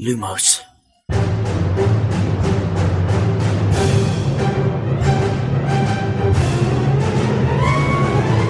لوموس 0.00 0.60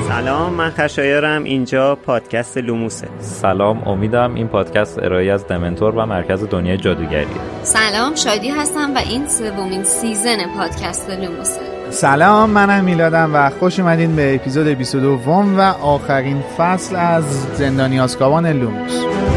سلام 0.09 0.53
من 0.53 0.71
خشایارم. 0.71 1.45
اینجا 1.45 1.95
پادکست 1.95 2.59
لوموسه. 2.59 3.09
سلام 3.21 3.89
امیدم 3.89 4.35
این 4.35 4.49
پادکست 4.49 4.99
ارائه‌ای 4.99 5.33
از 5.33 5.47
دمنتور 5.47 5.95
و 5.95 6.07
مرکز 6.07 6.45
دنیای 6.45 6.77
جادوگریه. 6.77 7.27
سلام 7.63 8.15
شادی 8.15 8.49
هستم 8.49 8.95
و 8.95 8.99
این 8.99 9.29
سومین 9.29 9.85
season 9.85 10.39
پادکست 10.57 11.11
لوموسه. 11.11 11.61
سلام 11.91 12.51
منم 12.51 12.85
میلادم 12.85 13.31
و 13.35 13.51
خوش 13.51 13.81
اومدین 13.81 14.17
به 14.17 14.35
اپیزود 14.35 14.67
22 14.67 15.19
و 15.57 15.61
آخرین 15.83 16.43
فصل 16.59 16.97
از 16.97 17.25
زندانی 17.57 18.01
آسکابان 18.01 18.47
لوموس. 18.47 19.28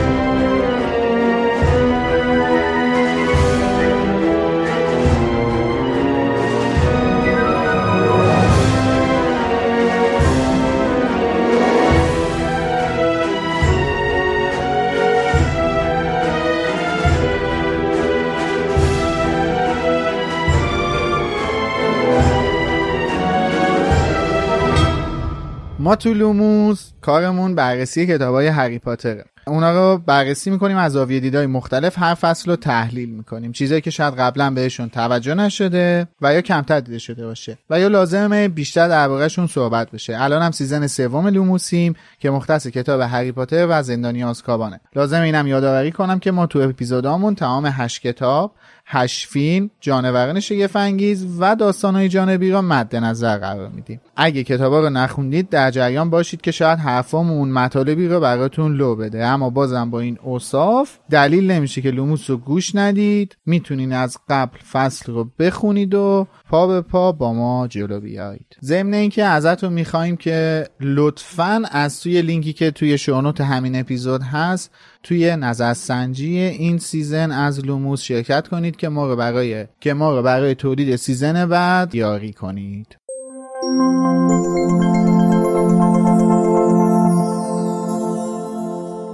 ما 25.81 25.95
تو 25.95 26.13
لوموس 26.13 26.91
کارمون 27.01 27.55
بررسی 27.55 28.07
کتاب 28.07 28.35
های 28.35 28.47
هری 28.47 28.79
پاتره. 28.79 29.25
اونا 29.47 29.71
رو 29.71 29.97
بررسی 29.97 30.49
می‌کنیم 30.49 30.77
از 30.77 30.91
زاویه 30.91 31.19
دیدهای 31.19 31.45
مختلف 31.45 31.99
هر 31.99 32.13
فصل 32.13 32.51
رو 32.51 32.55
تحلیل 32.55 33.09
می‌کنیم. 33.09 33.51
چیزایی 33.51 33.81
که 33.81 33.89
شاید 33.89 34.13
قبلا 34.13 34.51
بهشون 34.51 34.89
توجه 34.89 35.33
نشده 35.33 36.07
و 36.21 36.33
یا 36.33 36.41
کمتر 36.41 36.79
دیده 36.79 36.97
شده 36.97 37.25
باشه. 37.25 37.57
و 37.69 37.79
یا 37.79 37.87
لازمه 37.87 38.47
بیشتر 38.47 38.87
دربارهشون 38.87 39.47
صحبت 39.47 39.91
بشه. 39.91 40.21
الان 40.21 40.41
هم 40.41 40.51
season 40.51 40.87
سوم 40.87 41.27
لوموسیم 41.27 41.95
که 42.19 42.29
مختص 42.29 42.67
کتاب 42.67 43.01
هری 43.01 43.31
پاتر 43.31 43.67
و 43.69 43.83
زندانی 43.83 44.23
آزکابانه. 44.23 44.79
لازم 44.95 45.21
اینم 45.21 45.47
یادآوری 45.47 45.91
کنم 45.91 46.19
که 46.19 46.31
ما 46.31 46.45
تو 46.45 46.59
اپیزودامون 46.59 47.35
تمام 47.35 47.65
هشت 47.65 48.01
کتاب 48.01 48.51
هشت 48.93 49.27
فیلم 49.27 49.69
جانوران 49.79 50.39
شگفت‌انگیز 50.39 51.27
و 51.39 51.55
داستانهای 51.55 52.09
جانبی 52.09 52.51
را 52.51 52.61
مد 52.61 52.95
نظر 52.95 53.37
قرار 53.37 53.69
میدیم. 53.69 54.01
اگه 54.15 54.43
کتابا 54.43 54.79
رو 54.79 54.89
نخوندید 54.89 55.49
در 55.49 55.71
جریان 55.71 56.09
باشید 56.09 56.41
که 56.41 56.51
شاید 56.51 56.79
حرفامون 56.79 57.49
مطالبی 57.49 58.07
رو 58.07 58.19
براتون 58.19 58.75
لو 58.75 58.95
بده. 58.95 59.25
اما 59.25 59.49
بازم 59.49 59.89
با 59.89 59.99
این 59.99 60.17
اوصاف 60.23 60.97
دلیل 61.11 61.51
نمیشه 61.51 61.81
که 61.81 61.91
لوموس 61.91 62.29
رو 62.29 62.37
گوش 62.37 62.75
ندید. 62.75 63.37
می‌تونین 63.45 63.93
از 63.93 64.17
قبل 64.29 64.57
فصل 64.71 65.11
رو 65.11 65.31
بخونید 65.39 65.93
و 65.93 66.27
پا 66.49 66.67
به 66.67 66.81
پا 66.81 67.11
با 67.11 67.33
ما 67.33 67.67
جلو 67.67 67.99
بیایید. 67.99 68.57
ضمن 68.61 68.93
اینکه 68.93 69.23
ازتون 69.23 69.73
می‌خواهیم 69.73 70.17
که 70.17 70.67
لطفا 70.79 71.63
از 71.71 72.01
توی 72.01 72.21
لینکی 72.21 72.53
که 72.53 72.71
توی 72.71 72.97
show 72.97 73.19
note 73.19 73.41
همین 73.41 73.79
اپیزود 73.79 74.21
هست 74.23 74.71
توی 75.03 75.35
نظرسنجی 75.35 76.39
این 76.39 76.77
season 76.77 77.31
از 77.31 77.65
لوموس 77.65 78.01
شرکت 78.01 78.47
کنید 78.47 78.75
که 78.75 78.89
ما 78.89 79.07
رو 79.07 79.15
برای 79.15 79.65
که 79.79 79.93
ما 79.93 80.15
رو 80.15 80.23
برای 80.23 80.55
تولید 80.55 80.95
season 80.95 81.45
بعد 81.45 81.95
یاری 81.95 82.33
کنید. 82.33 82.97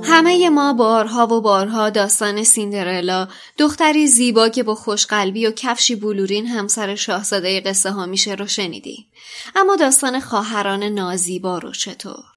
همه 0.03 0.49
ما 0.49 0.73
بارها 0.73 1.27
و 1.27 1.41
بارها 1.41 1.89
داستان 1.89 2.43
سیندرلا 2.43 3.27
دختری 3.57 4.07
زیبا 4.07 4.49
که 4.49 4.63
با 4.63 4.75
خوشقلبی 4.75 5.47
و 5.47 5.51
کفشی 5.51 5.95
بلورین 5.95 6.47
همسر 6.47 6.95
شاهزاده 6.95 7.61
قصه 7.61 7.91
ها 7.91 8.05
میشه 8.05 8.35
رو 8.35 8.47
شنیدیم. 8.47 9.05
اما 9.55 9.75
داستان 9.75 10.19
خواهران 10.19 10.83
نازیبا 10.83 11.57
رو 11.57 11.71
چطور؟ 11.71 12.36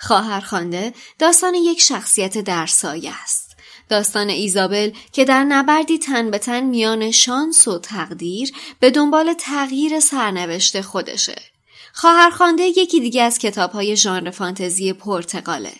خواهرخوانده 0.00 0.92
داستان 1.18 1.54
یک 1.54 1.80
شخصیت 1.80 2.38
در 2.38 2.66
سایه 2.66 3.12
است. 3.22 3.56
داستان 3.88 4.28
ایزابل 4.28 4.90
که 5.12 5.24
در 5.24 5.44
نبردی 5.44 5.98
تن 5.98 6.30
به 6.30 6.38
تن 6.38 6.60
میان 6.60 7.10
شانس 7.10 7.68
و 7.68 7.78
تقدیر 7.78 8.52
به 8.80 8.90
دنبال 8.90 9.32
تغییر 9.32 10.00
سرنوشت 10.00 10.80
خودشه. 10.80 11.42
خواهرخوانده 11.92 12.62
یکی 12.62 13.00
دیگه 13.00 13.22
از 13.22 13.38
کتاب 13.38 13.70
های 13.70 13.96
ژانر 13.96 14.30
فانتزی 14.30 14.92
پرتغاله. 14.92 15.72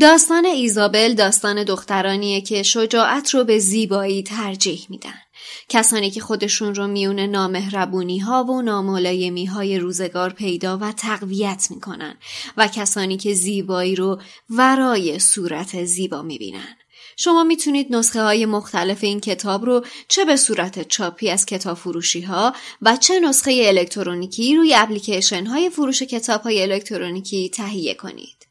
داستان 0.00 0.44
ایزابل 0.44 1.14
داستان 1.14 1.64
دخترانیه 1.64 2.40
که 2.40 2.62
شجاعت 2.62 3.34
رو 3.34 3.44
به 3.44 3.58
زیبایی 3.58 4.22
ترجیح 4.22 4.86
میدن. 4.88 5.25
کسانی 5.68 6.10
که 6.10 6.20
خودشون 6.20 6.74
رو 6.74 6.86
میون 6.86 7.20
نامهربونی 7.20 8.18
ها 8.18 8.44
و 8.44 8.62
ناملایمی 8.62 9.44
های 9.44 9.78
روزگار 9.78 10.32
پیدا 10.32 10.78
و 10.78 10.92
تقویت 10.92 11.66
می‌کنن 11.70 12.16
و 12.56 12.68
کسانی 12.68 13.16
که 13.16 13.34
زیبایی 13.34 13.94
رو 13.94 14.20
ورای 14.50 15.18
صورت 15.18 15.84
زیبا 15.84 16.22
می‌بینن. 16.22 16.76
شما 17.16 17.44
می‌تونید 17.44 17.94
نسخه 17.94 18.22
های 18.22 18.46
مختلف 18.46 19.04
این 19.04 19.20
کتاب 19.20 19.64
رو 19.64 19.84
چه 20.08 20.24
به 20.24 20.36
صورت 20.36 20.88
چاپی 20.88 21.30
از 21.30 21.46
کتاب 21.46 21.76
فروشی 21.76 22.20
ها 22.20 22.52
و 22.82 22.96
چه 22.96 23.20
نسخه 23.20 23.62
الکترونیکی 23.66 24.56
روی 24.56 24.74
اپلیکیشن 24.74 25.46
های 25.46 25.70
فروش 25.70 26.02
کتاب 26.02 26.42
های 26.42 26.62
الکترونیکی 26.62 27.48
تهیه 27.48 27.94
کنید. 27.94 28.46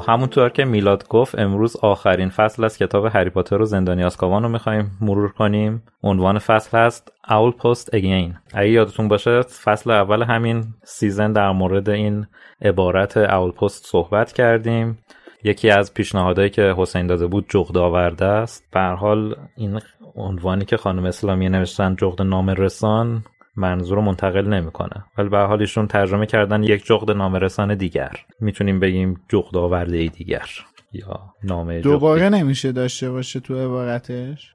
همونطور 0.00 0.48
که 0.48 0.64
میلاد 0.64 1.08
گفت 1.08 1.38
امروز 1.38 1.76
آخرین 1.76 2.28
فصل 2.28 2.64
از 2.64 2.78
کتاب 2.78 3.06
هری 3.06 3.30
پاتر 3.30 3.62
و 3.62 3.64
زندانی 3.64 4.04
آزکابان 4.04 4.42
رو 4.42 4.48
می‌خوایم 4.48 4.90
مرور 5.00 5.32
کنیم. 5.32 5.82
عنوان 6.02 6.38
فصل 6.38 6.78
هست 6.78 7.12
Owl 7.28 7.50
Post 7.50 7.94
Again 7.94 8.34
اگه 8.54 8.70
یادتون 8.70 9.08
باشه 9.08 9.42
فصل 9.42 9.90
اول 9.90 10.22
همین 10.22 10.64
season 10.84 11.32
در 11.32 11.50
مورد 11.50 11.90
این 11.90 12.26
عبارت 12.62 13.16
اول 13.16 13.50
پست 13.50 13.86
صحبت 13.86 14.32
کردیم. 14.32 14.98
یکی 15.44 15.70
از 15.70 15.94
پیشنهادهایی 15.94 16.50
که 16.50 16.74
حسین 16.76 17.06
داده 17.06 17.26
بود 17.26 17.46
جغد 17.48 17.76
آورده 17.76 18.24
است. 18.24 18.64
به 18.72 18.80
حال 18.80 19.34
این 19.56 19.80
عنوانی 20.16 20.64
که 20.64 20.76
خانم 20.76 21.04
اسلامی 21.04 21.48
نوشتن 21.48 21.96
جغد 21.96 22.22
نام 22.22 22.50
رسان 22.50 23.24
منظور 23.58 23.96
رو 23.96 24.02
منتقل 24.02 24.46
نمی‌کنه. 24.46 25.04
ولی 25.18 25.28
به 25.28 25.38
حال 25.38 25.60
ایشون 25.60 25.86
ترجمه 25.86 26.26
کردن 26.26 26.62
یک 26.62 26.86
جغد 26.86 27.10
نامرسان 27.10 27.74
دیگر. 27.74 28.12
می‌تونیم 28.40 28.80
بگیم 28.80 29.20
جغد 29.28 29.56
آورده 29.56 30.06
دیگر 30.06 30.48
یا 30.92 31.20
نامه 31.44 31.80
دوباره 31.80 32.28
نمیشه 32.28 32.72
داشته 32.72 33.10
باشه 33.10 33.40
تو 33.40 33.54
عبارتش؟ 33.54 34.54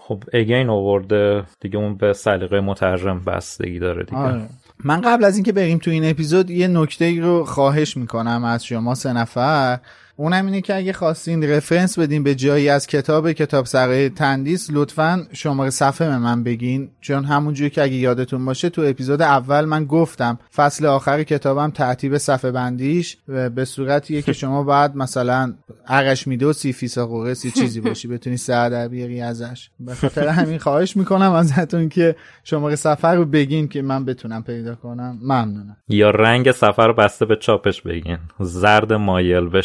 خب 0.00 0.22
اگین 0.32 0.68
آورده. 0.68 1.44
دیگه 1.60 1.76
اون 1.76 1.96
به 1.96 2.12
سلیقه 2.12 2.60
مترجم 2.60 3.18
بستگی 3.18 3.78
داره 3.78 4.04
دیگه. 4.04 4.18
آره. 4.18 4.48
من 4.84 5.00
قبل 5.00 5.24
از 5.24 5.34
اینکه 5.36 5.52
بریم 5.52 5.78
تو 5.78 5.90
این 5.90 6.10
اپیزود 6.10 6.50
یه 6.50 6.68
نکته 6.68 7.20
رو 7.20 7.44
خواهش 7.44 7.96
می‌کنم 7.96 8.44
از 8.44 8.64
شما 8.64 8.94
سه 8.94 9.12
نفر. 9.12 9.78
اونم 10.16 10.46
اینه 10.46 10.60
که 10.60 10.76
اگه 10.76 10.92
خواستین 10.92 11.44
رفرنس 11.44 11.98
بدین 11.98 12.22
به 12.22 12.34
جایی 12.34 12.68
از 12.68 12.86
کتاب 12.86 13.32
کتاب 13.32 13.66
سرای 13.66 14.08
تندیس 14.08 14.68
لطفا 14.72 15.26
شماره 15.32 15.70
صفحه 15.70 16.08
به 16.08 16.18
من 16.18 16.42
بگین. 16.42 16.90
چون 17.00 17.24
همونجوری 17.24 17.70
که 17.70 17.82
اگه 17.82 17.94
یادتون 17.94 18.44
باشه 18.44 18.70
تو 18.70 18.82
اپیزود 18.82 19.22
اول 19.22 19.64
من 19.64 19.84
گفتم 19.84 20.38
فصل 20.54 20.86
آخر 20.86 21.22
کتابم 21.22 21.70
ترتیب 21.70 22.18
صفحه 22.18 22.50
بندیش 22.50 23.16
به 23.26 23.64
صورتیه 23.64 24.22
که 24.22 24.32
شما 24.32 24.62
بعد 24.62 24.96
مثلا 24.96 25.54
عقش 25.86 26.26
میده 26.26 26.46
و 26.46 26.52
سی 26.52 26.72
فیسا 26.72 27.06
قرص 27.06 27.46
چیزی 27.46 27.80
باشی 27.80 28.08
بتونی 28.08 28.36
سر 28.36 28.68
در 28.68 28.88
بیاری 28.88 29.20
ازش. 29.20 29.70
به 30.14 30.32
همین 30.32 30.58
خواهش 30.58 30.96
می‌کنم 30.96 31.32
ازتون 31.32 31.88
که 31.88 32.16
شماره 32.44 32.76
صفحه 32.76 33.10
رو 33.10 33.24
بگین 33.24 33.68
که 33.68 33.82
من 33.82 34.04
بتونم 34.04 34.42
پیدا 34.42 34.74
کنم. 34.74 35.18
ممنونم. 35.22 35.76
یا 35.88 36.10
رنگ 36.10 36.52
سفر 36.52 36.92
بسته 36.92 37.26
به 37.26 37.36
چاپش 37.36 37.82
بگین. 37.82 38.18
زرد 38.40 38.92
مایل 38.92 39.48
به 39.48 39.60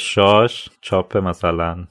چاپ 0.81 1.17
مثلا. 1.17 1.85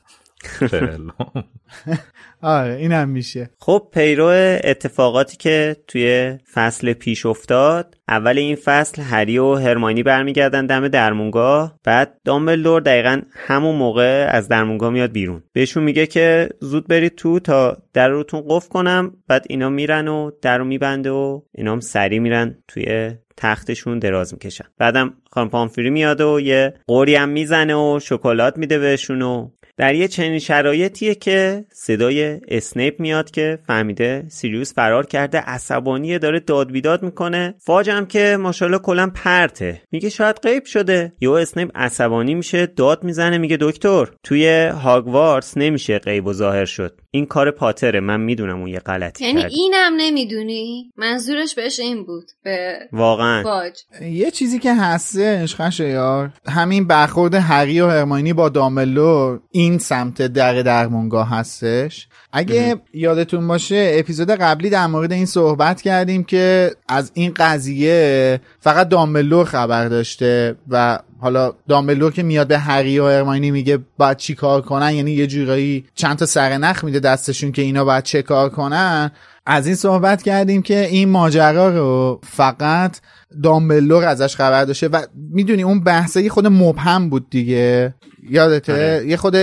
آره 2.42 2.74
این 2.74 2.92
هم 2.92 3.08
میشه. 3.08 3.50
خب 3.58 3.88
پیرو 3.92 4.26
اتفاقاتی 4.64 5.36
که 5.36 5.76
توی 5.86 6.38
فصل 6.52 6.92
پیش 6.92 7.26
افتاد 7.26 7.96
اول 8.08 8.38
این 8.38 8.56
فصل 8.56 9.02
هری 9.02 9.38
و 9.38 9.54
هرمانی 9.54 10.02
برمیگردن 10.02 10.66
دم 10.66 10.88
درمونگاه 10.88 11.78
بعد 11.84 12.20
دامبلدور 12.24 12.80
دقیقا 12.80 13.22
همون 13.32 13.76
موقع 13.76 14.28
از 14.30 14.48
درمونگاه 14.48 14.90
میاد 14.90 15.12
بیرون. 15.12 15.42
بهشون 15.52 15.82
میگه 15.82 16.06
که 16.06 16.48
زود 16.60 16.88
برید 16.88 17.14
تو 17.14 17.40
تا 17.40 17.76
در 17.92 18.08
روتون 18.08 18.44
قفل 18.48 18.68
کنم 18.68 19.12
بعد 19.28 19.46
اینا 19.48 19.68
میرن 19.68 20.08
و 20.08 20.30
در 20.42 20.58
رو 20.58 20.64
میبنده 20.64 21.10
و 21.10 21.40
اینا 21.54 21.72
هم 21.72 21.80
سری 21.80 22.18
میرن 22.18 22.58
توی 22.68 23.14
تختشون 23.36 23.98
دراز 23.98 24.34
می‌کشن. 24.34 24.64
بعدم 24.78 25.14
خانم 25.30 25.48
پامفری 25.48 25.90
میاد 25.90 26.20
و 26.20 26.40
یه 26.40 26.74
قوری 26.86 27.14
هم 27.14 27.28
می‌زنه 27.28 27.74
و 27.74 28.00
شکلات 28.02 28.56
میده 28.58 28.78
بهشون 28.78 29.22
و 29.22 29.50
در 29.78 29.94
یه 29.94 30.08
چنین 30.08 30.38
شرایطیه 30.38 31.14
که 31.14 31.64
صدای 31.72 32.40
اسنیپ 32.48 33.00
میاد 33.00 33.30
که 33.30 33.58
فهمیده 33.66 34.24
سیریوس 34.28 34.74
فرار 34.74 35.06
کرده 35.06 35.38
عصبانیه 35.38 36.18
داره 36.18 36.40
داد 36.40 36.72
بیداد 36.72 37.02
می‌کنه 37.02 37.54
فاجم 37.58 38.04
که 38.04 38.36
ماشاءالله 38.40 38.78
کلا 38.78 39.10
پرته. 39.14 39.82
میگه 39.92 40.08
شاید 40.08 40.36
غیب 40.42 40.64
شده. 40.64 41.12
یا 41.20 41.38
اسنیپ 41.38 41.70
عصبانی 41.74 42.34
میشه 42.34 42.66
داد 42.66 43.04
می‌زنه 43.04 43.38
میگه 43.38 43.56
دکتر 43.60 44.08
توی 44.22 44.66
هاگوارتس 44.66 45.56
نمیشه 45.56 45.98
غیب 45.98 46.26
و 46.26 46.32
ظاهر 46.32 46.64
شد. 46.64 47.00
این 47.10 47.26
کار 47.26 47.50
پاتره. 47.50 48.00
من 48.00 48.20
می‌دونم 48.20 48.58
اون 48.58 48.68
یه 48.68 48.78
غلطی 48.78 49.24
یعنی 49.24 49.44
اینم 49.44 49.92
نمی‌دونی؟ 49.96 50.92
منظورش 50.96 51.54
بهش 51.54 51.80
این 51.80 52.04
بود. 52.04 52.30
به 52.44 52.78
واقعا. 52.92 53.42
فاج. 53.42 53.78
یه 54.02 54.30
چیزی 54.30 54.58
که 54.58 54.74
هستش 54.74 55.54
خشه 55.54 55.98
همین 56.46 56.86
برخورد 56.86 57.34
هری 57.34 57.80
و 57.80 57.88
هرماینی 57.88 58.32
با 58.32 58.48
داملو 58.48 59.38
این 59.50 59.67
سمت 59.76 60.22
در 60.22 60.62
درمونگاه 60.62 61.30
هستش. 61.30 62.08
اگه 62.32 62.76
یادتون 62.94 63.48
باشه 63.48 63.90
اپیزود 63.94 64.30
قبلی 64.30 64.70
در 64.70 64.86
مورد 64.86 65.12
این 65.12 65.26
صحبت 65.26 65.82
کردیم 65.82 66.24
که 66.24 66.70
از 66.88 67.10
این 67.14 67.32
قضیه 67.36 68.40
فقط 68.60 68.88
دامبلور 68.88 69.46
خبر 69.46 69.88
داشته 69.88 70.56
و 70.68 70.98
حالا 71.20 71.52
دامبلور 71.68 72.12
که 72.12 72.22
میاد 72.22 72.48
به 72.48 72.58
هری 72.58 72.98
و 72.98 73.06
هرماینی 73.06 73.50
میگه 73.50 73.78
باید 73.98 74.16
چی 74.16 74.34
کار 74.34 74.62
کنن 74.62 74.92
یعنی 74.92 75.10
یه 75.10 75.26
جورایی 75.26 75.84
چند 75.94 76.16
تا 76.16 76.26
سرنخ 76.26 76.84
میده 76.84 77.00
دستشون 77.00 77.52
که 77.52 77.62
اینا 77.62 77.84
باید 77.84 78.04
چه 78.04 78.22
کار 78.22 78.48
کنن. 78.48 79.10
از 79.50 79.66
این 79.66 79.76
صحبت 79.76 80.22
کردیم 80.22 80.62
که 80.62 80.86
این 80.86 81.08
ماجرا 81.08 81.68
رو 81.68 82.20
فقط 82.24 83.00
دامبلدور 83.42 84.04
ازش 84.04 84.36
خبر 84.36 84.64
داشته 84.64 84.88
و 84.88 85.02
می‌دونی 85.30 85.62
اون 85.62 85.84
بحثه 85.84 86.22
یه 86.22 86.30
خورده 86.30 86.46
مبهم 86.46 87.10
بود 87.10 87.30
دیگه. 87.30 87.94
یادته؟ 88.30 88.72
آره. 88.72 89.06
یه 89.06 89.16
خورده 89.16 89.36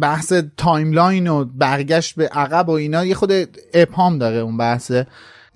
بحث 0.00 0.32
timeline 0.56 1.28
و 1.28 1.44
برگشت 1.44 2.14
به 2.16 2.28
عقب 2.28 2.68
و 2.68 2.72
اینا 2.72 3.04
یه 3.04 3.14
خورده 3.14 3.32
ابهام 3.74 4.18
داره 4.18 4.36
اون 4.36 4.56
بحثه. 4.56 5.06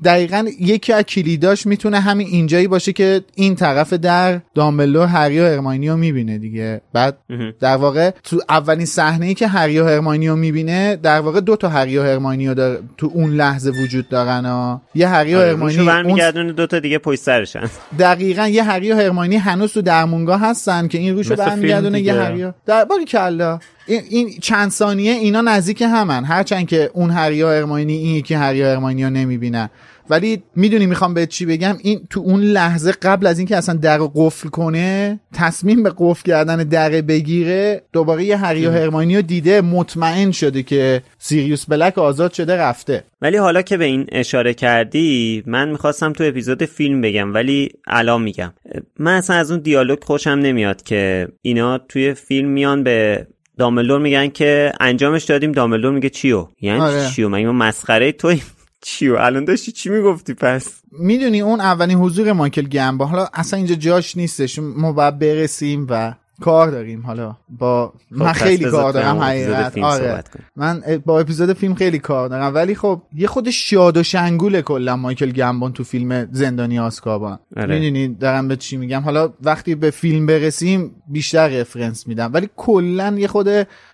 دقیقا 0.05 0.47
یکی 0.61 0.93
از 0.93 1.03
کلیداش 1.03 1.67
می‌تونه 1.67 2.01
همین 2.01 2.27
اینجایی 2.27 2.69
باشه 2.69 2.93
که 2.93 3.21
این 3.35 3.55
طرف 3.55 3.93
در 3.93 4.41
دامبلدور 4.55 5.05
هری 5.05 5.41
و 5.41 5.45
هرماینی 5.45 5.89
رو 5.89 5.97
می‌بینه 5.97 6.39
دیگه. 6.39 6.81
بعد 6.93 7.19
در 7.61 7.77
واقع 7.77 8.11
تو 8.25 8.41
اولین 8.49 8.87
صحنه 8.87 9.27
ای 9.27 9.35
که 9.35 9.49
هری 9.49 9.79
و 9.79 9.87
هرماینی 9.87 10.29
رو 10.29 10.37
می‌بینه 10.37 10.97
در 10.97 11.21
واقع 11.21 11.41
دو 11.41 11.57
تا 11.57 11.69
هری 11.69 11.99
و 11.99 12.03
هرماینی 12.03 12.49
رو 12.49 12.77
تو 12.97 13.11
اون 13.15 13.31
لحظه 13.31 13.71
وجود 13.71 14.09
دارن 14.09 14.45
ها. 14.45 14.83
یه 14.95 15.09
هری 15.09 15.35
و 15.35 15.39
آره، 15.39 15.49
هرماینی 15.49 15.91
اون... 15.91 16.53
دو 16.53 16.67
تا 16.67 16.79
دیگه 16.79 16.99
پشت 16.99 17.21
سرشن. 17.21 17.71
دقیقا 17.99 18.49
یه 18.49 18.63
هری 18.63 18.93
و 18.93 18.97
هرماینی 18.97 19.37
هنوز 19.37 19.73
تو 19.73 19.83
درمونگاه 19.83 20.41
هستن 20.41 20.89
که 20.89 20.99
این 20.99 21.15
روشو 21.15 21.37
برمیگردونه 21.37 22.01
یه 22.01 22.15
هری 22.15 22.47
در 22.67 22.87
کلا. 23.09 23.59
این 23.89 24.31
چند 24.41 24.71
ثانیه 24.71 25.13
اینا 25.13 25.41
نزدیک 25.41 25.83
همن. 25.83 26.25
هرچند 26.25 26.69
که 26.69 26.91
اون 26.95 27.11
هریا 27.11 27.53
ارماینی 27.53 27.97
این 27.97 28.17
یکی 28.17 28.35
هریا 28.35 28.71
ارماینی 28.71 29.05
رو 29.05 29.11
نمی‌بینن. 29.11 29.71
ولی 30.11 30.43
می‌دونی 30.57 30.87
می‌خوام 30.87 31.15
به 31.15 31.27
چی 31.27 31.47
بگم؟ 31.47 31.77
این 31.83 32.01
تو 32.11 32.21
اون 32.21 32.41
لحظه 32.41 32.93
قبل 32.93 33.27
از 33.27 33.39
اینکه 33.39 33.57
اصلا 33.57 33.75
در 33.75 33.99
قفل 34.15 34.49
کنه 34.49 35.21
تصمیم 35.33 35.83
به 35.83 35.93
قفل 35.99 36.23
کردن 36.23 36.57
در 36.57 36.91
بگیره 36.91 37.83
دوباره 37.93 38.25
یه 38.25 38.37
هریا 38.37 38.73
هرماینی 38.73 39.17
رو 39.17 39.23
دیده 39.23 39.61
مطمئن 39.61 40.31
شده 40.31 40.63
که 40.63 41.03
سیریوس 41.19 41.65
بلک 41.65 41.99
آزاد 41.99 42.33
شده 42.33 42.57
رفته. 42.57 43.05
ولی 43.23 43.37
حالا 43.37 43.63
که 43.63 43.77
به 43.77 43.85
این 43.85 44.07
اشاره 44.13 44.55
کردی 44.55 45.43
من 45.47 45.69
می‌خواستم 45.69 46.13
تو 46.13 46.25
اپیزود 46.25 46.65
فیلم 46.65 47.01
بگم 47.01 47.35
ولی 47.35 47.69
الان 47.87 48.23
میگم. 48.23 48.53
من 48.99 49.15
اصلا 49.15 49.37
از 49.37 49.51
اون 49.51 49.61
دیالوگ 49.61 50.05
خوشم 50.05 50.31
نمیاد 50.31 50.83
که 50.83 51.29
اینا 51.43 51.79
توی 51.79 52.15
فیلم 52.15 52.49
میان 52.49 52.83
به 52.83 53.27
داملور 53.59 54.01
میگن 54.01 54.29
که 54.29 54.73
انجامش 54.81 55.25
دادیم 55.25 55.53
داملور 55.53 55.93
میگه 55.93 56.11
چیو؟ 56.11 56.49
یعنی 56.61 56.81
آره. 56.81 57.11
چیو؟ 57.11 57.29
مگه 57.29 57.51
مسخره 57.51 58.13
توی 58.13 58.43
چیو؟ 58.87 59.17
الان 59.17 59.45
داشتی 59.45 59.73
چی 59.73 59.91
می‌گفتی 59.91 60.35
پس؟ 60.35 60.83
می‌دونی 60.93 61.41
اون 61.41 61.61
اولین 61.61 61.99
حضور 61.99 62.33
مایکل 62.33 62.63
گمبا 62.63 63.07
حالا 63.07 63.29
اصلا 63.35 63.57
اینجا 63.57 63.75
جاش 63.75 64.17
نیستش 64.17 64.59
ما 64.59 64.93
باید 64.93 65.19
برسیم 65.19 65.87
و 65.91 66.15
کار 66.41 66.71
داریم 66.71 67.07
حالا. 67.07 67.37
با 67.49 67.93
خب 68.09 68.23
من 68.23 68.33
خیلی 68.33 68.65
کار 68.65 68.93
دارم. 68.93 69.19
حقیقت 69.19 69.79
آره. 69.79 70.25
من 70.57 70.83
با 71.07 71.21
اپیزود 71.21 71.53
فیلم 71.53 71.75
خیلی 71.75 71.99
کار 71.99 72.29
دارم. 72.29 72.55
ولی 72.55 72.75
خب 72.75 73.03
یه 73.15 73.27
خود 73.27 73.51
شاد 73.51 73.97
و 73.97 74.03
شنگول 74.03 74.61
کلا 74.61 74.97
مایکل 74.97 75.31
گمبون 75.31 75.73
تو 75.73 75.85
فیلم 75.85 76.29
زندانی 76.33 76.79
آسکابان 76.79 77.39
آره. 77.57 77.75
می‌دونی 77.75 78.09
دارم 78.09 78.49
به 78.49 78.57
چی 78.57 78.77
میگم؟ 78.77 79.01
حالا 79.01 79.33
وقتی 79.43 79.75
به 79.75 79.91
فیلم 79.91 80.27
برسیم 80.27 80.91
بیشتر 81.09 81.49
رفرنس 81.49 82.07
میدم. 82.07 82.31
ولی 82.35 82.49
کلا 82.57 83.15
یه 83.19 83.29
خود 83.29 83.49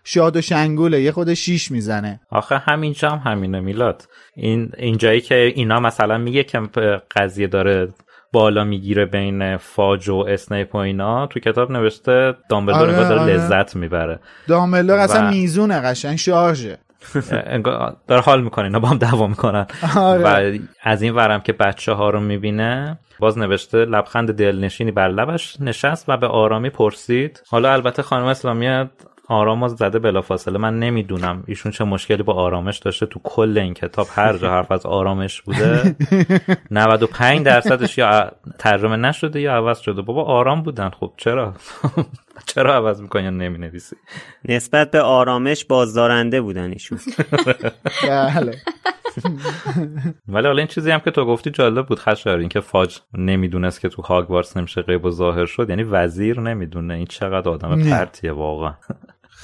شاد 0.04 0.36
و 0.36 0.40
شنگوله 0.40 1.02
یه 1.02 1.12
خود 1.12 1.34
شیش 1.34 1.70
می‌زنه. 1.70 2.20
آخه 2.30 2.58
همینجا 2.58 3.10
هم 3.10 3.32
همینه 3.32 3.60
میلاد. 3.60 4.02
این 4.36 4.70
اینجایی 4.78 5.20
که 5.20 5.34
اینا 5.34 5.80
مثلا 5.80 6.18
میگه 6.18 6.44
که 6.44 6.60
قضیه 7.16 7.46
داره 7.46 7.88
بالا 8.34 8.64
می‌گیره 8.64 9.04
بین 9.04 9.56
فاج 9.56 10.08
و 10.08 10.16
اسنیپ 10.16 10.74
و 10.74 10.78
اینا 10.78 11.26
تو 11.26 11.40
کتاب 11.40 11.70
نوشته 11.70 12.34
دامبلدور 12.48 12.82
آره 12.82 13.08
داره 13.08 13.20
آره. 13.20 13.34
لذت 13.34 13.76
می‌بره 13.76 14.18
دامبلدور 14.48 14.98
اصلا 14.98 15.30
میزونه 15.30 15.80
قشنگ 15.80 16.16
شارژه 16.16 16.78
داره 18.08 18.20
حال 18.24 18.42
می‌کنه 18.42 18.64
اینا 18.64 18.80
با 18.80 18.88
هم 18.88 18.98
دعوا 18.98 19.26
می‌کنن 19.26 19.66
آره. 19.96 20.22
و 20.22 20.58
از 20.82 21.02
این 21.02 21.14
ورم 21.14 21.40
که 21.40 21.52
بچه 21.52 21.92
ها 21.92 22.10
رو 22.10 22.20
می‌بینه 22.20 22.98
باز 23.18 23.38
نوشته 23.38 23.78
لبخند 23.84 24.32
دلنشینی 24.32 24.90
بر 24.90 25.08
لبش 25.08 25.56
نشست 25.60 26.04
و 26.08 26.16
به 26.16 26.26
آرامی 26.26 26.70
پرسید 26.70 27.42
حالا 27.48 27.72
البته 27.72 28.02
خانم 28.02 28.24
اسلامیت 28.24 28.88
آرام 29.28 29.68
زده 29.68 29.98
بلافاصله. 29.98 30.58
من 30.58 30.78
نمی‌دونم 30.78 31.44
ایشون 31.46 31.72
چه 31.72 31.84
مشکلی 31.84 32.22
با 32.22 32.32
آرامش 32.32 32.78
داشته. 32.78 33.06
تو 33.06 33.20
کل 33.22 33.58
این 33.58 33.74
کتاب 33.74 34.06
هر 34.10 34.36
جا 34.36 34.50
حرف 34.50 34.72
از 34.72 34.86
آرامش 34.86 35.42
بوده 35.42 35.96
95 36.70 37.46
درصدش 37.46 37.98
یا 37.98 38.32
ترجمه 38.58 38.96
نشده 38.96 39.40
یا 39.40 39.54
عوض 39.54 39.78
شده. 39.78 40.02
بابا 40.02 40.24
آرام 40.24 40.62
بودن. 40.62 40.90
خب 40.90 41.12
چرا؟ 41.16 41.54
چرا 42.54 42.74
عوض 42.74 43.00
می‌کنی 43.00 43.22
یا 43.22 43.30
نمی 43.30 43.58
نویسی 43.58 43.96
نسبت 44.44 44.90
به 44.90 45.00
آرامش 45.00 45.64
بازدارنده 45.64 46.40
بودن 46.40 46.70
ایشون. 46.72 46.98
بله. 48.02 48.54
ولی 50.28 50.46
حالا 50.46 50.58
این 50.58 50.66
چیزی 50.66 50.90
هم 50.90 51.00
که 51.00 51.10
تو 51.10 51.24
گفتی 51.24 51.50
جالب 51.50 51.86
بود 51.86 51.98
خشار 51.98 52.38
این 52.38 52.48
که 52.48 52.60
فاج 52.60 52.98
نمی‌دونست 53.18 53.80
که 53.80 53.88
تو 53.88 54.02
هاگوارتس 54.02 54.56
نمیشه 54.56 54.82
غیب 54.82 55.04
و 55.04 55.10
ظاهر 55.10 55.46
شد. 55.46 55.70
یعنی 55.70 55.82
وزیر 55.82 56.40
نمی‌دونه. 56.40 56.94
این 56.94 57.06
چقدر 57.06 57.50
آدم 57.50 57.90
پرتیه 57.90 58.32
واقعا. 58.32 58.74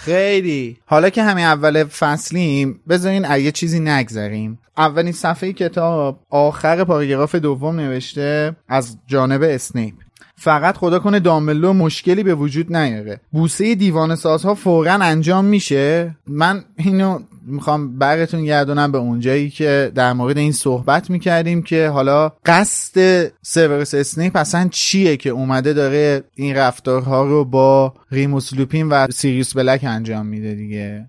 خیلی. 0.04 0.78
حالا 0.86 1.10
که 1.10 1.22
همین 1.22 1.44
اول 1.44 1.84
فصلیم 1.84 2.80
بذارین 2.88 3.24
یه 3.24 3.52
چیزی 3.52 3.80
نگذریم. 3.80 4.58
اولین 4.76 5.12
صفحه 5.12 5.52
کتاب 5.52 6.20
آخر 6.30 6.84
پاراگراف 6.84 7.34
دوم 7.34 7.76
نوشته 7.76 8.56
از 8.68 8.98
جانب 9.06 9.42
اسنیپ. 9.42 9.94
فقط 10.36 10.76
خدا 10.76 10.98
کنه 10.98 11.20
دامبلدور 11.20 11.72
مشکلی 11.72 12.22
به 12.22 12.34
وجود 12.34 12.76
نیاره. 12.76 13.20
بوسه 13.32 13.74
دیوان 13.74 14.16
سازها 14.16 14.54
فورا 14.54 14.92
انجام 14.92 15.44
میشه. 15.44 16.16
من 16.26 16.64
اینو 16.76 17.18
می‌خوام 17.42 17.98
برتون 17.98 18.44
گردونم 18.44 18.92
به 18.92 18.98
اونجایی 18.98 19.50
که 19.50 19.92
در 19.94 20.12
مورد 20.12 20.38
این 20.38 20.52
صحبت 20.52 21.10
می‌کردیم 21.10 21.62
که 21.62 21.88
حالا 21.88 22.32
قصد 22.46 23.26
سیورس 23.42 23.94
اسنیپ 23.94 24.36
اصلا 24.36 24.68
چیه 24.70 25.16
که 25.16 25.30
اومده 25.30 25.72
داره 25.72 26.24
این 26.34 26.56
رفتارها 26.56 27.24
رو 27.24 27.44
با 27.44 27.94
ریموس 28.10 28.52
لوپین 28.54 28.88
و 28.88 29.06
سیریوس 29.10 29.56
بلک 29.56 29.84
انجام 29.84 30.26
میده 30.26 30.54
دیگه؟ 30.54 31.06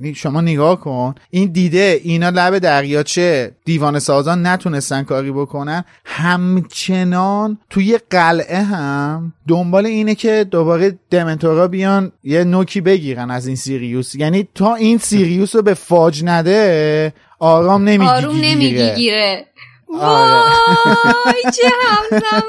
یعنی 0.00 0.14
شما 0.14 0.40
نگاه 0.40 0.80
کن 0.80 1.14
این 1.30 1.52
دیده 1.52 2.00
اینا 2.04 2.28
لب 2.28 2.58
دریاچه 2.58 3.52
دیوان 3.64 3.98
سازان 3.98 4.46
نتونستن 4.46 5.02
کاری 5.02 5.32
بکنن. 5.32 5.84
همچنان 6.04 7.58
توی 7.70 7.98
قلعه 8.10 8.62
هم 8.62 9.32
دنبال 9.48 9.86
اینه 9.86 10.14
که 10.14 10.46
دوباره 10.50 10.98
دمنتورا 11.10 11.68
بیان 11.68 12.12
یه 12.24 12.44
نوکی 12.44 12.80
بگیرن 12.80 13.30
از 13.30 13.46
این 13.46 13.56
سیریوس. 13.56 14.14
یعنی 14.14 14.48
تا 14.54 14.74
این 14.74 14.98
سیریوس 14.98 15.56
رو 15.56 15.62
به 15.62 15.74
فاج 15.74 16.22
نده 16.24 17.12
آرام 17.38 17.84
نمی‌گیره 17.84 18.10
آروم 18.10 18.36
نمی‌گیره. 18.36 19.46
وای 19.88 21.42
چه 21.54 21.68
همزمان. 21.86 22.42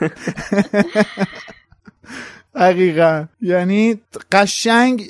دقیقا. 2.60 3.26
یعنی 3.40 4.00
قشنگ 4.32 5.02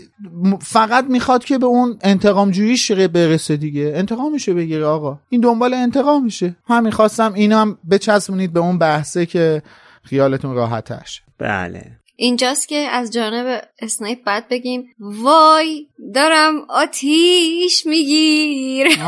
فقط 0.60 1.04
می‌خواد 1.04 1.44
که 1.44 1.58
به 1.58 1.66
اون 1.66 1.98
انتقام 2.02 2.50
جوییش 2.50 2.92
برسه 2.92 3.56
دیگه. 3.56 3.92
انتقامشو 3.94 4.54
بگیره 4.54 4.84
آقا. 4.84 5.18
این 5.28 5.40
دنبال 5.40 5.74
انتقامشه 5.74 6.56
همین 6.66 6.92
خواستم 6.92 7.32
اینو 7.34 7.56
هم 7.56 7.78
بچسبونید 7.90 8.52
به 8.52 8.60
اون 8.60 8.78
بحثه 8.78 9.26
که 9.26 9.62
خیالتون 10.02 10.54
راحتش 10.54 11.22
بله. 11.38 11.99
اینجاست 12.20 12.68
که 12.68 12.76
از 12.76 13.12
جانب 13.12 13.62
اسنیپ 13.82 14.24
بعد 14.24 14.48
بگیم 14.48 14.94
وای 14.98 15.86
دارم 16.14 16.54
آتیش 16.68 17.86
میگیر. 17.86 18.86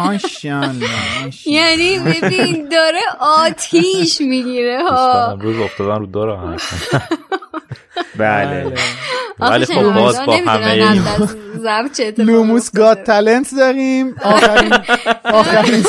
یعنی 1.46 1.98
ببین 1.98 2.68
داره 2.68 3.00
آتیش 3.20 4.20
می‌گیره 4.20 4.82
ها. 4.82 5.38
روز 5.40 5.58
افتادن 5.58 5.98
رو 5.98 6.06
داره 6.06 6.38
بله. 8.18 8.74
ولی 9.38 9.64
خب 9.64 9.94
باز 9.94 10.20
با 10.26 10.36
همه 10.36 11.00
لوموس 12.18 12.72
گاد 12.72 13.02
تلنت 13.02 13.54
داریم. 13.54 14.14
آخرین 14.24 14.72
آخرین 15.40 15.84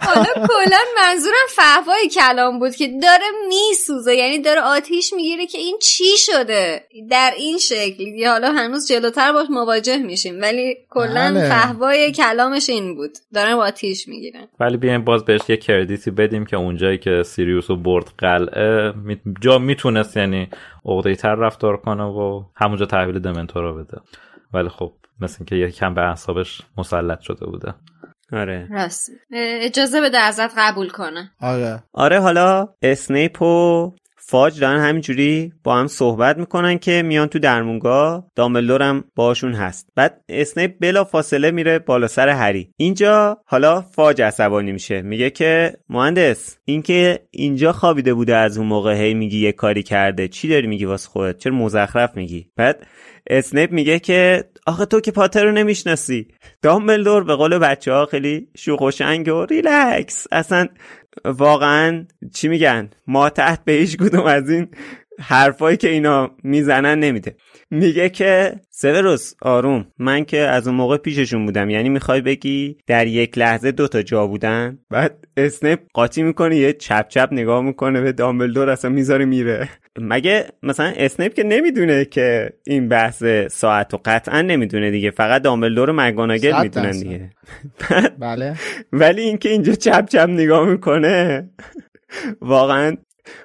حالا 0.00 0.24
کلا 0.34 0.78
منظورم 0.96 1.46
فهوای 1.48 2.08
کلام 2.08 2.58
بود 2.58 2.74
که 2.74 2.88
داره 3.02 3.24
میسوزه. 3.48 4.14
یعنی 4.14 4.38
داره 4.38 4.60
آتیش 4.60 5.12
می‌گیره 5.12 5.46
که 5.46 5.58
این 5.58 5.78
چی 5.82 6.16
شده؟ 6.16 6.84
در 7.10 7.32
این 7.36 7.58
شکل. 7.58 8.26
حالا 8.26 8.52
هنوز 8.52 8.88
جلوتر 8.88 9.32
باش 9.32 9.46
مواجه 9.50 9.98
میشیم. 9.98 10.40
ولی 10.40 10.76
کلا 10.90 11.30
بله. 11.34 11.48
فهوای 11.48 12.12
کلامش 12.12 12.70
این 12.70 12.94
بود. 12.94 13.10
داره 13.34 13.56
با 13.56 13.62
آتیش 13.62 14.08
می‌گیره 14.08 14.48
ولی 14.60 14.76
بیایم 14.76 15.04
باز 15.04 15.24
بهش 15.24 15.40
یه 15.48 15.56
کردیتی 15.56 16.10
بدیم 16.10 16.46
که 16.46 16.56
اونجایی 16.56 16.98
که 16.98 17.22
سیریوس 17.22 17.70
و 17.70 17.76
برد 17.76 18.12
قلعه 18.18 18.94
جا 19.40 19.58
می‌تونست 19.58 20.16
یعنی 20.16 20.48
عقده 20.84 21.14
تر 21.14 21.34
رفتار 21.34 21.76
کنه 21.76 22.04
و 22.04 22.42
همونجا 22.56 22.86
تحویل 22.86 23.18
دمنتورا 23.18 23.72
بده. 23.72 23.98
ولی 24.54 24.68
خب 24.68 24.92
مثل 25.20 25.36
اینکه 25.38 25.56
یکم 25.56 25.94
به 25.94 26.00
اعصابش 26.00 26.62
مسلط 26.78 27.20
شده 27.20 27.46
بوده. 27.46 27.74
آره. 28.32 28.68
راست 28.70 29.10
اجازه 29.60 30.00
بده 30.00 30.18
ازت 30.18 30.50
قبول 30.58 30.88
کنه 30.88 31.30
آره. 31.40 31.82
آره 31.92 32.20
حالا 32.20 32.68
اسنیپ 32.82 33.42
و 33.42 33.92
فاج 34.32 34.60
دارن 34.60 34.80
همینجوری 34.80 35.52
با 35.64 35.76
هم 35.76 35.86
صحبت 35.86 36.38
می‌کنن 36.38 36.78
که 36.78 37.02
میان 37.02 37.28
تو 37.28 37.38
درمونگاه 37.38 38.30
دامبلدور 38.34 38.82
هم 38.82 39.04
باشون 39.14 39.52
هست. 39.52 39.88
بعد 39.94 40.20
اسنیپ 40.28 40.74
بلا 40.80 41.04
فاصله 41.04 41.50
میره 41.50 41.78
بالا 41.78 42.06
سر 42.06 42.28
هری. 42.28 42.70
اینجا 42.76 43.38
حالا 43.46 43.80
فاج 43.80 44.22
عصبانی 44.22 44.72
میشه. 44.72 45.02
میگه 45.02 45.30
که 45.30 45.72
مهندس 45.88 46.58
اینکه 46.64 47.18
اینجا 47.30 47.72
خوابیده 47.72 48.14
بوده 48.14 48.36
از 48.36 48.58
اون 48.58 48.66
موقع 48.66 48.94
هی 48.94 49.14
میگی 49.14 49.38
یه 49.38 49.52
کاری 49.52 49.82
کرده. 49.82 50.28
چی 50.28 50.48
داری 50.48 50.66
میگی 50.66 50.84
واسه 50.84 51.08
خودت؟ 51.08 51.38
چرا 51.38 51.54
مزخرف 51.54 52.16
میگی؟ 52.16 52.50
بعد 52.56 52.86
اسنیپ 53.26 53.72
میگه 53.72 53.98
که 53.98 54.44
آخه 54.66 54.84
تو 54.84 55.00
که 55.00 55.10
پاتر 55.10 55.44
رو 55.44 55.52
نمی‌شناسی. 55.52 56.28
دامبلدور 56.62 57.24
به 57.24 57.34
قول 57.34 57.58
بچه 57.58 57.92
ها 57.92 58.06
خیلی 58.06 58.48
شوخ 58.56 58.80
و 58.80 58.90
شنگ 58.90 59.28
و 59.28 59.44
ریلکس. 59.44 60.26
اصلا 60.32 60.66
واقعا 61.24 62.06
چی 62.34 62.48
میگن؟ 62.48 62.90
ما 63.06 63.30
تحت 63.30 63.64
به 63.64 63.72
هیچ 63.72 63.96
از 64.26 64.50
این 64.50 64.68
حرفایی 65.22 65.76
که 65.76 65.88
اینا 65.88 66.30
می‌زنن 66.42 66.98
نمیده. 66.98 67.36
میگه 67.70 68.08
که 68.08 68.52
سوروس 68.70 69.34
آروم 69.42 69.86
من 69.98 70.24
که 70.24 70.38
از 70.38 70.66
اون 70.66 70.76
موقع 70.76 70.96
پیششون 70.96 71.46
بودم 71.46 71.70
یعنی 71.70 71.88
می‌خوای 71.88 72.20
بگی 72.20 72.76
در 72.86 73.06
یک 73.06 73.38
لحظه 73.38 73.72
دوتا 73.72 74.02
جا 74.02 74.26
بودن؟ 74.26 74.78
بعد 74.90 75.26
اسنپ 75.36 75.80
قاطی 75.94 76.22
می‌کنه 76.22 76.56
یه 76.56 76.72
چپ 76.72 77.08
چپ 77.08 77.28
نگاه 77.32 77.62
می‌کنه 77.62 78.00
به 78.00 78.12
دامبلدور 78.12 78.70
اصلا 78.70 78.90
می‌ذاره 78.90 79.24
میره. 79.24 79.68
مگه 79.98 80.46
مثلا 80.62 80.92
اسنپ 80.96 81.34
که 81.34 81.42
نمی‌دونه 81.42 82.04
که 82.04 82.52
این 82.66 82.88
بحث 82.88 83.24
ساعت 83.50 83.94
و 83.94 84.00
قطعا 84.04 84.42
نمی‌دونه 84.42 84.90
دیگه 84.90 85.10
فقط 85.10 85.42
دامبلدور 85.42 85.90
و 85.90 85.92
مگاناگل 85.92 86.62
می‌دونن. 86.62 86.90
دیگه. 86.90 87.30
بله. 88.18 88.54
ولی 88.92 89.22
اینکه 89.22 89.48
اینجا 89.48 89.72
چپ 89.72 90.08
چپ 90.08 90.28
نگاه 90.28 90.68
می‌کنه 90.68 91.48
واقعا 92.40 92.96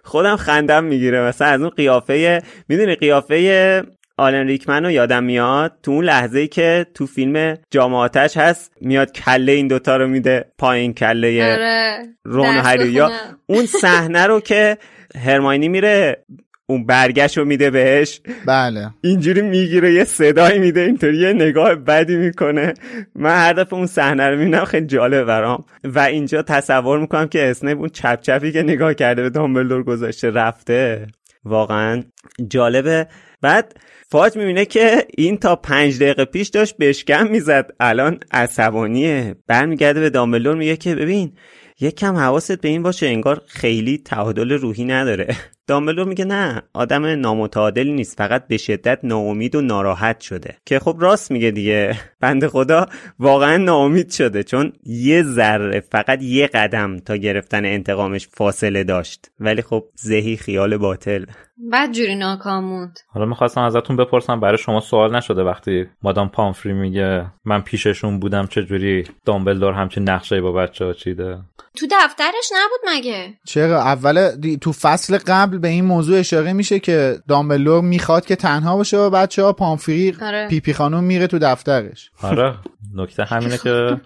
خودم 0.04 0.36
خندم 0.36 0.84
می‌گیره. 0.84 1.22
مثلا 1.22 1.48
از 1.48 1.62
اون 1.62 1.70
قیافه 1.70 2.42
می‌دونی 2.70 2.96
قیافه 2.96 3.84
آلن 4.20 4.48
ریکمن 4.48 4.86
رو 4.86 4.92
یادم 4.92 5.24
میاد؟ 5.24 5.78
تو 5.84 5.92
اون 5.92 6.06
لحظه 6.06 6.40
ای 6.40 6.48
که 6.48 6.86
تو 6.94 7.06
فیلم 7.06 7.58
جامعاتش 7.72 8.38
هست 8.38 8.72
میاد 8.82 9.12
کله 9.12 9.52
این 9.52 9.68
دوتا 9.68 9.98
رو 9.98 10.08
میده 10.08 10.46
پایین 10.58 10.94
کله 10.94 11.54
آره. 11.54 11.98
رون 12.24 12.50
و 12.50 12.54
درس 12.54 12.66
هری 12.66 12.90
یا. 12.90 13.12
اون 13.46 13.66
صحنه 13.66 14.26
رو 14.26 14.40
که 14.40 14.78
هرماینی 15.26 15.68
میره 15.68 16.26
اون 16.70 16.86
برگشت 16.86 17.38
رو 17.38 17.46
میده 17.46 17.70
بهش. 17.70 18.22
بله. 18.46 18.90
اینجوری 19.02 19.42
می‌گیره 19.42 19.94
یه 19.94 20.04
صدایی 20.04 20.60
میده 20.60 20.82
اینطوری 20.82 21.18
یه 21.18 21.34
نگاه 21.34 21.76
بدی 21.76 22.16
می‌کنه. 22.16 22.74
من 23.16 23.36
هر 23.36 23.54
دفعه 23.54 23.74
اون 23.74 23.88
صحنه 23.88 24.28
رو 24.30 24.38
می‌بینم 24.38 24.66
خیلی 24.66 24.86
جالب 24.86 25.24
برام. 25.24 25.66
و 25.84 26.00
اینجا 26.00 26.42
تصور 26.42 27.00
می‌کنم 27.00 27.28
که 27.28 27.50
اسنیپ 27.50 27.78
اون 27.78 27.90
چپ 27.90 28.22
چپی 28.22 28.52
که 28.52 28.64
نگاه 28.64 28.94
کرده 28.94 29.22
به 29.22 29.30
دامبلدور 29.30 29.84
گذاشته 29.84 30.30
رفته. 30.30 31.08
واقعا 31.44 32.04
جالبه. 32.48 33.08
بعد 33.42 33.76
فاج 34.10 34.38
می‌بینه 34.38 34.66
که 34.66 35.08
این 35.18 35.38
تا 35.38 35.56
پنج 35.56 36.00
دقیقه 36.00 36.26
پیش 36.26 36.48
داشت 36.48 36.78
بشکم 36.78 37.28
می‌زد. 37.28 37.72
الان 37.80 38.20
عصبانیه. 38.32 39.36
برمیگرده 39.48 40.00
به 40.00 40.10
دامبلدور 40.10 40.56
میگه 40.56 40.78
که 40.78 40.96
ببین 40.96 41.34
یک 41.80 41.96
کم 41.96 42.16
حواست 42.16 42.62
به 42.62 42.70
این 42.70 42.84
باشه 42.84 43.06
انگار 43.08 43.42
خیلی 43.48 43.98
تعادل 43.98 44.52
روحی 44.52 44.86
نداره. 44.86 45.36
دامبلدور 45.68 46.06
میگه 46.08 46.26
نه 46.26 46.62
آدم 46.74 47.06
نامتعادلی 47.06 47.92
نیست 47.94 48.18
فقط 48.18 48.48
به 48.48 48.58
شدت 48.58 49.00
ناامید 49.04 49.56
و 49.56 49.62
ناراحت 49.62 50.20
شده. 50.20 50.58
که 50.66 50.80
خب 50.80 50.96
راست 51.00 51.32
میگه 51.32 51.52
دیگه. 51.52 52.00
بنده 52.22 52.48
خدا 52.48 52.86
واقعا 53.20 53.58
ناامید 53.58 54.12
شده 54.12 54.44
چون 54.44 54.74
یه 54.84 55.24
ذره 55.24 55.80
فقط 55.80 56.22
یه 56.22 56.48
قدم 56.48 56.98
تا 56.98 57.16
گرفتن 57.16 57.66
انتقامش 57.66 58.28
فاصله 58.28 58.84
داشت. 58.84 59.26
ولی 59.40 59.62
خب 59.62 59.84
زهی 59.96 60.38
خیال 60.38 60.78
باطل. 60.78 61.26
بعد 61.72 61.92
جوری 61.92 62.16
ناکام 62.16 62.64
موند 62.64 63.00
حالا 63.08 63.26
می‌خواستم 63.26 63.62
ازتون 63.62 63.96
بپرسم 63.98 64.40
برای 64.40 64.58
شما 64.58 64.80
سوال 64.80 65.16
نشده 65.16 65.44
وقتی 65.44 65.86
مادام 66.02 66.30
پامفری 66.30 66.74
میگه 66.74 67.26
من 67.46 67.62
پیششون 67.62 68.20
بودم 68.20 68.48
چجوری 68.48 69.04
دامبلدور 69.26 69.74
همچین 69.74 70.10
نقشه 70.10 70.42
با 70.42 70.52
بچه 70.52 70.86
ها 70.86 70.94
چیده؟ 70.94 71.38
تو 71.76 71.88
دفترش 71.92 72.50
نبود 72.56 72.80
مگه؟ 72.98 73.34
چرا؟ 73.46 73.82
اول 73.82 74.36
دی- 74.36 74.58
تو 74.58 74.72
فصل 74.72 75.18
قبل 75.28 75.57
به 75.60 75.68
این 75.68 75.86
موضوع 75.86 76.20
اشاره 76.20 76.54
میشه 76.54 76.80
که 76.80 77.20
دامبلور 77.28 77.82
می‌خواد 77.82 78.26
که 78.26 78.36
تنها 78.36 78.78
باشه 78.78 78.98
و 78.98 79.10
بچه 79.10 79.44
ها 79.44 79.54
پامفری 79.54 80.18
آره. 80.22 80.48
پیپی 80.48 80.74
خانوم 80.74 81.04
میره 81.04 81.28
تو 81.28 81.40
دفترش. 81.40 82.12
آره. 82.22 82.54
نکته 82.96 83.24
همینه 83.24 83.58
که 83.58 84.02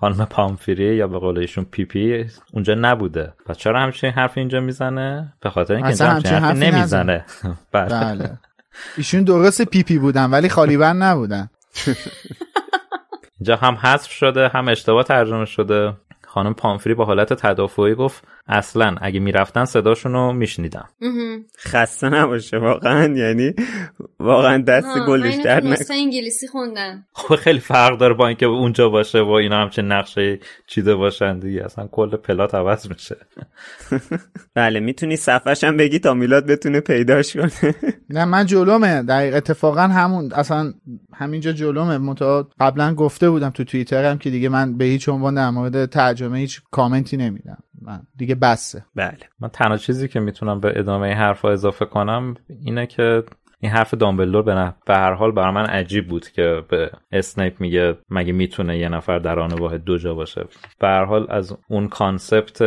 خانم 0.00 0.24
پامفری 0.24 0.96
یا 0.96 1.06
به 1.06 1.18
قول 1.18 1.38
ایشون 1.38 1.64
پیپی 1.64 2.24
اونجا 2.52 2.74
نبوده. 2.74 3.32
پس 3.46 3.56
چرا 3.56 3.80
همچین 3.80 4.10
حرف 4.10 4.38
اینجا 4.38 4.60
می‌زنه؟ 4.60 5.32
به 5.40 5.50
خاطر 5.50 5.74
اینکه 5.74 5.88
اصلا 5.88 6.12
اینجا 6.12 6.30
همچین 6.30 6.44
حرفی 6.48 6.70
نمی‌زنه. 6.70 7.24
بله. 7.72 7.88
بله. 7.88 8.38
ایشون 8.96 9.22
درست 9.22 9.62
پیپی 9.62 9.98
بودن 9.98 10.30
ولی 10.30 10.48
خالی 10.48 10.76
بند 10.76 11.02
نبودن. 11.02 11.50
اینجا 13.40 13.56
هم 13.56 13.74
حذف 13.74 14.10
شده 14.10 14.48
هم 14.48 14.68
اشتباه 14.68 15.04
ترجمه 15.04 15.44
شده. 15.44 15.92
خانم 16.26 16.54
پامفری 16.54 16.94
با 16.94 17.04
حالت 17.04 17.32
تدافعی 17.32 17.94
گفت 17.94 18.24
اصلا 18.48 18.96
اگه 19.00 19.20
می‌رفتن 19.20 19.64
صداشون 19.64 20.12
رو 20.12 20.32
میشنیدم 20.32 20.88
خسته 21.58 22.08
نباشه 22.08 22.58
واقعا. 22.58 23.14
یعنی 23.14 23.54
واقعا 24.20 24.62
دست 24.62 24.98
گلش 25.08 25.34
در 25.34 25.64
نکنه 25.64 25.96
انگلیسی 25.96 26.48
خوندن. 26.48 27.04
خب 27.12 27.36
خیلی 27.36 27.58
فرق 27.58 27.98
داره 27.98 28.14
با 28.14 28.28
اینکه 28.28 28.46
اونجا 28.46 28.88
باشه 28.88 29.20
و 29.20 29.30
اینا 29.30 29.56
همچه 29.62 29.82
نقشه 29.82 30.38
چیده 30.66 30.94
باشن 30.94 31.38
دیگه. 31.38 31.64
اصلا 31.64 31.86
کل 31.86 32.16
پلات 32.16 32.54
عوض 32.54 32.88
میشه. 32.88 33.16
بله 34.54 34.80
می‌تونی 34.80 35.16
صفحش 35.16 35.64
هم 35.64 35.76
بگی 35.76 35.98
تا 35.98 36.14
میلاد 36.14 36.46
بتونه 36.46 36.80
پیداش 36.80 37.36
کنه. 37.36 37.74
نه 38.10 38.24
من 38.24 38.46
جلومه. 38.46 39.02
دقیق 39.02 39.34
اتفاقا 39.34 39.80
همون 39.80 40.32
اصلا 40.32 40.72
همینجا 41.14 41.52
جلومه. 41.52 41.98
متا 41.98 42.48
قبلا 42.60 42.94
گفته 42.94 43.30
بودم 43.30 43.50
تو 43.50 43.64
توییترم 43.64 44.18
که 44.18 44.30
دیگه 44.30 44.48
من 44.48 44.76
به 44.76 44.84
هیچ 44.84 45.08
عنوان 45.08 45.34
در 45.34 45.50
مورد 45.50 45.86
ترجمه 45.86 46.38
هیچ 46.38 46.62
کامنتی 46.70 47.16
نمیدم. 47.16 47.58
من. 47.82 48.02
دیگه 48.16 48.34
بسه. 48.34 48.84
بله. 48.94 49.18
من 49.40 49.48
تنها 49.48 49.76
چیزی 49.76 50.08
که 50.08 50.20
می‌تونم 50.20 50.60
به 50.60 50.72
ادامه 50.78 51.06
این 51.06 51.16
حرفا 51.16 51.50
اضافه 51.50 51.84
کنم 51.84 52.34
اینه 52.60 52.86
که 52.86 53.22
این 53.60 53.72
حرف 53.72 53.94
دامبلدور 53.94 54.42
به, 54.42 54.74
به 54.86 54.96
هر 54.96 55.14
حال 55.14 55.32
برای 55.32 55.54
من 55.54 55.66
عجیب 55.66 56.08
بود 56.08 56.28
که 56.28 56.62
به 56.68 56.90
اسنیپ 57.12 57.60
میگه 57.60 57.96
مگه 58.10 58.32
می‌تونه 58.32 58.78
یه 58.78 58.88
نفر 58.88 59.18
در 59.18 59.38
آن 59.38 59.52
واحد 59.52 59.84
دو 59.84 59.98
جا 59.98 60.14
باشه. 60.14 60.44
به 60.80 60.86
هر 60.86 61.04
حال 61.04 61.26
از 61.30 61.56
اون 61.68 61.88
concept 61.88 62.62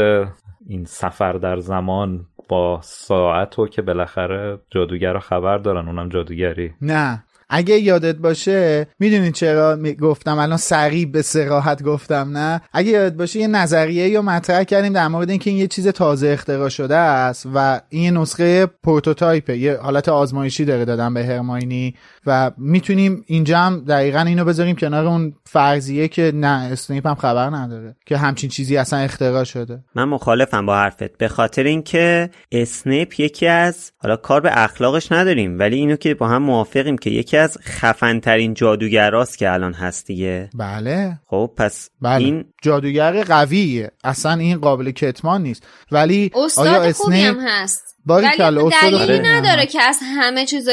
این 0.68 0.86
سفر 0.86 1.34
در 1.34 1.60
زمان 1.60 2.26
با 2.50 2.80
ساعت 2.84 3.60
و 3.60 3.68
که 3.68 3.82
بالاخره 3.82 4.60
جادوگر 4.72 5.14
رو 5.14 5.20
خبر 5.20 5.58
دارن 5.58 5.88
اونم 5.88 6.10
جادوگری. 6.10 6.74
نه. 6.82 7.24
اگه 7.50 7.80
یادت 7.80 8.16
باشه 8.16 8.88
می‌دونید 9.00 9.34
چرا 9.34 9.78
گفتم 10.02 10.38
الان 10.38 10.58
سریع 10.58 11.06
به 11.06 11.22
صراحت 11.22 11.84
گفتم 11.84 12.38
نه؟ 12.38 12.62
اگه 12.74 12.90
یادت 12.90 13.16
باشه 13.16 13.40
یه 13.40 13.48
نظریه 13.48 14.10
یا 14.10 14.22
مطرح 14.22 14.64
کردیم 14.64 14.94
در 14.94 15.08
مورد 15.08 15.30
اینکه 15.30 15.50
این 15.50 15.60
یه 15.60 15.68
چیز 15.68 15.88
تازه 15.88 16.28
اختراع 16.28 16.70
شده 16.70 16.96
است 16.96 17.48
و 17.54 17.82
این 17.90 18.04
یه 18.04 18.12
نسخه 18.12 18.66
prototype 18.66 19.49
ه 19.49 19.58
یه 19.58 19.78
حالت 19.78 20.10
آزمایشی 20.10 20.66
داره 20.66 20.86
دادن 20.86 21.14
به 21.14 21.26
هرماینی 21.26 21.96
و 22.26 22.52
می‌تونیم 22.58 23.24
اینجا 23.28 23.58
هم 23.58 23.84
دقیقا 23.88 24.20
اینو 24.20 24.46
بذاریم 24.46 24.76
کنار 24.76 25.06
اون 25.06 25.34
فرضیه 25.46 26.08
که 26.08 26.32
نه 26.36 26.72
اسنیپ 26.72 27.08
هم 27.08 27.16
خبر 27.16 27.50
نداره 27.50 27.96
که 28.06 28.18
همچین 28.18 28.50
چیزی 28.50 28.78
اصلا 28.78 29.00
اختراع 29.00 29.44
شده. 29.44 29.84
من 29.96 30.04
مخالفم 30.04 30.66
با 30.66 30.76
حرفت 30.78 31.18
به 31.18 31.28
خاطر 31.28 31.64
اینکه 31.64 32.30
اسنیپ 32.52 33.20
یکی 33.20 33.48
از 33.48 33.92
حالا 33.98 34.16
کار 34.16 34.42
به 34.42 34.64
اخلاقش 34.64 35.12
نداریم 35.12 35.60
ولی 35.60 35.76
اینو 35.76 35.96
که 35.96 36.14
با 36.14 36.28
هم 36.28 36.42
موافقیم 36.44 36.98
که 36.98 37.10
یکی 37.10 37.38
از 37.40 37.58
خفن 37.62 38.20
ترین 38.20 38.54
جادوگراست 38.54 39.38
که 39.38 39.52
الان 39.52 39.74
هست 39.74 40.06
دیگه. 40.06 40.50
بله. 40.54 41.20
خب 41.28 41.52
پس 41.58 41.90
بله. 42.02 42.26
این 42.26 42.46
جادوگر 42.62 43.24
قویه. 43.24 43.92
اصلا 44.04 44.34
این 44.34 44.58
قابل 44.58 44.92
کتمان 44.92 45.44
نیست. 45.44 45.68
ولی 45.92 46.32
آیا 46.58 46.84
اسنیپ 46.84 47.36
هست. 47.48 47.84
باری 47.96 47.99
ولی 48.10 48.70
دلیلی 48.82 49.20
نداره 49.20 49.66
که 49.66 49.82
از 49.82 50.00
همه 50.16 50.46
چیز 50.46 50.70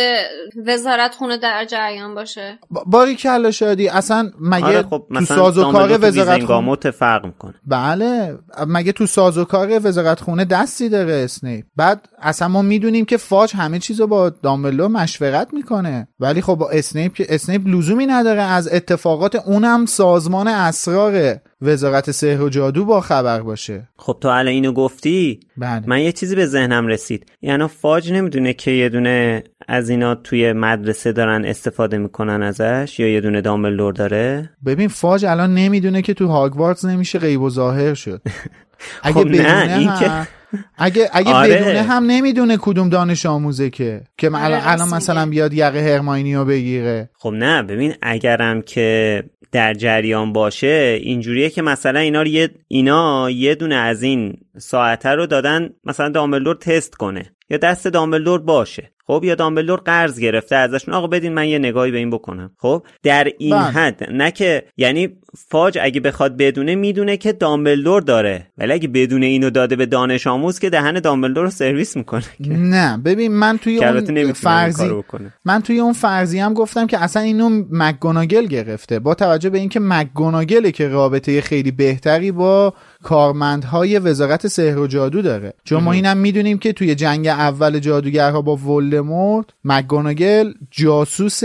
وزارت 0.66 1.14
خونه 1.14 1.36
در 1.36 1.64
جریان 1.64 2.14
باشه. 2.14 2.58
باری 2.86 3.14
کلا 3.14 3.50
شادی 3.50 3.88
اصلا 3.88 4.30
مگه 4.40 4.64
آره 4.64 4.82
خب 4.82 5.06
تو 5.14 5.24
سازوکار 5.24 5.98
وزارت 6.00 6.44
خونه 6.44 6.90
فرق 6.90 7.26
می‌کنه. 7.26 7.54
بله 7.66 8.38
مگه 8.66 8.92
تو 8.92 9.06
سازوکار 9.06 9.86
وزارت 9.86 10.20
خونه 10.20 10.44
دستی 10.44 10.88
داره 10.88 11.12
اسنیپ 11.12 11.64
بعد 11.76 12.08
اصلا 12.22 12.48
ما 12.48 12.62
می‌دونیم 12.62 13.04
که 13.04 13.16
فاج 13.16 13.56
همه 13.56 13.78
چیزو 13.78 14.06
با 14.06 14.30
دامبلدور 14.30 14.88
مشورت 14.88 15.48
می‌کنه. 15.52 16.08
ولی 16.20 16.42
خب 16.42 16.54
با 16.54 16.70
اسنیپ 16.70 17.14
که 17.14 17.26
اسنیپ 17.28 17.62
لزومی 17.66 18.06
نداره 18.06 18.42
از 18.42 18.68
اتفاقات 18.72 19.34
اونم 19.34 19.86
سازمان 19.86 20.48
اسرار 20.48 21.36
وزارت 21.62 22.10
سحر 22.10 22.42
و 22.42 22.48
جادو 22.48 22.84
با 22.84 23.00
خبر 23.00 23.40
باشه. 23.40 23.88
خب 23.96 24.16
تو 24.20 24.28
الان 24.28 24.46
اینو 24.46 24.72
گفتی؟ 24.72 25.40
بله. 25.56 25.82
من 25.86 26.00
یه 26.00 26.12
چیزی 26.12 26.36
به 26.36 26.46
ذهنم 26.46 26.86
رسید. 26.86 27.32
یعنی 27.42 27.66
فاج 27.66 28.12
نمی‌دونه 28.12 28.52
که 28.52 28.70
یه 28.70 28.88
دونه 28.88 29.44
از 29.68 29.88
اینا 29.88 30.14
توی 30.14 30.52
مدرسه 30.52 31.12
دارن 31.12 31.44
استفاده 31.44 31.98
می‌کنن 31.98 32.42
ازش 32.42 32.96
یا 32.98 33.08
یه 33.08 33.20
دونه 33.20 33.40
دامبلدور 33.40 33.92
داره؟ 33.92 34.50
ببین 34.66 34.88
فاج 34.88 35.24
الان 35.24 35.54
نمی‌دونه 35.54 36.02
که 36.02 36.14
تو 36.14 36.26
هاگوارتس 36.26 36.84
نمیشه 36.84 37.18
غیب 37.18 37.40
و 37.40 37.50
ظاهر 37.50 37.94
شد. 37.94 38.22
اگه 39.02 39.14
خب 39.14 39.26
نه 39.26 39.78
این 39.78 39.94
که 39.98 40.28
اگه 40.76 41.10
اگه 41.12 41.32
آره. 41.32 41.56
بدونه 41.56 41.82
هم 41.82 42.04
نمی‌دونه 42.04 42.56
کدوم 42.56 42.88
دانش 42.88 43.26
آموزه 43.26 43.70
که 43.70 44.02
که 44.18 44.30
آره 44.30 44.70
الان 44.70 44.88
مثلا 44.88 45.26
بیاد 45.26 45.54
یقه 45.54 45.80
هرماینی 45.80 46.34
رو 46.34 46.44
بگیره 46.44 47.10
خب 47.18 47.32
نه 47.32 47.62
ببین 47.62 47.94
اگرم 48.02 48.62
که 48.62 49.22
در 49.52 49.74
جریان 49.74 50.32
باشه 50.32 50.98
اینجوریه 51.02 51.50
که 51.50 51.62
مثلا 51.62 52.00
اینا 52.00 52.24
یه 52.24 52.50
اینا 52.68 53.30
یه 53.30 53.54
دونه 53.54 53.74
از 53.74 54.02
این 54.02 54.36
ساعته 54.58 55.08
رو 55.08 55.26
دادن 55.26 55.70
مثلا 55.84 56.08
دامبلدور 56.08 56.54
تست 56.56 56.94
کنه 56.94 57.32
یا 57.50 57.56
دست 57.58 57.88
دامبلدور 57.88 58.40
باشه 58.40 58.92
خب 59.06 59.20
یا 59.24 59.34
دامبلدور 59.34 59.78
قرض 59.78 60.18
گرفته 60.18 60.56
ازشون. 60.56 60.94
آقا 60.94 61.06
بدین 61.06 61.34
من 61.34 61.48
یه 61.48 61.58
نگاهی 61.58 61.90
به 61.90 61.98
این 61.98 62.10
بکنم. 62.10 62.50
خب 62.58 62.82
در 63.02 63.28
این 63.38 63.56
بله. 63.56 63.62
حد 63.62 64.10
نه 64.10 64.30
که 64.30 64.64
یعنی 64.76 65.08
فاج 65.48 65.78
اگه 65.82 66.00
بخواد 66.00 66.36
بدونه 66.36 66.74
می‌دونه 66.74 67.16
که 67.16 67.32
دامبلدور 67.32 68.02
داره. 68.02 68.46
ولی 68.58 68.72
اگه 68.72 68.88
بدونه 68.88 69.26
اینو 69.26 69.50
داده 69.50 69.76
به 69.76 69.86
دانش 69.86 70.26
آموز 70.26 70.58
که 70.58 70.70
دهن 70.70 71.00
دامبلدور 71.00 71.44
رو 71.44 71.50
سرویس 71.50 71.96
می‌کنه 71.96 72.24
نه 72.40 72.98
ببین 72.98 73.32
من 73.32 73.58
توی 73.58 73.78
اون 73.78 74.32
فرضی 74.32 75.02
من 75.44 75.62
توی 75.62 75.78
اون 75.78 75.92
فرضی 75.92 76.38
هم 76.38 76.54
گفتم 76.54 76.86
که 76.86 77.02
اصلا 77.02 77.22
اینو 77.22 77.62
مکگوناگل 77.70 78.46
گرفته. 78.46 78.98
با 78.98 79.14
توجه 79.14 79.50
به 79.50 79.58
اینکه 79.58 79.80
مکگوناگله 79.80 80.72
که 80.72 80.88
رابطه 80.88 81.40
خیلی 81.40 81.70
بهتری 81.70 82.32
با 82.32 82.74
کارمندهای 83.02 83.98
وزارت 83.98 84.46
سحر 84.46 84.78
و 84.78 84.86
جادو 84.86 85.22
داره. 85.22 85.54
چون 85.64 85.82
ما 85.82 85.92
اینم 85.92 86.16
می‌دونیم 86.16 86.58
که 86.58 86.72
توی 86.72 86.94
جنگ 86.94 87.26
اول 87.26 87.78
جادوگرها 87.78 88.42
با 88.42 88.56
ولدمورت 88.56 89.46
مکگوناگل 89.64 90.52
جاسوس 90.70 91.42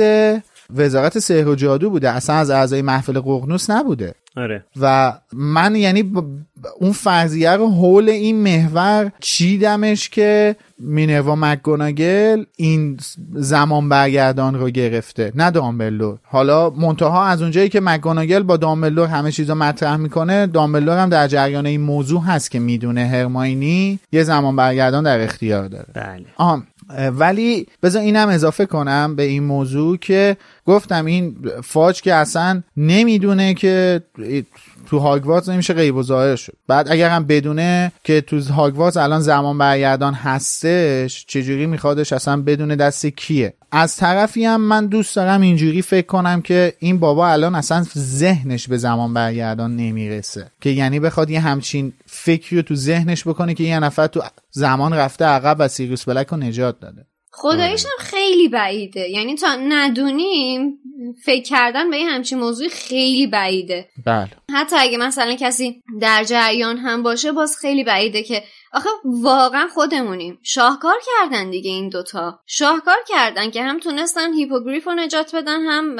وزارت 0.75 1.19
سحر 1.19 1.47
و 1.47 1.55
جادو 1.55 1.89
بوده 1.89 2.09
اصلا 2.09 2.35
از 2.35 2.49
اعضای 2.49 2.81
محفل 2.81 3.19
ققنوس 3.19 3.69
نبوده. 3.69 4.15
آره. 4.37 4.65
و 4.81 5.13
من 5.33 5.75
یعنی 5.75 6.11
اون 6.79 6.91
فرضیه 6.91 7.51
رو 7.51 7.69
حول 7.69 8.09
این 8.09 8.35
محور 8.35 9.11
چیدمش 9.19 10.09
که 10.09 10.55
مینروا 10.79 11.35
مکگوناگل 11.35 12.43
این 12.55 12.97
زمان 13.33 13.89
برگردان 13.89 14.55
رو 14.55 14.69
گرفته 14.69 15.31
نه 15.35 15.51
دامبلور 15.51 16.17
حالا 16.23 16.69
منتها 16.69 17.25
از 17.25 17.41
اونجایی 17.41 17.69
که 17.69 17.81
مکگوناگل 17.81 18.43
با 18.43 18.57
دامبلور 18.57 19.07
همه 19.07 19.31
چیز 19.31 19.49
رو 19.49 19.55
مطرح 19.55 19.95
می‌کنه 19.95 20.47
دامبلور 20.47 20.97
هم 20.97 21.09
در 21.09 21.27
جریان 21.27 21.65
این 21.65 21.81
موضوع 21.81 22.21
هست 22.21 22.51
که 22.51 22.59
می‌دونه 22.59 23.05
هرماینی 23.07 23.99
یه 24.11 24.23
زمان 24.23 24.55
برگردان 24.55 25.03
در 25.03 25.19
اختیار 25.23 25.67
داره. 25.67 25.87
بله. 25.93 26.25
آه 26.37 26.63
ولی 26.97 27.67
بذار 27.83 28.01
اینم 28.01 28.27
اضافه 28.27 28.65
کنم 28.65 29.15
به 29.15 29.23
این 29.23 29.43
موضوع 29.43 29.97
که 29.97 30.37
گفتم 30.65 31.05
این 31.05 31.35
فاج 31.63 32.01
که 32.01 32.13
اصلا 32.13 32.63
نمی‌دونه 32.77 33.53
که 33.53 34.01
تو 34.89 34.99
هاگوارتس 34.99 35.49
نمیشه 35.49 35.73
غیب 35.73 35.95
و 35.95 36.03
ظاهر 36.03 36.35
شد. 36.35 36.53
بعد 36.67 36.91
اگر 36.91 37.09
هم 37.09 37.25
بدونه 37.25 37.91
که 38.03 38.21
تو 38.21 38.39
هاگوارتس 38.39 38.97
الان 38.97 39.21
زمان 39.21 39.57
برگردان 39.57 40.13
هستش 40.13 41.25
چجوری 41.27 41.65
میخوادش 41.65 42.13
اصلا 42.13 42.41
بدونه 42.41 42.75
دست 42.75 43.05
کیه؟ 43.05 43.53
از 43.71 43.97
طرفی 43.97 44.45
هم 44.45 44.61
من 44.61 44.87
دوست 44.87 45.15
دارم 45.15 45.41
اینجوری 45.41 45.81
فکر 45.81 46.05
کنم 46.05 46.41
که 46.41 46.73
این 46.79 46.99
بابا 46.99 47.27
الان 47.27 47.55
اصلا 47.55 47.85
ذهنش 47.97 48.67
به 48.67 48.77
زمان 48.77 49.13
برگردان 49.13 49.75
نمی‌رسه. 49.75 50.51
که 50.61 50.69
یعنی 50.69 50.99
بخواد 50.99 51.29
یه 51.29 51.39
همچین 51.39 51.93
فکری 52.05 52.55
رو 52.55 52.61
تو 52.61 52.75
ذهنش 52.75 53.27
بکنه 53.27 53.53
که 53.53 53.63
یه 53.63 53.79
نفر 53.79 54.07
تو 54.07 54.21
زمان 54.49 54.93
رفته 54.93 55.25
عقب 55.25 55.55
و 55.59 55.67
سیریوس 55.67 56.09
بلک 56.09 56.27
رو 56.27 56.37
نجات 56.37 56.79
داده. 56.79 57.05
خداییش 57.33 57.85
هم 57.85 58.05
خیلی 58.05 58.49
بعیده. 58.49 59.09
یعنی 59.09 59.35
تا 59.35 59.47
ندونیم 59.69 60.73
فکر 61.25 61.43
کردن 61.43 61.89
به 61.89 61.95
این 61.95 62.07
همچین 62.07 62.39
موضوع 62.39 62.67
خیلی 62.67 63.27
بعیده. 63.27 63.87
بله. 64.05 64.29
حتی 64.51 64.75
اگه 64.79 64.97
مثلا 64.97 65.35
کسی 65.35 65.83
در 66.01 66.23
جریان 66.23 66.77
هم 66.77 67.03
باشه 67.03 67.31
باز 67.31 67.57
خیلی 67.57 67.83
بعیده 67.83 68.23
که 68.23 68.43
آخه 68.73 68.89
واقعا 69.05 69.67
خودمونیم 69.73 70.39
شاهکار 70.43 70.95
کردن 71.05 71.49
دیگه 71.49 71.69
این 71.69 71.89
دوتا. 71.89 72.39
شاهکار 72.45 72.97
کردن 73.07 73.51
که 73.51 73.63
هم 73.63 73.79
تونستن 73.79 74.33
هیپوگریف 74.33 74.87
رو 74.87 74.93
نجات 74.93 75.35
بدن 75.35 75.61
هم 75.61 75.97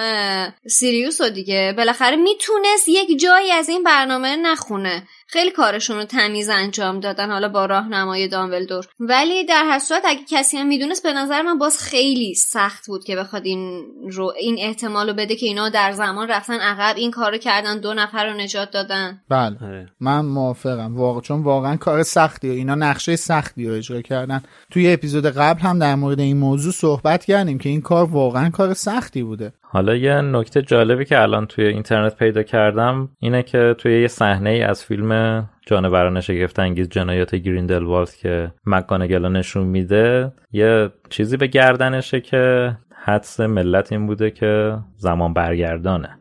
سیریوس 0.68 1.22
رو 1.22 1.30
دیگه. 1.30 1.74
بالاخره 1.78 2.16
می‌تونست 2.16 2.88
یک 2.88 3.20
جایی 3.20 3.52
از 3.52 3.70
این 3.70 3.84
برنامه 3.84 4.36
نخونه. 4.36 5.08
خیلی 5.28 5.52
کارشون 5.52 5.98
رو 5.98 6.04
تمیز 6.04 6.50
انجام 6.50 7.00
دادن 7.00 7.32
حالا 7.32 7.50
با 7.50 7.66
راهنمای 7.66 8.28
دامبلدور 8.28 8.88
ولی 9.00 9.46
در 9.46 9.66
هر 9.66 9.80
صورت 9.80 10.02
اگه 10.06 10.22
کسی 10.30 10.58
هم 10.58 10.68
می‌دونست 10.68 11.04
به 11.04 11.14
نظر 11.14 11.42
من 11.42 11.58
باز 11.58 11.78
خیلی 11.78 12.36
سخت 12.36 12.88
بود 12.88 13.04
که 13.04 13.16
بخواد 13.16 13.46
این 13.46 13.86
رو 14.12 14.34
این 14.40 14.56
احتمال 14.60 15.10
رو 15.10 15.14
بده 15.14 15.36
که 15.36 15.46
اینا 15.46 15.70
در 15.70 15.92
زمان 15.92 16.28
رفتن 16.28 16.60
عقب 16.60 16.98
این 16.98 17.12
کارو 17.12 17.38
کردن 17.38 17.80
دو 17.80 17.94
نفر 17.94 18.26
رو 18.26 18.34
نجات 18.44 18.72
دادن. 18.72 19.22
بله. 19.30 19.58
آره. 19.62 19.90
من 20.00 20.26
موافقم. 20.26 20.96
واقع 20.96 21.22
چون 21.22 21.44
واقعا 21.44 21.76
کار 21.76 22.04
سختیه 22.04 22.52
اینا 22.52 22.76
نقشه 22.76 23.16
سختی 23.16 23.68
رو 23.68 23.76
اجرا 23.76 24.02
کردن. 24.02 24.42
توی 24.70 24.94
اپیزود 24.94 25.26
قبل 25.26 25.60
هم 25.60 25.80
در 25.80 25.96
مورد 25.96 26.20
این 26.20 26.38
موضوع 26.38 26.72
صحبت 26.74 27.26
کردیم 27.26 27.58
که 27.58 27.70
این 27.70 27.82
کار 27.82 28.06
واقعا 28.06 28.50
کار 28.50 28.74
سختی 28.74 29.24
بوده. 29.24 29.54
حالا 29.62 29.96
یه 29.96 30.22
نکته 30.22 30.62
جالبی 30.62 31.06
که 31.06 31.22
الان 31.22 31.46
توی 31.46 31.66
اینترنت 31.66 32.16
پیدا 32.16 32.44
کردم 32.44 33.10
اینه 33.20 33.44
که 33.44 33.76
توی 33.78 34.02
یه 34.02 34.08
صحنه 34.08 34.50
ای 34.50 34.62
از 34.62 34.84
فیلم 34.84 35.44
جانوران 35.66 36.22
شگفت 36.22 36.60
انگیز 36.60 36.90
جنایات 36.90 37.36
گریندلوالد 37.36 38.16
که 38.16 38.52
مکانگلا 38.66 39.30
نشون 39.30 39.68
میده 39.68 40.32
یه 40.52 40.90
چیزی 41.10 41.38
به 41.38 41.48
گردنشه 41.48 42.22
که 42.22 42.78
حدس 43.04 43.40
ملت 43.40 43.92
این 43.92 44.08
بوده 44.08 44.32
که 44.32 44.78
زمان 44.98 45.34
برگردانه. 45.34 46.18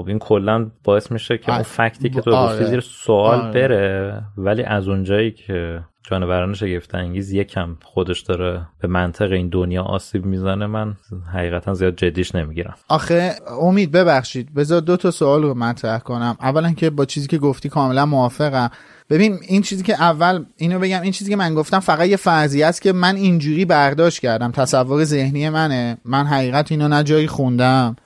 خب 0.00 0.08
این 0.08 0.18
کلا 0.18 0.70
باعث 0.84 1.12
میشه 1.12 1.38
که 1.38 1.52
اون 1.52 1.62
فکتی 1.62 2.10
که 2.10 2.20
تو 2.20 2.30
گفتی 2.30 2.36
آره. 2.36 2.66
زیر 2.66 2.80
سوال 2.80 3.40
آره. 3.40 3.52
بره. 3.52 4.22
ولی 4.36 4.62
از 4.62 4.88
اونجایی 4.88 5.30
که 5.30 5.80
جانوران 6.02 6.54
شگفت 6.54 6.94
انگیز 6.94 7.32
یکم 7.32 7.76
خودش 7.84 8.20
داره 8.20 8.66
به 8.80 8.88
منطق 8.88 9.32
این 9.32 9.48
دنیا 9.48 9.82
آسیب 9.82 10.24
می‌زنه 10.24 10.66
من 10.66 10.96
حقیقتا 11.34 11.74
زیاد 11.74 11.96
جدیش 11.96 12.34
نمی‌گیرم. 12.34 12.74
آخه 12.88 13.32
امید 13.60 13.92
ببخشید. 13.92 14.54
بذار 14.54 14.80
دو 14.80 14.96
تا 14.96 15.10
سوال 15.10 15.42
رو 15.42 15.54
مطرح 15.54 15.98
کنم. 15.98 16.36
اولا 16.40 16.72
که 16.72 16.90
با 16.90 17.04
چیزی 17.04 17.26
که 17.26 17.38
گفتی 17.38 17.68
کاملا 17.68 18.06
موافقم. 18.06 18.70
ببین 19.10 19.38
این 19.48 19.62
چیزی 19.62 19.82
که 19.82 19.94
اول 19.94 20.44
اینو 20.56 20.78
بگم 20.78 21.00
این 21.00 21.12
چیزی 21.12 21.30
که 21.30 21.36
من 21.36 21.54
گفتم 21.54 21.80
فقط 21.80 22.06
یه 22.06 22.16
فرضیه 22.16 22.66
است 22.66 22.82
که 22.82 22.92
من 22.92 23.16
اینجوری 23.16 23.64
برداشت 23.64 24.20
کردم. 24.20 24.52
تصور 24.52 25.04
ذهنی 25.04 25.48
منه. 25.48 25.98
من 26.04 26.26
حقیقت 26.26 26.72
اینو 26.72 26.88
نه 26.88 27.02
جایی 27.02 27.26
خوندم. 27.26 27.96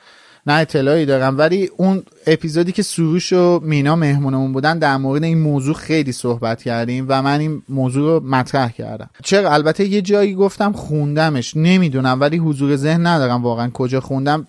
نه 0.46 0.52
اطلاعی 0.52 1.06
دارم 1.06 1.38
ولی 1.38 1.70
اون 1.76 2.02
اپیزودی 2.26 2.72
که 2.72 2.82
سروش 2.82 3.32
و 3.32 3.60
مینا 3.62 3.96
مهمونمون 3.96 4.52
بودن 4.52 4.78
در 4.78 4.96
مورد 4.96 5.24
این 5.24 5.38
موضوع 5.38 5.74
خیلی 5.74 6.12
صحبت 6.12 6.62
کردیم 6.62 7.06
و 7.08 7.22
من 7.22 7.40
این 7.40 7.62
موضوع 7.68 8.10
رو 8.10 8.26
مطرح 8.26 8.70
کردم. 8.70 9.10
چرا؟ 9.22 9.52
البته 9.52 9.84
یه 9.84 10.02
جایی 10.02 10.34
گفتم 10.34 10.72
خوندمش 10.72 11.56
نمی‌دونم 11.56 12.20
ولی 12.20 12.36
حضور 12.36 12.76
ذهن 12.76 13.06
ندارم 13.06 13.42
واقعا 13.42 13.70
کجا 13.70 14.00
خوندم. 14.00 14.46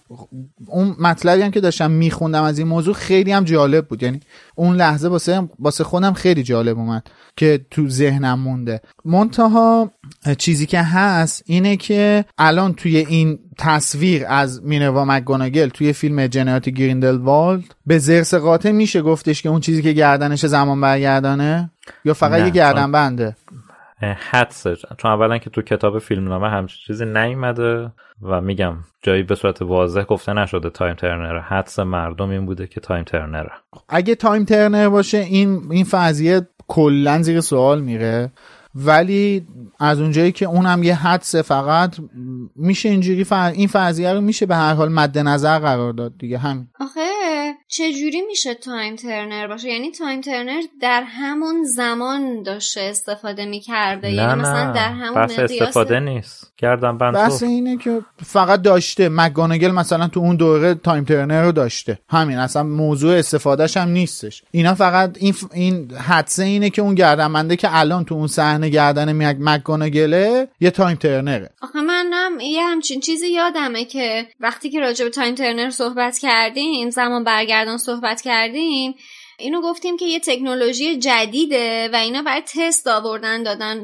اون 0.67 0.95
مطلبی 0.99 1.41
هم 1.41 1.51
که 1.51 1.61
داشتم 1.61 1.91
میخوندم 1.91 2.43
از 2.43 2.59
این 2.59 2.67
موضوع 2.67 2.93
خیلی 2.93 3.31
هم 3.31 3.43
جالب 3.43 3.87
بود. 3.87 4.03
یعنی 4.03 4.19
اون 4.55 4.75
لحظه 4.75 5.07
واسه 5.07 5.49
واسه 5.59 5.83
خودم 5.83 6.13
خیلی 6.13 6.43
جالب 6.43 6.77
اومد 6.77 7.07
که 7.37 7.65
تو 7.71 7.89
ذهنم 7.89 8.39
مونده. 8.39 8.81
منتها 9.05 9.91
چیزی 10.37 10.65
که 10.65 10.81
هست 10.81 11.43
اینه 11.45 11.77
که 11.77 12.25
الان 12.37 12.73
توی 12.73 12.97
این 12.97 13.39
تصویر 13.57 14.23
از 14.27 14.63
مینوا 14.63 15.05
مکگوناگل 15.05 15.69
توی 15.69 15.93
فیلم 15.93 16.27
جنایات 16.27 16.69
گریندلوالد 16.69 17.75
به 17.85 17.97
زرس 17.97 18.33
قاطع 18.33 18.71
میشه 18.71 19.01
گفتش 19.01 19.41
که 19.41 19.49
اون 19.49 19.59
چیزی 19.59 19.81
که 19.81 19.91
گردنش 19.91 20.45
زمان 20.45 20.81
برگردانه؟ 20.81 21.71
یا 22.05 22.13
فقط 22.13 22.43
یه 22.43 22.49
گردنبنده؟ 22.49 23.35
حدس 24.31 24.67
چون 24.97 25.11
اولا 25.11 25.37
که 25.37 25.49
تو 25.49 25.61
کتاب 25.61 25.99
فیلمنامه 25.99 26.49
همچین 26.49 26.77
چیزی 26.87 27.05
نیومده 27.05 27.91
و 28.21 28.41
میگم 28.41 28.77
جایی 29.01 29.23
به 29.23 29.35
صورت 29.35 29.61
واضح 29.61 30.03
گفته 30.03 30.33
نشده 30.33 30.69
time 30.69 30.93
turner 30.93 31.29
ه. 31.29 31.41
حدس 31.41 31.79
مردم 31.79 32.29
این 32.29 32.45
بوده 32.45 32.67
که 32.67 32.79
time 32.79 33.03
turner 33.03 33.39
ه. 33.39 33.51
اگه 33.89 34.15
time 34.15 34.45
turner 34.45 34.89
باشه 34.89 35.17
این 35.17 35.61
این 35.71 35.85
فرضیه 35.85 36.47
کلا 36.67 37.21
زیر 37.21 37.41
سوال 37.41 37.81
میره. 37.81 38.31
ولی 38.75 39.47
از 39.79 39.99
اونجایی 39.99 40.31
که 40.31 40.45
اونم 40.45 40.83
یه 40.83 40.95
حدس 40.95 41.35
فقط 41.35 41.97
میشه 42.55 42.89
اینجوری 42.89 43.25
این 43.31 43.67
فرضیه 43.67 44.13
رو 44.13 44.21
میشه 44.21 44.45
به 44.45 44.55
هر 44.55 44.73
حال 44.73 44.91
مد 44.91 45.17
نظر 45.17 45.59
قرار 45.59 45.93
داد 45.93 46.17
دیگه 46.17 46.37
همین. 46.37 46.67
آخه 46.79 47.04
چجوری 47.67 48.21
میشه 48.21 48.53
تایم 48.53 48.95
ترنر 48.95 49.47
باشه؟ 49.47 49.69
یعنی 49.69 49.91
تایم 49.91 50.21
ترنر 50.21 50.61
در 50.81 51.03
همون 51.03 51.63
زمان 51.63 52.43
داشته 52.43 52.81
استفاده 52.81 53.45
می‌کرده. 53.45 54.11
یعنی 54.11 54.41
مثلا 54.41 54.71
در 54.71 54.91
همون 54.91 55.25
بس 55.25 55.39
استفاده 55.39 55.99
نیست. 55.99 56.53
کردم 56.57 56.97
بند 56.97 57.15
بس 57.15 57.43
اینه 57.43 57.77
که 57.77 58.01
فقط 58.25 58.61
داشته. 58.61 59.09
مگانگل 59.09 59.71
مثلا 59.71 60.07
تو 60.07 60.19
اون 60.19 60.35
دوره 60.35 60.73
تایم 60.73 61.03
ترنر 61.03 61.43
رو 61.43 61.51
داشته. 61.51 61.99
همین 62.09 62.37
اصلا 62.37 62.63
موضوع 62.63 63.15
استفادهش 63.17 63.77
هم 63.77 63.89
نیستش. 63.89 64.43
اینا 64.51 64.73
فقط 64.73 65.17
این 65.19 65.35
این 65.53 65.91
حدسه 65.91 66.43
اینه 66.43 66.69
که 66.69 66.81
اون 66.81 66.95
گردنمنده 66.95 67.55
که 67.55 67.67
الان 67.71 68.05
تو 68.05 68.15
اون 68.15 68.27
صحنه 68.27 68.69
گردن 68.69 69.11
مگانگله 69.39 70.47
یه 70.59 70.71
تایم 70.71 70.97
ترنره. 70.97 71.49
آخه 71.61 71.81
منم 72.09 72.39
یه 72.39 72.63
همچین 72.63 72.99
چیزی 72.99 73.27
یادمه 73.27 73.85
که 73.85 74.27
وقتی 74.39 74.69
که 74.69 74.79
راجع 74.79 75.05
به 75.05 75.11
تایم 75.11 75.35
ترنر 75.35 75.69
صحبت 75.69 76.17
کردیم 76.17 76.89
زمان 76.89 77.23
برگردان 77.23 77.77
صحبت 77.77 78.21
کردیم 78.21 78.95
اینو 79.39 79.61
گفتیم 79.61 79.97
که 79.97 80.05
یه 80.05 80.19
تکنولوژی 80.19 80.97
جدیده 80.97 81.89
و 81.93 81.95
اینا 81.95 82.21
برای 82.21 82.41
تست 82.41 82.87
آوردن 82.87 83.43
دادن 83.43 83.81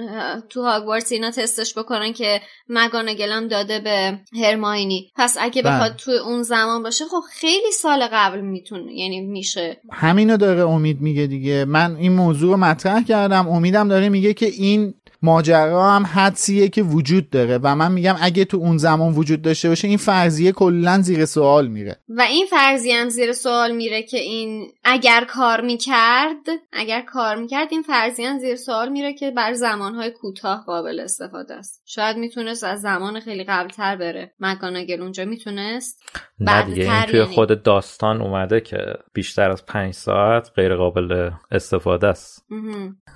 تو 0.49 0.63
هاگوارتس 0.63 1.11
اینا 1.11 1.31
تستش 1.31 1.77
بکنن 1.77 2.13
که 2.13 2.41
مگانگلم 2.69 3.47
داده 3.47 3.79
به 3.79 4.19
هرماینی. 4.43 5.11
پس 5.15 5.37
اگه 5.39 5.61
بله. 5.61 5.73
بخواد 5.73 5.95
تو 5.95 6.11
اون 6.11 6.43
زمان 6.43 6.83
باشه 6.83 7.05
خب 7.05 7.21
خیلی 7.31 7.71
سال 7.71 8.07
قبل 8.11 8.41
می‌تونه 8.41 8.93
یعنی 8.93 9.21
میشه. 9.21 9.81
همینو 9.91 10.37
داره 10.37 10.67
امید 10.67 11.01
میگه 11.01 11.27
دیگه. 11.27 11.65
من 11.65 11.95
این 11.95 12.11
موضوع 12.11 12.51
رو 12.51 12.57
مطرح 12.57 13.03
کردم 13.03 13.47
امیدم 13.47 13.87
داره 13.87 14.09
میگه 14.09 14.33
که 14.33 14.45
این 14.45 14.93
ماجرا 15.21 15.91
هم 15.91 16.05
حدسیه 16.05 16.69
که 16.69 16.83
وجود 16.83 17.29
داره 17.29 17.57
و 17.57 17.75
من 17.75 17.91
میگم 17.91 18.15
اگه 18.21 18.45
تو 18.45 18.57
اون 18.57 18.77
زمان 18.77 19.13
وجود 19.13 19.41
داشته 19.41 19.69
باشه 19.69 19.87
این 19.87 19.97
فرضیه 19.97 20.51
کلا 20.51 21.01
زیر 21.01 21.25
سوال 21.25 21.67
میره. 21.67 21.99
و 22.09 22.21
این 22.21 22.45
فرضیه 22.45 22.95
هم 22.95 23.09
زیر 23.09 23.33
سوال 23.33 23.75
میره 23.75 24.03
که 24.03 24.17
این 24.17 24.71
اگر 24.83 25.25
کار 25.29 25.61
می‌کرد 25.61 26.47
اگر 26.73 27.01
کار 27.01 27.35
می‌کرد 27.35 27.67
این 27.71 27.81
فرضیه 27.81 28.29
هم 28.29 28.39
زیر 28.39 28.55
سوال 28.55 28.89
میره 28.89 29.13
که 29.13 29.31
بر 29.31 29.53
زمانهای 29.53 30.11
کوتاه 30.11 30.63
قابل 30.65 30.99
استفاده 30.99 31.53
است. 31.53 31.80
شاید 31.93 32.17
می‌تونست 32.17 32.63
از 32.63 32.81
زمان 32.81 33.19
خیلی 33.19 33.43
قبلتر 33.43 33.95
بره. 33.95 34.31
مکاناگل 34.39 35.01
اونجا 35.01 35.25
می‌تونست؟ 35.25 36.03
نه 36.39 36.63
دیگه 36.63 36.93
این 36.93 37.05
توی. 37.05 37.23
خود 37.23 37.63
داستان 37.63 38.21
اومده 38.21 38.61
که 38.61 38.77
بیشتر 39.13 39.51
از 39.51 39.65
پنج 39.65 39.93
ساعت 39.93 40.51
غیر 40.55 40.75
قابل 40.75 41.31
استفاده 41.51 42.07
است. 42.07 42.45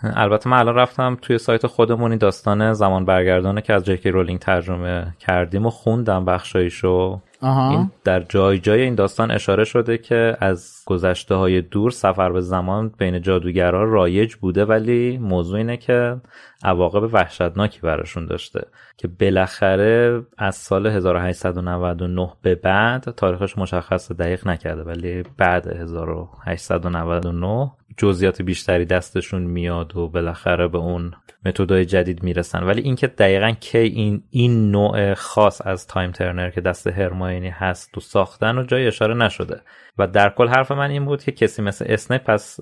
البته 0.04 0.50
من 0.50 0.58
الان 0.58 0.76
رفتم 0.76 1.18
توی 1.22 1.38
سایت 1.38 1.68
خودمون 1.68 2.12
این 2.12 2.18
داستان 2.18 2.74
زمان 2.74 3.06
برگردانه 3.06 3.62
که 3.62 3.74
از 3.74 3.86
جکی 3.86 4.10
رولینگ 4.10 4.40
ترجمه 4.40 5.14
کردیم 5.20 5.66
و 5.66 5.70
خوندم 5.70 6.26
بخشایشو. 6.26 7.22
این 7.44 7.92
در 8.04 8.20
جای 8.20 8.60
جای 8.60 8.82
این 8.82 8.96
داستان 8.96 9.32
اشاره 9.32 9.64
شده 9.64 9.98
که 9.98 10.38
از 10.40 10.84
گذشته 10.86 11.36
های 11.36 11.62
دور 11.62 11.92
سفر 11.92 12.32
به 12.32 12.42
زمان 12.42 12.94
بین 12.98 13.22
جادوگرها 13.22 13.84
رایج 13.84 14.36
بوده 14.36 14.66
ولی 14.66 15.18
موضوع 15.18 15.58
اینه 15.58 15.78
که 15.78 16.22
عواقب 16.64 17.14
وحشتناکی 17.14 17.80
براشون 17.80 18.26
داشته 18.26 18.68
که 18.98 19.08
بالاخره 19.08 20.22
از 20.38 20.56
سال 20.56 20.88
1899 20.88 22.34
به 22.42 22.56
بعد 22.56 23.04
تاریخش 23.04 23.58
مشخص 23.58 24.12
دقیق 24.12 24.48
نکرده 24.48 24.84
ولی 24.84 25.24
بعد 25.38 25.68
1899 25.68 27.72
جزئیات 27.98 28.42
بیشتری 28.42 28.86
دستشون 28.86 29.42
میاد 29.42 29.98
و 29.98 30.08
بالاخره 30.08 30.68
به 30.68 30.78
اون 30.78 31.14
متدای 31.46 31.86
جدید 31.86 32.24
می‌رسن. 32.24 32.64
ولی 32.64 32.82
اینکه 32.82 33.08
دقیقا 33.08 33.52
کی 33.52 33.78
این 33.78 34.24
این 34.30 34.72
نوع 34.72 35.14
خاص 35.14 35.62
از 35.66 35.88
time 35.88 36.12
turner 36.12 36.50
که 36.50 36.62
دست 36.62 36.88
هرماینی 36.88 37.50
هست 37.50 37.92
تو 37.94 38.02
ساختن 38.02 38.58
و 38.58 38.64
جای 38.64 38.88
اشاره 38.88 39.14
نشده. 39.14 39.62
و 39.98 40.08
در 40.08 40.30
کل 40.30 40.48
حرف 40.48 40.72
من 40.72 40.90
این 40.90 41.06
بود 41.06 41.24
که 41.24 41.32
کسی 41.32 41.62
مثل 41.62 41.86
اسنیپ 41.88 42.24
پس 42.24 42.60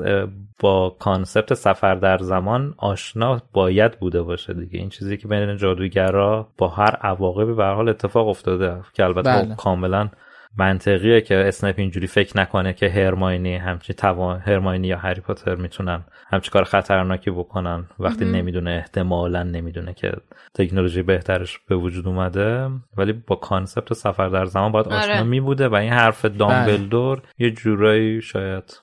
با 0.59 0.95
concept 0.99 1.53
سفر 1.53 1.95
در 1.95 2.17
زمان 2.17 2.73
آشنا 2.77 3.41
باید 3.53 3.99
بوده 3.99 4.21
باشه 4.21 4.53
دیگه 4.53 4.79
این 4.79 4.89
چیزی 4.89 5.17
که 5.17 5.27
بین 5.27 5.57
جادوگرا 5.57 6.47
با 6.57 6.67
هر 6.67 6.95
عواقبی 6.95 7.53
به 7.53 7.65
حال 7.65 7.89
اتفاق 7.89 8.27
افتاده 8.27 8.81
که 8.93 9.03
البته 9.03 9.29
بله. 9.29 9.55
کاملا 9.55 10.09
منطقیه 10.57 11.21
که 11.21 11.35
اسنیپ 11.35 11.75
اینجوری 11.77 12.07
فکر 12.07 12.37
نکنه 12.37 12.73
که 12.73 12.89
هرماینی 12.89 13.55
همچی 13.55 13.93
توان 13.93 14.39
هرماینی 14.39 14.87
یا 14.87 14.97
هری 14.97 15.21
پاتر 15.21 15.55
می‌تونن 15.55 16.03
همچی 16.31 16.51
کار 16.51 16.63
خطرناکی 16.63 17.31
بکنن 17.31 17.85
وقتی 17.99 18.25
نمی‌دونه 18.25 18.71
احتمالا 18.71 19.43
نمی‌دونه 19.43 19.93
که 19.93 20.11
تکنولوژی 20.53 21.01
بهترش 21.01 21.59
به 21.59 21.75
وجود 21.75 22.07
اومده 22.07 22.69
ولی 22.97 23.13
با 23.13 23.35
concept 23.35 23.93
سفر 23.93 24.29
در 24.29 24.45
زمان 24.45 24.71
باید 24.71 24.87
آره. 24.87 24.97
آشنا 24.97 25.23
می 25.23 25.39
بوده 25.39 25.67
و 25.67 25.75
این 25.75 25.93
حرف 25.93 26.25
دامبلدور 26.25 27.19
بله. 27.19 27.27
یه 27.37 27.51
جورایی 27.51 28.21
شاید 28.21 28.81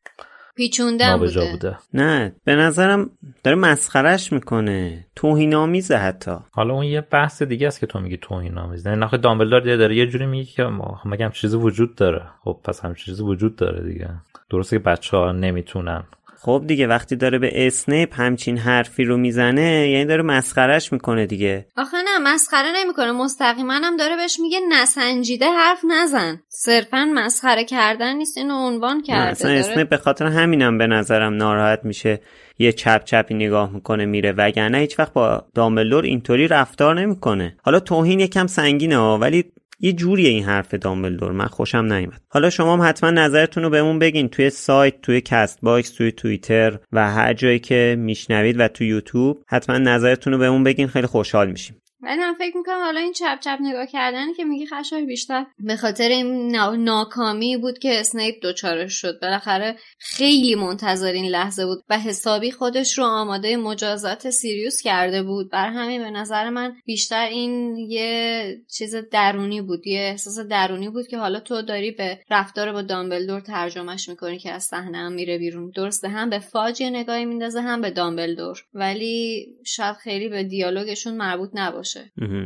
پیچوندن 0.60 1.16
بوده. 1.16 1.50
بوده. 1.50 1.76
نه 1.94 2.32
به 2.44 2.54
نظرم 2.54 3.10
داره 3.44 3.56
مسخرش 3.56 4.32
می‌کنه. 4.32 5.06
توهین 5.16 5.54
آمیزه 5.54 5.96
حتی. 5.96 6.36
حالا 6.50 6.74
اون 6.74 6.84
یه 6.84 7.00
بحث 7.00 7.42
دیگه 7.42 7.66
است 7.66 7.80
که 7.80 7.86
تو 7.86 8.00
میگی 8.00 8.16
توهین 8.16 8.58
آمیزه 8.58 8.94
نه 8.94 9.08
دامبلدور 9.08 9.76
داره 9.76 9.96
یه 9.96 10.06
جوری 10.06 10.26
میگه 10.26 10.52
که 10.52 10.62
ما 10.62 11.00
مگه 11.04 11.30
چیزی 11.30 11.56
وجود 11.56 11.94
داره؟ 11.94 12.22
خب 12.44 12.56
پس 12.64 12.84
هم 12.84 12.94
چیزی 12.94 13.22
وجود 13.22 13.56
داره 13.56 13.92
دیگه. 13.92 14.08
درسته 14.50 14.76
که 14.76 14.82
بچه 14.82 15.16
ها 15.16 15.32
نمی‌تونن 15.32 16.02
خب 16.42 16.64
دیگه 16.66 16.86
وقتی 16.86 17.16
داره 17.16 17.38
به 17.38 17.66
اسنیپ 17.66 18.20
همچین 18.20 18.58
حرفی 18.58 19.04
رو 19.04 19.16
می‌زنه 19.16 19.88
یعنی 19.90 20.04
داره 20.04 20.22
مسخرش 20.22 20.92
می‌کنه 20.92 21.26
دیگه. 21.26 21.66
آخه 21.76 21.96
نه 21.96 22.32
مسخره 22.32 22.68
نمی‌کنه. 22.76 23.12
مستقیما 23.12 23.72
هم 23.72 23.96
داره 23.96 24.16
بهش 24.16 24.40
میگه 24.40 24.60
نسنجیده 24.68 25.46
حرف 25.46 25.78
نزن. 25.90 26.42
صرفا 26.48 27.12
مسخره 27.14 27.64
کردن 27.64 28.16
نیست 28.16 28.38
اینو 28.38 28.54
عنوان 28.54 29.02
کرده 29.02 29.30
اصلا 29.30 29.50
اسنیپ 29.50 29.88
به 29.88 29.96
خاطر 29.96 30.26
همینم 30.26 30.78
به 30.78 30.86
نظرم 30.86 31.34
ناراحت 31.34 31.80
میشه. 31.84 32.20
یه 32.58 32.72
چپ 32.72 33.04
چپی 33.04 33.34
نگاه 33.34 33.72
می‌کنه 33.72 34.04
میره. 34.04 34.32
وگرنه 34.32 34.78
هیچ 34.78 34.98
وقت 34.98 35.12
با 35.12 35.44
دامبلدور 35.54 36.04
اینطوری 36.04 36.48
رفتار 36.48 37.00
نمی‌کنه. 37.00 37.56
حالا 37.62 37.80
توهین 37.80 38.20
یکم 38.20 38.46
سنگینه 38.46 38.96
ها 38.96 39.18
ولی 39.18 39.44
یه 39.82 39.92
جوریه 39.92 40.28
این 40.28 40.44
حرف 40.44 40.74
دامبلدور 40.74 41.32
من 41.32 41.46
خوشم 41.46 41.92
نیومد. 41.92 42.20
حالا 42.28 42.50
شما 42.50 42.72
هم 42.72 42.88
حتما 42.88 43.10
نظرتون 43.10 43.62
رو 43.62 43.70
بهمون 43.70 43.98
بگین 43.98 44.28
توی 44.28 44.50
سایت 44.50 45.00
توی 45.02 45.20
Castbox 45.20 45.90
توی 45.90 46.12
توییتر 46.12 46.78
و 46.92 47.10
هر 47.10 47.34
جایی 47.34 47.58
که 47.58 47.96
میشنوید 47.98 48.60
و 48.60 48.68
توی 48.68 48.86
یوتیوب 48.86 49.44
حتما 49.48 49.78
نظرتون 49.78 50.32
رو 50.32 50.38
بهمون 50.38 50.64
بگین 50.64 50.86
خیلی 50.86 51.06
خوشحال 51.06 51.50
میشیم. 51.50 51.76
ولی 52.02 52.20
من 52.20 52.34
فکر 52.34 52.56
می‌کنم 52.56 52.80
حالا 52.80 53.00
این 53.00 53.12
چپ 53.12 53.40
چپ 53.40 53.58
نگاه 53.60 53.86
کردن 53.86 54.32
که 54.32 54.44
میگی 54.44 54.66
خشای 54.66 55.04
بیشتر. 55.04 55.46
به 55.58 55.76
خاطر 55.76 56.08
این 56.08 56.56
ناکامی 56.78 57.56
بود 57.56 57.78
که 57.78 58.00
اسنیپ 58.00 58.34
دچارش 58.42 58.92
شد. 58.92 59.20
بالاخره 59.22 59.76
خیلی 59.98 60.54
منتظر 60.54 61.12
این 61.12 61.24
لحظه 61.24 61.66
بود 61.66 61.84
و 61.90 61.98
حسابی 61.98 62.50
خودش 62.50 62.98
رو 62.98 63.04
آماده 63.04 63.56
مجازات 63.56 64.30
سیریوس 64.30 64.80
کرده 64.82 65.22
بود. 65.22 65.50
بر 65.50 65.68
همین 65.68 66.02
به 66.02 66.10
نظر 66.10 66.50
من 66.50 66.76
بیشتر 66.84 67.26
این 67.26 67.76
یه 67.76 68.60
چیز 68.68 68.94
درونی 68.94 69.60
بود. 69.62 69.86
یه 69.86 70.00
احساس 70.00 70.38
درونی 70.38 70.88
بود 70.88 71.08
که 71.08 71.18
حالا 71.18 71.40
تو 71.40 71.62
داری 71.62 71.90
به 71.90 72.18
رفتار 72.30 72.72
با 72.72 72.82
دامبلدور 72.82 73.40
ترجمهش 73.40 74.08
می‌کنی 74.08 74.38
که 74.38 74.52
از 74.52 74.64
صحنه 74.64 74.98
هم 74.98 75.12
میره 75.12 75.38
بیرون. 75.38 75.72
درسته 75.76 76.08
هم 76.08 76.30
به 76.30 76.38
فاجی 76.38 76.90
نگاهی 76.90 77.24
میندازه 77.24 77.60
هم 77.60 77.80
به 77.80 77.90
دامبلدور. 77.90 78.64
ولی 78.74 79.46
شاید 79.66 79.96
خیلی 79.96 80.28
به 80.28 80.44
دیالوگشون 80.44 81.16
مربوط 81.16 81.50
نباشه. 81.54 81.89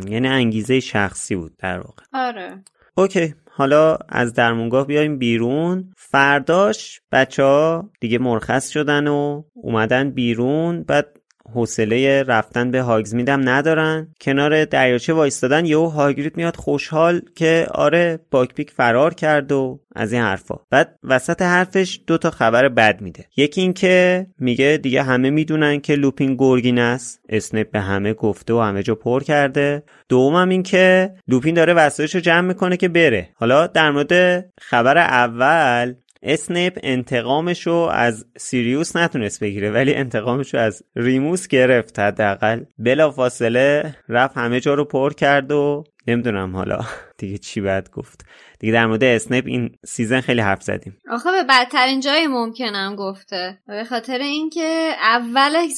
یعنی 0.09 0.29
انگیزه 0.29 0.81
شخصی 0.81 1.37
بود 1.37 1.57
در 1.59 1.79
واقع. 1.79 2.03
آره. 2.13 2.63
okay. 2.97 3.35
حالا 3.51 3.99
از 4.09 4.35
درمونگاه 4.35 4.87
بیایم 4.87 5.19
بیرون. 5.19 5.93
فرداش 5.97 7.01
بچه 7.13 7.43
ها 7.43 7.91
دیگه 8.01 8.19
مرخص 8.19 8.69
شدن 8.69 9.09
و 9.09 9.43
اومدن 9.55 10.11
بیرون. 10.11 10.83
بعد 10.83 11.21
حوصله 11.53 12.23
رفتن 12.23 12.71
به 12.71 12.81
هاگزمیدم 12.83 13.49
ندارن. 13.49 14.09
کنار 14.21 14.65
دریاچه 14.65 15.13
وایستادن 15.13 15.67
یهو 15.67 15.87
هاگرید 15.87 16.37
میاد 16.37 16.57
خوشحال 16.57 17.21
که 17.37 17.67
آره 17.71 18.21
باکپیک 18.31 18.71
فرار 18.71 19.15
کرد 19.15 19.53
و 19.53 19.81
از 19.97 20.13
این 20.13 20.23
حرفا. 20.23 20.55
بعد 20.71 20.99
وسط 21.05 21.43
حرفش 21.43 22.01
دو 22.07 22.19
تا 22.19 22.31
خبر 22.31 22.69
بد 22.69 23.01
میده. 23.01 23.25
یکی 23.37 23.61
اینکه 23.61 24.27
میگه 24.39 24.79
دیگه 24.83 25.03
همه 25.03 25.31
می‌دونن 25.31 25.81
که 25.81 25.95
لوپین 25.95 26.37
گرگینه 26.37 26.79
است. 26.79 27.21
اسنپ 27.29 27.71
به 27.71 27.81
همه 27.81 28.13
گفته 28.13 28.55
و 28.55 28.61
همه 28.61 28.83
جا 28.83 28.95
پر 28.95 29.23
کرده. 29.23 29.83
دومم 30.09 30.49
این 30.49 30.63
که 30.63 31.15
لوپین 31.29 31.55
داره 31.55 31.75
وسایلش 31.75 32.15
رو 32.15 32.21
جمع 32.21 32.49
می‌کنه 32.49 32.77
که 32.77 32.89
بره. 32.89 33.29
حالا 33.35 33.67
در 33.67 33.91
مورد 33.91 34.45
خبر 34.61 34.99
اول 34.99 35.95
اسنیپ 36.25 36.79
انتقامشو 36.83 37.89
از 37.93 38.27
سیریوس 38.37 38.97
نتونست 38.97 39.41
بگیره 39.41 39.71
ولی 39.71 39.95
انتقامشو 39.95 40.59
از 40.59 40.83
ریموس 40.97 41.49
گرفت 41.49 41.99
حداقل. 41.99 42.65
بلا 42.79 43.11
فاصله 43.11 43.97
رفت 44.09 44.37
همه 44.37 44.61
جا 44.61 44.75
رو 44.75 44.85
پر 44.85 45.13
کرد 45.13 45.53
و 45.53 45.85
نمی‌دونم 46.07 46.57
حالا 46.57 46.81
دیگه 47.19 47.39
چی 47.39 47.61
باید 47.61 47.91
گفت. 47.91 48.25
دیگه 48.59 48.73
در 48.73 48.87
مورد 48.87 49.05
اسنیپ 49.05 49.45
این 49.47 49.77
season 49.85 50.21
خیلی 50.21 50.41
حرف 50.41 50.63
زدیم. 50.63 50.99
آخه 51.11 51.31
به 51.31 51.43
بدترین 51.49 52.01
جای 52.01 52.27
ممکنم 52.27 52.97
گفته. 52.97 53.59
به 53.67 53.85
خاطر 53.85 54.19
اینکه 54.19 54.95
اول 55.03 55.69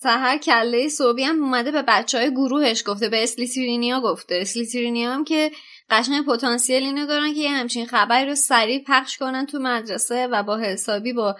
سهر 0.00 0.38
کله 0.38 0.88
صوبی 0.88 1.22
هم 1.22 1.44
اومده 1.44 1.70
به 1.70 1.82
بچه 1.88 2.18
های 2.18 2.30
گروهش 2.30 2.82
گفته. 2.86 3.08
به 3.08 3.22
اسلیترینیا 3.22 4.00
گفته. 4.00 4.38
اسلیترینیا 4.40 5.14
هم 5.14 5.24
که 5.24 5.50
قشنگ 5.90 6.26
پتانسیل 6.26 6.82
اینو 6.82 7.06
دارن 7.06 7.34
که 7.34 7.40
یه 7.40 7.50
همچین 7.50 7.86
خبری 7.86 8.26
رو 8.26 8.34
سریع 8.34 8.84
پخش 8.86 9.18
کنن 9.18 9.46
تو 9.46 9.58
مدرسه 9.58 10.26
و 10.26 10.42
با 10.42 10.58
حسابی 10.58 11.12
با 11.12 11.36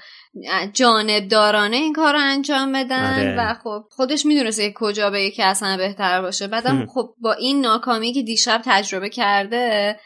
جانب 0.72 1.28
دارانه 1.28 1.76
این 1.76 1.92
کار 1.92 2.12
رو 2.12 2.18
انجام 2.22 2.72
بدن 2.72 3.20
آره. 3.20 3.37
و 3.38 3.54
خب 3.54 3.85
خودش 3.90 4.26
می‌دونسته 4.26 4.72
کجا 4.76 5.11
به 5.11 5.22
یکی 5.22 5.42
اصلا 5.42 5.76
بهتر 5.76 6.22
باشه 6.22 6.46
بعدم 6.46 6.87
خب 6.87 7.14
با 7.18 7.33
این 7.33 7.61
ناکامی 7.61 8.12
که 8.12 8.22
دیشب 8.22 8.62
تجربه 8.64 9.09
کرده 9.09 9.96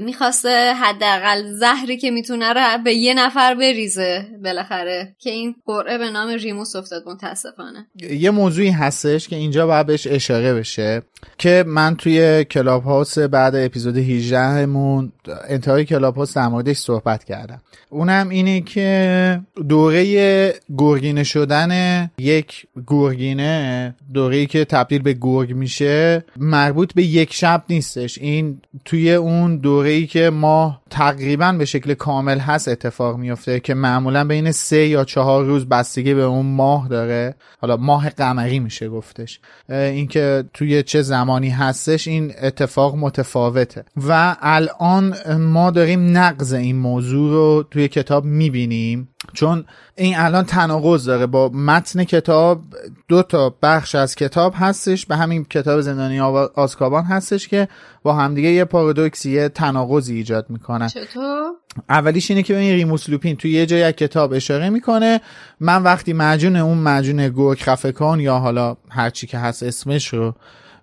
می‌خواسته 0.00 0.72
حداقل 0.82 1.52
زهری 1.52 1.96
که 1.96 2.10
می‌تونه 2.10 2.52
رو 2.52 2.78
به 2.84 2.94
یه 2.94 3.14
نفر 3.14 3.54
بریزه 3.54 4.26
بالاخره 4.44 5.16
که 5.18 5.30
این 5.30 5.54
قرعه 5.66 5.98
به 5.98 6.10
نام 6.10 6.28
ریموس 6.28 6.76
افتاد 6.76 7.02
متاسفانه. 7.08 7.86
یه 8.10 8.30
موضوعی 8.30 8.70
هستش 8.70 9.28
که 9.28 9.36
اینجا 9.36 9.66
باید 9.66 9.86
بهش 9.86 10.06
اشاره 10.06 10.54
بشه 10.54 11.02
که 11.38 11.64
من 11.66 11.96
توی 11.96 12.44
Clubhouse 12.44 13.18
بعد 13.18 13.54
اپیزود 13.56 13.96
18 13.96 14.66
مون 14.66 15.12
انتهای 15.48 15.84
Clubhouse 15.84 16.36
در 16.36 16.48
موردش 16.48 16.76
صحبت 16.76 17.24
کردم. 17.24 17.62
اونم 17.90 18.28
اینه 18.28 18.60
که 18.60 19.40
دوره 19.68 20.54
گرگینه 20.78 21.24
شدن 21.24 22.10
یک 22.18 22.66
گرگینه 22.86 23.94
دوره‌ای 24.14 24.46
که 24.46 24.64
تبدیل 24.64 25.02
به 25.02 25.12
گرگ 25.20 25.52
میشه 25.52 26.24
مربوط 26.36 26.94
به 26.94 27.02
یک 27.02 27.34
شب 27.34 27.64
نیستش. 27.70 28.18
این 28.18 28.60
توی 28.84 29.14
اون 29.14 29.55
دوره 29.56 29.90
ای 29.90 30.06
که 30.06 30.30
ماه 30.30 30.82
تقریبا 30.90 31.52
به 31.52 31.64
شکل 31.64 31.94
کامل 31.94 32.38
هست 32.38 32.68
اتفاق 32.68 33.16
میفته 33.16 33.60
که 33.60 33.74
معمولا 33.74 34.24
بین 34.24 34.52
سه 34.52 34.86
یا 34.86 35.04
چهار 35.04 35.44
روز 35.44 35.66
بستگی 35.68 36.14
به 36.14 36.22
اون 36.22 36.46
ماه 36.46 36.88
داره. 36.88 37.34
حالا 37.60 37.76
ماه 37.76 38.10
قمری 38.10 38.58
میشه 38.58 38.88
گفتش. 38.88 39.40
اینکه 39.68 40.44
توی 40.54 40.82
چه 40.82 41.02
زمانی 41.02 41.48
هستش 41.48 42.08
این 42.08 42.32
اتفاق 42.42 42.96
متفاوته. 42.96 43.84
و 44.08 44.36
الان 44.40 45.14
ما 45.38 45.70
داریم 45.70 46.16
نقض 46.16 46.52
این 46.52 46.76
موضوع 46.76 47.32
رو 47.32 47.64
توی 47.70 47.88
کتاب 47.88 48.24
می‌بینیم. 48.24 49.08
چون 49.32 49.64
این 49.96 50.18
الان 50.18 50.44
تناقض 50.44 51.04
داره. 51.04 51.26
با 51.26 51.48
متن 51.48 52.04
کتاب 52.04 52.60
دو 53.08 53.22
تا 53.22 53.54
بخش 53.62 53.94
از 53.94 54.14
کتاب 54.14 54.54
هستش. 54.56 55.06
به 55.06 55.16
همین 55.16 55.44
کتاب 55.44 55.80
زندانی 55.80 56.20
آزکابان 56.54 57.04
هستش 57.04 57.48
که 57.48 57.68
با 58.02 58.12
همدیگه 58.12 58.48
یه 58.48 58.64
پارادوکسی 58.64 59.30
یه 59.30 59.48
تناقضی 59.48 60.14
ایجاد 60.14 60.46
می‌کنن. 60.84 61.04
چطور؟ 61.04 61.50
اولیش 61.88 62.30
اینه 62.30 62.42
که 62.42 62.56
این 62.56 62.74
ریموس 62.74 63.08
لوپین 63.08 63.36
توی 63.36 63.50
یه 63.50 63.66
جای 63.66 63.92
کتاب 63.92 64.32
اشاره 64.32 64.70
می‌کنه. 64.70 65.20
من 65.60 65.82
وقتی 65.82 66.12
معجون 66.12 66.56
اون 66.56 66.78
معجون 66.78 67.28
گرگ 67.28 67.58
خفکان 67.58 68.20
یا 68.20 68.38
حالا 68.38 68.76
هرچی 68.88 69.26
که 69.26 69.38
هست 69.38 69.62
اسمش 69.62 70.08
رو 70.08 70.34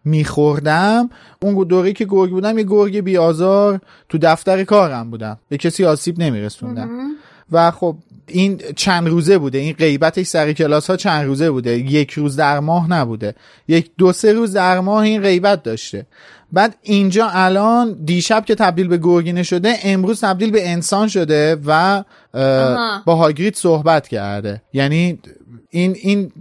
میخوردم 0.06 1.10
اون 1.42 1.68
دوره 1.68 1.94
که 1.94 2.06
گرگ 2.06 2.32
بودم 2.32 2.58
یه 2.58 2.64
گرگ 2.64 3.00
بیازار 3.00 3.82
تو 4.10 4.18
دفتر 4.18 4.64
کارم 4.64 5.12
بودم. 5.12 5.40
به 5.50 5.58
کسی 5.58 5.86
آسیب 5.86 6.20
نمیرسوندم. 6.20 6.90
و 7.52 7.72
خب 7.72 7.96
این 8.28 8.62
چند 8.76 9.08
روزه 9.08 9.38
بوده. 9.38 9.58
این 9.58 9.74
غیبتش 9.74 10.26
سر 10.26 10.54
کلاس 10.54 10.90
ها 10.90 10.98
چند 10.98 11.26
روزه 11.26 11.52
بوده. 11.52 11.78
یک 11.78 12.12
روز 12.12 12.36
در 12.36 12.60
ماه 12.60 12.90
نبوده. 12.90 13.36
یک 13.68 13.92
دو 13.98 14.14
سه 14.14 14.34
روز 14.34 14.54
در 14.54 14.80
ماه 14.80 15.04
این 15.04 15.22
غیبت 15.22 15.64
داشته. 15.64 16.06
بعد 16.54 16.76
اینجا 16.82 17.30
الان 17.30 17.98
دیشب 18.06 18.46
که 18.46 18.56
تبدیل 18.56 18.88
به 18.88 18.98
گرگینه 18.98 19.44
شده 19.44 19.76
امروز 19.84 20.22
تبدیل 20.22 20.52
به 20.52 20.70
انسان 20.70 21.08
شده 21.08 21.58
و 21.66 22.04
با 23.06 23.16
هاگرید 23.16 23.56
صحبت 23.56 24.08
کرده. 24.08 24.62
یعنی 24.74 25.20
این 25.70 25.96
این 26.02 26.32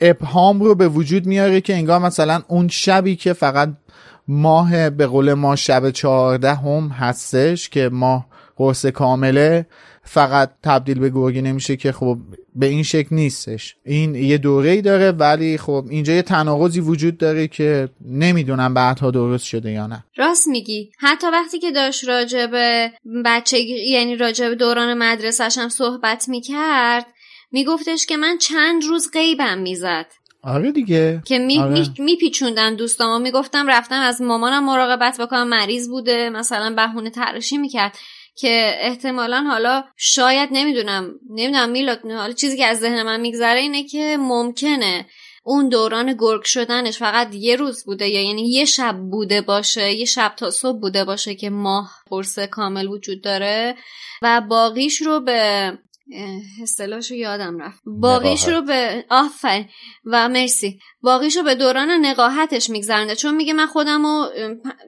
ابهام 0.00 0.60
رو 0.60 0.74
به 0.74 0.88
وجود 0.88 1.26
میاره 1.26 1.60
که 1.60 1.74
انگار 1.74 1.98
مثلا 1.98 2.42
اون 2.48 2.68
شبی 2.68 3.16
که 3.16 3.32
فقط 3.32 3.72
ماه 4.28 4.90
به 4.90 5.06
قول 5.06 5.34
ما 5.34 5.56
شب 5.56 5.90
چهارده 5.90 6.54
هم 6.54 6.88
هستش 6.88 7.68
که 7.68 7.88
ماه 7.92 8.26
قرص 8.56 8.86
کامله 8.86 9.66
فقط 10.02 10.50
تبدیل 10.62 10.98
به 10.98 11.10
گرگی 11.10 11.42
نمیشه 11.42 11.76
که 11.76 11.92
خب 11.92 12.18
به 12.54 12.66
این 12.66 12.82
شکل 12.82 13.16
نیستش. 13.16 13.76
این 13.84 14.14
یه 14.14 14.38
دوره 14.38 14.70
ای 14.70 14.82
داره 14.82 15.12
ولی 15.12 15.58
خب 15.58 15.84
اینجا 15.90 16.12
یه 16.12 16.22
تناقضی 16.22 16.80
وجود 16.80 17.18
داره 17.18 17.48
که 17.48 17.88
نمی‌دونم 18.06 18.74
بعدها 18.74 19.10
درست 19.10 19.44
شده 19.44 19.70
یا 19.70 19.86
نه. 19.86 20.04
راست 20.16 20.48
میگی. 20.48 20.90
حتی 20.98 21.26
وقتی 21.26 21.58
که 21.58 21.72
داشت 21.72 22.08
راجع 22.08 22.46
به 22.46 22.92
بچه 23.24 23.58
یعنی 23.60 24.16
راجع 24.16 24.48
به 24.48 24.54
دوران 24.54 24.94
مدرسهش 24.98 25.58
هم 25.58 25.68
صحبت 25.68 26.28
می‌کرد 26.28 27.06
میگفتش 27.52 28.06
که 28.06 28.16
من 28.16 28.38
چند 28.38 28.84
روز 28.84 29.10
غیبم 29.12 29.58
می‌زد. 29.58 30.06
آره 30.42 30.72
دیگه. 30.72 31.22
که 31.24 31.38
می 31.38 31.58
آره. 31.58 31.80
می 31.80 31.94
میپیچوندن 31.98 32.74
دوستام 32.74 33.22
می‌گفتم 33.22 33.66
رفتم 33.66 34.00
از 34.00 34.22
مامانم 34.22 34.64
مراقبت 34.64 35.20
بکنم 35.20 35.48
مریض 35.48 35.88
بوده 35.88 36.30
مثلا 36.30 36.74
بهونه 36.74 37.10
ترشی 37.10 37.58
می‌کرد. 37.58 37.98
که 38.36 38.76
احتمالا 38.80 39.44
حالا 39.50 39.84
شاید 39.96 40.48
نمی‌دونم 40.52 41.14
نمی‌دونم 41.30 41.70
میلاد 41.70 42.10
حالا 42.10 42.32
چیزی 42.32 42.56
که 42.56 42.66
از 42.66 42.80
ذهن 42.80 43.02
من 43.02 43.20
میگذره 43.20 43.60
اینه 43.60 43.84
که 43.84 44.16
ممکنه 44.20 45.06
اون 45.44 45.68
دوران 45.68 46.16
گرگ 46.18 46.44
شدنش 46.44 46.98
فقط 46.98 47.34
یه 47.34 47.56
روز 47.56 47.84
بوده 47.84 48.08
یا 48.08 48.22
یعنی 48.22 48.50
یه 48.50 48.64
شب 48.64 48.96
بوده 49.10 49.40
باشه 49.40 49.92
یه 49.92 50.04
شب 50.04 50.32
تا 50.36 50.50
صبح 50.50 50.80
بوده 50.80 51.04
باشه 51.04 51.34
که 51.34 51.50
ماه 51.50 51.90
قرص 52.10 52.38
کامل 52.38 52.88
وجود 52.88 53.22
داره 53.22 53.76
و 54.22 54.40
باقیش 54.40 55.02
رو 55.02 55.20
به 55.20 55.72
اصطلاحش 56.62 57.10
یادم 57.10 57.58
رفت. 57.58 57.82
باقیش 57.86 58.48
رو 58.48 58.62
به 58.62 59.04
آفر 59.10 59.64
و 60.04 60.28
مرسی. 60.28 60.78
باقیش 61.04 61.36
رو 61.36 61.42
به 61.42 61.54
دوران 61.54 61.90
نقاهتش 61.90 62.70
میگذرنده 62.70 63.14
چون 63.14 63.36
میگه 63.36 63.52
من 63.52 63.66
خودم 63.66 64.06
رو 64.06 64.26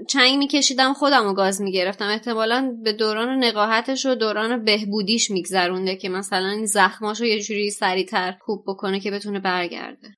چنگ 0.09 0.39
میکشیدم 0.39 0.93
خودم 0.93 1.25
رو 1.25 1.35
گاز 1.35 1.61
می‌گرفتم. 1.61 2.09
احتمالا 2.09 2.73
به 2.85 2.93
دوران 2.93 3.45
نقاهتش 3.45 4.07
و 4.07 4.15
دوران 4.15 4.65
بهبودیش 4.65 5.31
میگذرونده 5.31 5.97
که 5.97 6.09
مثلا 6.09 6.49
این 6.49 6.67
زخماش 6.67 7.21
رو 7.21 7.27
یه 7.27 7.41
جوری 7.41 7.71
سریعتر 7.71 8.35
خوب 8.41 8.65
بکنه 8.67 9.01
که 9.01 9.11
بتونه 9.11 9.41
برگرده. 9.41 10.09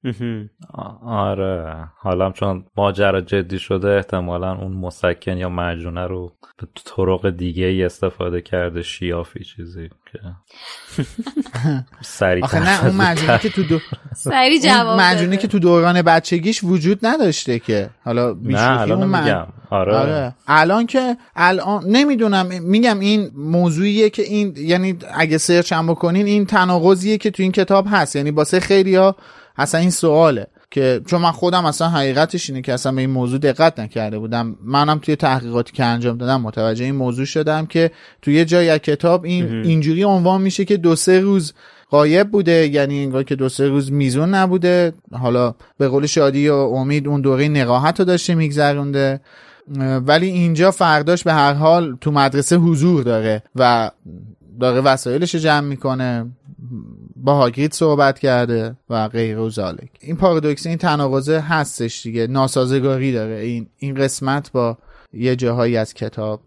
آره. 1.06 1.88
حالا 1.98 2.32
چون 2.32 2.64
ماجرا 2.76 3.20
جدی 3.20 3.58
شده 3.58 3.88
احتمالا 3.88 4.52
اون 4.52 4.72
مسکن 4.72 5.36
یا 5.36 5.48
مرجونه 5.48 6.06
رو 6.06 6.32
به 6.58 6.66
طرق 6.84 7.30
دیگه 7.30 7.66
ای 7.66 7.84
استفاده 7.84 8.40
کرده 8.40 8.82
شیافی 8.82 9.44
چیزی 9.44 9.88
که 10.12 10.18
سری 12.02 12.42
آخه 12.42 12.58
نه 12.58 12.84
اون 12.84 13.38
که 13.42 13.48
تو 13.48 13.62
دو... 13.62 13.78
سری 14.16 14.60
جواب 14.60 15.00
مجونی 15.00 15.36
که 15.36 15.48
تو 15.48 15.58
دوران 15.58 15.87
بچگیش 15.94 16.64
وجود 16.64 16.98
نداشته 17.02 17.58
که. 17.58 17.90
حالا 18.04 18.36
نه 18.42 18.80
الان 18.80 19.06
میگم 19.06 19.46
آره. 19.70 19.96
آره. 19.96 20.34
الان 20.46 20.86
که 20.86 21.16
الان 21.36 21.84
نمی‌دونم 21.86 22.46
میگم 22.62 23.00
این 23.00 23.30
موضوعیه 23.36 24.10
که 24.10 24.22
این 24.22 24.54
یعنی 24.56 24.98
اگه 25.14 25.38
سرچ 25.38 25.72
هم 25.72 25.86
بکنین 25.86 26.26
این 26.26 26.46
تناقضیه 26.46 27.18
که 27.18 27.30
تو 27.30 27.42
این 27.42 27.52
کتاب 27.52 27.86
هست. 27.90 28.16
یعنی 28.16 28.30
باسه 28.30 28.60
خیلی 28.60 28.96
ها 28.96 29.16
اصلا 29.56 29.80
این 29.80 29.90
سواله 29.90 30.46
که 30.70 31.00
چون 31.06 31.20
من 31.20 31.30
خودم 31.30 31.64
اصلا 31.64 31.88
حقیقتش 31.88 32.50
اینه 32.50 32.62
که 32.62 32.72
اصلا 32.72 32.92
به 32.92 33.00
این 33.00 33.10
موضوع 33.10 33.38
دقت 33.38 33.80
نکرده 33.80 34.18
بودم. 34.18 34.56
منم 34.64 34.98
توی 34.98 35.16
تحقیقاتی 35.16 35.72
که 35.72 35.84
انجام 35.84 36.18
دادم 36.18 36.40
متوجه 36.40 36.84
این 36.84 36.94
موضوع 36.94 37.24
شدم 37.24 37.66
که 37.66 37.90
توی 38.22 38.34
یه 38.34 38.44
جای 38.44 38.78
کتاب 38.78 39.24
این 39.24 39.62
اینجوری 39.64 40.04
عنوان 40.04 40.40
میشه 40.42 40.64
که 40.64 40.76
دو 40.76 40.96
سه 40.96 41.20
روز 41.20 41.52
قایب 41.90 42.30
بوده 42.30 42.68
یعنی 42.68 43.02
انگار 43.02 43.22
که 43.22 43.36
دو 43.36 43.48
سه 43.48 43.68
روز 43.68 43.92
میزون 43.92 44.34
نبوده. 44.34 44.92
حالا 45.12 45.54
به 45.78 45.88
قول 45.88 46.06
شادی 46.06 46.48
و 46.48 46.54
امید 46.54 47.08
اون 47.08 47.20
دوره 47.20 47.48
نقاهت 47.48 47.98
رو 47.98 48.04
داشته 48.04 48.34
میگذرونده. 48.34 49.20
ولی 50.06 50.26
اینجا 50.26 50.70
فرداش 50.70 51.22
به 51.24 51.32
هر 51.32 51.52
حال 51.52 51.96
تو 52.00 52.10
مدرسه 52.10 52.56
حضور 52.56 53.02
داره 53.02 53.42
و 53.56 53.90
داره 54.60 54.80
وسایلش 54.80 55.34
جمع 55.34 55.60
می‌کنه 55.60 56.26
با 57.16 57.34
هاگرید 57.34 57.72
صحبت 57.72 58.18
کرده 58.18 58.76
و 58.90 59.08
غیر 59.08 59.38
و 59.38 59.50
زالک. 59.50 59.88
این 60.00 60.16
پارادوکس 60.16 60.66
این 60.66 60.76
تناقضه 60.76 61.40
هستش 61.40 62.02
دیگه 62.02 62.26
ناسازگاری 62.26 63.12
داره. 63.12 63.34
این 63.34 63.66
این 63.78 63.94
قسمت 63.94 64.52
با 64.52 64.78
یه 65.12 65.36
جاهایی 65.36 65.76
از 65.76 65.94
کتاب 65.94 66.40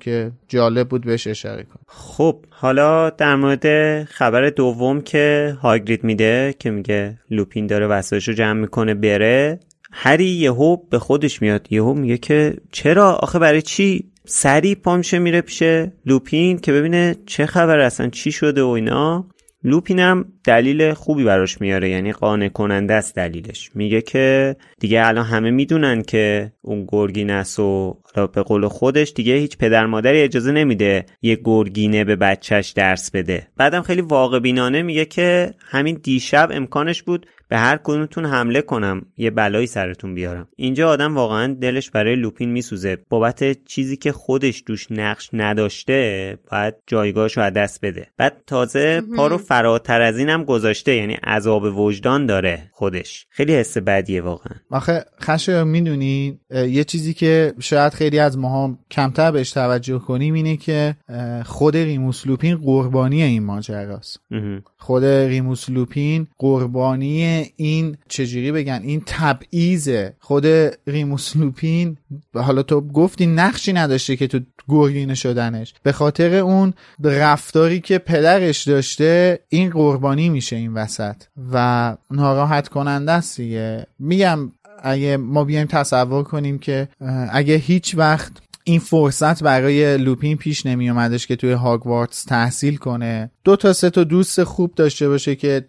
که 0.00 0.32
جالب 0.48 0.88
بود 0.88 1.04
بهش 1.06 1.26
اشاره 1.26 1.62
کن 1.62 1.80
خب 1.86 2.44
حالا 2.50 3.10
در 3.10 3.36
مورد 3.36 4.04
خبر 4.04 4.50
دوم 4.50 5.00
که 5.00 5.56
هاگرید 5.62 6.04
میده 6.04 6.54
که 6.58 6.70
میگه 6.70 7.18
لوپین 7.30 7.66
داره 7.66 7.86
وسایلش 7.86 8.28
رو 8.28 8.34
جمع 8.34 8.60
می‌کنه 8.60 8.94
بره 8.94 9.60
هری 9.92 10.24
یهو 10.24 10.76
به 10.76 10.98
خودش 10.98 11.42
میاد. 11.42 11.66
یهو 11.70 11.94
میگه 11.94 12.18
که 12.18 12.56
چرا؟ 12.72 13.12
آخه 13.12 13.38
برای 13.38 13.62
چی؟ 13.62 14.10
سری 14.24 14.74
پامشه 14.74 15.18
میره 15.18 15.40
پیش 15.40 15.62
لوپین 16.06 16.58
که 16.58 16.72
ببینه 16.72 17.16
چه 17.26 17.46
خبر 17.46 17.78
اصلا 17.78 18.08
چی 18.08 18.32
شده 18.32 18.62
و 18.62 18.68
اینا. 18.68 19.26
لوپینم 19.64 20.24
دلیل 20.44 20.94
خوبی 20.94 21.24
براش 21.24 21.60
میاره 21.60 21.90
یعنی 21.90 22.12
قانع 22.12 22.48
کننده 22.48 22.94
است 22.94 23.14
دلیلش. 23.14 23.70
میگه 23.74 24.02
که 24.02 24.56
دیگه 24.80 25.06
الان 25.06 25.24
همه 25.24 25.50
می‌دونن 25.50 26.02
که 26.02 26.52
اون 26.62 26.84
گرگینس 26.88 27.58
و 27.58 27.96
به 28.14 28.42
قول 28.42 28.68
خودش 28.68 29.12
دیگه 29.12 29.34
هیچ 29.34 29.58
پدر 29.58 29.86
مادری 29.86 30.20
اجازه 30.20 30.52
نمیده 30.52 31.06
یه 31.22 31.38
گرگینه 31.44 32.04
به 32.04 32.16
بچهش 32.16 32.70
درس 32.70 33.10
بده. 33.10 33.48
بعدم 33.56 33.82
خیلی 33.82 34.00
واقع 34.00 34.38
بینانه 34.38 34.82
میگه 34.82 35.04
که 35.04 35.54
همین 35.60 36.00
دیشب 36.02 36.48
امکانش 36.52 37.02
بود 37.02 37.26
به 37.48 37.58
هر 37.58 37.78
کدومتون 37.84 38.26
حمله 38.26 38.62
کنم 38.62 39.06
یه 39.16 39.30
بلایی 39.30 39.66
سرتون 39.66 40.14
بیارم. 40.14 40.48
اینجا 40.56 40.88
آدم 40.88 41.14
واقعا 41.14 41.54
دلش 41.60 41.90
برای 41.90 42.16
لوپین 42.16 42.50
میسوزه. 42.50 42.98
بابت 43.08 43.64
چیزی 43.64 43.96
که 43.96 44.12
خودش 44.12 44.62
دوش 44.66 44.86
نقش 44.90 45.30
نداشته 45.32 46.38
باید 46.50 46.74
جایگاهش 46.86 47.38
رو 47.38 47.50
دست 47.50 47.80
بده. 47.84 48.06
بعد 48.16 48.42
تازه 48.46 49.02
پا 49.16 49.26
رو 49.26 49.38
فراتر 49.38 50.00
از 50.00 50.18
اینم 50.18 50.44
گذاشته 50.44 50.94
یعنی 50.94 51.14
عذاب 51.14 51.78
وجدان 51.78 52.26
داره 52.26 52.70
خودش. 52.72 53.26
خیلی 53.30 53.54
حس 53.54 53.78
بدیه 53.78 54.22
واقعا. 54.22 54.56
آخه 54.70 55.04
خشه 55.20 55.64
می‌دونی 55.64 56.40
یه 56.50 56.84
چیزی 56.84 57.14
که 57.14 57.54
شاید 57.60 57.92
خیلی 57.92 58.18
از 58.18 58.38
ماها 58.38 58.78
کمتر 58.90 59.30
بهش 59.30 59.50
توجه 59.50 59.98
کنیم 59.98 60.34
اینه 60.34 60.56
که 60.56 60.96
خود 61.44 61.76
ریموس 61.76 62.26
لوپین 62.26 62.56
قربانی 62.56 63.22
این 63.22 63.42
ماجراست. 63.42 64.20
خود 64.78 65.04
ریموس 65.04 65.70
لوپین 65.70 66.26
قربانی 66.38 67.35
این 67.56 67.96
چجوری 68.08 68.52
بگن 68.52 68.80
این 68.84 69.02
تبعیض 69.06 69.90
خود 70.18 70.46
ریموس 70.86 71.36
لوپین 71.36 71.96
حالا 72.34 72.62
تو 72.62 72.80
گفتی 72.80 73.26
نقشی 73.26 73.72
نداشته 73.72 74.16
که 74.16 74.26
تو 74.26 74.40
گرگینه 74.68 75.14
شدنش. 75.14 75.74
به 75.82 75.92
خاطر 75.92 76.34
اون 76.34 76.74
رفتاری 77.04 77.80
که 77.80 77.98
پدرش 77.98 78.62
داشته 78.68 79.38
این 79.48 79.70
قربانی 79.70 80.28
میشه 80.28 80.56
این 80.56 80.74
وسط. 80.74 81.16
و 81.52 81.96
ناراحت 82.10 82.68
کننده 82.68 83.12
است 83.12 83.36
دیگه. 83.36 83.86
میگم 83.98 84.52
اگه 84.82 85.16
ما 85.16 85.44
بیایم 85.44 85.66
تصور 85.66 86.22
کنیم 86.22 86.58
که 86.58 86.88
اگه 87.30 87.54
هیچ 87.54 87.94
وقت 87.94 88.32
این 88.68 88.80
فرصت 88.80 89.42
برای 89.42 89.98
لوپین 89.98 90.36
پیش 90.36 90.66
نمی 90.66 90.90
اومدش 90.90 91.26
که 91.26 91.36
توی 91.36 91.52
هاگوارتس 91.52 92.24
تحصیل 92.24 92.76
کنه. 92.76 93.30
دو 93.44 93.56
تا 93.56 93.72
سه 93.72 93.90
تا 93.90 94.04
دوست 94.04 94.44
خوب 94.44 94.74
داشته 94.74 95.08
باشه 95.08 95.36
که 95.36 95.68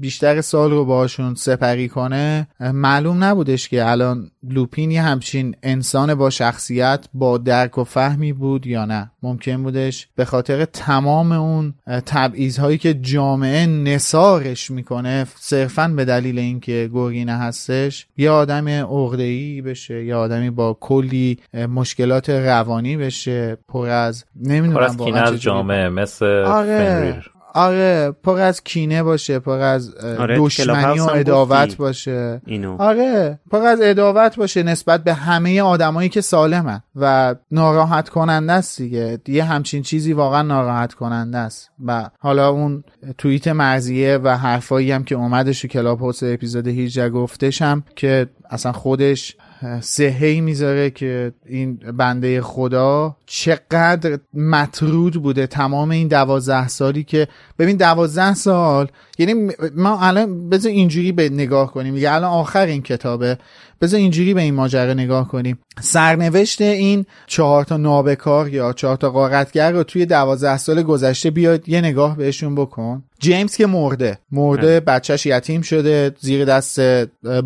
بیشتر 0.00 0.40
سال 0.40 0.70
رو 0.70 0.84
باشون 0.84 1.34
سپری 1.34 1.88
کنه 1.88 2.48
معلوم 2.60 3.24
نبودش 3.24 3.68
که 3.68 3.90
الان 3.90 4.30
لوپین 4.48 4.90
یه 4.90 5.02
همچین 5.02 5.56
انسان 5.62 6.14
با 6.14 6.30
شخصیت 6.30 7.06
با 7.14 7.38
درک 7.38 7.78
و 7.78 7.84
فهمی 7.84 8.32
بود 8.32 8.66
یا 8.66 8.84
نه. 8.84 9.10
ممکن 9.22 9.62
بودش 9.62 10.08
به 10.16 10.24
خاطر 10.24 10.64
تمام 10.64 11.32
اون 11.32 11.74
تبعیض 12.06 12.58
هایی 12.58 12.78
که 12.78 12.94
جامعه 12.94 13.66
نسارش 13.66 14.70
می‌کنه 14.70 15.26
صرفا 15.34 15.88
به 15.88 16.04
دلیل 16.04 16.38
اینکه 16.38 16.90
گرگینه 16.92 17.38
هستش 17.38 18.06
یه 18.16 18.30
آدم 18.30 18.68
عقده‌ای 18.68 19.62
بشه 19.62 20.04
یه 20.04 20.14
آدمی 20.14 20.50
با 20.50 20.78
کلی 20.80 21.38
مشکلات 21.54 22.35
روانی 22.44 22.96
بشه 22.96 23.56
پر 23.68 23.88
از 23.88 24.24
نمی‌دونم 24.36 24.96
پر 24.96 25.18
از 25.18 25.40
جامعه 25.40 25.88
مثل 25.88 26.26
آره. 26.26 27.22
آره 27.56 28.12
پر 28.22 28.40
از 28.40 28.64
کینه 28.64 29.02
باشه 29.02 29.38
پر 29.38 29.58
از 29.58 29.94
آره، 29.94 30.38
دشمنی 30.38 31.00
و 31.00 31.10
اداوت 31.14 31.76
باشه 31.76 32.40
اینو. 32.46 32.76
آره 32.78 33.38
پر 33.50 33.62
از 33.62 33.80
اداوت 33.82 34.36
باشه 34.36 34.62
نسبت 34.62 35.04
به 35.04 35.14
همه 35.14 35.62
آدمایی 35.62 36.08
که 36.08 36.20
سالمن 36.20 36.82
و 36.96 37.34
ناراحت 37.50 38.08
کننده 38.08 38.52
است 38.52 38.78
دیگه 38.78 39.18
یه 39.28 39.44
همچین 39.44 39.82
چیزی 39.82 40.12
واقعا 40.12 40.42
ناراحت 40.42 40.94
کننده 40.94 41.38
است 41.38 41.70
و 41.86 42.10
حالا 42.18 42.48
اون 42.48 42.84
توییت 43.18 43.48
مرزیه 43.48 44.18
و 44.22 44.36
حرفایی 44.36 44.92
هم 44.92 45.04
که 45.04 45.14
اومدش 45.14 45.60
تو 45.60 45.68
کلاب 45.68 46.00
هاوس 46.00 46.22
اپیزود 46.22 46.68
18 46.68 47.10
گفتشم 47.10 47.84
که 47.96 48.26
اصلا 48.50 48.72
خودش 48.72 49.36
سهی 49.80 50.40
می‌ذاره 50.40 50.90
که 50.90 51.32
این 51.46 51.76
بنده 51.76 52.40
خدا 52.40 53.16
چقدر 53.26 54.18
مطرود 54.34 55.22
بوده 55.22 55.46
تمام 55.46 55.90
این 55.90 56.08
دوازده 56.08 56.68
سالی 56.68 57.04
که 57.04 57.28
ببین 57.58 57.76
دوازده 57.76 58.34
سال 58.34 58.88
یعنی 59.18 59.52
ما 59.76 60.00
الان 60.00 60.48
بذار 60.48 60.72
اینجوری 60.72 61.12
به 61.12 61.28
نگاه 61.28 61.72
کنیم. 61.72 61.96
یه 61.96 62.12
الان 62.12 62.30
آخر 62.30 62.66
این 62.66 62.82
کتابه. 62.82 63.38
بذار 63.80 64.00
اینجوری 64.00 64.34
به 64.34 64.42
این 64.42 64.54
ماجرا 64.54 64.94
نگاه 64.94 65.28
کنیم. 65.28 65.58
سرنوشت 65.80 66.60
این 66.60 67.06
چهار 67.26 67.64
تا 67.64 67.76
نابکار 67.76 68.48
یا 68.48 68.72
چهار 68.72 68.96
تا 68.96 69.10
قارتگر 69.10 69.72
رو 69.72 69.82
توی 69.82 70.06
دوازده 70.06 70.56
سال 70.56 70.82
گذشته 70.82 71.30
بیاد 71.30 71.68
یه 71.68 71.80
نگاه 71.80 72.16
بهشون 72.16 72.54
بکن. 72.54 73.02
جیمز 73.18 73.56
که 73.56 73.66
مرده. 73.66 74.18
مرده 74.32 74.80
بچهش 74.80 75.26
یتیم 75.26 75.62
شده 75.62 76.12
زیر 76.20 76.44
دست 76.44 76.80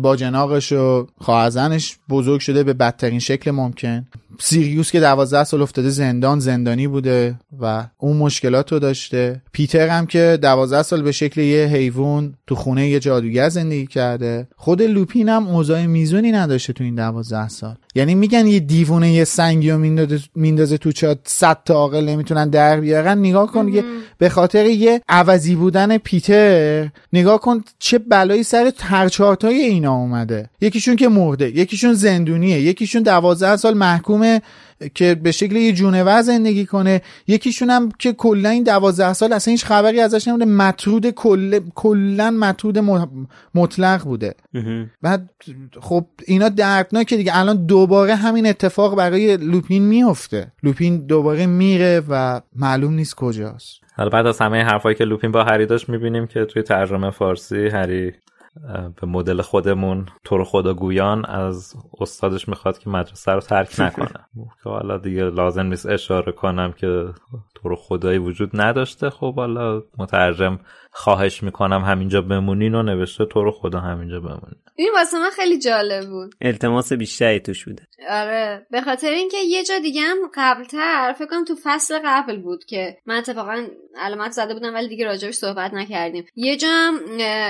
باجناقش 0.01 0.71
و 0.71 1.07
خواهزنش 1.21 1.97
بزرگ 2.09 2.39
شده 2.39 2.63
به 2.63 2.73
بدترین 2.73 3.19
شکل 3.19 3.51
ممکن. 3.51 4.07
سیریوس 4.39 4.91
که 4.91 4.99
دوازده 4.99 5.43
سال 5.43 5.61
افتاده 5.61 5.89
زندان 5.89 6.39
زندانی 6.39 6.87
بوده 6.87 7.35
و 7.61 7.85
اون 7.97 8.17
مشکلات 8.17 8.71
رو 8.71 8.79
داشته. 8.79 9.41
پیتر 9.51 9.87
هم 9.87 10.05
که 10.05 10.39
دوازده 10.41 10.83
سال 10.83 11.01
به 11.01 11.11
شکل 11.11 11.41
یه 11.41 11.65
حیوان 11.65 12.33
تو 12.47 12.55
خونه 12.55 12.89
یه 12.89 12.99
جادوگر 12.99 13.49
زندگی 13.49 13.87
کرده. 13.87 14.47
خود 14.57 14.81
لوپین 14.81 15.29
هم 15.29 15.47
اوضاع 15.47 15.85
میزونی 16.21 16.37
نداشته 16.37 16.73
تو 16.73 16.83
این 16.83 16.95
دوازده 16.95 17.47
سال. 17.47 17.75
یعنی 17.95 18.15
میگن 18.15 18.47
یه 18.47 18.59
دیوونه 18.59 19.11
یه 19.13 19.23
سنگی 19.23 19.71
رو 19.71 19.77
میندازه 20.35 20.77
تو 20.77 20.91
چات 20.91 21.19
صد 21.23 21.57
تا 21.65 21.73
عاقل 21.73 22.05
نمی‌تونن 22.05 22.49
در 22.49 22.79
بیارن. 22.79 23.17
نگاه 23.17 23.51
کن 23.51 23.71
که 23.71 23.83
به 24.17 24.29
خاطر 24.29 24.65
یه 24.65 25.01
عوضی 25.09 25.55
بودن 25.55 25.97
پیتر 25.97 26.89
نگاه 27.13 27.39
کن 27.39 27.63
چه 27.79 27.97
بلایی 27.97 28.43
سر 28.43 28.69
ترچارتای 28.69 29.55
اینا 29.55 29.95
اومده. 29.95 30.49
یکیشون 30.61 30.95
که 30.95 31.07
مرده 31.07 31.57
یکیشون 31.57 31.93
زندونیه 31.93 32.61
یکیشون 32.61 33.03
دوازده 33.03 33.57
سال 33.57 33.73
محکوم 33.73 34.39
که 34.93 35.15
به 35.15 35.31
شکل 35.31 35.55
یه 35.55 35.73
جونور 35.73 36.21
زندگی 36.21 36.65
کنه. 36.65 37.01
یکیشون 37.27 37.69
هم 37.69 37.91
که 37.99 38.13
کلا 38.13 38.49
این 38.49 38.63
دوازده 38.63 39.13
سال 39.13 39.33
اصلا 39.33 39.51
هیچ 39.51 39.65
خبری 39.65 39.99
ازش 39.99 40.27
نمونده. 40.27 40.45
مطرود 40.45 41.09
کلا 41.75 42.31
مطرود 42.31 42.79
مطلق 43.55 44.03
بوده. 44.03 44.35
بعد 45.01 45.29
خب 45.81 46.05
اینا 46.27 46.49
دردناکه 46.49 47.17
دیگه. 47.17 47.31
الان 47.35 47.65
دوباره 47.65 48.15
همین 48.15 48.47
اتفاق 48.47 48.95
برای 48.95 49.37
لوپین 49.37 49.83
میفته. 49.83 50.51
لوپین 50.63 51.05
دوباره 51.05 51.45
میره 51.45 52.03
و 52.09 52.41
معلوم 52.55 52.93
نیست 52.93 53.15
کجاست. 53.15 53.81
حالا 53.95 54.09
بعد 54.09 54.27
از 54.27 54.39
همه 54.39 54.63
حرفایی 54.63 54.95
که 54.95 55.03
لوپین 55.03 55.31
با 55.31 55.43
هری 55.43 55.65
داشت 55.65 55.89
می‌بینیم 55.89 56.27
که 56.27 56.45
توی 56.45 56.61
ترجمه 56.61 57.11
فارسی 57.11 57.67
هری 57.67 58.11
به 59.01 59.07
مدل 59.07 59.41
خودمون 59.41 60.05
تو 60.23 60.37
رو 60.37 60.43
خدا 60.43 60.73
گویان 60.73 61.25
از 61.25 61.73
استادش 62.01 62.49
می‌خواد 62.49 62.77
که 62.77 62.89
مدرسه 62.89 63.31
رو 63.31 63.39
ترک 63.39 63.79
نکنه. 63.79 64.07
که 64.63 64.69
حالا 64.69 64.97
دیگه 64.97 65.23
لازم 65.23 65.65
نیست 65.65 65.85
اشاره 65.85 66.31
کنم 66.31 66.71
که 66.71 67.05
تو 67.55 67.69
رو 67.69 67.75
خدایی 67.75 68.17
وجود 68.17 68.49
نداشته. 68.53 69.09
خب 69.09 69.35
حالا 69.35 69.83
مترجم 69.97 70.59
خواهش 70.91 71.43
می‌کنم 71.43 71.81
همینجا 71.81 72.21
بمونین 72.21 72.75
و 72.75 72.83
نوشته 72.83 73.25
تو 73.25 73.43
رو 73.43 73.51
خدا 73.51 73.79
همینجا 73.79 74.19
بمونین. 74.19 74.61
این 74.75 74.89
واسه 74.95 75.19
من 75.19 75.29
خیلی 75.35 75.59
جالب 75.59 76.09
بود. 76.09 76.35
التماس 76.41 76.93
بیشتری 76.93 77.39
توش 77.39 77.65
بوده. 77.65 77.87
آره. 78.09 78.67
به 78.71 78.81
خاطر 78.81 79.09
اینکه 79.09 79.37
یه 79.37 79.63
جا 79.63 79.79
دیگه 79.79 80.01
هم 80.01 80.17
قبلتر 80.35 81.15
فکر 81.17 81.27
کنم 81.27 81.45
تو 81.45 81.55
فصل 81.63 81.99
قبل 82.05 82.37
بود 82.37 82.65
که 82.65 82.97
من 83.05 83.17
اتفاقا 83.17 83.67
علامت 83.95 84.31
زده 84.31 84.53
بودم 84.53 84.73
ولی 84.73 84.87
دیگه 84.87 85.05
راجبش 85.05 85.33
صحبت 85.33 85.73
نکردیم. 85.73 86.25
یه 86.35 86.57
جا 86.57 86.67
هم 86.69 86.99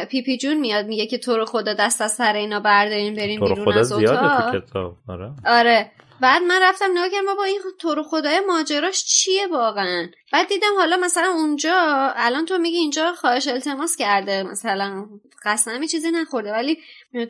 پاپی 0.05 0.37
جون 0.37 0.57
میاد 0.57 0.85
میگه 0.85 1.07
که 1.07 1.17
تو 1.17 1.37
رو 1.37 1.45
خدا 1.45 1.73
دست 1.73 2.01
از 2.01 2.11
سر 2.11 2.33
اینا 2.33 2.59
برداریم 2.59 3.15
بریم 3.15 3.39
بیرون 3.39 3.77
از 3.77 3.91
اتاق. 3.91 4.55
کتاب. 4.55 4.97
آره. 5.09 5.31
آره. 5.45 5.91
بعد 6.21 6.41
من 6.41 6.59
رفتم 6.61 6.91
نگاه 6.91 7.09
کردم 7.09 7.25
بابا 7.25 7.43
این 7.43 7.59
تو 7.79 7.95
رو 7.95 8.03
خدای 8.03 8.39
ماجراش 8.47 9.03
چیه 9.03 9.47
واقعا؟ 9.47 10.07
بعد 10.33 10.47
دیدم 10.47 10.75
حالا 10.77 10.97
مثلا 10.97 11.27
اونجا 11.27 11.73
الان 12.15 12.45
تو 12.45 12.57
میگی 12.57 12.77
اینجا 12.77 13.13
خواهش 13.13 13.47
التماس 13.47 13.95
کرده 13.95 14.43
مثلا 14.43 15.05
قسمی 15.45 15.87
چیزی 15.87 16.11
نخورده 16.11 16.51
ولی 16.51 16.77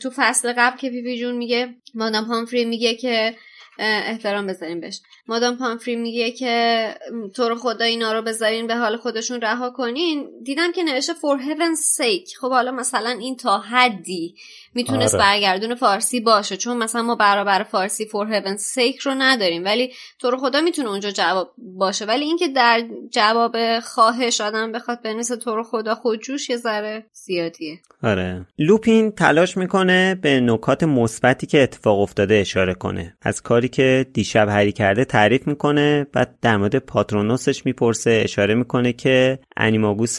تو 0.02 0.12
فصل 0.16 0.54
قبل 0.58 0.78
که 0.78 0.90
پاپی 0.90 1.20
جون 1.20 1.36
میگه 1.36 1.76
مادام 1.94 2.24
پامفری 2.24 2.66
میگه 2.66 2.96
که 2.96 3.36
احترام 3.80 4.48
بذاریم 4.48 4.80
بهش. 4.80 5.02
مادام 5.28 5.58
پامفری 5.58 5.96
میگه 5.96 6.32
که 6.32 6.96
تو 7.36 7.50
رو 7.50 7.56
خدا 7.56 7.86
اینا 7.86 8.14
رو 8.14 8.22
بذارین 8.22 8.68
به 8.68 8.76
حال 8.76 8.98
خودشون 8.98 9.42
رها 9.42 9.70
کنین. 9.70 10.30
دیدم 10.44 10.72
که 10.72 10.84
نوشته 10.84 11.14
for 11.14 11.42
heaven's 11.42 12.02
sake. 12.02 12.38
خب 12.42 12.50
حالا 12.50 12.72
مثلا 12.72 13.10
این 13.10 13.38
تا 13.38 13.58
حدی. 13.58 14.36
می‌تونست 14.74 15.16
آره. 15.16 15.24
برگردون 15.24 15.76
فارسی 15.76 16.20
باشه 16.20 16.58
چون 16.58 16.78
مثلا 16.78 17.02
ما 17.02 17.16
برابر 17.16 17.64
فارسی 17.64 18.06
for 18.06 18.28
heaven's 18.32 18.76
sake 18.76 19.02
رو 19.02 19.16
نداریم 19.18 19.66
ولی 19.66 19.94
تو 20.20 20.32
رو 20.32 20.38
خدا 20.38 20.62
می‌تونه 20.62 20.90
اونجا 20.90 21.12
جواب 21.12 21.54
باشه. 21.58 22.06
ولی 22.06 22.26
اینکه 22.26 22.48
در 22.48 22.84
جواب 23.12 23.80
خواهش 23.80 24.42
آدم 24.42 24.72
بخواد 24.72 25.02
بنویسه 25.02 25.36
تو 25.36 25.56
رو 25.56 25.64
خدا 25.64 25.96
خودجوش 25.96 26.50
یه 26.50 26.58
ذره 26.58 27.06
زیادیه. 27.14 27.80
آره. 28.04 28.46
لوپین 28.60 29.12
تلاش 29.12 29.58
می‌کنه 29.58 30.16
به 30.16 30.40
نکات 30.40 30.84
مثبتی 30.84 31.48
که 31.48 31.64
اتفاق 31.64 32.00
افتاده 32.00 32.36
اشاره 32.36 32.74
کنه. 32.74 33.18
از 33.22 33.42
کاری 33.42 33.68
که 33.68 34.06
دیشب 34.14 34.50
هری 34.50 34.72
کرده 34.72 35.06
تعریف 35.06 35.48
می‌کنه 35.48 36.08
بعد 36.14 36.36
در 36.42 36.58
مورد 36.58 36.76
پاترونوسش 36.76 37.66
می‌پرسه 37.66 38.22
اشاره 38.24 38.56
می‌کنه 38.56 38.94
که 38.94 39.40
انیماگوس 39.58 40.18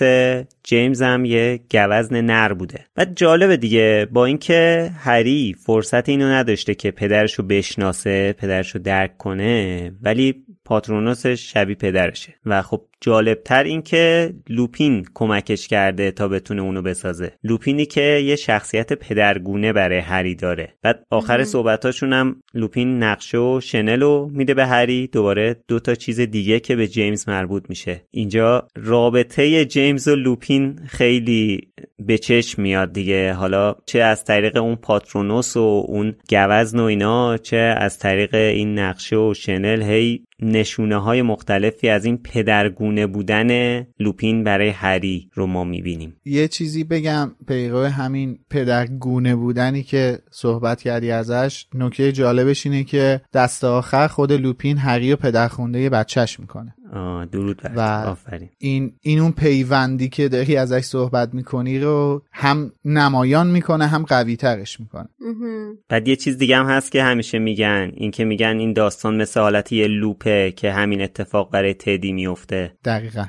جیمز 0.65 1.03
هم 1.03 1.25
یه 1.25 1.61
گوزن 1.73 2.21
نر 2.21 2.53
بوده. 2.53 2.87
بعد 2.95 3.17
جالبه 3.17 3.57
دیگه 3.57 4.09
با 4.13 4.25
اینکه 4.27 4.91
هری 4.99 5.57
فرصت 5.67 6.09
اینو 6.09 6.29
نداشته 6.29 6.75
که 6.75 6.91
پدرشو 6.91 7.43
بشناسه 7.43 8.33
پدرشو 8.33 8.79
درک 8.79 9.17
کنه 9.17 9.93
ولی 10.03 10.45
پاترونوسش 10.65 11.53
شبیه 11.53 11.77
پدرشه. 11.77 12.35
و 12.47 12.63
خب 12.63 12.83
جالبتر 13.01 13.65
این 13.65 13.83
که 13.83 14.35
لوپین 14.49 15.07
کمکش 15.15 15.69
کرده 15.69 16.11
تا 16.11 16.29
بتونه 16.29 16.63
اونو 16.63 16.83
بسازه. 16.83 17.33
لوپینی 17.45 17.87
که 17.87 18.01
یه 18.01 18.37
شخصیت 18.37 18.93
پدرگونه 18.93 19.73
برای 19.73 19.99
هری 19.99 20.35
داره. 20.35 20.75
بعد 20.83 21.07
آخر 21.11 21.45
صحبتاشون 21.45 22.13
هم 22.13 22.43
لوپین 22.55 23.03
نقشه 23.03 23.39
و 23.39 23.61
شنل 23.61 24.29
میده 24.31 24.55
به 24.55 24.67
هری. 24.67 25.07
دوباره 25.07 25.57
دو 25.69 25.81
تا 25.81 25.95
چیز 25.95 26.21
دیگه 26.21 26.61
که 26.61 26.77
به 26.77 26.89
جیمز 26.89 27.29
مربوط 27.29 27.65
میشه. 27.69 28.03
اینجا 28.11 28.69
رابطه 28.77 29.65
جیمز 29.65 30.09
و 30.09 30.17
لوپین 30.17 30.81
خیلی 30.87 31.73
به 31.99 32.19
چشم 32.19 32.63
میاد 32.63 32.93
دیگه. 32.93 33.33
حالا 33.33 33.75
چه 33.87 33.99
از 33.99 34.25
طریق 34.25 34.57
اون 34.57 34.77
پاترونوس 34.77 35.57
و 35.57 35.85
اون 35.89 36.15
گوزن 36.31 36.81
و 36.81 36.83
اینا 36.83 37.37
چه 37.37 37.57
از 37.57 37.99
طریق 37.99 38.35
این 38.35 38.79
نقشه 38.79 39.17
و 39.17 39.35
شنل 39.35 39.83
هی 39.83 40.25
نشونه 40.43 40.97
های 40.97 41.22
مختلفی 41.22 41.88
از 41.88 42.05
این 42.05 42.16
پدرگونه 42.16 43.07
بودن 43.07 43.80
لوپین 43.99 44.45
برای 44.45 44.68
هری 44.68 45.30
رو 45.34 45.47
ما 45.47 45.64
می‌بینیم. 45.64 46.16
یه 46.24 46.49
چیزی 46.49 46.84
بگم 46.84 47.30
پیرو 47.49 47.84
همین 47.84 48.38
پدرگونه 48.51 49.36
بودنی 49.36 49.82
که 49.82 50.18
صحبت 50.30 50.82
کردی 50.82 51.11
ازش 51.11 51.66
نکته 51.74 52.12
جالبش 52.12 52.66
اینه 52.66 52.84
که 52.84 53.20
دست 53.32 53.64
آخر 53.64 54.07
خود 54.07 54.32
لوپین 54.32 54.78
هری 54.78 55.12
و 55.12 55.16
پدرخونده 55.16 55.90
بچهش 55.90 56.40
می‌کنه. 56.40 56.74
درود 57.32 57.62
و 57.76 57.80
آفرین. 57.80 58.51
این 58.59 58.93
این 59.01 59.20
اون 59.20 59.32
پیوندی 59.32 60.09
که 60.09 60.28
داری 60.28 60.57
ازش 60.57 60.80
صحبت 60.80 61.34
می‌کنی 61.34 61.78
رو 61.78 62.22
هم 62.32 62.72
نمایان 62.84 63.47
می‌کنه 63.47 63.86
هم 63.86 64.03
قوی 64.03 64.36
ترش 64.36 64.80
می‌کنه 64.80 65.09
بعد 65.88 66.09
یه 66.09 66.16
چیز 66.16 66.38
دیگه 66.38 66.57
هم 66.57 66.66
هست 66.66 66.93
که 66.93 67.03
همیشه 67.03 67.38
میگن. 67.38 67.90
این 67.95 68.11
که 68.11 68.24
میگن 68.24 68.57
این 68.59 68.72
داستان 68.72 69.16
مثل 69.16 69.40
حالت 69.40 69.72
یه 69.72 69.86
لوپه 69.86 70.53
که 70.57 70.72
همین 70.72 71.03
اتفاق 71.03 71.51
برای 71.51 71.74
تدی 71.74 72.12
میفته 72.12 72.72
دقیقا. 72.84 73.26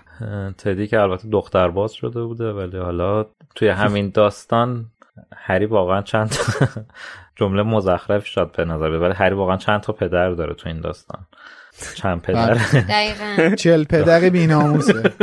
تدی 0.57 0.88
که 0.88 0.99
البته 0.99 1.30
دختر 1.30 1.70
باز 1.70 1.93
شده 1.93 2.24
بوده 2.24 2.51
ولی 2.51 2.78
حالا 2.78 3.26
توی 3.55 3.68
همین 3.68 4.09
داستان 4.09 4.86
هری 5.36 5.66
واقعا 5.66 6.01
چند 6.01 6.36
جمله 7.39 7.64
مزخرف 7.64 8.26
شد 8.26 8.51
به 8.57 8.66
نظر 8.66 8.89
ولی 8.89 9.14
هری 9.14 9.36
واقعا 9.36 9.57
چند 9.57 9.82
تا 9.82 9.93
پدر 9.93 10.30
داره 10.30 10.53
تو 10.53 10.70
این 10.70 10.82
داستان. 10.82 11.28
چند 11.96 12.22
پدر؟ 12.22 12.54
بله. 12.54 12.82
دقیقا. 12.82 13.56
چل 13.56 13.84
پدر 13.84 14.30
بی 14.30 14.48
ناموسه. 14.48 15.14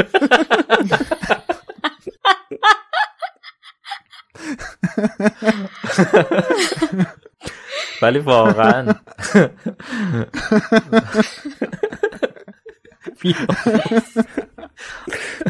ولی 8.02 8.18
واقعا. 8.18 8.94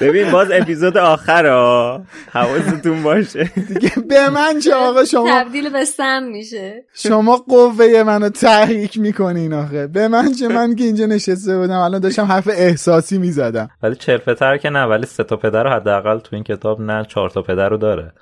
ببین 0.00 0.30
باز 0.30 0.48
اپیزود 0.52 0.96
آخر 0.98 1.46
ها 1.46 2.02
حواستون 2.32 3.02
باشه. 3.02 3.44
دیگه 3.68 3.92
به 4.08 4.30
من 4.30 4.58
چه 4.58 4.74
آقا؟ 4.74 5.04
شما 5.04 5.30
تبدیل 5.30 5.70
به 5.70 5.84
سم 5.84 6.22
میشه. 6.22 6.84
شما 6.94 7.36
قوه 7.36 8.02
منو 8.06 8.28
تحریک 8.28 8.98
می‌کنین 8.98 9.52
آخه. 9.52 9.86
به 9.86 10.08
من 10.08 10.32
چه؟ 10.32 10.48
من 10.48 10.74
که 10.74 10.84
اینجا 10.84 11.06
نشسته 11.06 11.58
بودم 11.58 11.78
الان 11.78 12.00
داشتم 12.00 12.24
حرف 12.24 12.48
احساسی 12.52 13.18
می‌زدم. 13.18 13.70
ولی 13.82 13.94
چرفتر 13.94 14.56
که 14.56 14.70
نه 14.70 14.84
ولی 14.84 15.06
سه 15.06 15.24
تا 15.24 15.36
پدر 15.36 15.64
رو 15.64 15.70
حداقل 15.70 16.18
تو 16.18 16.36
این 16.36 16.44
کتاب 16.44 16.80
نه 16.80 17.04
چهار 17.04 17.30
تا 17.30 17.42
پدر 17.42 17.68
رو 17.68 17.76
داره. 17.76 18.12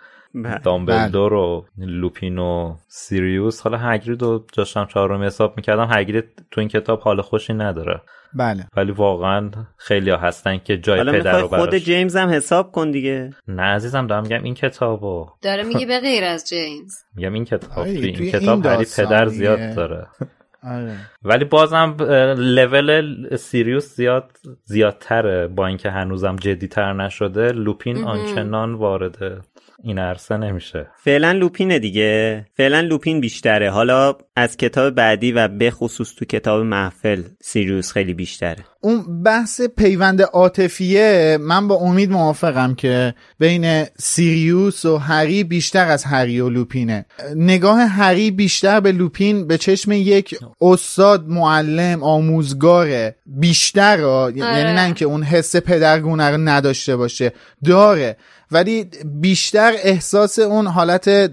دامبلدور 0.64 1.32
و 1.32 1.66
لوپین 1.78 2.38
و 2.38 2.76
سیریوس. 2.88 3.60
حالا 3.60 3.78
هگرید 3.78 4.22
رو 4.22 4.46
داشتم 4.56 4.86
چهارمی 4.86 5.26
حساب 5.26 5.56
می‌کردم. 5.56 5.88
هگرید 5.90 6.24
تو 6.50 6.60
این 6.60 6.68
کتاب 6.68 7.00
حال 7.00 7.22
خوشی 7.22 7.54
نداره. 7.54 8.00
بله. 8.34 8.66
ولی 8.76 8.92
واقعا 8.92 9.50
خیلی 9.76 10.10
ها 10.10 10.16
هستن 10.16 10.58
که 10.58 10.78
جای 10.78 11.04
پدر 11.04 11.40
رو 11.40 11.48
خود 11.48 11.74
جیمز 11.74 12.16
هم 12.16 12.28
حساب 12.28 12.72
کن 12.72 12.90
دیگه. 12.90 13.30
نه 13.48 13.62
عزیزم 13.62 14.06
دارم 14.06 14.22
میگم 14.22 14.42
این 14.42 14.54
کتابو. 14.54 15.26
داره 15.42 15.62
میگه 15.62 15.86
به 15.92 16.00
غیر 16.00 16.24
از 16.24 16.48
جیمز. 16.48 16.94
میگم 17.14 17.32
این 17.32 17.44
کتاب 17.44 17.78
این 17.86 18.30
کتاب 18.30 18.66
هری 18.66 18.86
پدر 18.96 19.26
زیاد 19.26 19.74
داره. 19.74 20.06
آره. 20.62 20.96
ولی 21.22 21.44
بازم 21.44 21.96
لول 22.38 23.36
سیریوس 23.36 23.96
زیاد 23.96 24.30
زیادتره. 24.64 25.46
با 25.46 25.66
اینکه 25.66 25.90
هنوزم 25.90 26.36
جدیتر 26.36 26.92
نشده 26.92 27.52
لوپین 27.52 28.04
آنچنان 28.04 28.74
وارد 28.74 29.44
این 29.82 29.98
عرصه 29.98 30.36
نمیشه. 30.36 30.86
فعلا 31.04 31.32
لوپینه 31.32 31.78
دیگه. 31.78 32.46
فعلا 32.56 32.80
لوپین 32.80 33.20
بیشتره. 33.20 33.70
حالا 33.70 34.14
از 34.36 34.56
کتاب 34.56 34.94
بعدی 34.94 35.32
و 35.32 35.48
به 35.48 35.70
خصوص 35.70 36.14
تو 36.14 36.24
کتاب 36.24 36.62
محفل 36.62 37.22
سیریوس 37.42 37.92
خیلی 37.92 38.14
بیشتره. 38.14 38.64
اون 38.80 39.22
بحث 39.22 39.60
پیوند 39.60 40.22
عاطفیه 40.22 41.38
من 41.40 41.68
با 41.68 41.74
امید 41.74 42.10
موافقم 42.10 42.74
که 42.74 43.14
بین 43.38 43.84
سیریوس 43.98 44.84
و 44.84 44.96
هری 44.96 45.44
بیشتر 45.44 45.88
از 45.88 46.04
هری 46.04 46.40
و 46.40 46.48
لوپینه. 46.48 47.06
نگاه 47.36 47.80
هری 47.80 48.30
بیشتر 48.30 48.80
به 48.80 48.92
لوپین 48.92 49.46
به 49.46 49.58
چشم 49.58 49.92
یک 49.92 50.38
استاد 50.60 51.28
معلم 51.28 52.02
آموزگاره 52.02 53.16
بیشتر 53.26 53.98
یعنی 53.98 54.42
آره. 54.42 54.72
نه 54.72 54.84
اینکه 54.84 55.04
اون 55.04 55.22
حس 55.22 55.56
پدرگونه 55.56 56.30
رو 56.30 56.36
نداشته 56.36 56.96
باشه. 56.96 57.32
داره. 57.64 58.16
ولی 58.50 58.90
بیشتر 59.04 59.72
احساس 59.82 60.38
اون 60.38 60.66
حالت 60.66 61.30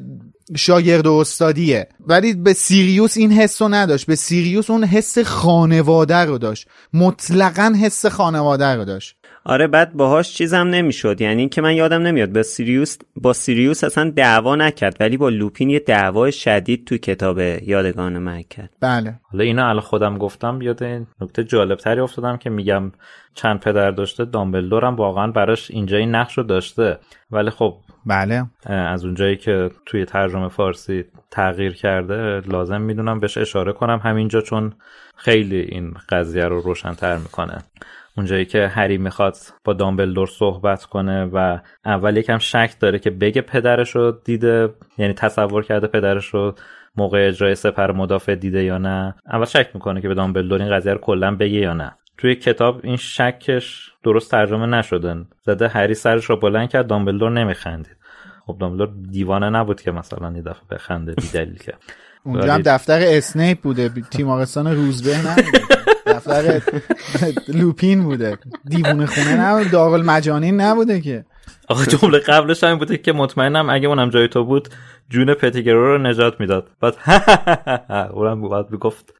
شاگرد 0.55 1.07
و 1.07 1.13
استادیه. 1.13 1.87
ولی 2.07 2.33
به 2.33 2.53
سیریوس 2.53 3.17
این 3.17 3.31
حس 3.31 3.61
رو 3.61 3.67
نداشت. 3.67 4.05
به 4.05 4.15
سیریوس 4.15 4.69
اون 4.69 4.83
حس 4.83 5.19
خانواده 5.19 6.17
رو 6.17 6.37
داشت. 6.37 6.67
مطلقا 6.93 7.73
حس 7.81 8.05
خانواده 8.05 8.65
رو 8.65 8.85
داشت. 8.85 9.15
آره 9.47 9.67
بعد 9.67 9.93
باهاش 9.93 10.33
چیزم 10.33 10.67
نمی‌شد. 10.67 11.21
یعنی 11.21 11.49
که 11.49 11.61
من 11.61 11.75
یادم 11.75 12.01
نمیاد 12.01 12.33
با 12.33 12.43
سیریوس 12.43 12.97
با 13.15 13.33
سیریوس 13.33 13.83
اصلا 13.83 14.09
دعوا 14.09 14.55
نکرد 14.55 14.97
ولی 14.99 15.17
با 15.17 15.29
لوپین 15.29 15.69
یه 15.69 15.79
دعوای 15.79 16.31
شدید 16.31 16.87
تو 16.87 16.97
کتاب 16.97 17.39
یادگان 17.39 18.17
من 18.17 18.41
کرد. 18.41 18.69
بله. 18.81 19.19
حالا 19.31 19.43
اینا 19.43 19.69
الان 19.69 19.81
خودم 19.81 20.17
گفتم 20.17 20.61
یاد 20.61 20.83
این 20.83 21.07
نکته 21.21 21.43
جالب 21.43 21.77
تری 21.77 21.99
افتادم 21.99 22.37
که 22.37 22.49
میگم 22.49 22.91
چند 23.33 23.59
پدر 23.59 23.91
داشته 23.91 24.25
دامبلدور 24.25 24.85
هم 24.85 24.95
واقعا 24.95 25.31
براش 25.31 25.71
اینجا 25.71 25.97
این 25.97 26.15
نقش 26.15 26.37
رو 26.37 26.43
داشته. 26.43 26.99
ولی 27.31 27.49
خب 27.49 27.75
بله. 28.05 28.45
از 28.65 29.05
اونجایی 29.05 29.37
که 29.37 29.69
توی 29.85 30.05
ترجمه 30.05 30.49
فارسی 30.49 31.03
تغییر 31.31 31.73
کرده 31.73 32.39
لازم 32.39 32.81
می‌دونم 32.81 33.19
بهش 33.19 33.37
اشاره 33.37 33.73
کنم. 33.73 33.99
همینجا 34.03 34.41
چون 34.41 34.73
خیلی 35.15 35.59
این 35.59 35.93
قضیه 36.09 36.45
رو 36.45 36.61
روشنتر 36.61 37.17
می‌کنه. 37.17 37.57
اونجایی 38.17 38.45
که 38.45 38.67
هری 38.67 38.97
می‌خواد 38.97 39.37
با 39.63 39.73
دامبلدور 39.73 40.27
صحبت 40.27 40.85
کنه 40.85 41.25
و 41.25 41.59
اول 41.85 42.17
یکم 42.17 42.37
شک 42.37 42.75
داره 42.79 42.99
که 42.99 43.09
بگه 43.09 43.41
پدرش 43.41 43.95
رو 43.95 44.11
دیده 44.11 44.73
یعنی 44.97 45.13
تصور 45.13 45.63
کرده 45.63 45.87
پدرش 45.87 46.25
رو 46.25 46.55
موقع 46.95 47.27
اجرای 47.27 47.55
سپر 47.55 47.91
مدافع 47.91 48.35
دیده 48.35 48.63
یا 48.63 48.77
نه. 48.77 49.15
اول 49.31 49.45
شک 49.45 49.69
می‌کنه 49.73 50.01
که 50.01 50.07
به 50.07 50.13
دامبلدور 50.13 50.61
این 50.61 50.71
قضیه 50.71 50.93
رو 50.93 50.99
کلا 50.99 51.35
بگه 51.35 51.57
یا 51.57 51.73
نه. 51.73 51.95
توی 52.17 52.35
کتاب 52.35 52.79
این 52.83 52.95
شکش 52.95 53.91
درست 54.03 54.31
ترجمه 54.31 54.65
نشدن 54.65 55.27
زده 55.41 55.67
هری 55.67 55.93
سرش 55.93 56.25
رو 56.25 56.37
بلند 56.37 56.69
کرد 56.69 56.87
دامبلدور 56.87 57.31
نمیخندید. 57.31 57.97
خب 58.45 58.57
دامبلدور 58.59 58.89
دیوانه 59.11 59.49
نبود 59.49 59.81
که 59.81 59.91
مثلا 59.91 60.33
یه 60.35 60.41
دفعه 60.41 60.67
بخنده 60.71 61.13
بی 61.13 61.27
دلیل 61.33 61.57
که. 61.57 61.73
اونجا 62.25 62.53
هم 62.53 62.61
دفتر 62.61 62.99
اسنیپ 63.03 63.61
بوده. 63.61 63.91
تیمارستان 64.11 64.67
روزبه 64.67 65.17
نبوده 65.17 65.61
دفتر 66.05 66.61
لوپین 67.47 68.03
بوده. 68.03 68.37
دیوونه 68.65 69.05
خونه 69.05 69.41
نبوده 69.41 69.69
داغل 69.69 70.03
مجانین 70.03 70.61
نبوده 70.61 71.01
که. 71.01 71.25
آخه 71.67 71.97
جمله 71.97 72.19
قبلش 72.19 72.63
هم 72.63 72.77
بوده 72.77 72.97
که 72.97 73.13
مطمئنم 73.13 73.69
اگه 73.69 73.87
اونم 73.87 74.09
جای 74.09 74.27
تو 74.27 74.43
بود 74.43 74.69
جون 75.09 75.33
پتیگرو 75.33 75.85
رو 75.85 75.97
نجات 75.97 76.39
می‌داد. 76.39 76.69
بعد 76.81 76.95
اونم 78.15 78.41
باید 78.41 78.65
می‌گفت 78.71 79.13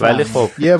ولی 0.00 0.24
خب. 0.24 0.48
یه 0.58 0.76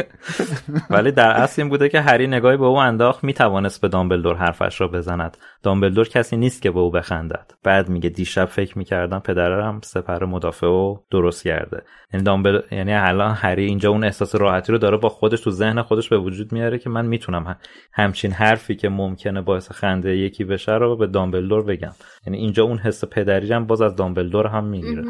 ولی 0.90 1.12
در 1.12 1.30
اصل 1.30 1.62
این 1.62 1.68
بوده 1.68 1.88
که 1.88 2.00
هری 2.00 2.26
نگاهی 2.26 2.56
به 2.56 2.64
او 2.64 2.76
انداخت 2.76 3.24
می‌توانست 3.24 3.80
به 3.80 3.88
دامبلدور 3.88 4.36
حرفش 4.36 4.80
را 4.80 4.88
بزند. 4.88 5.36
دامبلدور 5.62 6.08
کسی 6.08 6.36
نیست 6.36 6.62
که 6.62 6.70
به 6.70 6.80
او 6.80 6.90
بخندد. 6.90 7.52
بعد 7.62 7.88
میگه 7.88 8.08
دیشب 8.08 8.44
فکر 8.44 8.78
می‌کردم 8.78 9.18
پدرم 9.18 9.80
سپر 9.84 10.24
مدافع 10.24 10.66
و 10.66 10.96
درست 11.10 11.44
کرده. 11.44 11.82
یعنی 12.12 12.24
دامبل 12.24 12.60
یعنی 12.70 12.94
الان 12.94 13.34
هری 13.34 13.64
اینجا 13.64 13.90
اون 13.90 14.04
احساس 14.04 14.34
راحتی 14.34 14.72
رو 14.72 14.78
داره 14.78 14.96
با 14.96 15.08
خودش 15.08 15.40
تو 15.40 15.50
ذهن 15.50 15.82
خودش 15.82 16.08
به 16.08 16.18
وجود 16.18 16.52
میاره 16.52 16.78
که 16.78 16.90
من 16.90 17.06
می‌تونم 17.06 17.56
همچین 17.92 18.32
حرفی 18.32 18.76
که 18.76 18.88
ممکنه 18.88 19.42
باعث 19.42 19.72
خنده 19.72 20.16
یکی 20.16 20.44
بشه 20.44 20.72
رو 20.72 20.96
به 20.96 21.06
دامبلدور 21.06 21.64
بگم. 21.64 21.92
یعنی 22.26 22.38
اینجا 22.38 22.64
اون 22.64 22.78
حس 22.78 23.04
پدری 23.04 23.52
هم 23.52 23.66
باز 23.66 23.80
از 23.80 23.96
دامبلدور 23.96 24.46
هم 24.46 24.64
می‌گیره. 24.64 25.04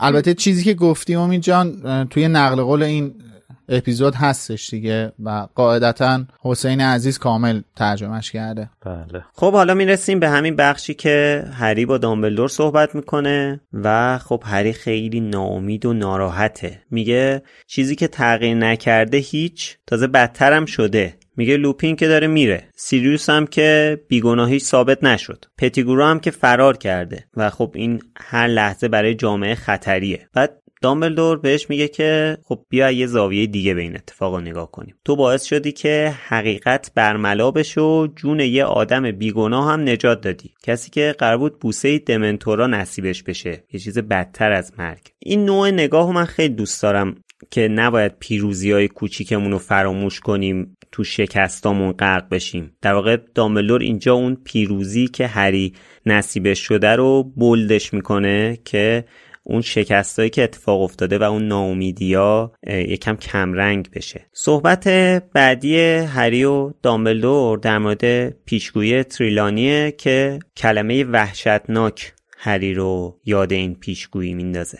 البته 0.00 0.34
چیزی 0.34 0.64
که 0.64 0.74
گفتی 0.74 1.14
امید 1.14 1.42
جان 1.42 2.08
توی 2.10 2.28
نقل 2.28 2.62
قول 2.62 2.82
این 2.82 3.14
اپیزود 3.68 4.14
هستش 4.14 4.70
دیگه 4.70 5.12
و 5.24 5.46
قاعدتا 5.54 6.24
حسین 6.40 6.80
عزیز 6.80 7.18
کامل 7.18 7.60
ترجمهش 7.76 8.30
کرده. 8.30 8.70
بله. 8.84 9.24
خب 9.32 9.52
حالا 9.52 9.74
می‌رسیم 9.74 10.20
به 10.20 10.28
همین 10.28 10.56
بخشی 10.56 10.94
که 10.94 11.44
هری 11.52 11.86
با 11.86 11.98
دامبلدور 11.98 12.48
صحبت 12.48 12.94
می‌کنه 12.94 13.60
و 13.72 14.18
خب 14.18 14.42
هری 14.46 14.72
خیلی 14.72 15.20
ناامید 15.20 15.86
و 15.86 15.92
ناراحته. 15.92 16.82
میگه 16.90 17.42
چیزی 17.66 17.96
که 17.96 18.08
تغییر 18.08 18.54
نکرده 18.54 19.18
هیچ 19.18 19.76
تازه 19.86 20.06
بدترم 20.06 20.66
شده. 20.66 21.14
میگه 21.36 21.56
لوپین 21.56 21.96
که 21.96 22.08
داره 22.08 22.26
میره. 22.26 22.68
سیریوس 22.76 23.30
هم 23.30 23.46
که 23.46 24.00
بیگناهیش 24.08 24.62
ثابت 24.62 25.04
نشد. 25.04 25.44
پتیگورو 25.58 26.04
هم 26.04 26.20
که 26.20 26.30
فرار 26.30 26.76
کرده. 26.76 27.24
و 27.36 27.50
خب 27.50 27.72
این 27.74 28.00
هر 28.16 28.46
لحظه 28.46 28.88
برای 28.88 29.14
جامعه 29.14 29.54
خطریه. 29.54 30.28
بعد 30.34 30.60
دامبلدور 30.82 31.38
بهش 31.38 31.70
میگه 31.70 31.88
که 31.88 32.38
خب 32.44 32.64
بیا 32.68 32.90
یه 32.90 33.06
زاویه 33.06 33.46
دیگه 33.46 33.74
به 33.74 33.80
این 33.80 33.96
اتفاق 33.96 34.40
نگاه 34.40 34.70
کنیم. 34.70 34.94
تو 35.04 35.16
باعث 35.16 35.44
شدی 35.44 35.72
که 35.72 36.14
حقیقت 36.28 36.90
برملا 36.94 37.50
بشه 37.50 37.80
و 37.80 38.08
جون 38.16 38.40
یه 38.40 38.64
آدم 38.64 39.10
بیگناه 39.10 39.72
هم 39.72 39.88
نجات 39.88 40.20
دادی. 40.20 40.54
کسی 40.62 40.90
که 40.90 41.14
قرار 41.18 41.38
بود 41.38 41.58
بوسه 41.58 41.98
دمنتورا 41.98 42.66
نصیبش 42.66 43.22
بشه. 43.22 43.64
یه 43.72 43.80
چیز 43.80 43.98
بدتر 43.98 44.52
از 44.52 44.72
مرگ. 44.78 45.00
این 45.18 45.44
نوع 45.44 45.70
نگاه 45.70 46.12
من 46.12 46.24
خیلی 46.24 46.54
دوست 46.54 46.82
دارم. 46.82 47.14
که 47.50 47.68
نباید 47.68 48.12
پیروزی 48.18 48.72
های 48.72 48.88
کوچیکمون 48.88 49.52
رو 49.52 49.58
فراموش 49.58 50.20
کنیم 50.20 50.76
تو 50.92 51.04
شکستامون 51.04 51.92
غرق 51.92 52.28
بشیم. 52.28 52.76
در 52.82 52.94
واقع 52.94 53.16
دامبلور 53.34 53.80
اینجا 53.80 54.14
اون 54.14 54.36
پیروزی 54.44 55.06
که 55.06 55.26
هری 55.26 55.74
نصیبش 56.06 56.58
شده 56.58 56.96
رو 56.96 57.22
بولدش 57.22 57.94
می‌کنه 57.94 58.58
که 58.64 59.04
اون 59.44 59.60
شکستایی 59.60 60.30
که 60.30 60.42
اتفاق 60.42 60.82
افتاده 60.82 61.18
و 61.18 61.22
اون 61.22 61.48
ناامیدیا 61.48 62.52
یکم 62.66 63.16
کمرنگ 63.16 63.90
بشه. 63.90 64.26
صحبت 64.32 64.88
بعدی 65.34 65.78
هری 65.80 66.44
و 66.44 66.72
دامبلدور 66.82 67.58
در 67.58 67.78
مورد 67.78 68.30
پیشگویی 68.30 69.02
تریلانیه 69.02 69.92
که 69.92 70.38
کلمه 70.56 71.04
وحشتناک 71.04 72.12
هری 72.38 72.74
رو 72.74 73.20
یاد 73.24 73.52
این 73.52 73.74
پیشگویی 73.74 74.34
میندازه. 74.34 74.78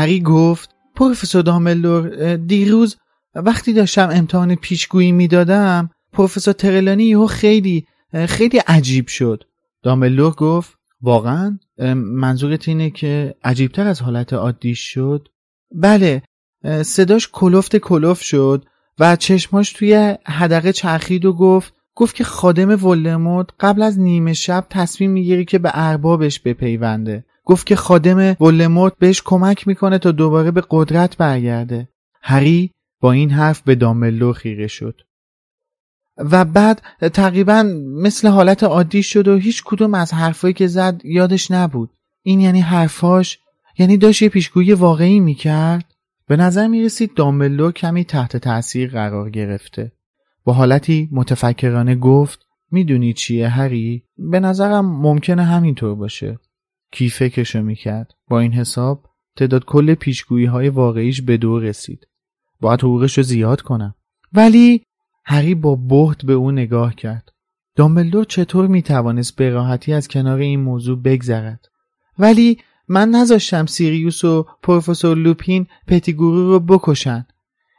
هری 0.00 0.20
گفت 0.20 0.70
پروفسور 0.94 1.42
داملور 1.42 2.36
دیروز 2.36 2.96
وقتی 3.34 3.72
داشتم 3.72 4.08
امتحان 4.12 4.54
پیشگویی 4.54 5.12
می‌دادم 5.12 5.90
پروفسور 6.12 6.54
ترلانی 6.54 7.04
یهو 7.04 7.26
خیلی 7.26 7.86
خیلی 8.28 8.58
عجیب 8.58 9.08
شد. 9.08 9.44
داملور 9.82 10.32
گفت 10.32 10.74
واقعا 11.02 11.58
منظورت 11.96 12.68
اینه 12.68 12.90
که 12.90 13.34
عجیبتر 13.44 13.86
از 13.86 14.02
حالت 14.02 14.32
عادی 14.32 14.74
شد؟ 14.74 15.28
بله 15.74 16.22
صداش 16.82 17.28
کلفت 17.32 17.76
کلوف 17.76 18.22
شد 18.22 18.64
و 18.98 19.16
چشماش 19.16 19.72
توی 19.72 20.16
حدقه 20.26 20.72
چرخید 20.72 21.24
و 21.24 21.32
گفت 21.32 21.74
گفت 21.94 22.14
که 22.14 22.24
خادم 22.24 22.84
ولدمورت 22.84 23.48
قبل 23.60 23.82
از 23.82 23.98
نیمه 23.98 24.32
شب 24.32 24.66
تصمیم 24.70 25.10
می‌گیری 25.10 25.44
که 25.44 25.58
به 25.58 25.70
اربابش 25.74 26.40
بپیونده. 26.40 27.24
گفت 27.50 27.66
که 27.66 27.76
خادم 27.76 28.36
ولموت 28.40 28.92
بهش 28.98 29.22
کمک 29.24 29.68
می‌کنه 29.68 29.98
تا 29.98 30.12
دوباره 30.12 30.50
به 30.50 30.62
قدرت 30.70 31.16
برگرده. 31.16 31.88
هری 32.22 32.70
با 33.00 33.12
این 33.12 33.30
حرف 33.30 33.62
به 33.62 33.74
دامبلدور 33.74 34.34
خیره 34.34 34.66
شد. 34.66 35.00
و 36.16 36.44
بعد 36.44 36.82
تقریبا 37.12 37.62
مثل 38.02 38.28
حالت 38.28 38.62
عادی 38.62 39.02
شد 39.02 39.28
و 39.28 39.36
هیچ 39.36 39.62
کدوم 39.64 39.94
از 39.94 40.14
حرفایی 40.14 40.54
که 40.54 40.66
زد 40.66 41.00
یادش 41.04 41.50
نبود. 41.50 41.90
این 42.22 42.40
یعنی 42.40 42.60
حرفاش؟ 42.60 43.38
یعنی 43.78 43.96
داشت 43.96 44.22
یه 44.22 44.28
پیشگویی 44.28 44.72
واقعی 44.72 45.20
می‌کرد؟ 45.20 45.94
به 46.28 46.36
نظر 46.36 46.66
می‌رسید 46.66 47.14
دامبلدور 47.14 47.72
کمی 47.72 48.04
تحت 48.04 48.36
تاثیر 48.36 48.90
قرار 48.90 49.30
گرفته. 49.30 49.92
با 50.44 50.52
حالتی 50.52 51.08
متفکرانه 51.12 51.94
گفت 51.94 52.46
می‌دونی 52.70 53.12
چیه 53.12 53.48
هری؟ 53.48 54.02
به 54.18 54.40
نظرم 54.40 54.86
ممکنه 54.86 55.44
همینطور 55.44 55.94
باشه. 55.94 56.38
کی 56.92 57.08
فکرشو 57.08 57.62
می‌کرد. 57.62 58.14
با 58.28 58.40
این 58.40 58.52
حساب 58.52 59.06
تعداد 59.36 59.64
کل 59.64 59.94
پیشگویی 59.94 60.46
های 60.46 60.68
واقعیش 60.68 61.22
به 61.22 61.36
دو 61.36 61.58
رسید. 61.58 62.06
باید 62.60 62.80
حقوقش 62.80 63.18
رو 63.18 63.24
زیاد 63.24 63.60
کنم. 63.60 63.94
ولی 64.32 64.84
هری 65.24 65.54
با 65.54 65.76
بهت 65.76 66.24
به 66.24 66.32
او 66.32 66.50
نگاه 66.50 66.94
کرد. 66.94 67.28
دامبلدور 67.76 68.24
چطور 68.24 68.66
می‌توانست 68.66 69.36
به 69.36 69.50
راحتی 69.50 69.92
از 69.92 70.08
کنار 70.08 70.38
این 70.38 70.60
موضوع 70.60 70.98
بگذرد؟ 71.02 71.66
ولی 72.18 72.58
من 72.88 73.08
نذاشتم 73.08 73.66
سیریوس 73.66 74.24
و 74.24 74.46
پروفسور 74.62 75.16
لوپین 75.16 75.66
پتیگورو 75.86 76.48
رو 76.52 76.60
بکشن. 76.60 77.26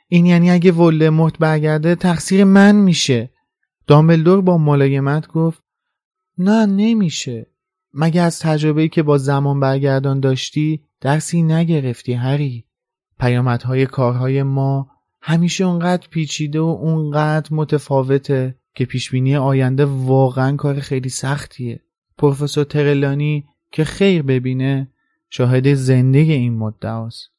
این 0.07 0.25
یعنی 0.25 0.51
اگه 0.51 0.71
ولدمورت 0.71 1.37
برگرده 1.37 1.95
تقصیر 1.95 2.43
من 2.43 2.75
میشه. 2.75 3.31
دامبلدور 3.87 4.41
با 4.41 4.57
ملایمت 4.57 5.27
گفت 5.27 5.63
نه 6.37 6.65
نمیشه. 6.65 7.50
مگه 7.93 8.21
از 8.21 8.39
تجربه‌ای 8.39 8.89
که 8.89 9.03
با 9.03 9.17
زمان 9.17 9.59
برگردان 9.59 10.19
داشتی 10.19 10.81
درسی 11.01 11.43
نگرفتی 11.43 12.13
هری؟ 12.13 12.65
پیامدهای 13.19 13.85
کارهای 13.85 14.43
ما 14.43 14.89
همیشه 15.21 15.63
اونقدر 15.63 16.07
پیچیده 16.09 16.59
و 16.59 16.63
اونقدر 16.63 17.47
متفاوته 17.51 18.55
که 18.75 18.85
پیشبینی 18.85 19.35
آینده 19.35 19.85
واقعا 19.85 20.55
کار 20.55 20.79
خیلی 20.79 21.09
سختیه. 21.09 21.81
پروفسور 22.17 22.63
ترلانی 22.63 23.45
که 23.71 23.83
خیر 23.83 24.21
ببینه 24.21 24.91
شاهد 25.29 25.73
زنده 25.73 26.19
این 26.19 26.57
مدعاست. 26.57 27.29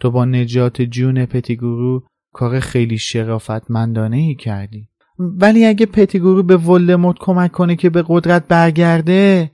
تو 0.00 0.10
با 0.10 0.24
نجات 0.24 0.82
جون 0.82 1.26
پتیگورو 1.26 2.04
کار 2.32 2.60
خیلی 2.60 2.98
شرافتمندانه 2.98 4.16
ای 4.16 4.34
کردی. 4.34 4.88
ولی 5.18 5.64
اگه 5.64 5.86
پتیگورو 5.86 6.42
به 6.42 6.56
ولدمورت 6.56 7.16
کمک 7.20 7.52
کنه 7.52 7.76
که 7.76 7.90
به 7.90 8.04
قدرت 8.08 8.48
برگرده 8.48 9.50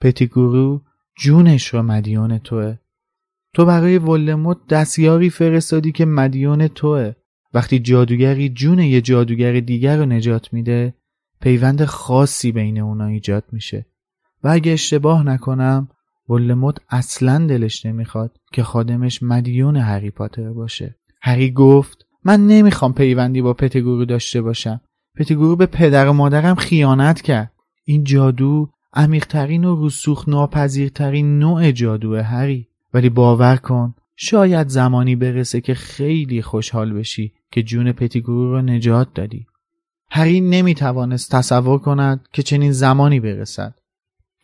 پتیگورو 0.00 0.82
جونش 1.18 1.66
رو 1.66 1.82
مدیون 1.82 2.38
توه. 2.38 2.76
تو 3.54 3.64
برای 3.64 3.98
ولدمورت 3.98 4.58
دستیاری 4.68 5.30
فرستادی 5.30 5.92
که 5.92 6.04
مدیون 6.04 6.68
توه. 6.68 7.12
وقتی 7.54 7.78
جادوگری 7.78 8.48
جون 8.48 8.78
یه 8.78 9.00
جادوگر 9.00 9.60
دیگر 9.60 9.96
رو 9.96 10.06
نجات 10.06 10.52
میده 10.52 10.94
پیوند 11.40 11.84
خاصی 11.84 12.52
بین 12.52 12.80
اونا 12.80 13.06
ایجاد 13.06 13.44
میشه. 13.52 13.86
و 14.44 14.48
اگه 14.48 14.72
اشتباه 14.72 15.22
نکنم 15.22 15.88
ولدمورت 16.28 16.76
اصلا 16.88 17.46
دلش 17.46 17.86
نمی‌خواد 17.86 18.38
که 18.52 18.62
خادمش 18.62 19.22
مدیون 19.22 19.76
هری 19.76 20.10
پاتر 20.10 20.52
باشه. 20.52 20.96
هری 21.22 21.50
گفت 21.50 22.06
من 22.24 22.46
نمی‌خوام 22.46 22.94
پیوندی 22.94 23.42
با 23.42 23.54
پتگورو 23.54 24.04
داشته 24.04 24.42
باشم. 24.42 24.80
پتگورو 25.16 25.56
به 25.56 25.66
پدر 25.66 26.08
و 26.08 26.12
مادرم 26.12 26.54
خیانت 26.54 27.20
کرد. 27.20 27.52
این 27.84 28.04
جادو 28.04 28.70
عمیقترین 28.98 29.64
و 29.64 29.86
رسوخ 29.86 30.28
ناپذیرترین 30.28 31.38
نوع 31.38 31.70
جادو 31.70 32.16
هری. 32.16 32.68
ولی 32.94 33.08
باور 33.08 33.56
کن 33.56 33.94
شاید 34.16 34.68
زمانی 34.68 35.16
برسه 35.16 35.60
که 35.60 35.74
خیلی 35.74 36.42
خوشحال 36.42 36.92
بشی 36.92 37.32
که 37.50 37.62
جون 37.62 37.92
پتیگورو 37.92 38.52
رو 38.52 38.62
نجات 38.62 39.08
دادی. 39.14 39.46
هری 40.10 40.40
نمی‌توانست 40.40 41.30
تصور 41.30 41.78
کند 41.78 42.28
که 42.32 42.42
چنین 42.42 42.72
زمانی 42.72 43.20
برسد. 43.20 43.74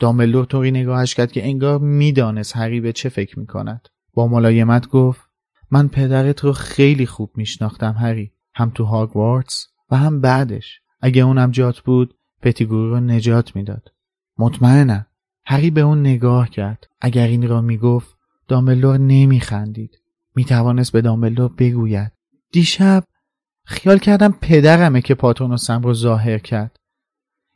دامبلدور 0.00 0.44
طوری 0.44 0.70
نگاهش 0.70 1.14
کرد 1.14 1.32
که 1.32 1.44
انگار 1.44 1.78
می‌دانست 1.78 2.56
هری 2.56 2.80
به 2.80 2.92
چه 2.92 3.08
فکر 3.08 3.38
می‌کند. 3.38 3.88
با 4.12 4.26
ملایمت 4.26 4.88
گفت 4.88 5.20
من 5.70 5.88
پدرت 5.88 6.40
رو 6.44 6.52
خیلی 6.52 7.06
خوب 7.06 7.30
میشناختم 7.34 7.92
هری. 7.92 8.32
هم 8.54 8.70
تو 8.74 8.84
هاگوارتس 8.84 9.66
و 9.90 9.96
هم 9.96 10.20
بعدش. 10.20 10.80
اگه 11.00 11.22
اونم 11.22 11.50
جات 11.50 11.80
بود 11.80 12.14
پتیگورو 12.42 12.90
رو 12.90 13.00
نجات 13.00 13.56
می‌داد. 13.56 13.90
مطمئنم. 14.38 15.06
هری 15.46 15.70
به 15.70 15.80
اون 15.80 16.00
نگاه 16.00 16.50
کرد. 16.50 16.86
اگر 17.00 17.26
این 17.26 17.48
را 17.48 17.60
می‌گفت 17.60 18.16
دامبلدور 18.48 18.98
نمیخندید. 18.98 19.98
می‌توانست 20.34 20.92
به 20.92 21.00
دامبلدور 21.00 21.52
بگوید. 21.58 22.12
دیشب 22.52 23.04
خیال 23.64 23.98
کردم 23.98 24.32
پدرمه 24.40 25.00
که 25.00 25.14
پاتونوسم 25.14 25.82
رو 25.82 25.94
ظاهر 25.94 26.38
کرد. 26.38 26.76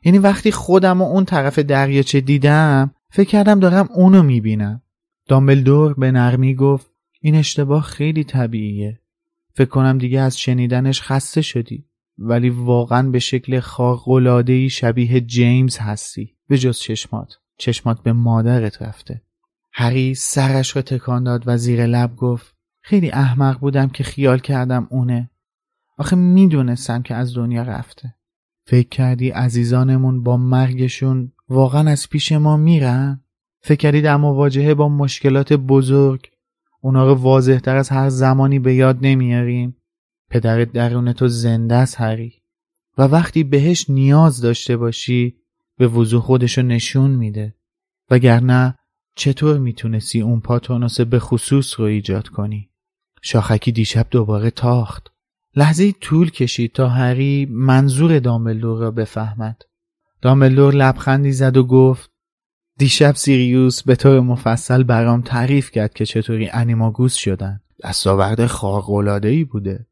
یعنی 0.03 0.17
وقتی 0.17 0.51
خودم 0.51 1.01
و 1.01 1.05
اون 1.05 1.25
طرف 1.25 1.59
دریاچه 1.59 2.21
دیدم 2.21 2.91
فکر 3.11 3.29
کردم 3.29 3.59
دارم 3.59 3.89
اونو 3.95 4.23
می‌بینم. 4.23 4.81
دامبلدور 5.27 5.93
به 5.93 6.11
نرمی 6.11 6.55
گفت 6.55 6.91
این 7.21 7.35
اشتباه 7.35 7.83
خیلی 7.83 8.23
طبیعیه. 8.23 8.99
فکر 9.53 9.69
کنم 9.69 9.97
دیگه 9.97 10.19
از 10.19 10.39
شنیدنش 10.39 11.01
خسته 11.01 11.41
شدی. 11.41 11.88
ولی 12.21 12.49
واقعا 12.49 13.09
به 13.09 13.19
شکل 13.19 13.59
خارق‌العاده‌ای 13.59 14.69
شبیه 14.69 15.21
جیمز 15.21 15.77
هستی. 15.77 16.35
به 16.47 16.57
جز 16.57 16.79
چشمات. 16.79 17.33
چشمات 17.57 18.03
به 18.03 18.13
مادرت 18.13 18.81
رفته. 18.81 19.21
هری 19.73 20.15
سرش 20.15 20.75
رو 20.75 20.81
تکان 20.81 21.23
داد 21.23 21.43
و 21.45 21.57
زیر 21.57 21.85
لب 21.85 22.15
گفت 22.15 22.55
خیلی 22.81 23.11
احمق 23.11 23.59
بودم 23.59 23.89
که 23.89 24.03
خیال 24.03 24.39
کردم 24.39 24.87
اونه. 24.91 25.29
آخه 25.97 26.15
می‌دونستم 26.15 27.01
که 27.01 27.15
از 27.15 27.35
دنیا 27.35 27.63
رفته. 27.63 28.15
فکر 28.65 28.89
کردی 28.89 29.29
عزیزانمون 29.29 30.23
با 30.23 30.37
مرگشون 30.37 31.31
واقعا 31.49 31.91
از 31.91 32.09
پیش 32.09 32.31
ما 32.31 32.57
میرن؟ 32.57 33.23
فکر 33.61 33.77
کردی 33.77 34.01
در 34.01 34.17
مواجهه 34.17 34.73
با 34.73 34.89
مشکلات 34.89 35.53
بزرگ 35.53 36.27
اونا 36.81 37.07
رو 37.07 37.13
واضح 37.15 37.59
تر 37.59 37.75
از 37.75 37.89
هر 37.89 38.09
زمانی 38.09 38.59
به 38.59 38.75
یاد 38.75 38.97
نمیاریم؟ 39.01 39.75
پدرت 40.29 40.71
درون 40.71 41.13
تو 41.13 41.27
زنده 41.27 41.75
است 41.75 42.01
هری 42.01 42.33
و 42.97 43.01
وقتی 43.01 43.43
بهش 43.43 43.89
نیاز 43.89 44.41
داشته 44.41 44.77
باشی 44.77 45.35
به 45.77 45.87
وضوح 45.87 46.21
خودشو 46.21 46.61
نشون 46.61 47.11
میده. 47.11 47.55
وگرنه 48.09 48.75
چطور 49.15 49.57
می‌تونستی 49.57 50.21
اون 50.21 50.39
پاتونوس 50.39 51.01
به 51.01 51.19
خصوص 51.19 51.79
رو 51.79 51.85
ایجاد 51.85 52.27
کنی؟ 52.27 52.69
شاخکی 53.21 53.71
دیشب 53.71 54.07
دوباره 54.11 54.51
تاخت. 54.51 55.07
لحظه 55.55 55.91
طول 55.91 56.29
کشید 56.31 56.73
تا 56.73 56.89
هری 56.89 57.47
منظور 57.51 58.19
دامبلدور 58.19 58.79
را 58.79 58.91
بفهمد. 58.91 59.61
دامبلدور 60.21 60.73
لبخندی 60.73 61.31
زد 61.31 61.57
و 61.57 61.63
گفت 61.63 62.11
دیشب 62.77 63.15
سیریوس 63.15 63.83
به 63.83 63.95
طور 63.95 64.19
مفصل 64.19 64.83
برام 64.83 65.21
تعریف 65.21 65.71
کرد 65.71 65.93
که 65.93 66.05
چطوری 66.05 66.49
انیماگوس 66.49 67.15
شدن. 67.15 67.61
دستاورد 67.83 68.45
خارق‌العاده‌ای 68.45 69.43
بوده. 69.43 69.87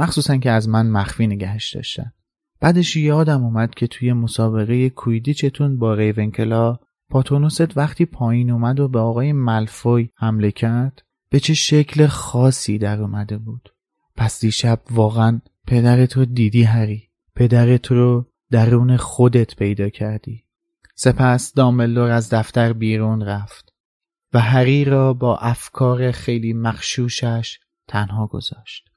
مخصوصا 0.00 0.36
که 0.36 0.50
از 0.50 0.68
من 0.68 0.90
مخفی 0.90 1.26
نگهش 1.26 1.74
داشتن. 1.74 2.12
بعدش 2.60 2.96
یادم 2.96 3.44
اومد 3.44 3.74
که 3.74 3.86
توی 3.86 4.12
مسابقه 4.12 4.90
کویدیچتون 4.90 5.78
با 5.78 5.94
ریونکلا 5.94 6.78
پاتونوست 7.10 7.76
وقتی 7.76 8.04
پایین 8.04 8.50
اومد 8.50 8.80
و 8.80 8.88
به 8.88 8.98
آقای 8.98 9.32
ملفوی 9.32 10.10
حمله 10.16 10.50
کرد 10.50 11.02
به 11.30 11.40
چه 11.40 11.54
شکل 11.54 12.06
خاصی 12.06 12.78
در 12.78 13.00
اومده 13.00 13.38
بود. 13.38 13.74
پس 14.16 14.40
دیشب 14.40 14.80
واقعا 14.90 15.40
پدرت 15.66 16.16
رو 16.16 16.24
دیدی 16.24 16.62
هری. 16.62 17.08
پدرت 17.36 17.86
رو 17.86 18.26
درون 18.50 18.96
خودت 18.96 19.56
پیدا 19.56 19.88
کردی. 19.88 20.44
سپس 20.94 21.54
دامبلدور 21.54 22.10
از 22.10 22.34
دفتر 22.34 22.72
بیرون 22.72 23.22
رفت 23.22 23.72
و 24.32 24.40
هری 24.40 24.84
را 24.84 25.14
با 25.14 25.36
افکار 25.36 26.10
خیلی 26.10 26.52
مخشوشش 26.52 27.58
تنها 27.88 28.26
گذاشت. 28.26 28.89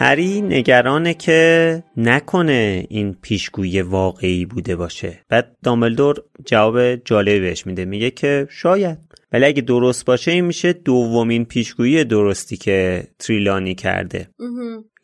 هری 0.00 0.40
نگرانه 0.40 1.14
که 1.14 1.82
نکنه 1.96 2.86
این 2.88 3.16
پیشگویی 3.22 3.82
واقعی 3.82 4.44
بوده 4.44 4.76
باشه. 4.76 5.20
بعد 5.28 5.56
دامبلدور 5.62 6.22
جواب 6.46 6.96
جالبی 6.96 7.40
بهش 7.40 7.66
میده. 7.66 7.84
میگه 7.84 8.10
که 8.10 8.46
شاید. 8.50 8.98
ولی 9.32 9.44
اگه 9.44 9.62
درست 9.62 10.04
باشه 10.04 10.30
این 10.30 10.44
میشه 10.44 10.72
دومین 10.72 11.44
پیشگویی 11.44 12.04
درستی 12.04 12.56
که 12.56 13.04
تریلانی 13.18 13.74
کرده. 13.74 14.28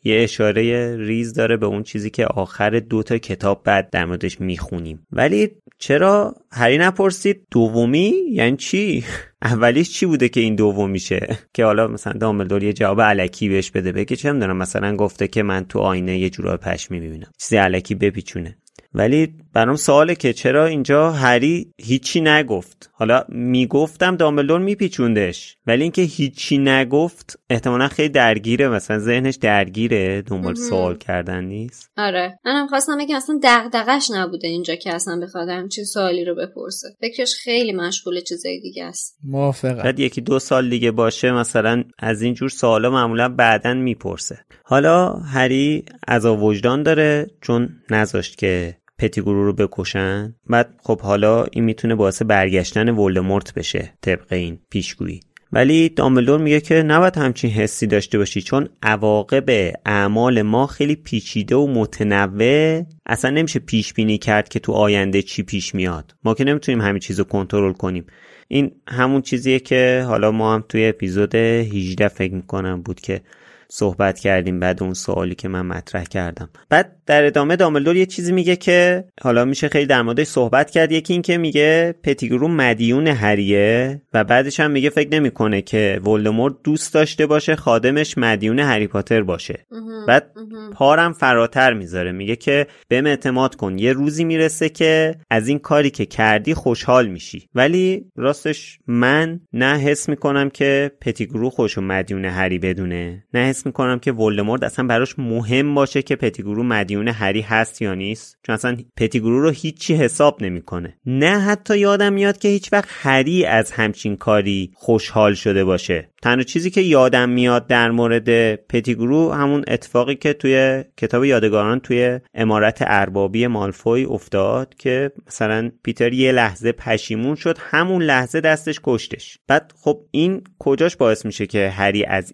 یه 0.05 0.23
اشاره 0.23 0.95
ریز 0.97 1.33
داره 1.33 1.57
به 1.57 1.65
اون 1.65 1.83
چیزی 1.83 2.09
که 2.09 2.25
آخر 2.25 2.79
دو 2.79 3.03
تا 3.03 3.17
کتاب 3.17 3.63
بعد 3.63 3.89
در 3.89 4.05
موردش 4.05 4.41
می‌خونیم. 4.41 5.07
ولی 5.11 5.49
چرا 5.77 6.35
هری 6.51 6.77
نپرسید 6.77 7.47
دومی؟ 7.51 8.13
یعنی 8.31 8.57
چی؟ 8.57 9.03
اولیش 9.41 9.91
چی 9.91 10.05
بوده 10.05 10.29
که 10.29 10.39
این 10.39 10.55
دوم 10.55 10.89
میشه 10.89 11.37
که 11.53 11.65
حالا 11.65 11.87
مثلا 11.87 12.13
دامبلدور 12.13 12.63
یه 12.63 12.73
جواب 12.73 13.01
علکی 13.01 13.49
بهش 13.49 13.71
بده 13.71 13.91
بگه 13.91 14.15
چه 14.15 14.31
می‌دونم 14.31 14.57
مثلا 14.57 14.95
گفته 14.95 15.27
که 15.27 15.43
من 15.43 15.65
تو 15.65 15.79
آینه 15.79 16.17
یه 16.17 16.29
جورا 16.29 16.57
پشمی 16.57 16.99
می‌بینم. 16.99 17.31
چیزی 17.37 17.57
علکی 17.57 17.95
بپیچونه. 17.95 18.57
ولی 18.93 19.33
برام 19.55 19.75
سواله 19.75 20.15
که 20.15 20.33
چرا 20.33 20.65
اینجا 20.65 21.11
هری 21.11 21.71
هیچی 21.81 22.21
نگفت. 22.21 22.89
حالا 22.93 23.23
می‌گفتم 23.29 24.15
دامبلدور 24.15 24.59
میپیچوندش 24.59 25.57
ولی 25.67 25.83
اینکه 25.83 26.01
هیچی 26.01 26.57
نگفت 26.57 27.39
احتمالا 27.49 27.87
خیلی 27.87 28.09
درگیره 28.09 28.67
مثلا 28.67 28.99
ذهنش 28.99 29.35
درگیره 29.35 30.21
دنبال 30.21 30.55
سوال 30.55 30.97
کردن 30.97 31.43
نیست. 31.43 31.91
آره. 31.97 32.39
منم 32.45 32.67
خواستم 32.67 32.97
بگم 32.97 33.15
اصلا 33.15 33.39
دغدغش 33.43 34.11
نبوده 34.11 34.47
اینجا 34.47 34.75
که 34.75 34.95
اصلا 34.95 35.19
بخواد 35.23 35.49
همچین 35.49 35.83
سوالی 35.83 36.25
رو 36.25 36.35
بپرسه. 36.35 36.87
فکرش 37.01 37.33
خیلی 37.43 37.73
مشغول 37.73 38.21
چیزای 38.21 38.59
دیگه 38.59 38.83
است. 38.83 39.17
موافقم. 39.23 39.83
بعد 39.83 39.99
یکی 39.99 40.21
دو 40.21 40.39
سال 40.39 40.69
دیگه 40.69 40.91
باشه 40.91 41.31
مثلا 41.31 41.83
از 41.99 42.21
این 42.21 42.33
جور 42.33 42.49
سوالا 42.49 42.89
معمولا 42.89 43.29
بعدا 43.29 43.73
می‌پرسه. 43.73 44.39
حالا 44.63 45.09
هری 45.13 45.85
از 46.07 46.25
وجدان 46.25 46.83
داره 46.83 47.27
چون 47.41 47.69
نذاشت 47.89 48.37
که 48.37 48.77
پتیگورو 48.97 49.45
رو 49.45 49.53
بکشن؟ 49.53 50.35
بعد 50.49 50.69
خب 50.83 51.01
حالا 51.01 51.45
این 51.51 51.63
می‌تونه 51.63 51.95
باعث 51.95 52.21
برگشتن 52.21 52.89
ولدمورت 52.89 53.53
بشه 53.53 53.93
طبق 54.01 54.33
این 54.33 54.59
پیشگویی. 54.69 55.19
ولی 55.51 55.89
دامبلدور 55.89 56.39
میگه 56.39 56.61
که 56.61 56.75
نباید 56.75 57.17
همچین 57.17 57.51
حسی 57.51 57.87
داشته 57.87 58.17
باشی 58.17 58.41
چون 58.41 58.69
عواقب 58.83 59.73
اعمال 59.85 60.41
ما 60.41 60.67
خیلی 60.67 60.95
پیچیده 60.95 61.55
و 61.55 61.67
متنوع. 61.67 62.83
اصلا 63.05 63.31
نمیشه 63.31 63.59
پیش 63.59 63.93
بینی 63.93 64.17
کرد 64.17 64.49
که 64.49 64.59
تو 64.59 64.71
آینده 64.71 65.21
چی 65.21 65.43
پیش 65.43 65.75
میاد. 65.75 66.15
ما 66.23 66.33
که 66.33 66.43
نمی‌تونیم 66.43 66.81
همین 66.81 66.99
چیز 66.99 67.19
رو 67.19 67.25
کنترل 67.25 67.73
کنیم. 67.73 68.05
این 68.47 68.71
همون 68.87 69.21
چیزیه 69.21 69.59
که 69.59 70.03
حالا 70.07 70.31
ما 70.31 70.53
هم 70.53 70.63
توی 70.69 70.87
اپیزود 70.87 71.35
18 71.35 72.07
فکر 72.07 72.33
می‌کنم 72.33 72.81
بود 72.81 72.99
که 72.99 73.21
صحبت 73.69 74.19
کردیم 74.19 74.59
بعد 74.59 74.83
اون 74.83 74.93
سوالی 74.93 75.35
که 75.35 75.47
من 75.47 75.65
مطرح 75.65 76.03
کردم. 76.03 76.49
بعد 76.69 76.95
در 77.05 77.25
ادامه 77.25 77.55
دامبلدور 77.55 77.95
یه 77.95 78.05
چیزی 78.05 78.31
میگه 78.31 78.55
که 78.55 79.05
حالا 79.21 79.45
میشه 79.45 79.69
خیلی 79.69 79.85
در 79.85 80.01
موردش 80.01 80.27
صحبت 80.27 80.71
کرد. 80.71 80.91
یکی 80.91 81.13
این 81.13 81.21
که 81.21 81.37
میگه 81.37 81.95
پتیگرو 82.03 82.47
مدیون 82.47 83.07
هریه 83.07 84.01
و 84.13 84.23
بعدش 84.23 84.59
هم 84.59 84.71
میگه 84.71 84.89
فکر 84.89 85.09
نمی‌کنه 85.09 85.61
که 85.61 86.01
ولدمورت 86.05 86.53
دوست 86.63 86.93
داشته 86.93 87.25
باشه 87.25 87.55
خادمش 87.55 88.17
مدیون 88.17 88.59
هری 88.59 88.87
پاتر 88.87 89.21
باشه. 89.21 89.65
بعد 90.07 90.31
پارم 90.73 91.13
فراتر 91.13 91.73
می‌ذاره. 91.73 92.11
میگه 92.11 92.35
که 92.35 92.67
بهم 92.87 93.05
اعتماد 93.05 93.55
کن 93.55 93.77
یه 93.77 93.93
روزی 93.93 94.23
می‌رسه 94.23 94.69
که 94.69 95.15
از 95.29 95.47
این 95.47 95.59
کاری 95.59 95.89
که 95.89 96.05
کردی 96.05 96.53
خوشحال 96.53 97.07
میشی. 97.07 97.49
ولی 97.55 98.05
راستش 98.15 98.79
من 98.87 99.39
نه 99.53 99.79
حس 99.79 100.09
می‌کنم 100.09 100.49
که 100.49 100.91
پتیگرو 101.01 101.49
خوشو 101.49 101.81
مدیون 101.81 102.25
هری 102.25 102.59
بدونه 102.59 103.23
نه 103.33 103.39
حس 103.55 103.65
می‌کنم 103.65 103.99
که 103.99 104.11
ولدمورت 104.11 104.63
اصلا 104.63 104.87
براش 104.87 105.19
مهم 105.19 105.75
باشه 105.75 106.01
که 106.01 106.15
پتیگرو 106.15 106.63
مدیون 106.63 107.07
هری 107.07 107.41
هست 107.41 107.81
یا 107.81 107.93
نیست. 107.93 108.37
چون 108.43 108.53
اصلا 108.53 108.77
پتیگرو 108.97 109.41
رو 109.41 109.49
هیچی 109.49 109.93
حساب 109.93 110.43
نمی‌کنه. 110.43 110.97
نه 111.05 111.39
حتی 111.39 111.77
یادم 111.77 112.13
میاد 112.13 112.37
که 112.37 112.47
هیچ 112.47 112.73
وقت 112.73 112.89
هری 112.89 113.45
از 113.45 113.71
همچین 113.71 114.15
کاری 114.15 114.71
خوشحال 114.73 115.33
شده 115.33 115.63
باشه. 115.63 116.09
تنها 116.21 116.43
چیزی 116.43 116.69
که 116.69 116.81
یادم 116.81 117.29
میاد 117.29 117.67
در 117.67 117.91
مورد 117.91 118.55
پتیگرو 118.55 119.31
همون 119.31 119.63
اتفاقی 119.67 120.15
که 120.15 120.33
توی 120.33 120.83
کتاب 120.97 121.25
یادگاران 121.25 121.79
توی 121.79 122.19
امارت 122.33 122.77
اربابی 122.81 123.47
مالفوی 123.47 124.05
افتاد 124.05 124.75
که 124.75 125.11
مثلا 125.27 125.71
پیتر 125.83 126.13
یه 126.13 126.31
لحظه 126.31 126.71
پشیمون 126.71 127.35
شد 127.35 127.57
همون 127.59 128.03
لحظه 128.03 128.41
دستش 128.41 128.79
کشتش. 128.83 129.37
بعد 129.47 129.71
خب 129.81 129.99
این 130.11 130.43
کجاش 130.59 130.95
باعث 130.95 131.25
میشه 131.25 131.47
که 131.47 131.69
هری 131.69 132.05
از 132.05 132.33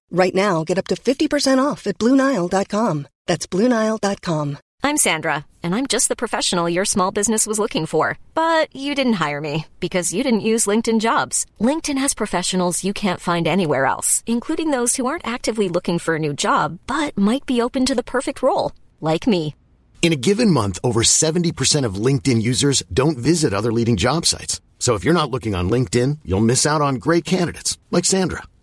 Right 0.11 0.35
now, 0.35 0.65
get 0.65 0.77
up 0.77 0.87
to 0.87 0.95
50% 0.95 1.57
off 1.57 1.87
at 1.87 1.97
BlueNile.com. 1.97 3.07
That's 3.27 3.47
BlueNile.com. 3.47 4.57
I'm 4.83 4.97
Sandra, 4.97 5.45
and 5.63 5.73
I'm 5.73 5.87
just 5.87 6.09
the 6.09 6.17
professional 6.17 6.67
your 6.67 6.83
small 6.85 7.11
business 7.11 7.47
was 7.47 7.59
looking 7.59 7.85
for. 7.85 8.17
But 8.33 8.75
you 8.75 8.93
didn't 8.93 9.21
hire 9.23 9.39
me 9.39 9.67
because 9.79 10.13
you 10.13 10.21
didn't 10.21 10.41
use 10.41 10.65
LinkedIn 10.65 10.99
jobs. 10.99 11.45
LinkedIn 11.61 11.97
has 11.99 12.13
professionals 12.13 12.83
you 12.83 12.91
can't 12.91 13.21
find 13.21 13.47
anywhere 13.47 13.85
else, 13.85 14.21
including 14.25 14.71
those 14.71 14.97
who 14.97 15.05
aren't 15.05 15.25
actively 15.25 15.69
looking 15.69 15.97
for 15.97 16.15
a 16.15 16.19
new 16.19 16.33
job 16.33 16.79
but 16.87 17.17
might 17.17 17.45
be 17.45 17.61
open 17.61 17.85
to 17.85 17.95
the 17.95 18.03
perfect 18.15 18.43
role, 18.43 18.73
like 18.99 19.27
me. 19.27 19.55
In 20.01 20.11
a 20.11 20.23
given 20.27 20.51
month, 20.51 20.77
over 20.83 21.03
70% 21.03 21.85
of 21.85 21.95
LinkedIn 22.05 22.41
users 22.41 22.83
don't 22.91 23.17
visit 23.17 23.53
other 23.53 23.71
leading 23.71 23.95
job 23.95 24.25
sites. 24.25 24.59
So 24.77 24.95
if 24.95 25.05
you're 25.05 25.21
not 25.21 25.31
looking 25.31 25.55
on 25.55 25.69
LinkedIn, 25.69 26.17
you'll 26.25 26.41
miss 26.41 26.65
out 26.65 26.81
on 26.81 26.95
great 26.95 27.23
candidates 27.23 27.77
like 27.91 28.03
Sandra. 28.03 28.43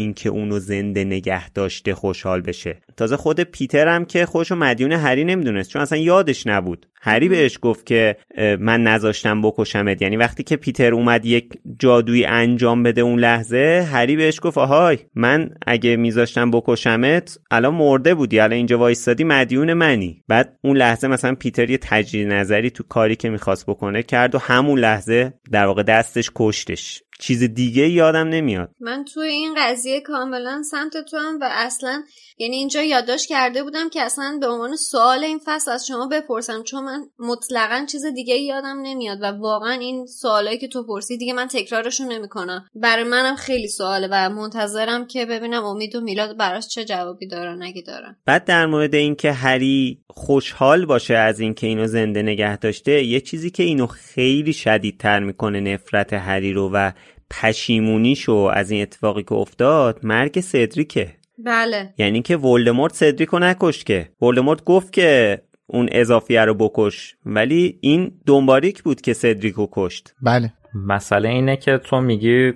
اینکه 0.00 0.28
اونو 0.28 0.58
زنده 0.58 1.04
نگه 1.04 1.50
داشته 1.50 1.94
خوشحال 1.94 2.40
بشه. 2.40 2.76
تازه 2.96 3.16
خود 3.16 3.40
پیتر 3.40 3.88
هم 3.88 4.04
که 4.04 4.26
خوشو 4.26 4.54
مدیون 4.54 4.92
هری 4.92 5.24
نمی‌دونست 5.24 5.70
چون 5.70 5.82
اصلا 5.82 5.98
یادش 5.98 6.46
نبود. 6.46 6.86
هری 7.00 7.28
بهش 7.28 7.58
گفت 7.62 7.86
که 7.86 8.16
من 8.60 8.82
نذاشتم 8.82 9.42
بکشمت. 9.42 10.02
یعنی 10.02 10.16
وقتی 10.16 10.42
که 10.42 10.56
پیتر 10.56 10.94
اومد 10.94 11.26
یک 11.26 11.48
جادویی 11.78 12.24
انجام 12.24 12.82
بده 12.82 13.00
اون 13.00 13.18
لحظه 13.18 13.88
هری 13.92 14.16
بهش 14.16 14.40
گفت 14.42 14.58
آهای 14.58 14.98
من 15.14 15.50
اگه 15.66 15.96
میذاشتم 15.96 16.50
بکشمت 16.50 17.38
الان 17.50 17.74
مرده 17.74 18.14
بودی 18.14 18.40
الان 18.40 18.52
اینجا 18.52 18.78
وایستادی 18.78 19.24
مدیون 19.24 19.72
منی. 19.72 20.22
بعد 20.28 20.58
اون 20.62 20.76
لحظه 20.76 21.08
مثلا 21.08 21.34
پیتر 21.34 21.70
یه 21.70 21.78
تجدید 21.78 22.28
نظری 22.28 22.70
تو 22.70 22.82
کاری 22.82 23.16
که 23.16 23.30
می‌خواست 23.30 23.66
بکنه 23.66 24.02
کرد 24.02 24.34
و 24.34 24.38
همون 24.38 24.78
لحظه 24.78 25.32
در 25.52 25.66
واقع 25.66 25.82
دستش 25.82 26.30
کشتش. 26.34 27.02
چیز 27.26 27.42
دیگه 27.42 27.88
یادم 27.88 28.28
نمیاد. 28.28 28.70
من 28.80 29.04
توی 29.04 29.28
این 29.28 29.54
قضیه 29.58 30.00
کاملا 30.00 30.62
سمت 30.62 30.96
تو 31.10 31.16
هم 31.16 31.38
و 31.40 31.48
اصلا 31.52 32.02
یعنی 32.38 32.56
اینجا 32.56 32.82
یادداشت 32.82 33.28
کرده 33.28 33.62
بودم 33.62 33.88
که 33.88 34.02
اصلا 34.02 34.38
به 34.40 34.46
عنوان 34.46 34.76
سوال 34.76 35.24
این 35.24 35.40
فصل 35.44 35.70
از 35.70 35.86
شما 35.86 36.06
بپرسم 36.06 36.62
چون 36.62 36.84
من 36.84 37.02
مطلقا 37.18 37.86
چیز 37.92 38.06
دیگه 38.14 38.34
یادم 38.34 38.80
نمیاد 38.82 39.18
و 39.22 39.24
واقعا 39.24 39.72
این 39.72 40.06
سوالایی 40.06 40.58
که 40.58 40.68
تو 40.68 40.86
پرسی 40.86 41.16
دیگه 41.16 41.32
من 41.32 41.48
تکرارشون 41.48 42.12
نمی‌کنم. 42.12 42.64
برای 42.74 43.04
منم 43.04 43.36
خیلی 43.36 43.68
سواله 43.68 44.08
و 44.10 44.30
منتظرم 44.30 45.06
که 45.06 45.26
ببینم 45.26 45.64
امید 45.64 45.96
و 45.96 46.00
میلاد 46.00 46.36
براش 46.36 46.68
چه 46.68 46.84
جوابی 46.84 47.26
دارن 47.26 47.62
اگه 47.62 47.82
دارن. 47.82 48.16
بعد 48.26 48.44
در 48.44 48.66
مورد 48.66 48.94
اینکه 48.94 49.32
هری 49.32 49.98
خوشحال 50.10 50.86
باشه 50.86 51.14
از 51.14 51.40
اینکه 51.40 51.66
اینو 51.66 51.86
زنده 51.86 52.22
نگه 52.22 52.56
داشته 52.56 53.04
یه 53.04 53.20
چیزی 53.20 53.50
که 53.50 53.62
اینو 53.62 53.86
خیلی 53.86 54.52
شدیدتر 54.52 55.20
می‌کنه 55.20 55.60
نفرت 55.60 56.12
هری 56.12 56.52
رو 56.52 56.70
و 56.74 56.92
پشیمونیشو 57.30 58.50
از 58.54 58.70
این 58.70 58.82
اتفاقی 58.82 59.22
که 59.22 59.34
افتاد 59.34 60.00
مرگ 60.02 60.40
سدریکه. 60.40 61.14
بله. 61.38 61.94
یعنی 61.98 62.22
که 62.22 62.36
ولدمورت 62.36 62.94
سدریکو 62.94 63.38
نکشت 63.38 63.86
که. 63.86 64.08
ولدمورت 64.22 64.64
گفت 64.64 64.92
که 64.92 65.38
اون 65.66 65.88
اضافیه 65.92 66.44
رو 66.44 66.54
بکش. 66.54 67.16
ولی 67.26 67.78
این 67.80 68.12
دنباریک 68.26 68.82
بود 68.82 69.00
که 69.00 69.12
سدریکو 69.12 69.66
کشت. 69.72 70.14
بله. 70.22 70.52
مسئله 70.74 71.28
اینه 71.28 71.56
که 71.56 71.78
تو 71.78 72.00
میگی 72.00 72.52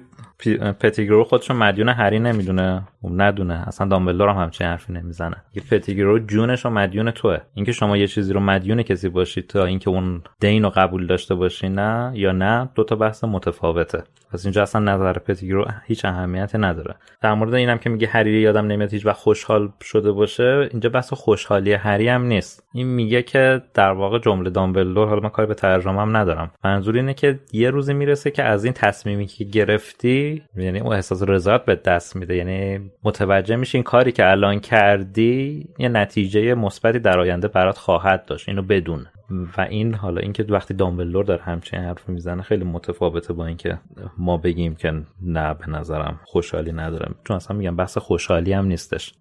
پتیگرو 0.80 1.24
خودشو 1.24 1.54
مدیون 1.54 1.88
هری 1.88 2.18
نمی‌دونه. 2.18 2.88
ندونه. 3.04 3.68
اصلا 3.68 3.88
دامبلدور 3.88 4.28
هم 4.28 4.36
همچین 4.36 4.66
حرفی 4.66 4.92
نمی‌زنه. 4.92 5.36
یه 5.54 5.62
پتیگرو 5.70 6.18
جونش 6.18 6.66
و 6.66 6.70
مدیون 6.70 7.10
توه. 7.10 7.38
اینکه 7.54 7.72
شما 7.72 7.96
یه 7.96 8.06
چیزی 8.06 8.32
رو 8.32 8.40
مدیون 8.40 8.82
کسی 8.82 9.08
باشید 9.08 9.46
تا 9.46 9.64
اینکه 9.64 9.90
اون 9.90 10.22
دین 10.40 10.62
رو 10.62 10.70
قبول 10.70 11.06
داشته 11.06 11.34
باشی 11.34 11.68
نه 11.68 12.12
یا 12.14 12.32
نه 12.32 12.68
دو 12.74 12.84
تا 12.84 12.96
بحث 12.96 13.24
متفاوته. 13.24 14.02
پس 14.32 14.44
اینجا 14.44 14.62
اصلا 14.62 14.80
نظر 14.94 15.12
پتیگرو 15.12 15.66
هیچ 15.84 16.04
اهمیت 16.04 16.50
نداره. 16.54 16.94
در 17.20 17.34
مورد 17.34 17.54
اینم 17.54 17.78
که 17.78 17.90
میگه 17.90 18.06
هری 18.06 18.40
یادم 18.40 18.66
نمیاد 18.66 18.92
هیچ 18.92 19.06
وقت 19.06 19.16
خوشحال 19.16 19.72
شده 19.82 20.12
باشه 20.12 20.68
اینجا 20.70 20.90
بحث 20.90 21.12
خوشحالی 21.12 21.72
هری 21.72 22.08
هم 22.08 22.22
نیست. 22.22 22.64
این 22.74 22.86
میگه 22.86 23.22
که 23.22 23.62
در 23.74 23.90
واقع 23.90 24.18
جمله 24.18 24.50
دامبلدور 24.50 25.08
حالا 25.08 25.20
من 25.20 25.28
کاری 25.28 25.48
به 25.48 25.54
ترجمه 25.54 26.00
هم 26.00 26.16
ندارم. 26.16 26.50
منظور 26.64 26.96
اینه 26.96 27.14
که 27.14 27.38
یه 27.52 27.70
روزی 27.70 27.94
می‌رسه 27.94 28.30
که 28.30 28.42
از 28.42 28.64
این 28.64 28.72
تصمیمی 28.72 29.26
که 29.26 29.44
گرفتی 29.44 30.42
یعنی 30.56 30.80
اون 30.80 30.92
احساس 30.92 31.22
رضایت 31.28 31.64
به 31.64 31.74
دست 31.74 32.16
میده. 32.16 32.36
یعنی 32.36 32.87
متوجه 33.04 33.56
میشی 33.56 33.78
این 33.78 33.84
کاری 33.84 34.12
که 34.12 34.30
الان 34.30 34.60
کردی 34.60 35.68
یه 35.78 35.88
نتیجه 35.88 36.54
مثبتی 36.54 36.98
در 36.98 37.20
آینده 37.20 37.48
برات 37.48 37.78
خواهد 37.78 38.24
داشت. 38.24 38.48
اینو 38.48 38.62
بدون. 38.62 39.06
و 39.30 39.60
این 39.60 39.94
حالا 39.94 40.20
اینکه 40.20 40.42
وقتی 40.48 40.74
دامبلدور 40.74 41.24
داره 41.24 41.42
همچین 41.42 41.80
حرف 41.80 42.08
می‌زنه 42.08 42.42
خیلی 42.42 42.64
متفاوته 42.64 43.32
با 43.32 43.46
اینکه 43.46 43.78
ما 44.18 44.36
بگیم 44.36 44.74
که 44.74 45.02
نه 45.22 45.54
به 45.54 45.70
نظرم 45.70 46.20
خوشحالی 46.24 46.72
ندارم. 46.72 47.14
چون 47.24 47.36
اصلا 47.36 47.56
میگم 47.56 47.76
بحث 47.76 47.98
خوشحالی 47.98 48.52
هم 48.52 48.66
نیستش. 48.66 49.14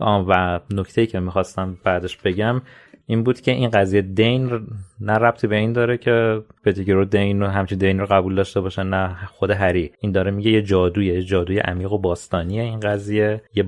و 0.00 0.60
نکته 0.70 1.00
ای 1.00 1.06
که 1.06 1.20
می‌خواستم 1.20 1.78
بعدش 1.84 2.16
بگم 2.16 2.62
این 3.06 3.22
بود 3.22 3.40
که 3.40 3.50
این 3.50 3.70
قضیه 3.70 4.02
دین 4.02 4.66
نه 5.00 5.12
ربطی 5.12 5.46
به 5.46 5.56
این 5.56 5.72
داره 5.72 5.98
که 5.98 6.42
پتیگرو 6.64 7.04
دین 7.04 7.40
رو 7.40 7.46
همچین 7.46 7.78
دین 7.78 8.00
رو 8.00 8.06
قبول 8.06 8.34
داشته 8.34 8.60
باشه 8.60 8.82
نه 8.82 9.16
خود 9.26 9.50
هری. 9.50 9.90
این 10.00 10.12
داره 10.12 10.30
میگه 10.30 10.50
یه 10.50 10.62
جادویه 10.62 11.14
یه 11.14 11.22
جادوی 11.22 11.58
عمیق 11.58 11.92
و 11.92 11.98
باستانیه 11.98 12.62
این 12.62 12.80
قضیه. 12.80 13.42
یه 13.54 13.64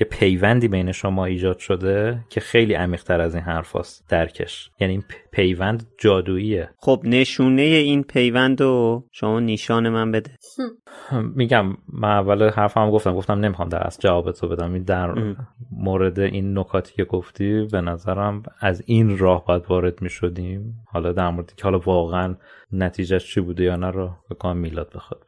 یه 0.00 0.06
پیوندی 0.06 0.68
بین 0.68 0.92
شما 0.92 1.24
ایجاد 1.24 1.58
شده 1.58 2.24
که 2.28 2.40
خیلی 2.40 2.74
عمیقتر 2.74 3.20
از 3.20 3.34
این 3.34 3.44
حرف 3.44 3.76
هست 3.76 4.04
درکش. 4.08 4.70
یعنی 4.80 4.92
این 4.92 5.04
پیوند 5.32 5.86
جادوییه. 5.98 6.70
خب 6.78 7.00
نشونه 7.04 7.62
این 7.62 8.02
پیوند 8.02 8.60
رو 8.60 9.04
شما 9.12 9.40
نیشان 9.40 9.88
من 9.88 10.12
بده. 10.12 10.30
میگم 11.36 11.66
من 11.92 12.10
اول 12.10 12.50
حرف 12.50 12.76
هم 12.76 12.90
گفتم. 12.90 13.14
گفتم 13.14 13.38
نمی‌خوام 13.38 13.68
در 13.68 13.86
از 13.86 13.98
جواب 14.00 14.32
تو 14.32 14.48
بدم 14.48 14.78
در 14.78 15.14
مورد 15.72 16.20
این 16.20 16.58
نکاتی 16.58 16.94
که 16.94 17.04
گفتی 17.04 17.66
به 17.72 17.80
نظرم 17.80 18.42
از 18.60 18.82
این 18.86 19.18
راه 19.18 19.44
باید 19.44 19.66
وارد 19.68 20.02
می‌شدیم. 20.02 20.74
حالا 20.86 21.12
در 21.12 21.30
موردی 21.30 21.52
که 21.56 21.64
حالا 21.64 21.78
واقعا 21.78 22.36
نتیجهش 22.72 23.34
چی 23.34 23.40
بوده 23.40 23.64
یا 23.64 23.76
نه 23.76 23.90
رو 23.90 24.10
بکنم 24.30 24.56
میلاد 24.56 24.92
بخواد. 24.94 25.25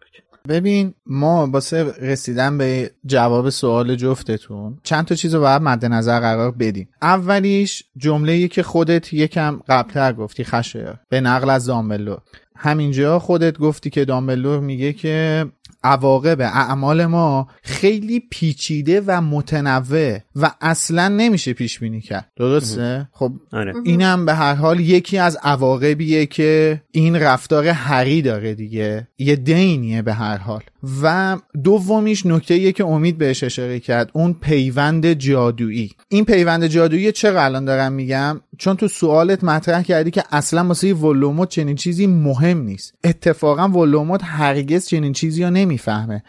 ببین 0.48 0.94
ما 1.06 1.46
واسه 1.46 1.94
رسیدن 2.00 2.58
به 2.58 2.90
جواب 3.06 3.50
سوال 3.50 3.94
جفتتون 3.94 4.78
چند 4.82 5.04
تا 5.04 5.14
چیز 5.14 5.34
رو 5.34 5.40
باید 5.40 5.62
مد 5.62 5.84
نظر 5.84 6.20
قرار 6.20 6.50
بدیم. 6.50 6.88
اولیش 7.02 7.82
جمله 7.96 8.48
که 8.48 8.62
خودت 8.62 9.12
یکم 9.12 9.60
قبلتر 9.68 10.12
گفتی 10.12 10.44
خشه 10.44 11.00
به 11.08 11.20
نقل 11.20 11.50
از 11.50 11.66
دامبلور 11.66 12.18
همینجا 12.60 13.18
خودت 13.18 13.58
گفتی 13.58 13.90
که 13.90 14.04
دامبلور 14.04 14.60
میگه 14.60 14.92
که 14.92 15.46
عواقب 15.84 16.40
اعمال 16.40 17.06
ما 17.06 17.48
خیلی 17.62 18.22
پیچیده 18.30 19.02
و 19.06 19.20
متنوع 19.20 20.18
و 20.36 20.50
اصلا 20.60 21.08
نمیشه 21.08 21.52
پیش 21.52 21.78
بینی 21.78 22.00
کرد. 22.00 22.32
درسته؟ 22.36 23.08
خب 23.12 23.32
آره. 23.52 23.74
اینم 23.84 24.26
به 24.26 24.34
هر 24.34 24.54
حال 24.54 24.80
یکی 24.80 25.18
از 25.18 25.38
عواقبیه 25.42 26.26
که 26.26 26.82
این 26.90 27.16
رفتار 27.16 27.66
هری 27.66 28.22
داره 28.22 28.54
دیگه. 28.54 29.08
یه 29.18 29.36
دینیه 29.36 30.02
به 30.02 30.14
هر 30.14 30.36
حال. 30.36 30.62
و 31.02 31.36
دومیش 31.64 32.26
نکته 32.26 32.72
که 32.72 32.84
امید 32.84 33.18
بهش 33.18 33.44
اشاره 33.44 33.80
کرد 33.80 34.10
اون 34.12 34.32
پیوند 34.32 35.12
جادویی. 35.12 35.90
این 36.08 36.24
پیوند 36.24 36.66
جادویی 36.66 37.12
چرا 37.12 37.44
الان 37.44 37.64
دارم 37.64 37.92
میگم؟ 37.92 38.40
چون 38.58 38.76
تو 38.76 38.88
سوالت 38.88 39.44
مطرح 39.44 39.82
کردی 39.82 40.10
که 40.10 40.24
اصلا 40.32 40.64
واسه 40.64 40.94
ولوموت 40.94 41.48
چنین 41.48 41.76
چیزی 41.76 42.06
مهم 42.06 42.62
نیست. 42.62 42.94
اتفاقا 43.04 43.68
ولوموت 43.68 44.20
هرگز 44.24 44.86
چنین 44.86 45.12
چیزی 45.12 45.44
رو 45.44 45.50
نمی‌فهمه. 45.50 46.22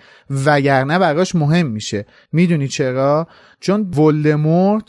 وگرنه 0.45 0.99
براش 0.99 1.35
مهم 1.35 1.67
میشه. 1.67 2.05
می‌دونی 2.31 2.67
چرا؟ 2.67 3.27
چون 3.59 3.81
ولدمورت 3.81 4.83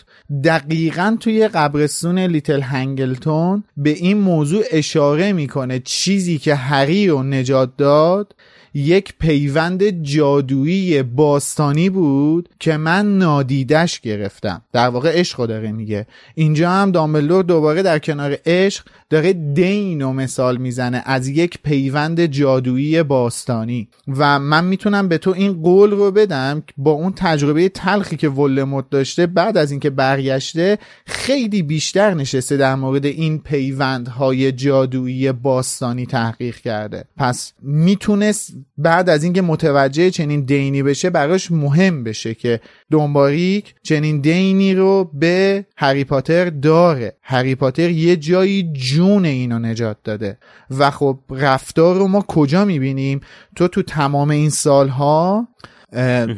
دقیقا 0.44 1.16
توی 1.20 1.48
قبرستون 1.48 2.18
لیتل 2.18 2.60
هنگلتون 2.60 3.64
به 3.76 3.90
این 3.90 4.18
موضوع 4.18 4.64
اشاره 4.70 5.32
می‌کنه. 5.32 5.78
چیزی 5.78 6.38
که 6.38 6.54
هری 6.54 7.08
رو 7.08 7.22
نجات 7.22 7.76
داد 7.76 8.34
یک 8.74 9.14
پیوند 9.18 10.02
جادویی 10.02 11.02
باستانی 11.02 11.90
بود 11.90 12.48
که 12.60 12.76
من 12.76 13.18
نادیدش 13.18 14.00
گرفتم. 14.00 14.62
در 14.72 14.88
واقع 14.88 15.20
عشق 15.20 15.46
داره 15.46 15.72
میگه. 15.72 16.06
اینجا 16.34 16.70
هم 16.70 16.92
دامبلور 16.92 17.44
دوباره 17.44 17.82
در 17.82 17.98
کنار 17.98 18.36
عشق 18.46 18.84
داره 19.10 19.32
دین 19.32 20.02
و 20.02 20.12
مثال 20.12 20.56
می‌زنه 20.56 21.02
از 21.06 21.28
یک 21.28 21.58
پیوند 21.64 22.26
جادویی 22.26 23.02
باستانی. 23.02 23.88
و 24.08 24.38
من 24.38 24.64
می‌تونم 24.64 25.08
به 25.08 25.18
تو 25.18 25.30
این 25.30 25.62
قول 25.62 25.90
رو 25.90 26.10
بدم 26.10 26.62
با 26.76 26.90
اون 26.90 27.12
تجربه 27.16 27.68
تلخی 27.68 28.16
که 28.16 28.28
ولموت 28.28 28.90
داشته 28.90 29.26
بعد 29.26 29.56
از 29.56 29.70
اینکه 29.70 29.90
برگشته 29.90 30.78
خیلی 31.06 31.62
بیشتر 31.62 32.14
نشسته 32.14 32.56
در 32.56 32.74
مورد 32.74 33.06
این 33.06 33.38
پیوندهای 33.38 34.52
جادویی 34.52 35.32
باستانی 35.32 36.06
تحقیق 36.06 36.56
کرده. 36.56 37.04
پس 37.16 37.52
می‌تونست 37.62 38.52
بعد 38.78 39.10
از 39.10 39.24
اینکه 39.24 39.42
متوجه 39.42 40.10
چنین 40.10 40.40
دینی 40.44 40.82
بشه 40.82 41.10
براش 41.10 41.50
مهم 41.50 42.04
بشه 42.04 42.34
که 42.34 42.60
دنباریک 42.90 43.74
چنین 43.82 44.20
دینی 44.20 44.74
رو 44.74 45.10
به 45.14 45.66
هری 45.76 46.04
پاتر 46.04 46.50
داره. 46.50 47.16
هری 47.22 47.54
پاتر 47.54 47.90
یه 47.90 48.16
جایی 48.16 48.72
جون 48.72 49.24
اینو 49.24 49.58
نجات 49.58 49.96
داده. 50.04 50.38
و 50.78 50.90
خب 50.90 51.18
رفتار 51.30 51.96
رو 51.96 52.08
ما 52.08 52.20
کجا 52.20 52.64
می‌بینیم؟ 52.64 53.20
تو 53.56 53.68
تو 53.68 53.82
تمام 53.82 54.30
این 54.30 54.50
سالها 54.50 55.48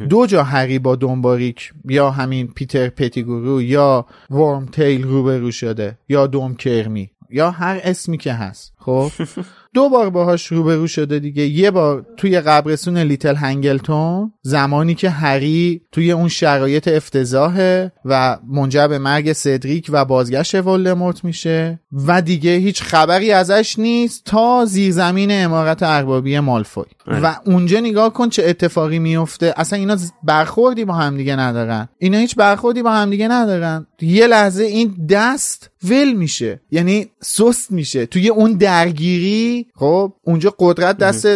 دو 0.08 0.26
جا 0.26 0.42
هری 0.42 0.78
با 0.78 0.96
دنباریک 0.96 1.72
یا 1.88 2.10
همین 2.10 2.46
پیتر 2.46 2.88
پتیگورو 2.88 3.62
یا 3.62 4.06
ورم 4.30 4.66
تیل 4.66 5.02
روبرو 5.02 5.50
شده 5.50 5.98
یا 6.08 6.26
دوم 6.26 6.54
کرمی 6.54 7.10
یا 7.30 7.50
هر 7.50 7.80
اسمی 7.84 8.18
که 8.18 8.32
هست. 8.32 8.72
خب؟ 8.78 9.10
دو 9.74 9.88
بار 9.88 10.10
باهاش 10.10 10.46
روبرو 10.46 10.86
شده 10.86 11.18
دیگه. 11.18 11.46
یه 11.46 11.70
بار 11.70 12.06
توی 12.16 12.40
قبرستون 12.40 12.98
لیتل 12.98 13.34
هنگلتون 13.34 14.32
زمانی 14.42 14.94
که 14.94 15.10
هری 15.10 15.82
توی 15.92 16.12
اون 16.12 16.28
شرایط 16.28 16.88
افتضاحه 16.88 17.92
و 18.04 18.38
منجر 18.48 18.88
به 18.88 18.98
مرگ 18.98 19.32
سدریک 19.32 19.86
و 19.92 20.04
بازگشت 20.04 20.54
ولدمورت 20.54 21.24
میشه 21.24 21.80
و 22.06 22.22
دیگه 22.22 22.50
هیچ 22.50 22.82
خبری 22.82 23.32
ازش 23.32 23.78
نیست 23.78 24.24
تا 24.24 24.64
زیرزمین 24.64 25.28
امارت 25.32 25.82
اربابی 25.82 26.38
مالفوی. 26.38 26.84
و 27.06 27.36
اونجا 27.46 27.80
نگاه 27.80 28.12
کن 28.12 28.28
چه 28.28 28.44
اتفاقی 28.46 28.98
میفته. 28.98 29.54
اصلا 29.56 29.78
اینا 29.78 29.96
برخوردی 30.22 30.84
با 30.84 30.94
همدیگه 30.94 31.36
ندارن. 31.36 31.88
اینا 31.98 32.18
هیچ 32.18 32.36
برخوردی 32.36 32.82
با 32.82 32.92
همدیگه 32.92 33.28
ندارن. 33.28 33.86
یه 34.00 34.26
لحظه 34.26 34.64
این 34.64 35.06
دست 35.08 35.70
ول 35.84 36.12
میشه. 36.12 36.60
یعنی 36.70 37.06
سست 37.20 37.72
میشه. 37.72 38.06
توی 38.06 38.28
اون 38.28 38.52
درگیری 38.52 39.61
خب 39.74 40.12
اونجا 40.24 40.54
قدرت 40.58 40.98
دست 40.98 41.26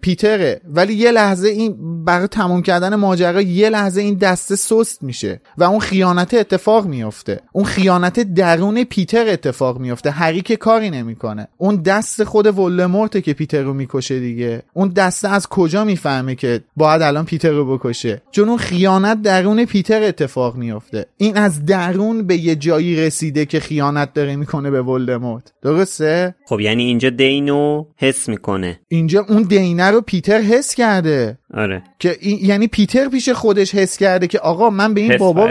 پیتره. 0.00 0.60
ولی 0.64 0.94
یه 0.94 1.10
لحظه 1.10 1.48
این 1.48 2.04
برای 2.04 2.26
تموم 2.26 2.62
کردن 2.62 2.94
ماجرا 2.94 3.40
یه 3.40 3.70
لحظه 3.70 4.00
این 4.00 4.14
دسته 4.14 4.56
سست 4.56 5.02
میشه 5.02 5.40
و 5.58 5.64
اون 5.64 5.80
خیانت 5.80 6.34
اتفاق 6.34 6.86
میفته 6.86 7.40
اون 7.52 7.64
خیانت 7.64 8.20
درون 8.20 8.84
پیتر 8.84 9.28
اتفاق 9.28 9.78
میفته 9.78 10.10
هری 10.10 10.40
که 10.40 10.56
کاری 10.56 10.90
نمی‌کنه. 10.90 11.48
اون 11.58 11.76
دست 11.76 12.24
خود 12.24 12.58
ولدمورت 12.58 13.22
که 13.22 13.32
پیتر 13.32 13.62
رو 13.62 13.74
می‌کشه 13.74 14.20
دیگه. 14.20 14.62
اون 14.72 14.88
دسته 14.88 15.28
از 15.28 15.46
کجا 15.46 15.84
می‌فهمه 15.84 16.34
که 16.34 16.60
باید 16.76 17.02
الان 17.02 17.24
پیتر 17.24 17.50
رو 17.50 17.78
بکشه؟ 17.78 18.22
چون 18.30 18.48
اون 18.48 18.58
خیانت 18.58 19.22
درون 19.22 19.64
پیتر 19.64 20.02
اتفاق 20.02 20.56
میفته 20.56 21.06
این 21.16 21.36
از 21.36 21.64
درون 21.64 22.26
به 22.26 22.36
یه 22.36 22.56
جایی 22.56 22.96
رسیده 22.96 23.46
که 23.46 23.60
خیانت 23.60 24.12
داره 24.14 24.36
می‌کنه 24.36 24.70
به 24.70 24.82
ولدمورت. 24.82 25.52
درسته؟ 25.62 26.34
خب 26.48 26.60
یعنی 26.60 26.82
اینجا 26.82 27.10
دینو 27.10 27.75
حس 27.96 28.28
می‌کنه. 28.28 28.80
اینجا 28.88 29.26
اون 29.28 29.42
دینه 29.42 29.90
رو 29.90 30.00
پیتر 30.00 30.40
حس 30.40 30.74
کرده. 30.74 31.38
آره. 31.54 31.82
که 31.98 32.16
این 32.20 32.38
یعنی 32.42 32.66
پیتر 32.66 33.08
پیش 33.08 33.28
خودش 33.28 33.74
حس 33.74 33.96
کرده 33.96 34.26
که 34.26 34.38
آقا 34.38 34.70
من 34.70 34.94
به 34.94 35.00
این 35.00 35.16
بابا. 35.16 35.50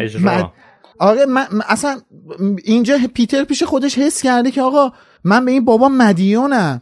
آره 0.99 1.26
من 1.26 1.45
اصلا 1.67 2.01
اینجا 2.63 2.97
پیتر 3.13 3.43
پیش 3.43 3.63
خودش 3.63 3.97
حس 3.97 4.21
کرده 4.21 4.51
که 4.51 4.61
آقا 4.61 4.91
من 5.26 5.45
به 5.45 5.51
این 5.51 5.65
بابا 5.65 5.89
مدیونم. 5.89 6.82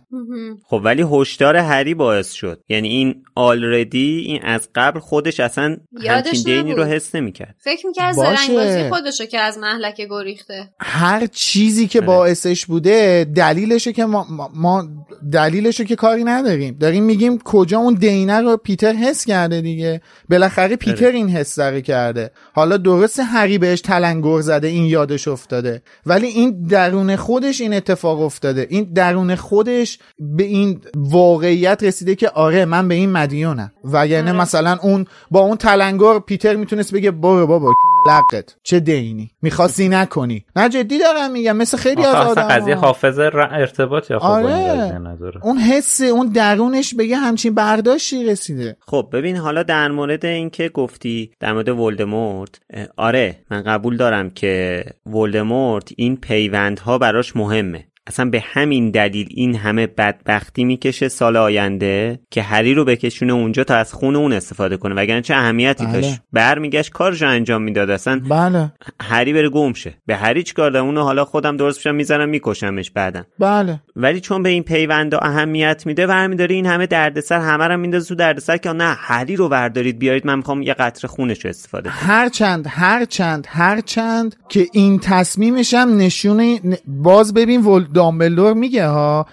خب 0.65 0.81
ولی 0.83 1.05
هشدار 1.11 1.55
هری 1.55 1.93
باعث 1.93 2.31
شد. 2.31 2.61
یعنی 2.69 2.87
این 2.87 3.23
آلردی 3.35 4.23
این 4.27 4.39
از 4.43 4.69
قبل 4.75 4.99
خودش 4.99 5.39
اصلا 5.39 5.77
همچین 6.07 6.43
دینی 6.43 6.73
رو 6.73 6.83
حس 6.83 7.15
نمی‌کرد. 7.15 7.55
فکر 7.63 7.87
می‌کرد 7.87 8.13
زرنگبازی 8.13 8.89
خودشو 8.89 9.25
که 9.25 9.39
از 9.39 9.57
محلک 9.57 10.01
گریخته. 10.09 10.69
هر 10.79 11.25
چیزی 11.25 11.87
که 11.87 12.01
باعثش 12.01 12.65
بوده 12.65 13.25
دلیلشه 13.35 13.93
که 13.93 14.05
ما, 14.05 14.27
ما 14.53 14.83
دلیلشو 15.31 15.83
که 15.83 15.95
کاری 15.95 16.23
نداریم. 16.23 16.77
داریم 16.79 17.03
میگیم 17.03 17.37
کجا 17.37 17.79
اون 17.79 17.93
دینه 17.93 18.41
رو 18.41 18.57
پیتر 18.57 18.93
حس 18.93 19.25
کرده 19.25 19.61
دیگه. 19.61 20.01
بالاخره 20.29 20.75
پیتر 20.75 21.11
این 21.11 21.29
حس 21.29 21.55
داره 21.55 21.81
کرده. 21.81 22.31
حالا 22.53 22.77
درست 22.77 23.19
هری 23.19 23.57
بهش 23.57 23.81
تلنگر 23.81 24.41
زده 24.41 24.67
این 24.67 24.85
یادش 24.85 25.27
افتاده. 25.27 25.81
ولی 26.05 26.27
این 26.27 26.67
درون 26.67 27.15
خودش 27.15 27.61
این 27.61 27.73
اتفاق 27.73 28.32
افتاده. 28.33 28.67
این 28.69 28.83
درون 28.83 29.35
خودش 29.35 29.99
به 30.19 30.43
این 30.43 30.81
واقعیت 30.95 31.83
رسیده 31.83 32.15
که 32.15 32.29
آره 32.29 32.65
من 32.65 32.87
به 32.87 32.95
این 32.95 33.11
مدیونم. 33.11 33.71
و 33.83 34.07
یعنی 34.07 34.29
آره. 34.29 34.39
مثلا 34.39 34.77
اون 34.81 35.05
با 35.31 35.39
اون 35.39 35.57
تلنگر 35.57 36.19
پیتر 36.19 36.55
می‌تونست 36.55 36.93
بگه 36.93 37.11
برو 37.11 37.47
بابا 37.47 37.73
لقت. 38.07 38.55
چه 38.63 38.79
دینی؟ 38.79 39.31
می‌خواستی 39.41 39.89
نکنی. 39.89 40.45
نه 40.55 40.69
جدی 40.69 40.99
دارم 40.99 41.31
میگم 41.31 41.57
مثل 41.57 41.77
خیلی 41.77 42.05
از 42.05 42.15
آدم 42.15 42.41
قضیه 42.41 42.75
حافظه 42.75 43.31
ارتباط 43.33 44.11
یا 44.11 44.17
آره. 44.17 44.99
اون 45.43 45.57
حس 45.57 46.01
اون 46.01 46.27
درونش 46.27 46.95
بگه 46.95 47.15
همچین 47.15 47.53
برداشتی 47.53 48.25
رسیده. 48.25 48.77
خب 48.79 49.09
ببین 49.13 49.37
حالا 49.37 49.63
در 49.63 49.91
مورد 49.91 50.25
اینکه 50.25 50.69
گفتی 50.69 51.31
در 51.39 51.53
مورد 51.53 51.69
ولدمورت 51.69 52.59
آره 52.97 53.35
من 53.51 53.63
قبول 53.63 53.97
دارم 53.97 54.29
که 54.29 54.83
ولدمورت 55.05 55.89
این 55.97 56.17
پیوندها 56.17 56.97
براش 56.97 57.35
مهمه. 57.35 57.85
اصلا 58.07 58.29
به 58.29 58.43
همین 58.45 58.91
دلیل 58.91 59.27
این 59.31 59.55
همه 59.55 59.87
بدبختی 59.87 60.63
می‌کشه 60.63 61.07
سال 61.07 61.37
آینده 61.37 62.19
که 62.31 62.41
هری 62.41 62.73
رو 62.73 62.85
بکشونه 62.85 63.33
اونجا 63.33 63.63
تا 63.63 63.75
از 63.75 63.93
خون 63.93 64.15
اون 64.15 64.33
استفاده 64.33 64.77
کنه. 64.77 64.95
وگرنه 64.95 65.21
چه 65.21 65.35
اهمیتی 65.35 65.85
بله. 65.85 65.93
داشت؟ 65.93 66.21
برمیگشت 66.33 66.91
کارش 66.91 67.21
انجام 67.21 67.61
می‌داد 67.61 67.89
اصلا. 67.89 68.21
بله. 68.29 68.73
هری 69.01 69.33
بره 69.33 69.49
گم 69.49 69.73
شه. 69.73 69.93
به 70.05 70.15
هری 70.15 70.43
چیکار 70.43 70.71
دارم 70.71 70.85
اونو 70.85 71.03
حالا 71.03 71.25
خودم 71.25 71.57
درست 71.57 71.79
بشم 71.79 71.95
می‌زنم 71.95 72.29
میکشمش 72.29 72.91
بعدا. 72.91 73.23
بله. 73.39 73.79
ولی 73.95 74.19
چون 74.19 74.43
به 74.43 74.49
این 74.49 74.63
پیوندا 74.63 75.19
اهمیت 75.21 75.83
میده 75.85 76.07
برمیداره 76.07 76.55
این 76.55 76.65
همه 76.65 76.87
دردسر 76.87 77.39
همه 77.39 77.67
رو 77.67 77.77
میندازه 77.77 78.07
تو 78.07 78.15
دردسر 78.15 78.57
که 78.57 78.69
نه 78.69 78.95
هری 78.97 79.35
رو 79.35 79.47
وردارید 79.47 79.99
بیارید 79.99 80.27
من 80.27 80.35
می‌خوام 80.35 80.61
یه 80.61 80.73
قطره 80.73 81.07
خونش 81.07 81.45
رو 81.45 81.49
استفاده 81.49 81.89
کنم. 81.89 81.97
هر 81.99 82.29
چند 82.29 82.65
هر 82.69 83.05
چند 83.05 83.47
هر 83.49 83.81
چند 83.81 84.35
که 84.49 84.67
این 84.73 84.99
تصمیمش 84.99 85.73
هم 85.73 85.97
نشونه 85.97 86.59
باز 86.87 87.33
ببین 87.33 87.61
دامبلور 87.93 88.53
میگه 88.53 88.87
ها 88.87 89.25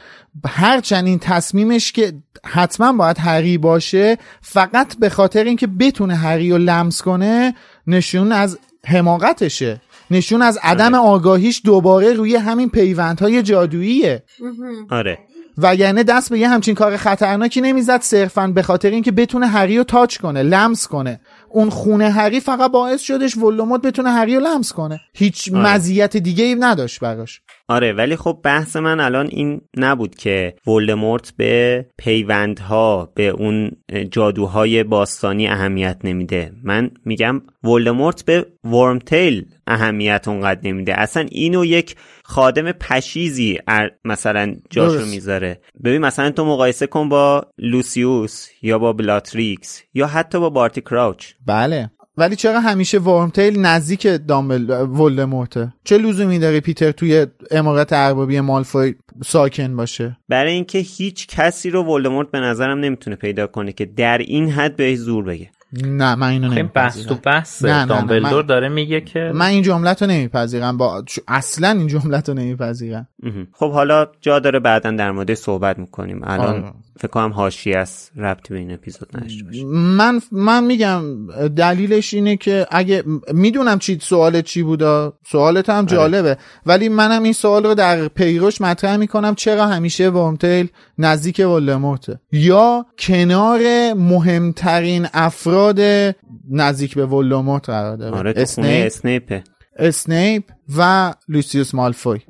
هرچند 0.47 1.07
این 1.07 1.19
تصمیمش 1.19 1.93
که 1.93 2.13
حتما 2.47 2.93
باید 2.93 3.19
هری 3.19 3.59
باشه 3.59 4.19
فقط 4.41 4.97
به 4.99 5.09
خاطر 5.09 5.45
اینکه 5.45 5.67
بتونه 5.67 6.15
هری 6.15 6.51
رو 6.51 6.59
لمس 6.59 7.03
کنه 7.03 7.55
نشون 7.87 8.33
از 8.33 8.59
حماقتشه. 8.87 9.81
نشون 10.11 10.43
از 10.43 10.59
عدم 10.63 10.95
آره. 10.95 11.09
آگاهیش 11.09 11.63
دوباره 11.65 12.13
روی 12.13 12.37
همین 12.37 12.69
پیوندهای 12.69 13.43
جادوییه. 13.43 14.23
آره. 14.91 15.19
وگرنه 15.59 16.03
دست 16.03 16.31
به 16.31 16.39
یه 16.39 16.49
همچین 16.49 16.75
کار 16.75 16.97
خطرناکی 16.97 17.61
نمی‌زد 17.61 18.01
صرفا 18.01 18.47
به 18.47 18.63
خاطر 18.63 18.91
اینکه 18.91 19.13
بتونه 19.13 19.47
هری 19.47 19.79
رو 19.79 19.85
تاچ 19.85 20.17
کنه 20.17 20.43
لمس 20.43 20.87
کنه. 20.87 21.21
اون 21.53 21.71
خونه 21.71 22.11
هری 22.11 22.41
فقط 22.41 22.71
باعث 22.71 23.01
شدش 23.01 23.37
ولوموت 23.37 23.83
بتونه 23.83 24.11
هری 24.11 24.35
رو 24.35 24.41
لمس 24.41 24.73
کنه. 24.73 25.01
هیچ 25.15 25.53
آره. 25.53 25.63
مزیت 25.63 26.17
دیگه 26.17 26.45
ای 26.45 26.55
نداشت 26.55 27.01
براش. 27.01 27.41
آره 27.69 27.93
ولی 27.93 28.17
خب 28.17 28.41
بحث 28.43 28.77
من 28.77 29.01
الان 29.01 29.27
این 29.31 29.61
نبود 29.77 30.15
که 30.15 30.55
ولدمورت 30.67 31.33
به 31.37 31.87
پیوندها 31.99 33.13
به 33.15 33.29
اون 33.29 33.71
جادوهای 34.11 34.85
باستانی 34.85 35.49
اهمیت 35.49 35.99
نمیده. 36.05 36.53
من 36.65 36.91
میگم 37.05 37.43
ولدمورت 37.65 38.25
به 38.25 38.47
ورمتیل 38.65 39.47
اهمیت 39.67 40.29
اونقدر 40.29 40.61
نمیده. 40.65 41.01
اصلا 41.01 41.27
اینو 41.31 41.65
یک 41.65 41.97
خادم 42.31 42.73
پشیزی 42.73 43.59
مثلا 44.05 44.55
جاشو 44.71 45.07
می‌ذاره. 45.07 45.61
ببین 45.85 46.01
مثلا 46.01 46.31
تو 46.31 46.45
مقایسه 46.45 46.87
کن 46.87 47.09
با 47.09 47.47
لوسیوس 47.59 48.49
یا 48.63 48.79
با 48.79 48.93
بلاتریکس 48.93 49.83
یا 49.95 50.07
حتی 50.07 50.41
با 50.41 50.51
بارتی 50.51 50.81
کراوچ. 50.81 51.33
بله. 51.47 51.91
ولی 52.17 52.37
چرا 52.37 52.61
همیشه 52.61 52.99
ورمتیل 52.99 53.61
نزدیک 53.61 54.07
دامبل 54.07 54.71
ولدمورته؟ 54.71 55.73
چه 55.85 55.99
لزومی 55.99 56.39
داره 56.39 56.61
پیتر 56.61 56.93
توی 56.93 57.27
امارت 57.51 57.93
اربابی 57.93 58.41
مالفوی 58.41 58.95
ساکن 59.25 59.77
باشه؟ 59.77 60.17
برای 60.29 60.53
اینکه 60.53 60.79
هیچ 60.79 61.27
کسی 61.27 61.71
رو 61.71 61.83
ولدمورت 61.83 62.31
به 62.31 62.41
نظرم 62.41 62.79
نمی‌تونه 62.79 63.17
پیدا 63.17 63.47
کنه 63.47 63.73
که 63.73 63.85
در 63.87 64.19
این 64.19 64.51
حد 64.51 64.77
بهش 64.77 64.99
زور 64.99 65.25
بگه. 65.25 65.51
نه 65.73 66.15
من 66.15 66.29
اینو 66.29 66.49
نمیپذیرم 66.49 67.09
تو 67.09 67.15
بحث 67.15 67.65
دامبلدور 67.65 68.43
داره 68.43 68.69
میگه 68.69 69.01
که 69.01 69.33
من 69.35 69.47
این 69.47 69.63
جملت 69.63 70.03
رو 70.03 70.09
نمیپذیرم 70.09 70.77
با 70.77 71.05
اصلا 71.29 71.69
این 71.69 71.87
جملت 71.87 72.29
رو 72.29 72.35
نمیپذیرم 72.35 73.09
خب 73.53 73.73
حالا 73.73 74.07
جا 74.21 74.39
داره 74.39 74.59
بعدا 74.59 74.91
در 74.91 75.11
مورد 75.11 75.35
صحبت 75.35 75.79
می‌کنیم. 75.79 76.21
الان 76.25 76.65
آه. 76.65 76.75
فکر 77.01 77.11
کنم 77.11 77.31
هاشی 77.31 77.73
است 77.73 78.13
ربطی 78.17 78.55
به 78.55 78.61
این 78.61 78.73
اپیزود 78.73 79.09
باشه. 79.23 79.65
من 79.65 80.21
من 80.33 80.65
میگم 80.65 81.27
دلیلش 81.49 82.15
اینه 82.15 82.37
که 82.37 82.67
اگه 82.71 83.05
می‌دونم 83.33 83.79
چی 83.79 83.99
سوال 84.03 84.43
چی 84.43 84.63
بودا. 84.63 85.19
سوالت 85.27 85.71
هم 85.71 85.77
آره. 85.77 85.87
جالبه. 85.87 86.37
ولی 86.67 86.89
منم 86.89 87.23
این 87.23 87.33
سوال 87.33 87.65
رو 87.65 87.75
در 87.75 88.09
پیروش 88.09 88.61
مطرح 88.61 88.97
می‌کنم. 88.97 89.35
چرا 89.35 89.67
همیشه 89.67 90.09
ورمتیل 90.09 90.69
نزدیک 90.99 91.39
ولدمورته؟ 91.39 92.21
یا 92.33 92.87
کنار 92.99 93.61
مهمترین 93.95 95.07
افراد 95.15 95.81
نزدیک 96.51 96.95
به 96.95 97.07
ولدمورت 97.07 97.67
قرار 97.67 97.97
داره؟ 97.97 98.17
آره 98.17 98.35
اسنیپ. 98.37 98.87
اسنیپ 98.87 99.43
اسنیپ 99.77 100.45
و 100.77 101.15
لوسیوس 101.29 101.75
مالفوی. 101.75 102.21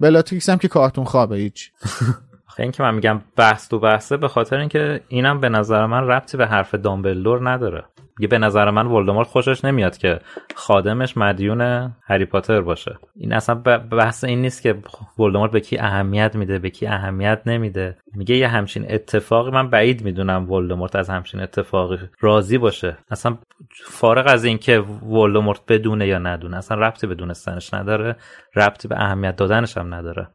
بلاتریکس 0.00 0.48
هم 0.48 0.58
که 0.58 0.68
کارتون 0.68 1.04
خوابه 1.04 1.36
هیچ. 1.36 1.70
این 2.62 2.72
که 2.72 2.82
من 2.82 2.94
میگم 2.94 3.20
بحث 3.36 3.68
تو 3.68 3.78
بحثه 3.78 4.16
به 4.16 4.28
خاطر 4.28 4.58
اینکه 4.58 5.00
اینم 5.08 5.40
به 5.40 5.48
نظر 5.48 5.86
من 5.86 6.06
ربطی 6.06 6.36
به 6.36 6.46
حرف 6.46 6.74
دامبلدور 6.74 7.50
نداره. 7.50 7.84
یه 8.18 8.28
به 8.28 8.38
نظر 8.38 8.70
من 8.70 8.86
ولدمورت 8.86 9.26
خوشش 9.26 9.64
نمیاد 9.64 9.96
که 9.96 10.18
خادمش 10.54 11.16
مدیون 11.16 11.60
هری 12.02 12.24
پاتر 12.24 12.60
باشه. 12.60 12.98
این 13.16 13.32
اصلا 13.32 13.54
بحث 13.90 14.24
این 14.24 14.42
نیست 14.42 14.62
که 14.62 14.74
ولدمورت 15.18 15.50
به 15.50 15.60
کی 15.60 15.78
اهمیت 15.78 16.36
میده 16.36 16.58
به 16.58 16.70
کی 16.70 16.86
اهمیت 16.86 17.42
نمیده. 17.46 17.96
میگه 18.14 18.36
یه 18.36 18.48
همچین 18.48 18.86
اتفاقی 18.88 19.50
من 19.50 19.70
بعید 19.70 20.04
می‌دونم 20.04 20.50
ولدمورت 20.50 20.96
از 20.96 21.10
همچین 21.10 21.40
اتفاقی 21.40 21.98
راضی 22.20 22.58
باشه. 22.58 22.96
اصلا 23.10 23.38
فارغ 23.84 24.26
از 24.28 24.44
اینکه 24.44 24.78
ولدمورت 25.10 25.60
بدونه 25.68 26.06
یا 26.06 26.18
ندونه 26.18 26.56
اصلا 26.56 26.76
ربطی 26.76 27.06
به 27.06 27.14
دونستنش 27.14 27.74
نداره 27.74 28.16
ربطی 28.56 28.88
به 28.88 28.96
اهمیت 29.00 29.36
دادنش 29.36 29.78
هم 29.78 29.94
نداره. 29.94 30.28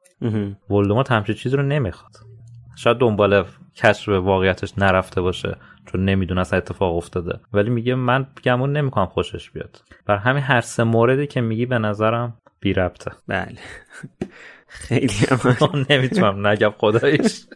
ولدمورت 0.70 1.12
همچین 1.12 1.36
چیزی 1.36 1.58
رو 1.58 1.64
نمی‌خواد. 1.64 2.12
شاید 2.76 2.98
دنبال 2.98 3.46
کشف 3.76 4.10
واقعیتش 4.10 4.74
نرفته 4.78 5.22
باشه. 5.22 5.58
چون 5.92 6.06
نمی‌دونه 6.06 6.42
اصلا 6.42 6.58
اتفاق 6.58 6.98
افتاده. 6.98 7.40
ولی 7.54 7.70
میگه 7.70 7.96
من 7.96 8.28
گمون 8.44 8.78
نمی‌کنم 8.78 9.06
خوشش 9.06 9.52
بیاد. 9.52 9.84
بر 10.06 10.18
همین 10.18 10.44
هر 10.44 10.62
سه 10.62 10.84
موردی 10.84 11.28
که 11.28 11.42
میگی 11.42 11.66
به 11.66 11.78
نظرم 11.78 12.38
بی 12.60 12.74
ربطه. 12.74 13.12
بله. 13.28 13.58
خیلی 14.68 15.14
نمی‌تونم 15.90 16.48
نگم 16.48 16.72
خدایش 16.78 17.46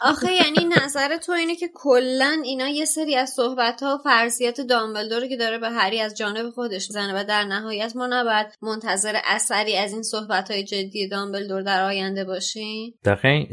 آخه 0.00 0.32
یعنی 0.32 0.74
نظر 0.82 1.16
تو 1.16 1.32
اینه 1.32 1.56
که 1.56 1.68
کلا 1.74 2.36
اینا 2.44 2.68
یه 2.68 2.84
سری 2.84 3.16
از 3.16 3.30
صحبت 3.30 3.82
ها 3.82 3.94
و 3.94 4.02
فرضیات 4.04 4.60
دامبلدور 4.60 5.26
که 5.26 5.36
داره 5.36 5.58
به 5.58 5.70
هری 5.70 6.00
از 6.00 6.16
جانب 6.16 6.50
خودش 6.50 6.84
زنه 6.84 7.20
و 7.20 7.24
در 7.24 7.44
نهایت 7.44 7.92
ما 7.96 8.06
نباید 8.06 8.46
منتظر 8.62 9.16
اثری 9.24 9.76
از 9.76 9.92
این 9.92 10.02
صحبت 10.02 10.50
های 10.50 10.64
جدی 10.64 11.08
دامبلدور 11.08 11.62
در 11.62 11.82
آینده 11.82 12.24
باشیم؟ 12.24 12.94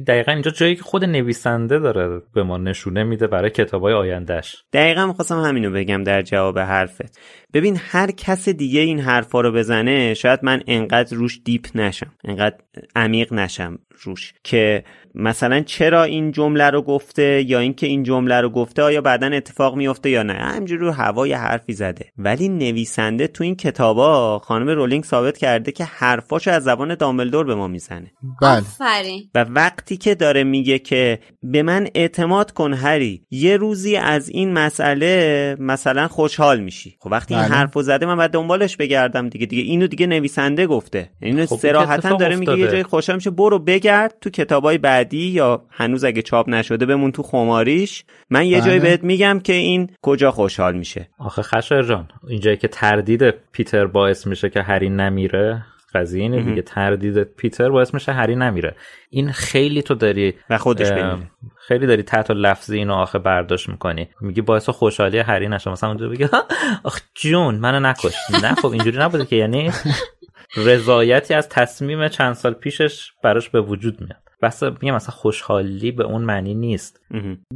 دقیقا, 0.08 0.32
اینجا 0.32 0.52
جایی 0.52 0.76
که 0.76 0.84
خود 0.84 1.04
نویسنده 1.04 1.80
داره 1.80 2.22
به 2.34 2.44
ما 2.44 2.58
نشونه 2.58 3.04
میده 3.04 3.28
برای 3.28 3.50
کتاب 3.50 3.82
های 3.82 3.94
آیندهش 3.94 4.64
دقیقا 4.74 5.06
می‌خواستم 5.06 5.40
همینو 5.42 5.72
بگم 5.72 6.04
در 6.04 6.22
جواب 6.22 6.60
حرفت. 6.60 7.20
ببین 7.56 7.78
هر 7.80 8.12
کس 8.12 8.50
دیگه 8.50 8.80
این 8.80 9.00
حرفا 9.00 9.42
رو 9.42 9.52
بزنه 9.52 10.14
شاید 10.14 10.40
من 10.44 10.64
انقدر 10.68 11.18
روش 11.18 11.42
deep 11.46 11.68
نشم 11.76 12.12
انقدر 12.24 12.56
عمیق 12.96 13.34
نشم 13.34 13.80
روش 14.04 14.34
که 14.44 14.84
مثلا 15.16 15.62
چرا 15.62 16.04
این 16.04 16.32
جمله 16.32 16.70
رو 16.70 16.82
گفته 16.82 17.46
یا 17.48 17.60
اینکه 17.60 17.88
این 17.88 18.04
جمله 18.04 18.42
رو 18.42 18.50
گفته 18.50 18.82
آیا 18.82 19.02
بعدا 19.02 19.28
اتفاق 19.28 19.76
میفته 19.76 20.10
یا 20.10 20.24
نه؟ 20.24 20.34
همینجوری 20.34 20.82
رو 20.82 20.92
هوای 20.92 21.34
حرفی 21.34 21.74
زده. 21.74 22.06
ولی 22.18 22.50
نویسنده 22.50 23.28
تو 23.28 23.44
این 23.44 23.56
کتابا 23.56 24.40
خانم 24.40 24.70
رولینگ 24.70 25.04
ثابت 25.04 25.38
کرده 25.38 25.72
که 25.72 25.84
حرفاشو 25.86 26.52
از 26.52 26.64
زبان 26.64 26.96
دامبلدور 26.96 27.46
به 27.46 27.56
ما 27.56 27.68
می‌زنه. 27.68 28.12
بله. 28.42 28.64
و 29.36 29.46
وقتی 29.50 29.98
که 29.98 30.16
داره 30.16 30.44
میگه 30.44 30.80
که 30.80 31.20
به 31.44 31.64
من 31.64 31.88
اعتماد 31.96 32.52
کن 32.52 32.74
هری 32.74 33.26
یه 33.32 33.58
روزی 33.58 33.96
از 33.96 34.30
این 34.30 34.54
مسئله 34.54 35.56
مثلا 35.60 36.08
خوشحال 36.08 36.60
میشی. 36.60 36.98
خب 37.00 37.12
وقتی 37.12 37.36
این. 37.36 37.45
حرفو 37.52 37.82
زده 37.82 38.06
من 38.06 38.16
باید 38.16 38.32
دنبالش 38.32 38.78
بگردم 38.78 39.30
دیگه. 39.30 39.46
دیگه 39.46 39.64
اینو 39.64 39.88
دیگه 39.88 40.08
نویسنده 40.08 40.68
گفته. 40.68 41.10
اینو 41.22 41.46
خب 41.46 41.56
صراحتا 41.56 42.16
داره 42.16 42.36
میگه 42.36 42.58
یه 42.58 42.68
جای 42.68 42.84
خوشحال 42.84 43.16
میشه 43.16 43.30
برو 43.30 43.60
بگرد 43.60 44.16
تو 44.22 44.30
کتابای 44.30 44.78
بعد 44.78 44.96
بعدی 44.96 45.28
یا 45.28 45.66
هنوز 45.70 46.04
اگه 46.04 46.22
چاپ 46.22 46.50
نشده 46.50 46.86
بمون 46.86 47.12
تو 47.12 47.24
خماریش. 47.24 48.04
من 48.30 48.46
یه 48.46 48.62
جایی 48.62 48.80
بله. 48.80 48.90
بهت 48.90 49.04
میگم 49.04 49.40
که 49.44 49.54
این 49.54 49.90
کجا 50.02 50.32
خوشحال 50.32 50.78
میشه. 50.78 51.10
آخه 51.20 51.42
خشر 51.42 51.84
جان 51.84 52.08
اینجایی 52.28 52.58
که 52.58 52.68
تردید 52.68 53.32
پیتر 53.52 53.86
باعث 53.86 54.28
میشه 54.28 54.50
که 54.50 54.62
هری 54.62 54.90
نمیره 54.90 55.66
قضیه 55.96 56.22
اینه 56.22 56.44
دیگه. 56.44 56.62
تردید 56.62 57.24
پیتر 57.24 57.70
باعث 57.70 57.94
میشه 57.94 58.12
هری 58.12 58.36
نمیره. 58.36 58.76
این 59.10 59.32
خیلی 59.32 59.82
تو 59.82 59.96
داری 59.96 60.34
و 60.50 60.58
خودش 60.58 60.92
خیلی 61.68 61.88
داری 61.88 62.04
تحت 62.04 62.32
لفظی 62.32 62.78
اینو 62.78 62.94
آخه 62.94 63.20
برداشت 63.20 63.70
می‌کنی. 63.70 64.10
میگی 64.22 64.42
باعث 64.42 64.70
خوشحالی 64.70 65.20
هری 65.20 65.48
نشه. 65.48 65.72
مثلا 65.72 65.90
اونجا 65.90 66.10
بگی 66.10 66.28
آخ 66.84 67.00
جون 67.16 67.56
منو 67.56 67.80
نکش. 67.80 68.16
نه 68.44 68.56
خب 68.56 68.68
اینجوری 68.68 68.98
نبوده 68.98 69.26
که. 69.26 69.36
یعنی 69.36 69.72
رضایتی 70.58 71.34
از 71.34 71.50
تصمیم 71.50 72.08
چند 72.08 72.34
سال 72.34 72.54
پیشش 72.54 73.12
براش 73.24 73.50
به 73.50 73.62
وجود 73.62 74.02
میاد. 74.02 74.22
بس 74.42 74.64
میگم 74.64 74.96
مثلا 74.96 75.16
خوشحالی 75.16 75.92
به 75.92 76.04
اون 76.04 76.22
معنی 76.22 76.54
نیست. 76.54 77.00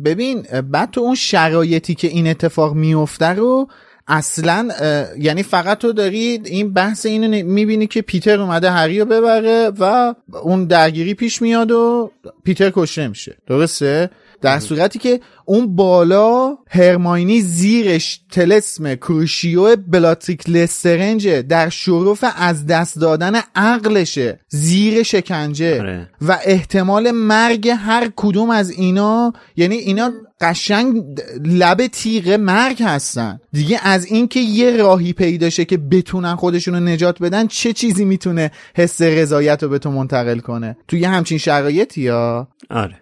ببین 0.05 0.43
بعد 0.71 0.91
تو 0.91 1.01
اون 1.01 1.15
شرایطی 1.15 1.95
که 1.95 2.07
این 2.07 2.27
اتفاق 2.27 2.73
میفته 2.73 3.25
رو 3.25 3.67
اصلا 4.09 4.69
یعنی 5.17 5.43
فقط 5.43 5.77
تو 5.77 5.93
داری 5.93 6.41
این 6.45 6.73
بحث 6.73 7.05
اینو 7.05 7.43
می‌بینی 7.45 7.87
که 7.87 8.01
پیتر 8.01 8.41
اومده 8.41 8.71
هری 8.71 8.99
رو 8.99 9.05
ببره 9.05 9.71
و 9.79 10.15
اون 10.43 10.65
درگیری 10.65 11.13
پیش 11.13 11.41
میاد 11.41 11.71
و 11.71 12.11
پیتر 12.43 12.71
کشته 12.75 13.07
میشه. 13.07 13.37
درسته؟ 13.47 14.09
در 14.41 14.59
صورتی 14.59 14.99
که 14.99 15.19
اون 15.45 15.75
بالا 15.75 16.57
هرماینی 16.69 17.41
زیرش 17.41 18.21
تلسم 18.31 18.95
کروشیو 18.95 19.75
بلاتریک 19.75 20.49
لسترنج 20.49 21.27
در 21.27 21.69
شرف 21.69 22.25
از 22.37 22.65
دست 22.65 22.99
دادن 22.99 23.41
عقلشه 23.55 24.39
زیر 24.49 25.03
شکنجه. 25.03 25.79
آره. 25.79 26.09
و 26.21 26.39
احتمال 26.43 27.11
مرگ 27.11 27.69
هر 27.69 28.11
کدوم 28.15 28.49
از 28.49 28.71
اینا 28.71 29.33
یعنی 29.55 29.75
اینا 29.75 30.11
قشنگ 30.41 31.03
لب 31.45 31.87
تیغ 31.87 32.29
مرگ 32.29 32.83
هستن. 32.83 33.39
دیگه 33.51 33.79
از 33.83 34.05
اینکه 34.05 34.39
یه 34.39 34.77
راهی 34.77 35.13
پیدا 35.13 35.49
شه 35.49 35.65
که 35.65 35.77
بتونن 35.77 36.35
خودشون 36.35 36.73
رو 36.73 36.79
نجات 36.79 37.19
بدن 37.19 37.47
چه 37.47 37.73
چیزی 37.73 38.05
می‌تونه 38.05 38.51
حس 38.75 39.01
رضایت 39.01 39.63
رو 39.63 39.69
به 39.69 39.79
تو 39.79 39.91
منتقل 39.91 40.39
کنه؟ 40.39 40.77
توی 40.87 41.05
همچین 41.05 41.37
شرایطی 41.37 42.01
یا 42.01 42.47
آره. 42.69 43.01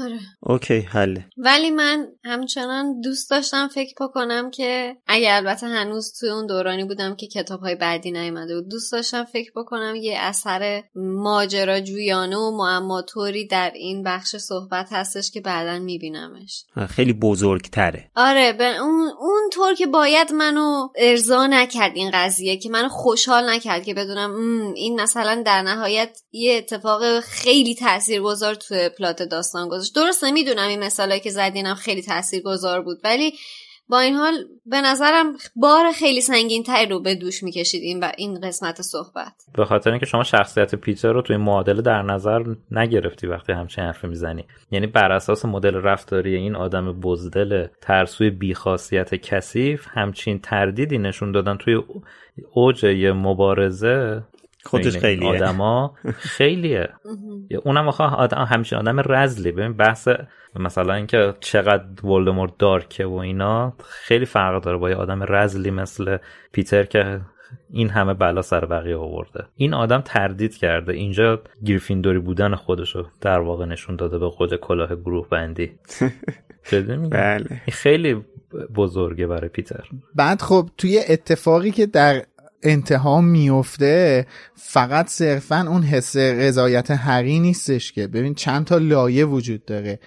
آره. 0.00 0.20
اوکی 0.40 0.80
حله 0.80 1.24
ولی 1.36 1.70
من 1.70 2.08
همچنان 2.24 3.00
دوست 3.00 3.30
داشتم 3.30 3.68
فکر 3.68 3.94
بکنم 4.00 4.50
که 4.50 4.96
اگر 5.06 5.36
البته 5.36 5.66
هنوز 5.66 6.18
توی 6.20 6.30
اون 6.30 6.46
دورانی 6.46 6.84
بودم 6.84 7.16
که 7.16 7.26
کتاب 7.26 7.60
های 7.60 7.74
بعدی 7.74 8.10
نیومده 8.10 8.54
بود 8.54 8.70
دوست 8.70 8.92
داشتم 8.92 9.24
فکر 9.24 9.50
بکنم 9.56 9.94
یه 9.96 10.18
اثر 10.20 10.84
ماجراجویانه 10.94 12.36
و 12.36 12.56
معماتوری 12.56 13.46
در 13.46 13.70
این 13.74 14.02
بخش 14.02 14.36
صحبت 14.36 14.88
هستش 14.90 15.30
که 15.30 15.40
بعدا 15.40 15.78
میبینمش. 15.78 16.64
خیلی 16.88 17.12
بزرگتره. 17.12 18.10
آره 18.16 18.52
به 18.52 18.76
اون 18.76 19.10
اون 19.20 19.50
طور 19.52 19.74
که 19.74 19.86
باید 19.86 20.32
منو 20.32 20.88
ارضا 20.96 21.46
نکرد 21.46 21.92
این 21.94 22.10
قضیه 22.14 22.56
که 22.56 22.68
منو 22.68 22.88
خوشحال 22.88 23.50
نکرد 23.50 23.84
که 23.84 23.94
بدونم 23.94 24.34
این 24.74 25.00
مثلا 25.00 25.42
در 25.46 25.62
نهایت 25.62 26.18
یه 26.32 26.56
اتفاق 26.56 27.20
خیلی 27.20 27.74
تاثیرگذار 27.74 28.54
توی 28.54 28.88
پلات 28.88 29.22
داستان 29.22 29.68
گذاشت 29.78 29.94
درسته 29.94 30.30
می‌دونم 30.30 30.68
این 30.68 30.84
مثالایی 30.84 31.20
که 31.20 31.30
زدینم 31.30 31.74
خیلی 31.74 32.02
تاثیرگذار 32.02 32.82
بود 32.82 32.98
ولی 33.04 33.32
با 33.88 34.00
این 34.00 34.14
حال 34.14 34.34
به 34.66 34.80
نظرم 34.80 35.36
بار 35.56 35.92
خیلی 35.92 36.20
سنگین 36.20 36.62
تری 36.62 36.86
رو 36.86 37.00
به 37.00 37.14
دوش 37.14 37.42
می‌کشید 37.42 37.82
این 37.82 38.00
و 38.00 38.10
این 38.16 38.40
قسمت 38.40 38.82
صحبت. 38.82 39.32
به 39.54 39.64
خاطر 39.64 39.90
اینکه 39.90 40.06
شما 40.06 40.22
شخصیت 40.22 40.74
پیتر 40.74 41.12
رو 41.12 41.22
توی 41.22 41.36
معادله 41.36 41.82
در 41.82 42.02
نظر 42.02 42.44
نگرفتی 42.70 43.26
وقتی 43.26 43.52
همچین 43.52 43.84
حرفی 43.84 44.06
می‌زنی. 44.06 44.44
یعنی 44.70 44.86
بر 44.86 45.12
اساس 45.12 45.44
مدل 45.44 45.74
رفتاری 45.74 46.34
این 46.34 46.56
آدم 46.56 47.00
بزدل 47.00 47.66
ترسوی 47.80 48.30
بیخاصیت 48.30 49.14
کثیف 49.14 49.86
همچین 49.90 50.38
تردیدی 50.38 50.98
نشون 50.98 51.32
دادن 51.32 51.56
توی 51.56 51.82
اوج 52.52 52.86
مبارزه 53.14 54.22
خودش 54.68 54.96
خیلیه. 54.96 55.28
آدما 55.28 55.94
خیلیه. 56.18 56.88
اونم 57.64 57.88
آخه 57.88 58.04
آدم 58.04 58.42
همچین 58.42 58.78
آدم 58.78 59.12
رزلی. 59.12 59.52
ببین 59.52 59.72
بحث 59.72 60.08
مثلا 60.56 60.94
اینکه 60.94 61.34
چقدر 61.40 62.06
ولدمورت 62.06 62.52
دارکه 62.58 63.06
و 63.06 63.14
اینا 63.14 63.72
خیلی 63.84 64.24
فرق 64.24 64.62
داره 64.62 64.78
با 64.78 64.90
یه 64.90 64.96
آدم 64.96 65.22
رزلی 65.28 65.70
مثل 65.70 66.16
پیتر 66.52 66.84
که 66.84 67.20
این 67.70 67.88
همه 67.88 68.14
بلا 68.14 68.42
سر 68.42 68.64
بقیه 68.64 68.96
آورده. 68.96 69.44
این 69.56 69.74
آدم 69.74 70.00
تردید 70.00 70.56
کرده. 70.56 70.92
اینجا 70.92 71.42
گریفیندوری 71.64 72.18
بودن 72.18 72.54
خودشو 72.54 73.06
در 73.20 73.38
واقع 73.38 73.64
نشون 73.64 73.96
داده 73.96 74.18
به 74.18 74.30
خود 74.30 74.56
کلاه 74.56 74.94
گروه 74.94 75.28
بندی. 75.28 75.72
بله. 77.10 77.46
خیلی 77.68 78.24
بزرگه 78.76 79.26
برای 79.26 79.48
پیتر. 79.48 79.84
بعد 80.14 80.42
خب 80.42 80.68
توی 80.78 81.00
اتفاقی 81.08 81.70
که 81.70 81.86
در 81.86 82.22
انتها 82.62 83.20
میفته 83.20 84.26
فقط 84.54 85.08
صرفا 85.08 85.64
اون 85.68 85.82
حس 85.82 86.16
رضایت 86.16 86.90
حقی 86.90 87.40
نیستش 87.40 87.92
که. 87.92 88.06
ببین 88.06 88.34
چند 88.34 88.64
تا 88.64 88.78
لایه 88.78 89.24
وجود 89.24 89.64
داره. 89.64 89.98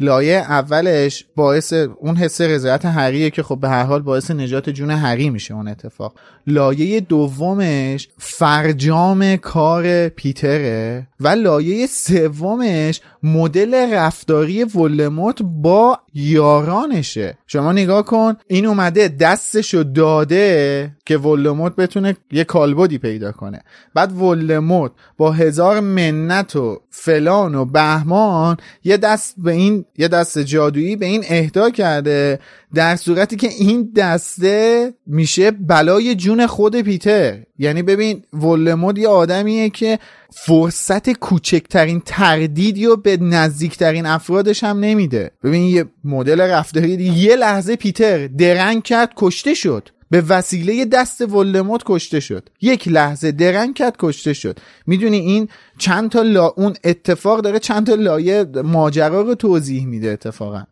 لایه 0.00 0.36
اولش 0.36 1.24
باعث 1.36 1.72
اون 1.72 2.16
حس 2.16 2.40
رضایت 2.40 2.86
حقیقیه 2.86 3.30
که 3.30 3.42
خب 3.42 3.58
به 3.60 3.68
هر 3.68 3.82
حال 3.82 4.02
باعث 4.02 4.30
نجات 4.30 4.70
جون 4.70 4.90
حقی 4.90 5.30
میشه 5.30 5.54
اون 5.54 5.68
اتفاق. 5.68 6.14
لایه 6.46 7.00
دومش 7.00 8.08
فرجام 8.18 9.36
کار 9.36 10.08
پیتره 10.08 11.06
و 11.20 11.28
لایه 11.28 11.86
سومش 11.86 13.00
مدل 13.22 13.94
رفتاری 13.94 14.64
ولموت 14.64 15.42
با 15.42 15.98
یارانشه. 16.14 17.38
شما 17.46 17.72
نگاه 17.72 18.04
کن 18.04 18.36
این 18.46 18.66
اومده 18.66 19.08
دستشو 19.08 19.82
داده 19.82 20.90
که 21.06 21.18
ولموت 21.18 21.76
بتونه 21.76 22.16
یه 22.32 22.44
کالبدی 22.44 22.98
پیدا 22.98 23.32
کنه. 23.32 23.62
بعد 23.94 24.22
ولموت 24.22 24.92
با 25.16 25.32
هزار 25.32 25.80
منت 25.80 26.56
و 26.56 26.80
فلان 26.90 27.54
و 27.54 27.64
بهمان 27.64 28.56
یه 28.84 28.96
دست 28.96 29.34
به 29.38 29.52
این 29.52 29.84
یه 29.98 30.08
دست 30.08 30.38
جادویی 30.38 30.96
به 30.96 31.06
این 31.06 31.24
اهدا 31.28 31.70
کرده 31.70 32.38
در 32.74 32.96
صورتی 32.96 33.36
که 33.36 33.48
این 33.48 33.92
دسته 33.96 34.92
میشه 35.06 35.50
بلای 35.50 36.14
جون 36.14 36.46
خود 36.46 36.80
پیتر. 36.80 37.38
یعنی 37.58 37.82
ببین 37.82 38.22
ولمود 38.32 38.98
یه 38.98 39.08
آدمیه 39.08 39.70
که 39.70 39.98
فرصت 40.32 41.10
کوچکترین 41.12 42.02
تردیدی 42.06 42.86
رو 42.86 42.96
به 42.96 43.16
نزدیکترین 43.16 44.06
افرادش 44.06 44.64
هم 44.64 44.78
نمیده. 44.80 45.30
ببین 45.44 45.62
یه 45.62 45.84
مدل 46.04 46.40
رفتاری 46.40 46.88
یه 47.04 47.36
لحظه 47.36 47.76
پیتر 47.76 48.26
درنگ 48.26 48.82
کرد 48.82 49.12
کشته 49.16 49.54
شد. 49.54 49.88
به 50.10 50.20
وسیله 50.28 50.84
دست 50.84 51.20
ولدموت 51.20 51.82
کشته 51.86 52.20
شد. 52.20 52.48
یک 52.60 52.88
لحظه 52.88 53.32
درنگ 53.32 53.74
کرد 53.74 53.96
کشته 53.98 54.32
شد. 54.32 54.58
می‌دونی 54.86 55.16
این 55.16 55.48
چند 55.78 56.10
تا 56.10 56.22
لا... 56.22 56.46
اون 56.46 56.74
اتفاق 56.84 57.40
داره 57.40 57.58
چند 57.58 57.86
تا 57.86 57.94
لایه 57.94 58.44
ماجرا 58.64 59.20
رو 59.20 59.34
توضیح 59.34 59.86
میده 59.86 60.10
اتفاقا. 60.10 60.62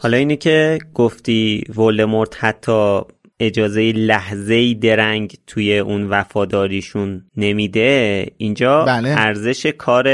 حالا 0.00 0.16
اینی 0.16 0.36
که 0.36 0.78
گفتی 0.94 1.64
ولدمورت 1.76 2.44
حتی 2.44 3.00
اجازه 3.40 3.92
لحظه 3.92 4.74
درنگ 4.74 5.36
توی 5.46 5.78
اون 5.78 6.08
وفاداریشون 6.08 7.24
نمیده 7.36 8.26
اینجا 8.36 8.84
بله. 8.84 9.08
ارزش 9.08 9.66
کار 9.66 10.08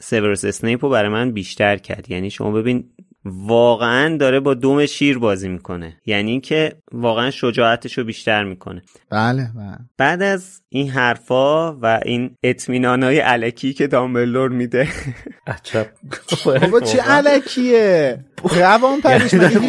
سیورس 0.00 0.44
اسنیپ 0.44 0.84
رو 0.84 0.90
برای 0.90 1.10
من 1.10 1.30
بیشتر 1.30 1.76
کرد. 1.76 2.10
یعنی 2.10 2.30
شما 2.30 2.50
ببین 2.50 2.84
واقعا 3.24 4.16
داره 4.16 4.40
با 4.40 4.54
دوم 4.54 4.86
شیر 4.86 5.18
بازی 5.18 5.48
می‌کنه. 5.48 5.96
یعنی 6.06 6.30
اینکه 6.30 6.72
واقعا 6.92 7.30
شجاعتش 7.30 7.98
رو 7.98 8.04
بیشتر 8.04 8.44
می‌کنه. 8.44 8.82
بله 9.10 9.50
بله. 9.56 9.78
بعد 9.98 10.22
از 10.22 10.60
این 10.68 10.88
حرفا 10.88 11.72
و 11.72 12.00
این 12.04 12.36
اطمینانای 12.42 13.18
علکی 13.18 13.72
که 13.72 13.86
دامبلور 13.86 14.48
میده. 14.48 14.88
عجب. 15.46 15.86
بابا 16.44 16.80
چه 16.80 17.00
علکیه؟ 17.02 18.24
روان 18.56 19.00
پریش 19.00 19.32
یعنی. 19.32 19.68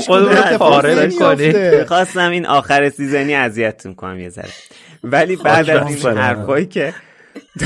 خواستم 1.85 2.31
این 2.31 2.45
آخر 2.45 2.89
سیزنی 2.89 3.35
اذیتتون 3.35 3.93
کنم 3.93 4.19
یه 4.19 4.29
ذره. 4.29 4.53
ولی 5.03 5.35
بعد 5.35 5.69
از 5.69 6.05
این. 6.05 6.17
حرفایی 6.17 6.65
که 6.65 6.93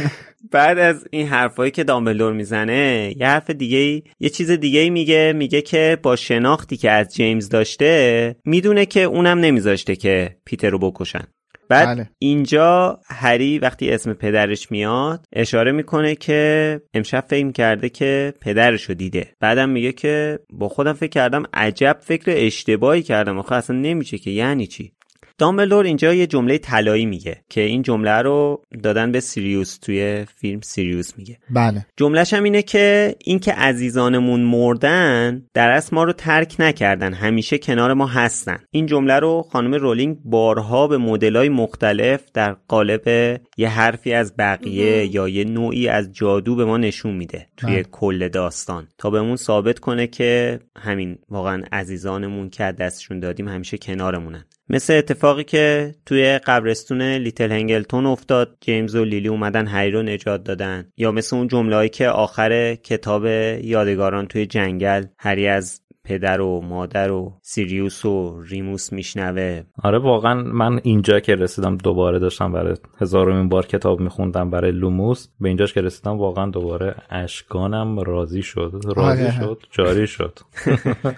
بعد 0.50 0.78
از 0.78 1.06
این 1.10 1.26
حرفایی 1.26 1.70
که 1.70 1.84
دامبلور 1.84 2.32
می‌زنه 2.32 3.14
یه 3.16 3.26
حرف 3.26 3.50
دیگه 3.50 4.02
یه 4.20 4.28
چیز 4.28 4.50
دیگه 4.50 4.90
میگه 4.90 5.32
میگه 5.36 5.62
که 5.62 5.98
با 6.02 6.16
شناختی 6.16 6.76
که 6.76 6.90
از 6.90 7.14
جیمز 7.14 7.48
داشته 7.48 8.36
می‌دونه 8.44 8.86
که 8.86 9.02
اونم 9.02 9.38
نمیذاشته 9.38 9.96
که 9.96 10.36
پیتر 10.44 10.70
رو 10.70 10.78
بکشن. 10.78 11.24
بعد 11.68 11.86
بله. 11.86 12.10
اینجا 12.18 13.00
هری 13.06 13.58
وقتی 13.58 13.90
اسم 13.90 14.12
پدرش 14.12 14.70
میاد 14.70 15.24
اشاره 15.32 15.72
می‌کنه 15.72 16.14
که 16.14 16.80
امشب 16.94 17.24
فکر 17.28 17.52
کرده 17.52 17.88
که 17.88 18.34
پدرش 18.40 18.82
رو 18.82 18.94
دیده. 18.94 19.28
بعدم 19.40 19.68
میگه 19.68 19.92
که 19.92 20.38
با 20.52 20.68
خودم 20.68 20.92
فکر 20.92 21.10
کردم 21.10 21.42
عجب 21.54 21.96
فکر 22.00 22.24
اشتباهی 22.26 23.02
کردم. 23.02 23.38
آخه 23.38 23.54
اصلا 23.54 23.76
نمیشه 23.76 24.18
که 24.18 24.30
یعنی 24.30 24.66
چی؟ 24.66 24.92
دامبلور 25.40 25.84
اینجا 25.84 26.14
یه 26.14 26.26
جمله 26.26 26.58
طلایی 26.58 27.06
میگه 27.06 27.36
که 27.48 27.60
این 27.60 27.82
جمله 27.82 28.10
رو 28.10 28.62
دادن 28.82 29.12
به 29.12 29.20
سیریوس 29.20 29.78
توی 29.78 30.26
فیلم 30.36 30.60
سیریوس 30.60 31.18
میگه. 31.18 31.38
بله. 31.50 31.86
جملهش 31.96 32.34
هم 32.34 32.42
اینه 32.42 32.62
که 32.62 33.14
اینکه 33.24 33.52
عزیزانمون 33.52 34.40
مردن 34.40 35.42
در 35.54 35.70
اصل 35.70 35.96
ما 35.96 36.04
رو 36.04 36.12
ترک 36.12 36.56
نکردن 36.58 37.14
همیشه 37.14 37.58
کنار 37.58 37.94
ما 37.94 38.06
هستن. 38.06 38.58
این 38.70 38.86
جمله 38.86 39.18
رو 39.18 39.42
خانم 39.52 39.74
رولینگ 39.74 40.18
بارها 40.24 40.86
به 40.86 40.98
مدلای 40.98 41.48
مختلف 41.48 42.22
در 42.34 42.56
قالب 42.68 43.08
یه 43.56 43.68
حرفی 43.68 44.12
از 44.12 44.36
بقیه 44.36 45.14
یا 45.14 45.28
یه 45.28 45.44
نوعی 45.44 45.88
از 45.88 46.12
جادو 46.12 46.56
به 46.56 46.64
ما 46.64 46.76
نشون 46.76 47.16
میده 47.16 47.46
توی 47.56 47.72
بله. 47.72 47.82
کل 47.82 48.28
داستان. 48.28 48.88
تا 48.98 49.10
بهمون 49.10 49.36
ثابت 49.36 49.78
کنه 49.78 50.06
که 50.06 50.60
همین 50.78 51.18
واقعا 51.28 51.62
عزیزانمون 51.72 52.50
که 52.50 52.64
دستشون 52.64 53.20
دادیم 53.20 53.48
همیشه 53.48 53.78
کنارمونن. 53.78 54.44
مثل 54.72 54.92
اتفاقی 54.92 55.44
که 55.44 55.94
توی 56.06 56.38
قبرستون 56.38 57.02
لیتل 57.02 57.52
هنگلتون 57.52 58.06
افتاد 58.06 58.56
جیمز 58.60 58.94
و 58.94 59.04
لیلی 59.04 59.28
اومدن 59.28 59.66
هری 59.66 59.90
رو 59.90 60.02
نجات 60.02 60.44
دادن. 60.44 60.92
یا 60.96 61.12
مثل 61.12 61.36
اون 61.36 61.48
جمله‌ای 61.48 61.88
که 61.88 62.08
آخر 62.08 62.74
کتاب 62.74 63.26
یادگاران 63.64 64.26
توی 64.26 64.46
جنگل 64.46 65.04
هری 65.18 65.48
از 65.48 65.80
پدر 66.04 66.40
و 66.40 66.60
مادر 66.60 67.10
و 67.10 67.38
سیریوس 67.42 68.04
و 68.04 68.42
ریموس 68.42 68.92
میشنوه. 68.92 69.62
آره 69.82 69.98
واقعا 69.98 70.34
من 70.34 70.80
اینجا 70.82 71.20
که 71.20 71.34
رسیدم 71.34 71.76
دوباره 71.76 72.18
داشتم 72.18 72.52
برای 72.52 72.76
هزارمین 73.00 73.48
بار 73.48 73.66
کتاب 73.66 74.00
میخوندم 74.00 74.50
برای 74.50 74.72
لوموس 74.72 75.28
به 75.40 75.48
اینجاش 75.48 75.74
که 75.74 75.80
رسیدم 75.80 76.18
واقعا 76.18 76.50
دوباره 76.50 76.94
اشکانم 77.10 78.00
راضی 78.00 78.42
شد 78.42 78.80
راضی 78.96 79.22
آره. 79.22 79.40
شد 79.40 79.62
جاری 79.70 80.06
شد. 80.06 80.38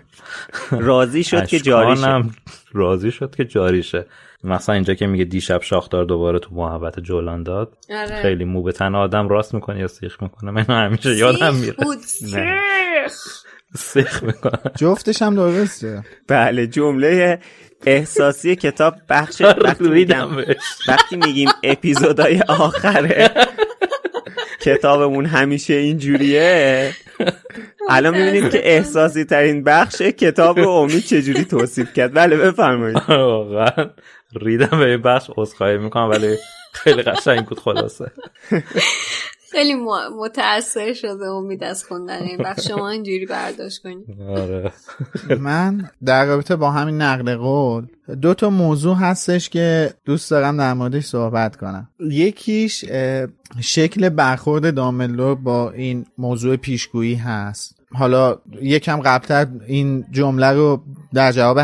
راضی 0.71 1.25
شد 1.25 1.47
که 1.47 1.59
جاری 1.61 1.97
شد 1.97 2.03
اشکانم 2.03 2.31
راضی 2.73 3.11
شد 3.11 3.35
که 3.35 3.45
جاری 3.45 3.83
شه. 3.83 4.07
مثلا 4.45 4.75
اینجا 4.75 4.95
که 4.95 5.07
میگه 5.07 5.25
دیشب 5.25 5.63
شاخدار 5.63 6.05
دوباره 6.05 6.39
تو 6.39 6.55
محبت 6.55 7.01
جولان 7.01 7.43
داد. 7.43 7.77
آره. 7.91 8.23
خیلی 8.23 8.45
مو 8.45 8.63
به 8.63 8.73
تن 8.73 8.95
آدم 8.95 9.29
راست 9.29 9.55
می‌کنه 9.55 9.81
یا 9.81 9.87
سیخ 9.87 10.23
می‌کنه 10.23 10.51
من 10.51 10.65
همیشه 10.69 11.17
یادم 11.17 11.53
سیخ! 11.53 12.35
میره 12.35 13.09
سیخ 13.77 14.23
می‌کنه 14.23 14.59
جفتش 14.77 15.23
هم 15.23 15.35
درسته. 15.35 16.03
بله 16.29 16.67
جمله 16.67 17.39
احساسی 17.87 18.57
کتاب 18.57 18.95
بخش 19.09 19.41
وقتی 19.65 19.89
میگم. 19.89 20.29
وقتی 20.89 21.17
میگیم 21.17 21.49
اپیزودهای 21.63 22.41
آخره 22.49 23.31
کتابمون 24.61 25.27
همیشه 25.27 25.75
اینجوریه. 25.75 26.95
الان 27.89 28.19
می‌بینیم 28.19 28.51
که 28.51 28.61
احساسی 28.69 29.25
ترین 29.25 29.65
بخش 29.65 30.03
کتاب 30.03 30.59
رو 30.59 30.71
امید 30.71 31.05
چجوری 31.05 31.45
توصیف 31.45 31.93
کرد. 31.93 32.15
بله 32.15 32.37
بفرمایید. 32.37 32.97
واقعا 33.09 33.91
ریدم 34.41 34.79
به 34.79 34.87
این 34.91 35.03
بخش 35.03 35.31
عذرخواهی 35.37 35.79
می‌کنم 35.79 36.11
ولی 36.11 36.37
خیلی 36.73 37.03
قشنگ 37.03 37.45
بود 37.47 37.59
خلاصه. 37.61 38.11
خیلی 39.53 39.75
متاثر 40.21 40.93
شده 40.93 41.27
امید 41.27 41.65
از 41.65 41.85
خوندن 41.85 42.23
این 42.23 42.39
بخش. 42.39 42.69
شما 42.69 42.89
اینجوری 42.89 43.27
برداشت 43.27 43.83
کنید 43.83 44.21
آره. 44.29 44.73
من 45.41 45.91
در 46.05 46.27
رابطه 46.27 46.57
با 46.57 46.71
همین 46.71 47.03
نقل 47.03 47.37
قول 47.37 47.87
دو 48.23 48.35
تا 48.35 48.51
موضوع 48.51 48.97
هستش 48.97 49.49
که 49.49 49.95
دوست 50.05 50.31
دارم 50.31 50.57
در 50.57 50.75
موردش 50.75 51.05
صحبت 51.05 51.57
کنم. 51.57 51.89
یکیش 52.01 52.85
شکل 53.61 54.09
برخورد 54.09 54.75
داملو 54.75 55.35
با 55.35 55.71
این 55.71 56.07
موضوع 56.19 56.57
پیشگویی 56.57 57.15
هست. 57.15 57.83
حالا 57.95 58.39
یکم 58.63 59.01
قبلتر 59.01 59.47
این 59.67 60.05
جمله 60.11 60.51
رو 60.51 60.83
در 61.15 61.33
جواب 61.33 61.63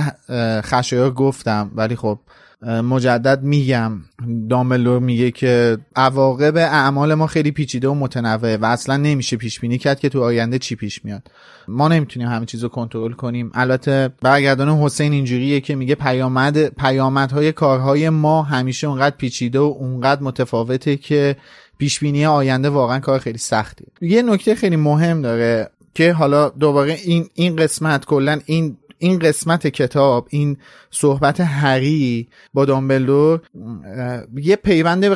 خشایار 0.61 1.11
گفتم 1.11 1.71
ولی 1.75 1.97
خب 1.97 2.19
مجدد 2.63 3.43
میگم. 3.43 3.93
داملور 4.51 4.99
میگه 4.99 5.31
که 5.31 5.79
عواقب 5.97 6.57
اعمال 6.57 7.15
ما 7.15 7.27
خیلی 7.27 7.51
پیچیده 7.51 7.89
و 7.89 7.95
متنوعه 7.95 8.57
و 8.57 8.65
اصلا 8.65 8.97
نمیشه 8.97 9.37
پیش 9.37 9.61
بینی 9.61 9.79
کرد 9.79 10.01
که 10.01 10.09
تو 10.09 10.23
آینده 10.23 10.59
چی 10.59 10.77
پیش 10.77 11.05
میاد. 11.05 11.31
ما 11.69 11.89
نمی‌تونیم 11.89 12.29
همه 12.29 12.47
چیز 12.47 12.63
رو 12.63 12.69
کنترل 12.69 13.13
کنیم. 13.13 13.51
البته 13.55 14.11
برگردان 14.23 14.69
حسین 14.69 15.13
اینجوریه 15.13 15.61
که 15.61 15.75
میگه 15.75 15.95
پیامد 15.95 16.69
پیامدهای 16.69 17.53
کارهای 17.53 18.11
ما 18.11 18.43
همیشه 18.43 18.87
اونقدر 18.87 19.17
پیچیده 19.17 19.59
و 19.59 19.75
اونقدر 19.79 20.23
متفاوته 20.23 20.97
که 20.97 21.37
پیش 21.79 22.01
بینی 22.01 22.27
آینده 22.27 22.69
واقعا 22.69 22.99
کار 22.99 23.19
خیلی 23.19 23.39
سختیه. 23.39 23.89
یه 24.01 24.23
نکته 24.23 24.55
خیلی 24.55 24.77
مهم 24.77 25.23
داره 25.23 25.71
که 25.95 26.13
حالا 26.13 26.49
دوباره 26.49 26.93
این 26.93 27.27
این 27.35 27.57
قسمت 27.57 28.05
کلا 28.05 28.41
این 28.47 28.77
این 28.99 29.19
قسمت 29.19 29.67
کتاب 29.67 30.27
این 30.31 30.57
صحبت 30.91 31.41
هری 31.41 32.29
با 32.55 32.65
دامبلدور 32.65 33.41
یه 34.37 34.57
پیوند 34.57 35.15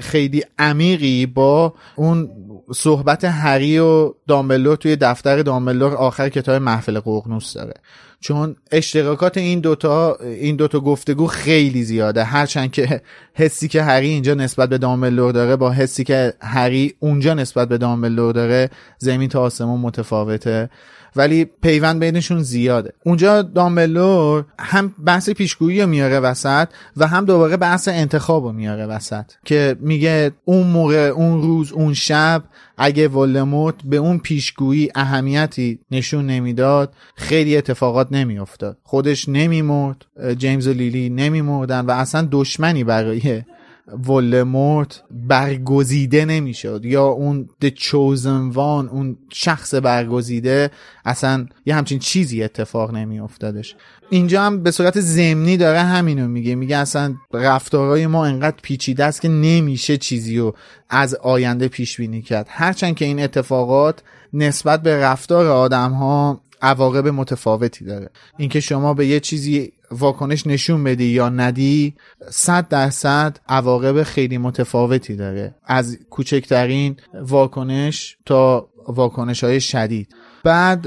خیلی 0.00 0.44
عمیقی 0.58 1.26
با 1.26 1.74
اون 1.96 2.30
صحبت 2.74 3.24
هری 3.24 3.78
و 3.78 4.14
دامبلدور 4.28 4.76
توی 4.76 4.96
دفتر 4.96 5.42
دامبلدور 5.42 5.94
آخر 5.94 6.28
کتاب 6.28 6.62
محفل 6.62 7.00
قرنوس 7.00 7.54
داره. 7.54 7.74
چون 8.20 8.56
اشتراکات 8.72 9.38
این 9.38 9.60
دوتا 9.60 10.16
این 10.16 10.56
دوتا 10.56 10.80
گفتگو 10.80 11.26
خیلی 11.26 11.82
زیاده. 11.82 12.24
هرچند 12.24 12.72
که 12.72 13.00
حسی 13.34 13.68
که 13.68 13.82
هری 13.82 14.08
اینجا 14.08 14.34
نسبت 14.34 14.68
به 14.68 14.78
دامبلدور 14.78 15.32
داره 15.32 15.56
با 15.56 15.70
حسی 15.70 16.04
که 16.04 16.34
هری 16.40 16.94
اونجا 16.98 17.34
نسبت 17.34 17.68
به 17.68 17.78
دامبلدور 17.78 18.32
داره 18.32 18.70
زمین 18.98 19.28
تا 19.28 19.40
آسمون 19.40 19.80
متفاوته. 19.80 20.70
ولی 21.16 21.44
پیوند 21.44 22.00
بینشون 22.00 22.42
زیاده. 22.42 22.92
اونجا 23.04 23.42
دامبلور 23.42 24.44
هم 24.58 24.94
بحث 25.06 25.30
پیشگویی 25.30 25.80
رو 25.80 25.86
میاره 25.86 26.20
وسط 26.20 26.68
و 26.96 27.06
هم 27.06 27.24
دوباره 27.24 27.56
بحث 27.56 27.88
انتخاب 27.88 28.44
رو 28.44 28.52
میاره 28.52 28.86
وسط 28.86 29.24
که 29.44 29.76
میگه 29.80 30.32
اون 30.44 30.66
موقع 30.66 30.96
اون 30.96 31.42
روز 31.42 31.72
اون 31.72 31.94
شب 31.94 32.44
اگه 32.78 33.08
ولدمورت 33.08 33.74
به 33.84 33.96
اون 33.96 34.18
پیشگویی 34.18 34.90
اهمیتی 34.94 35.78
نشون 35.90 36.26
نمی‌داد 36.26 36.94
خیلی 37.16 37.56
اتفاقات 37.56 38.08
نمیافتاد. 38.12 38.78
خودش 38.82 39.28
نمیمرد 39.28 40.06
جیمز 40.38 40.66
و 40.66 40.72
لیلی 40.72 41.10
نمیمردن 41.10 41.80
و 41.80 41.90
اصلا 41.90 42.28
دشمنی 42.32 42.84
برای 42.84 43.42
ولمورت 43.86 45.02
برگزیده 45.10 46.24
نمی‌شد 46.24 46.84
یا 46.84 47.04
اون 47.04 47.48
د 47.60 47.68
چوزن 47.68 48.48
وان 48.48 48.88
اون 48.88 49.16
شخص 49.32 49.74
برگزیده 49.74 50.70
اصلا 51.04 51.46
یه 51.66 51.74
همچین 51.74 51.98
چیزی 51.98 52.42
اتفاق 52.42 52.94
نمی 52.94 53.20
افتادش 53.20 53.76
اینجا 54.10 54.42
هم 54.42 54.62
به 54.62 54.70
صورت 54.70 55.00
زمینی 55.00 55.56
داره 55.56 55.80
همینو 55.80 56.28
میگه. 56.28 56.54
میگه 56.54 56.76
اصلا 56.76 57.14
رفتارهای 57.32 58.06
ما 58.06 58.26
انقدر 58.26 58.56
پیچیده 58.62 59.04
است 59.04 59.20
که 59.20 59.28
نمیشه 59.28 59.96
چیزی 59.96 60.38
رو 60.38 60.54
از 60.90 61.14
آینده 61.14 61.68
پیش 61.68 61.96
بینی 61.96 62.22
کرد. 62.22 62.46
هرچند 62.48 62.96
که 62.96 63.04
این 63.04 63.22
اتفاقات 63.22 64.02
نسبت 64.32 64.82
به 64.82 64.96
رفتار 64.96 65.46
آدم 65.46 65.92
ها 65.92 66.40
عواقب 66.62 67.08
متفاوتی 67.08 67.84
داره. 67.84 68.10
اینکه 68.38 68.60
شما 68.60 68.94
به 68.94 69.06
یه 69.06 69.20
چیزی 69.20 69.72
واکنش 69.90 70.46
نشون 70.46 70.84
بدی 70.84 71.04
یا 71.04 71.28
ندی 71.28 71.94
صد 72.30 72.68
درصد 72.68 73.38
عواقب 73.48 74.02
خیلی 74.02 74.38
متفاوتی 74.38 75.16
داره. 75.16 75.54
از 75.64 75.98
کوچکترین 76.10 76.96
واکنش 77.14 78.16
تا 78.26 78.68
واکنش 78.86 79.44
های 79.44 79.60
شدید. 79.60 80.14
بعد 80.44 80.86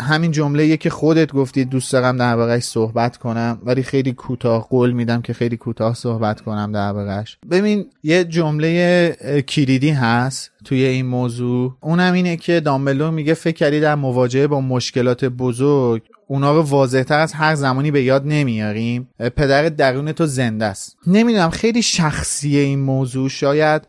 همین 0.00 0.30
جمله 0.30 0.76
که 0.76 0.90
خودت 0.90 1.32
گفتی 1.32 1.64
دوست 1.64 1.92
دارم 1.92 2.16
دربارهش 2.16 2.62
صحبت 2.62 3.16
کنم 3.16 3.58
ولی 3.64 3.82
خیلی 3.82 4.12
کوتاه 4.12 4.68
قول 4.68 4.90
میدم 4.90 5.22
که 5.22 5.32
خیلی 5.32 5.56
کوتاه 5.56 5.94
صحبت 5.94 6.40
کنم 6.40 6.72
دربارهش 6.72 7.38
ببین 7.50 7.86
یه 8.02 8.24
جمله 8.24 9.42
کلیدی 9.48 9.90
هست 9.90 10.50
توی 10.64 10.84
این 10.84 11.06
موضوع. 11.06 11.76
اونم 11.80 12.12
اینه 12.12 12.36
که 12.36 12.60
دامبلور 12.60 13.10
میگه 13.10 13.34
فکر 13.34 13.56
کردی 13.56 13.80
در 13.80 13.94
مواجهه 13.94 14.46
با 14.46 14.60
مشکلات 14.60 15.24
بزرگ 15.24 16.02
اونا 16.26 16.52
رو 16.52 16.62
واضحتر 16.62 17.18
از 17.18 17.32
هر 17.32 17.54
زمانی 17.54 17.90
به 17.90 18.02
یاد 18.02 18.22
نمیاریم. 18.26 19.08
پدر 19.18 19.68
درون 19.68 20.12
تو 20.12 20.26
زنده 20.26 20.64
است. 20.64 20.96
نمی‌دونم 21.06 21.50
خیلی 21.50 21.82
شخصیه 21.82 22.60
این 22.60 22.80
موضوع. 22.80 23.28
شاید 23.28 23.82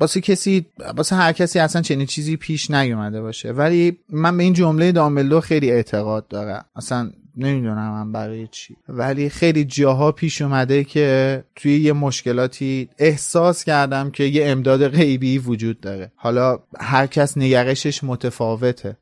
واسه 0.00 0.20
کسی 0.20 0.66
واسه 0.96 1.16
هر 1.16 1.32
کسی 1.32 1.58
اصلا 1.58 1.82
چنین 1.82 2.06
چیزی 2.06 2.36
پیش 2.36 2.70
نیومده 2.70 3.20
باشه. 3.20 3.52
ولی 3.52 3.98
من 4.10 4.36
به 4.36 4.42
این 4.42 4.52
جمله 4.52 4.92
دامبلدور 4.92 5.40
خیلی 5.40 5.70
اعتقاد 5.70 6.28
دارم. 6.28 6.64
اصلا 6.76 7.10
نمی‌دونم 7.36 7.90
من 7.90 8.12
برای 8.12 8.48
چی. 8.50 8.76
ولی 8.88 9.28
خیلی 9.28 9.64
جاها 9.64 10.12
پیش 10.12 10.42
اومده 10.42 10.84
که 10.84 11.44
توی 11.56 11.80
یه 11.80 11.92
مشکلاتی 11.92 12.88
احساس 12.98 13.64
کردم 13.64 14.10
که 14.10 14.24
یه 14.24 14.46
امداد 14.46 14.88
غیبی 14.88 15.38
وجود 15.38 15.80
داره. 15.80 16.12
حالا 16.16 16.58
هر 16.80 17.06
کس 17.06 17.38
نگرشش 17.38 18.04
متفاوته. 18.04 18.96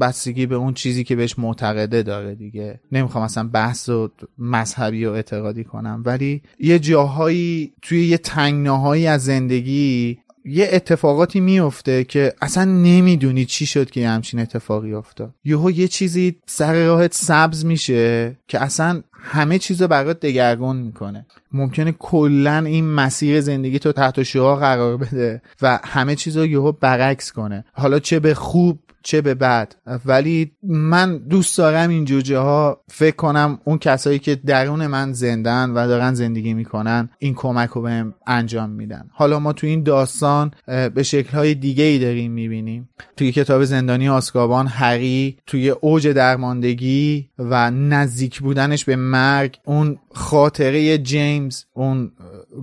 بستگی 0.00 0.46
به 0.46 0.54
اون 0.54 0.74
چیزی 0.74 1.04
که 1.04 1.16
بهش 1.16 1.38
معتقده 1.38 2.02
داره 2.02 2.34
دیگه. 2.34 2.80
نمی‌خوام 2.92 3.24
اصلا 3.24 3.48
بحث 3.48 3.88
و 3.88 4.10
مذهبی 4.38 5.04
و 5.04 5.10
اعتقادی 5.10 5.64
کنم 5.64 6.02
ولی 6.06 6.42
یه 6.60 6.78
جاهایی 6.78 7.72
توی 7.82 8.06
یه 8.06 8.18
تنگناهایی 8.18 9.06
از 9.06 9.24
زندگی 9.24 10.18
یه 10.46 10.68
اتفاقاتی 10.72 11.40
میفته 11.40 12.04
که 12.04 12.32
اصلا 12.42 12.64
نمی‌دونی 12.64 13.44
چی 13.44 13.66
شد 13.66 13.90
که 13.90 14.00
یه 14.00 14.08
همچین 14.08 14.40
اتفاقی 14.40 14.94
افتاد. 14.94 15.34
یهو 15.44 15.70
یه 15.70 15.88
چیزی 15.88 16.36
سر 16.46 16.86
راهت 16.86 17.14
سبز 17.14 17.64
میشه 17.64 18.36
که 18.48 18.62
اصلا 18.62 19.02
همه 19.12 19.58
چیز 19.58 19.82
رو 19.82 19.88
برات 19.88 20.20
دگرگون 20.20 20.76
می‌کنه. 20.76 21.26
ممکنه 21.52 21.92
کلا 21.92 22.58
این 22.58 22.90
مسیر 22.90 23.40
زندگی 23.40 23.78
تو 23.78 23.92
تحت 23.92 24.22
شعا 24.22 24.56
قرار 24.56 24.96
بده 24.96 25.42
و 25.62 25.80
همه 25.84 26.14
چیز 26.14 26.36
رو 26.36 26.46
یهو 26.46 26.72
برعکس 26.72 27.32
کنه. 27.32 27.64
حالا 27.72 27.98
چه 27.98 28.20
به 28.20 28.34
خوب 28.34 28.78
چه 29.04 29.20
به 29.20 29.34
بعد. 29.34 29.76
ولی 30.06 30.52
من 30.62 31.18
دوست 31.18 31.58
دارم 31.58 31.90
این 31.90 32.04
جوجه 32.04 32.38
ها 32.38 32.84
فکر 32.88 33.16
کنم 33.16 33.58
اون 33.64 33.78
کسایی 33.78 34.18
که 34.18 34.34
درون 34.34 34.86
من 34.86 35.12
زندن 35.12 35.70
و 35.70 35.86
دارن 35.86 36.14
زندگی 36.14 36.54
می‌کنن 36.54 37.08
این 37.18 37.34
کمک 37.34 37.70
رو 37.70 37.82
بهم 37.82 38.14
انجام 38.26 38.70
میدن. 38.70 39.08
حالا 39.12 39.38
ما 39.38 39.52
تو 39.52 39.66
این 39.66 39.82
داستان 39.82 40.50
به 40.66 41.02
شکل 41.02 41.36
های 41.36 41.54
دیگه 41.54 41.84
ای 41.84 41.98
داریم 41.98 42.32
می‌بینیم. 42.32 42.88
توی 43.16 43.32
کتاب 43.32 43.64
زندانی 43.64 44.08
آسکابان 44.08 44.66
هری 44.66 45.36
توی 45.46 45.70
اوج 45.70 46.08
درماندگی 46.08 47.28
و 47.38 47.70
نزدیک 47.70 48.40
بودنش 48.40 48.84
به 48.84 48.96
مرگ 48.96 49.58
اون 49.64 49.98
خاطره 50.12 50.98
جیمز 50.98 51.64
اون 51.72 52.12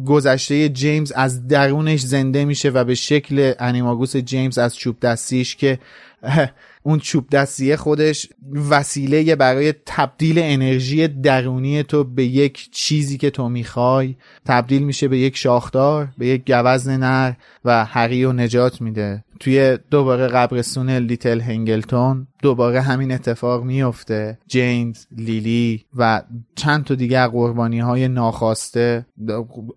گذشته 0.06 0.70
جیمز 0.70 1.12
از 1.12 1.48
درونش 1.48 2.02
زنده 2.02 2.46
میشه 2.46 2.70
و 2.70 2.84
به 2.84 2.96
شکل 2.96 3.54
انیماگوس 3.60 4.18
جیمز 4.18 4.58
از 4.58 4.76
چوب 4.76 5.00
دستیش 5.00 5.56
که 5.56 5.80
اون 6.84 7.00
چوب 7.00 7.30
دستیه 7.30 7.76
خودش 7.76 8.30
وسیله 8.70 9.36
برای 9.36 9.74
تبدیل 9.86 10.40
انرژی 10.40 11.08
درونی 11.08 11.84
تو 11.84 12.04
به 12.04 12.26
یک 12.26 12.72
چیزی 12.72 13.18
که 13.18 13.30
تو 13.30 13.50
می‌خوای. 13.50 14.16
تبدیل 14.46 14.84
میشه 14.84 15.08
به 15.08 15.18
یک 15.18 15.38
شاخدار 15.38 16.10
به 16.18 16.28
یک 16.28 16.52
گوزن 16.52 16.98
نر 16.98 17.34
و 17.66 17.86
هری 17.86 18.24
رو 18.24 18.34
نجات 18.34 18.82
میده. 18.82 19.24
توی 19.42 19.78
دوباره 19.92 20.28
قبرستون 20.28 20.90
لیتل 20.90 21.42
هنگلتون 21.42 22.28
دوباره 22.42 22.82
همین 22.82 23.12
اتفاق 23.12 23.64
میفته 23.64 24.38
جیمز 24.48 25.06
لیلی 25.18 25.86
و 25.98 26.22
چند 26.56 26.84
تا 26.84 26.96
دیگر 26.96 27.28
قربانی 27.28 27.80
های 27.80 28.08
ناخواسته 28.08 29.06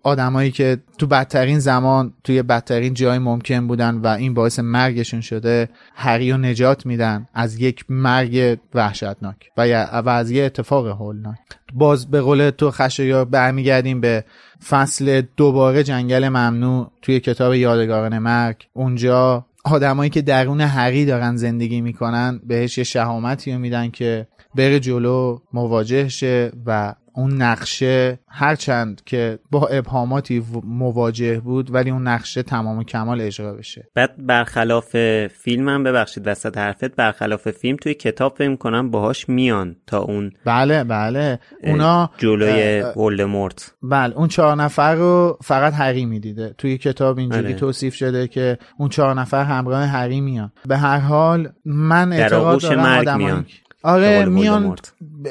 آدمایی 0.03 0.51
که 0.51 0.77
تو 0.97 1.07
بدترین 1.07 1.59
زمان 1.59 2.13
توی 2.23 2.41
بدترین 2.43 2.93
جای 2.93 3.19
ممکن 3.19 3.67
بودن 3.67 3.95
و 3.95 4.07
این 4.07 4.33
باعث 4.33 4.59
مرگشون 4.59 5.21
شده 5.21 5.69
هری 5.95 6.31
رو 6.31 6.37
نجات 6.37 6.85
میدن 6.85 7.27
از 7.33 7.61
یک 7.61 7.85
مرگ 7.89 8.57
وحشتناک 8.73 9.51
و, 9.57 9.85
و 10.05 10.09
از 10.09 10.31
یه 10.31 10.43
اتفاق 10.43 10.87
هولناک. 10.87 11.37
باز 11.73 12.11
به 12.11 12.21
قول 12.21 12.49
تو 12.49 12.71
خشایار 12.71 13.25
برمیگردیم 13.25 14.01
به 14.01 14.25
فصل 14.69 15.21
دوباره 15.37 15.83
جنگل 15.83 16.29
ممنوع 16.29 16.91
توی 17.01 17.19
کتاب 17.19 17.53
یادگاران 17.53 18.19
مرگ. 18.19 18.67
اونجا 18.73 19.45
آدمایی 19.65 20.09
که 20.09 20.21
درون 20.21 20.61
حقی 20.61 21.05
دارن 21.05 21.35
زندگی 21.35 21.81
می‌کنن 21.81 22.41
بهش 22.43 22.77
یه 22.77 22.83
شهامتی 22.83 23.53
رو 23.53 23.59
میدن 23.59 23.89
که 23.89 24.27
بره 24.55 24.79
جلو 24.79 25.39
مواجه 25.53 26.09
شه 26.09 26.51
و 26.65 26.95
اون 27.15 27.41
نقشه 27.41 28.19
هرچند 28.27 29.01
که 29.05 29.39
با 29.51 29.67
ابهاماتی 29.67 30.45
مواجه 30.63 31.39
بود 31.39 31.73
ولی 31.73 31.89
اون 31.89 32.07
نقشه 32.07 32.43
تمام 32.43 32.77
و 32.77 32.83
کمال 32.83 33.21
اجرا 33.21 33.53
بشه. 33.53 33.87
بعد 33.95 34.25
برخلاف 34.25 34.95
فیلم 35.27 35.69
هم 35.69 35.83
ببخشید 35.83 36.27
وسط 36.27 36.57
حرفت 36.57 36.95
برخلاف 36.95 37.51
فیلم 37.51 37.77
توی 37.77 37.93
کتاب 37.93 38.35
فکر 38.37 38.55
کنم 38.55 38.91
باهاش 38.91 39.29
میان 39.29 39.75
تا 39.87 39.99
اون 39.99 40.31
بله 40.45 40.83
بله. 40.83 41.39
اونا 41.63 42.09
جلوی 42.17 42.81
ولدمورت. 42.81 43.73
بله 43.83 44.17
اون 44.17 44.27
چهار 44.27 44.55
نفر 44.55 44.95
رو 44.95 45.37
فقط 45.43 45.73
هری 45.73 46.05
می‌دیده. 46.05 46.55
توی 46.57 46.77
کتاب 46.77 47.17
اینجوری 47.17 47.45
آره. 47.45 47.55
توصیف 47.55 47.95
شده 47.95 48.27
که 48.27 48.57
اون 48.77 48.89
چهار 48.89 49.13
نفر 49.13 49.43
همراه 49.43 49.85
هری 49.85 50.21
میان. 50.21 50.51
به 50.65 50.77
هر 50.77 50.99
حال 50.99 51.49
من 51.65 52.13
اعتقاد 52.13 52.61
دارم 52.61 53.17
میان. 53.17 53.45
آره 53.85 54.25
میان 54.25 54.75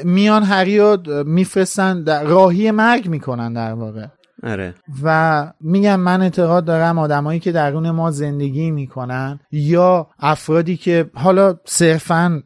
میان 0.04 0.42
هری 0.42 0.78
رو 0.78 0.98
میفرستن 1.26 2.04
راهی 2.26 2.70
مرگ 2.70 3.08
می‌کنن 3.08 3.52
در 3.52 3.72
واقع. 3.72 4.06
آره. 4.42 4.74
و 5.02 5.52
میگم 5.60 6.00
من 6.00 6.22
اعتقاد 6.22 6.64
دارم 6.64 6.98
آدمایی 6.98 7.40
که 7.40 7.52
درون 7.52 7.90
ما 7.90 8.10
زندگی 8.10 8.70
می‌کنن 8.70 9.40
یا 9.52 10.06
افرادی 10.18 10.76
که 10.76 11.10
حالا 11.14 11.54
صرفا 11.64 12.42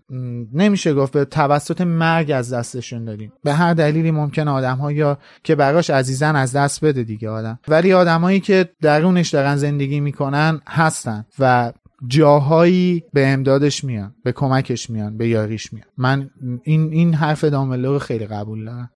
نمیشه 0.52 0.94
گفت 0.94 1.12
به 1.12 1.24
توسط 1.24 1.80
مرگ 1.80 2.30
از 2.30 2.52
دستشون 2.52 3.04
دادیم 3.04 3.32
به 3.44 3.52
هر 3.52 3.74
دلیلی 3.74 4.10
ممکن 4.10 4.48
آدم 4.48 4.90
یا 4.90 5.18
که 5.42 5.54
براش 5.54 5.90
عزیزن 5.90 6.36
از 6.36 6.52
دست 6.52 6.84
بده 6.84 7.02
دیگه 7.02 7.30
آدم. 7.30 7.58
ولی 7.68 7.92
آدمایی 7.92 8.40
که 8.40 8.68
درونش 8.82 9.28
دارن 9.28 9.56
زندگی 9.56 10.00
می‌کنن 10.00 10.60
هستن 10.68 11.24
و 11.38 11.72
جاهایی 12.06 13.04
به 13.12 13.26
امدادش 13.26 13.84
میان 13.84 14.14
به 14.24 14.32
کمکش 14.32 14.90
میان 14.90 15.16
به 15.16 15.28
یاریش 15.28 15.72
میان. 15.72 15.86
من 15.96 16.30
این 16.62 16.92
این 16.92 17.14
حرف 17.14 17.44
داملو 17.44 17.92
رو 17.92 17.98
خیلی 17.98 18.26
قبول 18.26 18.64
دارم. 18.64 18.90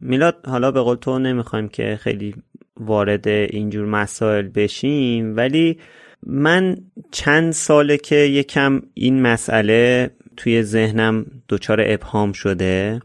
میلاد 0.00 0.36
حالا 0.46 0.70
به 0.70 0.80
قول 0.80 0.96
تو 0.96 1.18
نمی‌خوایم 1.18 1.68
که 1.68 1.98
خیلی 2.00 2.34
وارد 2.80 3.28
اینجور 3.28 3.86
مسائل 3.86 4.48
بشیم 4.48 5.36
ولی 5.36 5.78
من 6.26 6.76
چند 7.10 7.52
ساله 7.52 7.96
که 7.96 8.16
یکم 8.16 8.82
این 8.94 9.22
مسئله 9.22 10.10
توی 10.36 10.62
ذهنم 10.62 11.26
دچار 11.48 11.80
ابهام 11.86 12.32
شده 12.32 13.00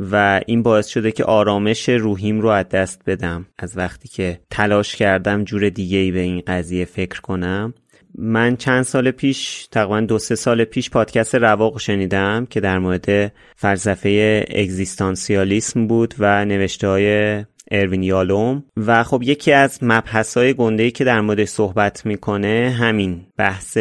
و 0.00 0.40
این 0.46 0.62
باعث 0.62 0.86
شده 0.86 1.12
که 1.12 1.24
آرامش 1.24 1.88
روحیم 1.88 2.40
رو 2.40 2.48
از 2.48 2.68
دست 2.68 3.02
بدم. 3.06 3.46
از 3.58 3.76
وقتی 3.76 4.08
که 4.08 4.40
تلاش 4.50 4.96
کردم 4.96 5.44
جور 5.44 5.68
دیگه 5.68 5.98
ای 5.98 6.10
به 6.10 6.20
این 6.20 6.42
قضیه 6.46 6.84
فکر 6.84 7.20
کنم. 7.20 7.74
من 8.18 8.56
چند 8.56 8.82
سال 8.82 9.10
پیش 9.10 9.66
تقریبا 9.66 10.00
دو 10.00 10.18
سه 10.18 10.34
سال 10.34 10.64
پیش 10.64 10.90
پادکست 10.90 11.34
رواق 11.34 11.78
شنیدم 11.78 12.46
که 12.50 12.60
در 12.60 12.78
مورد 12.78 13.32
فلسفه 13.56 14.44
اگزیستانسیالیسم 14.50 15.86
بود 15.86 16.14
و 16.18 16.44
نوشته 16.44 16.88
های 16.88 17.44
اروین 17.70 18.02
یالوم. 18.02 18.64
و 18.76 19.04
خب 19.04 19.22
یکی 19.22 19.52
از 19.52 19.78
مبحث 19.82 20.36
های 20.36 20.54
گنده 20.54 20.90
که 20.90 21.04
در 21.04 21.20
مورد 21.20 21.44
صحبت 21.44 22.06
می‌کنه 22.06 22.76
همین 22.78 23.26
بحث 23.36 23.78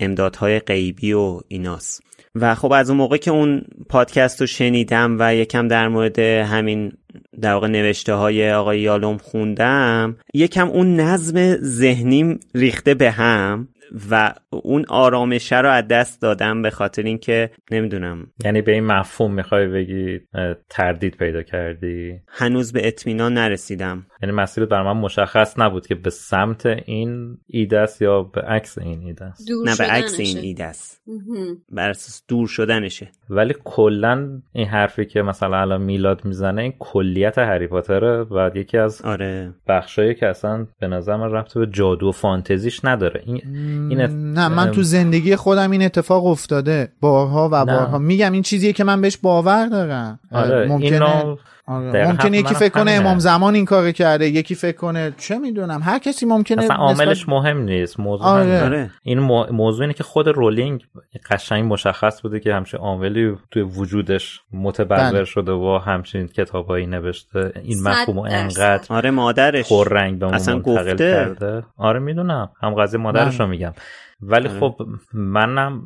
امدادهای 0.00 0.58
غیبی 0.58 1.12
و 1.12 1.40
ایناست. 1.48 2.02
و 2.34 2.54
خب 2.54 2.72
از 2.72 2.90
اون 2.90 2.98
موقع 2.98 3.16
که 3.16 3.30
اون 3.30 3.62
پادکست 3.88 4.40
رو 4.40 4.46
شنیدم 4.46 5.16
و 5.18 5.34
یکم 5.34 5.68
در 5.68 5.88
مورد 5.88 6.18
همین 6.18 6.92
در 7.40 7.52
واقع 7.52 7.68
نوشته 7.68 8.14
های 8.14 8.52
آقای 8.52 8.80
یالوم 8.80 9.16
خوندم 9.16 10.16
یکم 10.34 10.68
اون 10.68 11.00
نظم 11.00 11.56
ذهنیم 11.56 12.40
ریخته 12.54 12.94
به 12.94 13.10
هم 13.10 13.68
و 14.10 14.34
اون 14.50 14.84
آرامشه 14.88 15.60
رو 15.60 15.70
از 15.70 15.88
دست 15.88 16.22
دادم 16.22 16.62
به 16.62 16.70
خاطر 16.70 17.02
اینکه 17.02 17.50
نمی‌دونم. 17.70 18.26
یعنی 18.44 18.62
به 18.62 18.72
این 18.72 18.86
مفهوم 18.86 19.34
می‌خوای 19.34 19.66
بگی 19.66 20.20
تردید 20.68 21.16
پیدا 21.16 21.42
کردی؟ 21.42 22.20
هنوز 22.28 22.72
به 22.72 22.88
اطمینان 22.88 23.34
نرسیدم. 23.34 24.06
یعنی 24.22 24.34
مسیرت 24.34 24.68
بر 24.68 24.82
من 24.82 25.00
مشخص 25.00 25.58
نبود 25.58 25.86
که 25.86 25.94
به 25.94 26.10
سمت 26.10 26.66
این 26.66 27.38
ایده 27.46 27.78
است 27.78 28.02
یا 28.02 28.22
به 28.22 28.40
عکس 28.40 28.78
این 28.78 29.00
ایده 29.00 29.24
است. 29.24 29.50
نه 29.64 29.76
به 29.78 29.84
عکس 29.84 30.20
این 30.20 30.38
ایده 30.38 30.64
است. 30.64 31.02
بر 31.72 31.90
اساس 31.90 32.22
دور 32.28 32.48
شدنشه. 32.48 33.08
ولی 33.30 33.54
کلا 33.64 34.42
این 34.52 34.66
حرفی 34.66 35.06
که 35.06 35.22
مثلا 35.22 35.60
الان 35.60 35.82
میلاد 35.82 36.24
می‌زنه 36.24 36.62
این 36.62 36.72
کلیت 37.00 37.38
هری 37.38 37.66
پاتره 37.66 38.22
و 38.22 38.50
یکی 38.54 38.78
از 38.78 39.02
آره. 39.02 39.54
بخشایی 39.68 40.14
که 40.14 40.26
اصلا 40.26 40.66
به 40.80 40.88
نظر 40.88 41.16
من 41.16 41.30
رفت 41.30 41.58
به 41.58 41.66
جادو 41.66 42.08
و 42.08 42.12
فانتزیش 42.12 42.84
نداره. 42.84 43.22
این, 43.26 43.40
این 43.90 44.00
نه 44.32 44.48
من 44.48 44.70
تو 44.70 44.82
زندگی 44.82 45.36
خودم 45.36 45.70
این 45.70 45.82
اتفاق 45.82 46.26
افتاده 46.26 46.88
بارها 47.00 47.48
و 47.52 47.64
بارها 47.64 47.98
میگم 47.98 48.32
این 48.32 48.42
چیزیه 48.42 48.72
که 48.72 48.84
من 48.84 49.00
بهش 49.00 49.16
باور 49.16 49.66
دارم. 49.66 50.20
آره 50.32 50.68
ممکنه 50.68 51.36
آره. 51.70 52.08
ممکنه 52.08 52.38
یکی 52.38 52.54
فکر 52.54 52.68
کنه 52.68 52.90
امام 52.90 53.18
زمان 53.18 53.54
این 53.54 53.64
کار 53.64 53.92
کرده 53.92 54.28
یکی 54.28 54.54
فکر 54.54 54.76
کنه 54.76 55.12
چه 55.18 55.38
می‌دونم 55.38 55.80
هر 55.82 55.98
کسی 55.98 56.26
ممکنه 56.26 56.62
اصلا 56.62 56.76
عاملش 56.76 57.28
مهم 57.28 57.58
نیست 57.58 58.00
موضوع 58.00 58.26
آره. 58.26 58.62
آره. 58.62 58.90
این 59.02 59.18
موضوع 59.50 59.80
اینه 59.80 59.94
که 59.94 60.04
خود 60.04 60.28
رولینگ 60.28 60.84
قشنگ 61.30 61.72
مشخص 61.72 62.22
بوده 62.22 62.40
که 62.40 62.54
همچین 62.54 62.80
عاملی 62.80 63.36
توی 63.50 63.62
وجودش 63.62 64.40
متبلور 64.52 65.10
بله. 65.10 65.24
شده 65.24 65.52
و 65.52 65.80
همچین 65.84 66.26
کتابایی 66.26 66.86
نوشته 66.86 67.52
این 67.64 67.82
مفهوم 67.82 68.18
انقدر 68.18 68.86
آره 68.88 69.10
مادرش 69.10 69.72
رنگ 69.72 70.18
به 70.18 70.34
اصلا 70.34 70.54
منتقل 70.54 70.96
کرده 70.96 71.64
آره 71.76 71.98
می‌دونم 71.98 72.50
هم 72.62 72.74
قضیه 72.74 73.00
مادرش 73.00 73.40
رو 73.40 73.46
بله. 73.46 73.50
میگم 73.50 73.72
ولی 74.22 74.48
آره. 74.48 74.60
خب 74.60 74.82
منم 75.12 75.82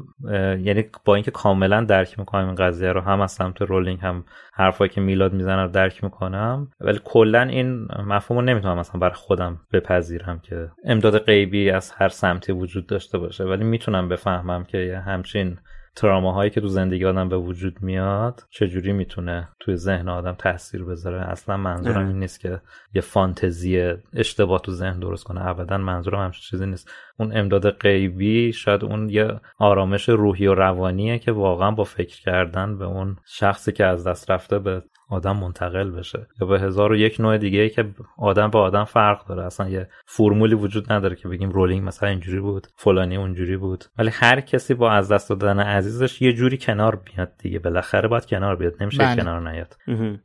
یعنی 0.65 0.85
با 1.05 1.15
اینکه 1.15 1.31
کاملا 1.31 1.85
درک 1.85 2.19
می‌کنم 2.19 2.47
این 2.47 2.55
قضیه 2.55 2.93
رو 2.93 3.01
هم 3.01 3.21
از 3.21 3.33
سمت 3.33 3.63
رولینگ 3.63 3.99
هم 4.01 4.25
حرفایی 4.53 4.91
که 4.91 5.01
میلاد 5.01 5.33
می‌زنه 5.33 5.63
رو 5.63 5.69
درک 5.69 6.05
می‌کنم 6.05 6.69
ولی 6.81 7.01
کلا 7.05 7.43
این 7.43 7.89
مفهوم 8.07 8.41
رو 8.41 8.45
نمی‌تونم 8.45 8.79
مثلا 8.79 9.01
برای 9.01 9.15
خودم 9.15 9.61
بپذیرم 9.73 10.39
که 10.39 10.71
امداد 10.85 11.19
غیبی 11.19 11.71
از 11.71 11.91
هر 11.91 12.09
سمتی 12.09 12.53
وجود 12.53 12.87
داشته 12.87 13.19
باشه 13.19 13.45
ولی 13.45 13.65
می‌تونم 13.65 14.09
بفهمم 14.09 14.65
که 14.65 15.03
همچین 15.07 15.59
تراماهایی 15.97 16.51
که 16.51 16.61
تو 16.61 16.69
زندگی 16.69 17.05
آدم 17.05 17.29
به 17.29 17.37
وجود 17.37 17.83
میاد 17.83 18.43
چجوری 18.51 18.93
می‌تونه 18.93 19.49
توی 19.61 19.77
ذهن 19.77 20.09
آدم 20.09 20.33
تاثیر 20.33 20.85
بذاره؟ 20.85 21.21
اصلا 21.21 21.57
منظورم 21.57 22.09
این 22.09 22.19
نیست 22.19 22.41
که 22.41 22.61
یه 22.95 23.01
فانتزی 23.01 23.93
اشتباه 24.13 24.61
تو 24.61 24.73
ذهن 24.73 25.01
درست 25.01 25.25
کنه. 25.25 25.47
ابدا 25.47 25.79
منظورم 25.79 26.25
همچین 26.25 26.43
چیزی 26.51 26.67
نیست. 26.67 26.91
اون 27.19 27.37
امداد 27.37 27.71
غیبی 27.71 28.53
شاید 28.53 28.85
اون 28.85 29.09
یه 29.09 29.41
آرامش 29.59 30.09
روحی 30.09 30.47
و 30.47 30.55
روانیه 30.55 31.19
که 31.19 31.33
واقعا 31.33 31.71
با 31.71 31.85
فکر 31.85 32.21
کردن 32.21 32.79
به 32.79 32.85
اون 32.85 33.17
شخصی 33.27 33.73
که 33.73 33.85
از 33.85 34.07
دست 34.07 34.31
رفته 34.31 34.59
به 34.59 34.83
آدم 35.15 35.37
منتقل 35.37 35.91
بشه. 35.91 36.27
یا 36.41 36.47
به 36.47 36.61
هزار 36.61 36.93
و 36.93 36.97
یک 36.97 37.21
نوع 37.21 37.39
دیگه 37.39 37.61
ای 37.61 37.71
که 37.71 37.95
آدم 38.19 38.51
به 38.51 38.59
آدم 38.59 38.85
فرق 38.85 39.27
داره. 39.27 39.45
اصلا 39.45 39.69
یه 39.69 39.89
فرمولی 40.07 40.55
وجود 40.55 40.93
نداره 40.93 41.17
که 41.17 41.29
بگیم 41.29 41.51
رولینگ 41.51 41.87
مثلا 41.87 42.09
اینجوری 42.09 42.41
بود 42.41 42.67
فلانی 42.77 43.17
اونجوری 43.17 43.57
بود. 43.57 43.85
ولی 43.99 44.11
هر 44.13 44.41
کسی 44.41 44.75
با 44.75 44.91
از 44.91 45.13
دست 45.13 45.31
دادن 45.31 45.61
عزیزش 45.61 46.23
یه 46.23 46.33
جوری 46.33 46.59
کنار 46.59 46.97
بیاد 46.97 47.33
دیگه. 47.39 47.59
بالاخره 47.59 48.09
باید 48.09 48.27
کنار 48.27 48.57
بیاد. 48.57 48.75
نمیشه 48.81 48.99
بله. 48.99 49.23
کنار 49.23 49.51
نیاد. 49.51 49.77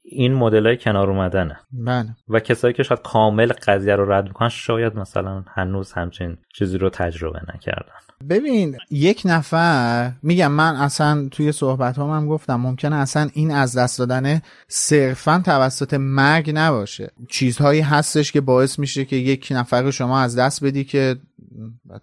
این 0.04 0.34
مدل 0.34 0.66
های 0.66 0.78
کنار 0.78 1.10
اومدنه. 1.10 1.60
بله. 1.72 2.10
و 2.30 2.40
کسایی 2.40 2.74
که 2.74 2.84
شاید 2.84 3.02
کامل 3.02 3.52
قضیه 3.68 3.96
رو 3.96 4.12
رد 4.12 4.24
می‌کنن 4.24 4.50
شاید 4.50 4.96
مثلا 4.96 5.44
هنوز 5.48 5.94
همچین 5.94 6.38
چیزی 6.60 6.78
رو 6.78 6.90
تجربه 6.90 7.40
نکردن. 7.56 7.94
ببین 8.30 8.78
یک 8.92 9.22
نفر 9.26 10.12
میگم 10.24 10.52
من 10.52 10.76
اصلا 10.76 11.28
توی 11.32 11.52
صحبت 11.52 11.98
هم, 11.98 12.10
هم 12.10 12.28
گفتم 12.28 12.56
ممکنه 12.56 12.96
اصلا 12.96 13.30
این 13.34 13.52
از 13.52 13.78
دست 13.78 14.00
دادن 14.00 14.42
صرفا 14.68 15.42
توسط 15.46 15.94
مرگ 15.94 16.52
نباشه. 16.56 17.12
چیزهایی 17.28 17.82
هستش 17.82 18.32
که 18.32 18.42
باعث 18.42 18.80
میشه 18.80 19.06
که 19.06 19.16
یک 19.16 19.48
نفر 19.52 19.92
شما 19.92 20.20
از 20.20 20.36
دست 20.36 20.64
بدی 20.64 20.84
که 20.84 21.16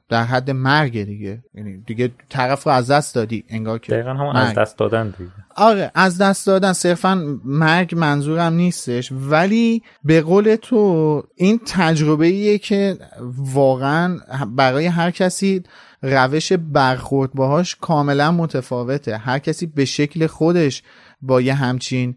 در 0.09 0.23
حد 0.23 0.51
مرگ 0.51 1.05
دیگه. 1.05 1.45
یعنی 1.55 1.79
دیگه 1.87 2.11
طرف 2.29 2.65
رو 2.65 2.73
از 2.73 2.91
دست 2.91 3.15
دادی 3.15 3.45
انگار 3.49 3.79
که 3.79 3.93
دقیقا 3.93 4.15
هم 4.15 4.37
از 4.37 4.55
دست 4.55 4.79
دادن 4.79 5.15
دیگه. 5.19 5.31
آره 5.57 5.91
از 5.95 6.19
دست 6.19 6.47
دادن. 6.47 6.73
صرفا 6.73 7.39
مرگ 7.45 7.95
منظورم 7.95 8.53
نیستش. 8.53 9.13
ولی 9.13 9.83
به 10.05 10.21
قول 10.21 10.57
تو 10.63 11.23
این 11.35 11.61
تجربه 11.67 12.27
ایه 12.27 12.59
که 12.59 12.99
واقعا 13.37 14.19
برای 14.57 14.87
هر 14.87 15.11
کسی 15.11 15.63
روش 16.03 16.53
برخورد 16.53 17.33
باهاش 17.33 17.77
کاملا 17.81 18.33
متفاوته. 18.33 19.17
هر 19.17 19.39
کسی 19.39 19.67
به 19.67 19.85
شکل 19.85 20.27
خودش 20.27 20.83
با 21.21 21.41
یه 21.41 21.55
همچین 21.55 22.17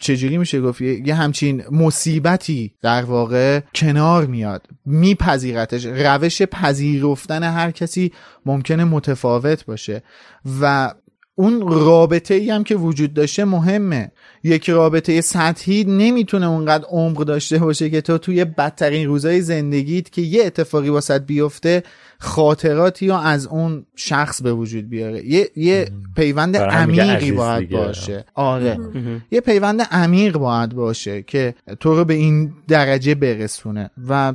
چجوری 0.00 0.38
میشه 0.38 0.60
گفت؟ 0.60 0.80
یه 0.80 1.14
همچین 1.14 1.62
مصیبتی 1.70 2.74
در 2.82 3.04
واقع 3.04 3.60
کنار 3.74 4.26
میاد. 4.26 4.66
میپذیرتش. 4.86 5.86
روش 5.86 6.42
پذیرفتن 6.42 7.42
هر 7.42 7.70
کسی 7.70 8.12
ممکنه 8.46 8.84
متفاوت 8.84 9.64
باشه. 9.64 10.02
و 10.60 10.94
اون 11.34 11.68
رابطه 11.68 12.34
ای 12.34 12.50
هم 12.50 12.64
که 12.64 12.76
وجود 12.76 13.14
داشته 13.14 13.44
مهمه. 13.44 14.12
یک 14.44 14.70
رابطه 14.70 15.20
سطحی 15.20 15.84
نمی‌تونه 15.84 16.46
اونقدر 16.46 16.84
عمق 16.84 17.24
داشته 17.24 17.58
باشه 17.58 17.90
که 17.90 18.00
تو 18.00 18.18
توی 18.18 18.44
بدترین 18.44 19.06
روزای 19.06 19.40
زندگیت 19.40 20.10
که 20.10 20.22
یه 20.22 20.44
اتفاقی 20.44 20.88
واسط 20.88 21.22
بیفته 21.22 21.82
خاطراتی 22.20 23.06
یا 23.06 23.18
از 23.18 23.46
اون 23.46 23.86
شخص 23.96 24.42
به 24.42 24.52
وجود 24.52 24.88
بیاره. 24.88 25.26
یه, 25.26 25.50
یه 25.56 25.88
پیوند 26.16 26.56
عمیقی 26.56 27.32
باید 27.32 27.70
باشه. 27.70 28.24
آره. 28.34 28.78
یه 29.30 29.40
پیوند 29.40 29.80
عمیق 29.90 30.36
باید 30.36 30.74
باشه 30.74 31.22
که 31.22 31.54
تو 31.80 31.94
رو 31.94 32.04
به 32.04 32.14
این 32.14 32.52
درجه 32.68 33.14
برسونه. 33.14 33.90
و 34.08 34.34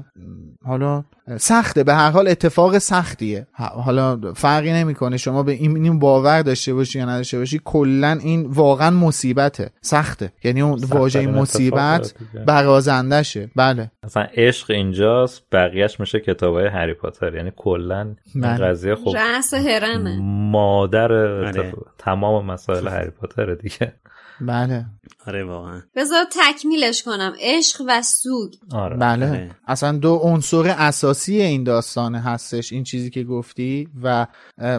حالا 0.65 1.03
سخته. 1.37 1.83
به 1.83 1.93
هر 1.93 2.09
حال 2.09 2.27
اتفاق 2.27 2.77
سختیه. 2.77 3.47
حالا 3.57 4.33
فرقی 4.35 4.71
نمی‌کنه 4.71 5.17
شما 5.17 5.43
به 5.43 5.51
این 5.51 5.99
باور 5.99 6.41
داشته 6.41 6.73
باشی 6.73 6.99
یا 6.99 7.05
نداشته 7.05 7.37
باشی. 7.37 7.61
کلا 7.65 8.19
این 8.23 8.45
واقعا 8.45 8.89
مصیبته. 8.89 9.69
سخته. 9.81 10.31
یعنی 10.43 10.61
اون 10.61 10.83
واژه 10.89 11.27
مصیبت 11.27 12.13
برازندشه. 12.45 13.49
بله. 13.55 13.91
اصلا 14.03 14.27
عشق 14.33 14.71
اینجاست. 14.71 15.43
بقیهش 15.51 15.99
میشه 15.99 16.19
کتابای 16.19 16.67
هری 16.67 16.93
پاتر. 16.93 17.35
یعنی 17.35 17.51
کلا 17.73 18.15
بله. 18.35 18.57
قضیه 18.57 18.95
خب 18.95 19.15
رأس 19.15 19.53
هرمه 19.53 20.19
مادر 20.51 21.11
تمام 21.97 22.45
مسائل 22.45 22.87
هری 22.87 23.09
پاتر 23.09 23.53
دیگه. 23.53 23.93
بله. 24.41 24.85
آره 25.27 25.43
واقعا. 25.43 25.81
بذار 25.95 26.25
تکمیلش 26.31 27.03
کنم. 27.03 27.33
عشق 27.41 27.81
و 27.87 28.01
سوگ. 28.01 28.53
آره. 28.71 28.97
بله. 28.97 29.29
آره. 29.29 29.51
اصلا 29.67 29.91
دو 29.97 30.15
عنصر 30.15 30.67
اساسی 30.77 31.41
این 31.41 31.63
داستانه 31.63 32.19
هستش 32.19 32.73
این 32.73 32.83
چیزی 32.83 33.09
که 33.09 33.23
گفتی 33.23 33.87
و 34.03 34.27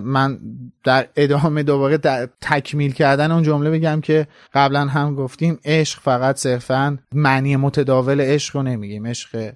من 0.02 0.38
در 0.84 1.08
ادامه 1.16 1.62
دوباره 1.62 1.96
در 1.96 2.28
تکمیل 2.40 2.92
کردن 2.92 3.30
اون 3.30 3.42
جمله 3.42 3.70
بگم 3.70 4.00
که 4.00 4.26
قبلا 4.54 4.86
هم 4.86 5.14
گفتیم 5.14 5.58
عشق 5.64 6.00
فقط 6.00 6.36
صرفا 6.36 6.98
معنی 7.12 7.56
متداول 7.56 8.20
عشق 8.20 8.56
رو 8.56 8.62
نمیگیم. 8.62 9.06
عشق 9.06 9.52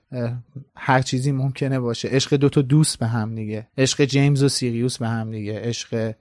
هر 0.76 1.02
چیزی 1.02 1.32
ممکنه 1.32 1.80
باشه. 1.80 2.08
عشق 2.08 2.36
دو 2.36 2.48
تا 2.48 2.62
دوست 2.62 2.98
به 2.98 3.06
هم 3.06 3.34
دیگه. 3.34 3.68
عشق 3.78 4.04
جیمز 4.04 4.42
و 4.42 4.48
سیریوس 4.48 4.98
به 4.98 5.08
هم 5.08 5.30
دیگه. 5.30 5.60
عشق 5.60 6.14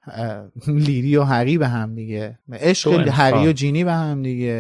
لیری 0.67 1.17
و 1.17 1.23
هری 1.23 1.57
به 1.57 1.67
هم 1.67 1.95
دیگه. 1.95 2.39
عشق 2.53 3.07
هری 3.07 3.47
و 3.47 3.51
جینی 3.51 3.83
به 3.83 3.93
هم 3.93 4.23
دیگه. 4.23 4.56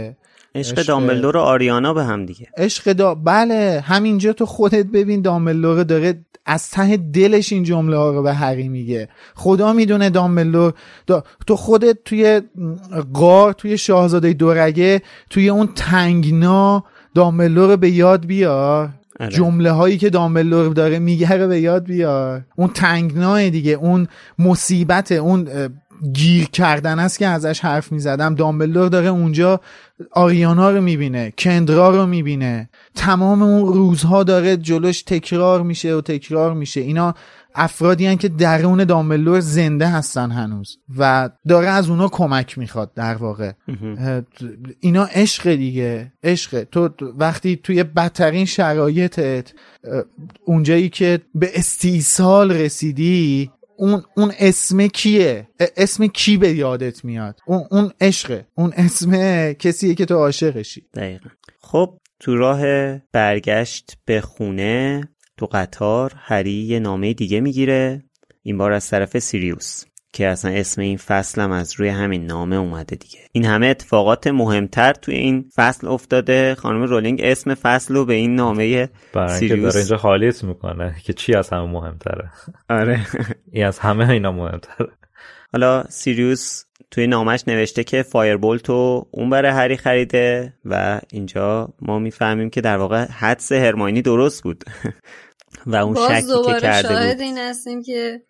عشق 0.55 0.83
دامبلدور 0.83 1.37
و 1.37 1.39
آریانا 1.39 1.93
به 1.93 2.03
هم 2.03 2.25
دیگه. 2.25 2.47
عشق 2.57 2.93
دا 2.93 3.15
بله 3.15 3.83
همینجا 3.85 4.33
تو 4.33 4.45
خودت 4.45 4.85
ببین 4.85 5.21
دامبلدور 5.21 5.83
داره 5.83 6.19
از 6.45 6.69
ته 6.71 6.97
دلش 6.97 7.53
این 7.53 7.63
جمله 7.63 7.97
ها 7.97 8.11
رو 8.11 8.23
به 8.23 8.33
هری 8.33 8.69
میگه. 8.69 9.09
خدا 9.35 9.73
می‌دونه 9.73 10.09
دامبلدور 10.09 10.73
دا... 11.07 11.23
تو 11.47 11.55
خودت 11.55 11.97
توی 12.05 12.41
غار 13.13 13.53
توی 13.53 13.77
شاهزاده 13.77 14.33
دورگه 14.33 15.01
توی 15.29 15.49
اون 15.49 15.69
تنگنا 15.75 16.83
دامبلدور 17.15 17.69
رو 17.69 17.77
به 17.77 17.89
یاد 17.89 18.25
بیار. 18.25 18.89
جمله 19.29 19.71
هایی 19.71 19.97
که 19.97 20.09
دامبلدور 20.09 20.73
داره 20.73 20.99
میگه 20.99 21.31
رو 21.31 21.47
به 21.47 21.59
یاد 21.59 21.83
بیار. 21.83 22.41
اون 22.55 22.67
تنگناه 22.67 23.49
دیگه 23.49 23.71
اون 23.71 24.07
مصیبت 24.39 25.11
اون 25.11 25.47
گیر 26.13 26.45
کردن 26.45 26.99
است 26.99 27.19
که 27.19 27.27
ازش 27.27 27.59
حرف 27.59 27.91
می‌زدم 27.91 28.35
دامبلدور 28.35 28.89
داره 28.89 29.07
اونجا 29.07 29.61
آریانا 30.11 30.69
رو 30.69 30.81
می‌بینه 30.81 31.33
کندرا 31.37 31.89
رو 31.89 32.05
می‌بینه 32.05 32.69
تمام 32.95 33.41
اون 33.41 33.73
روزها 33.73 34.23
داره 34.23 34.57
جلوش 34.57 35.01
تکرار 35.01 35.63
میشه 35.63 35.95
و 35.95 36.01
تکرار 36.01 36.53
میشه. 36.53 36.81
اینا 36.81 37.15
افرادی 37.55 38.05
هن 38.05 38.15
که 38.15 38.29
درون 38.29 38.83
دامبلور 38.83 39.39
زنده 39.39 39.87
هستن 39.87 40.31
هنوز 40.31 40.77
و 40.97 41.29
داره 41.47 41.67
از 41.67 41.89
اونا 41.89 42.07
کمک 42.07 42.57
می‌خواد 42.57 42.93
در 42.93 43.15
واقع. 43.15 43.51
اینا 44.79 45.03
عشق 45.03 45.55
دیگه 45.55 46.13
عشق. 46.23 46.63
تو 46.63 46.89
وقتی 47.17 47.55
توی 47.55 47.83
بدترین 47.83 48.45
شرایطت 48.45 49.53
اونجایی 50.45 50.89
که 50.89 51.21
به 51.35 51.51
استیصال 51.55 52.51
رسیدی 52.51 53.51
اون 53.77 54.03
اون 54.17 54.31
اسم 54.39 54.87
کیه؟ 54.87 55.47
اسم 55.77 56.07
کی 56.07 56.37
به 56.37 56.49
یادت 56.53 57.05
میاد؟ 57.05 57.39
اون 57.45 57.67
اون 57.71 57.91
عشقه. 58.01 58.47
اون 58.55 58.73
اسم 58.77 59.53
کسیه 59.53 59.95
که 59.95 60.05
تو 60.05 60.15
عاشقشی. 60.15 60.85
دقیقا. 60.93 61.29
خب 61.61 61.99
تو 62.19 62.35
راه 62.35 62.61
برگشت 62.97 63.97
به 64.05 64.21
خونه 64.21 65.09
تو 65.37 65.45
قطار 65.45 66.13
هری 66.17 66.51
یه 66.51 66.79
نامه 66.79 67.13
دیگه 67.13 67.39
می‌گیره. 67.39 68.03
این 68.43 68.57
بار 68.57 68.71
از 68.71 68.89
طرف 68.89 69.19
سیریوس. 69.19 69.83
که 70.13 70.27
اصلا 70.27 70.51
اسم 70.51 70.81
این 70.81 70.97
فصلم 70.97 71.51
از 71.51 71.73
روی 71.79 71.89
همین 71.89 72.25
نامه 72.25 72.55
اومده 72.55 72.95
دیگه. 72.95 73.19
این 73.31 73.45
همه 73.45 73.67
اتفاقات 73.67 74.27
مهمتر 74.27 74.93
توی 74.93 75.15
این 75.15 75.49
فصل 75.55 75.87
افتاده. 75.87 76.55
خانم 76.55 76.83
رولینگ 76.83 77.21
اسم 77.23 77.53
فصل 77.53 77.93
رو 77.93 78.05
به 78.05 78.13
این 78.13 78.35
نامه 78.35 78.89
سیریوس 79.29 79.63
داره 79.63 79.75
اینجا 79.75 79.97
خالیت 79.97 80.43
می‌کنه 80.43 80.95
که 81.03 81.13
چی 81.13 81.33
از 81.33 81.49
همه 81.49 81.65
مهمتره؟ 81.65 82.31
آره. 82.69 83.05
این 83.51 83.65
از 83.65 83.79
همه 83.79 84.09
اینا 84.09 84.31
مهمتره. 84.31 84.89
حالا 85.53 85.83
سیریوس 85.89 86.63
توی 86.91 87.07
نامش 87.07 87.43
نوشته 87.47 87.83
که 87.83 88.03
فایربولت 88.03 88.69
رو 88.69 89.07
اون 89.11 89.29
برای 89.29 89.51
هری 89.51 89.77
خریده 89.77 90.53
و 90.65 91.01
اینجا 91.11 91.73
ما 91.81 91.99
می‌فهمیم 91.99 92.49
که 92.49 92.61
در 92.61 92.77
واقع 92.77 93.05
حدس 93.05 93.51
هرماینی 93.51 94.01
درست 94.01 94.43
بود. 94.43 94.63
و 95.65 95.75
اون 95.75 95.95
شکی 95.95 96.43
که 96.45 96.59
کرده 96.61 96.87
شاهد 96.87 97.21
این 97.21 97.37
هستیم 97.37 97.83
که 97.83 98.21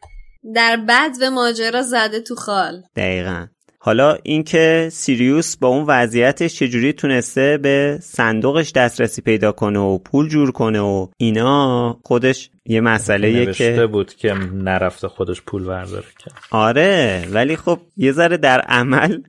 در 0.56 0.78
بد 0.90 1.12
و 1.22 1.32
ماجرا 1.32 1.82
زده 1.82 2.20
تو 2.20 2.36
خال. 2.36 2.84
دقیقا. 2.96 3.48
حالا 3.80 4.18
اینکه 4.24 4.90
سیریوس 4.92 5.58
با 5.58 5.68
اون 5.68 5.86
وضعیتش 5.88 6.56
چجوری 6.56 6.94
تونسته 6.94 7.58
به 7.58 8.00
صندوقش 8.02 8.72
دسترسی 8.72 9.22
پیدا 9.22 9.52
کنه 9.52 9.80
و 9.80 9.98
پول 9.98 10.30
جور 10.30 10.52
کنه 10.52 10.80
و 10.80 11.08
اینا 11.18 12.00
خودش 12.04 12.50
یه 12.66 12.82
مسئله 12.82 13.54
که 13.54 13.88
بود 13.92 14.14
که 14.14 14.34
نرفته 14.54 15.08
خودش 15.08 15.42
پول 15.42 15.64
برداره 15.64 16.06
که. 16.20 16.32
آره 16.52 17.26
ولی 17.32 17.56
خب 17.56 17.80
یه 17.98 18.12
ذره 18.12 18.38
در 18.38 18.62
عمل 18.62 19.22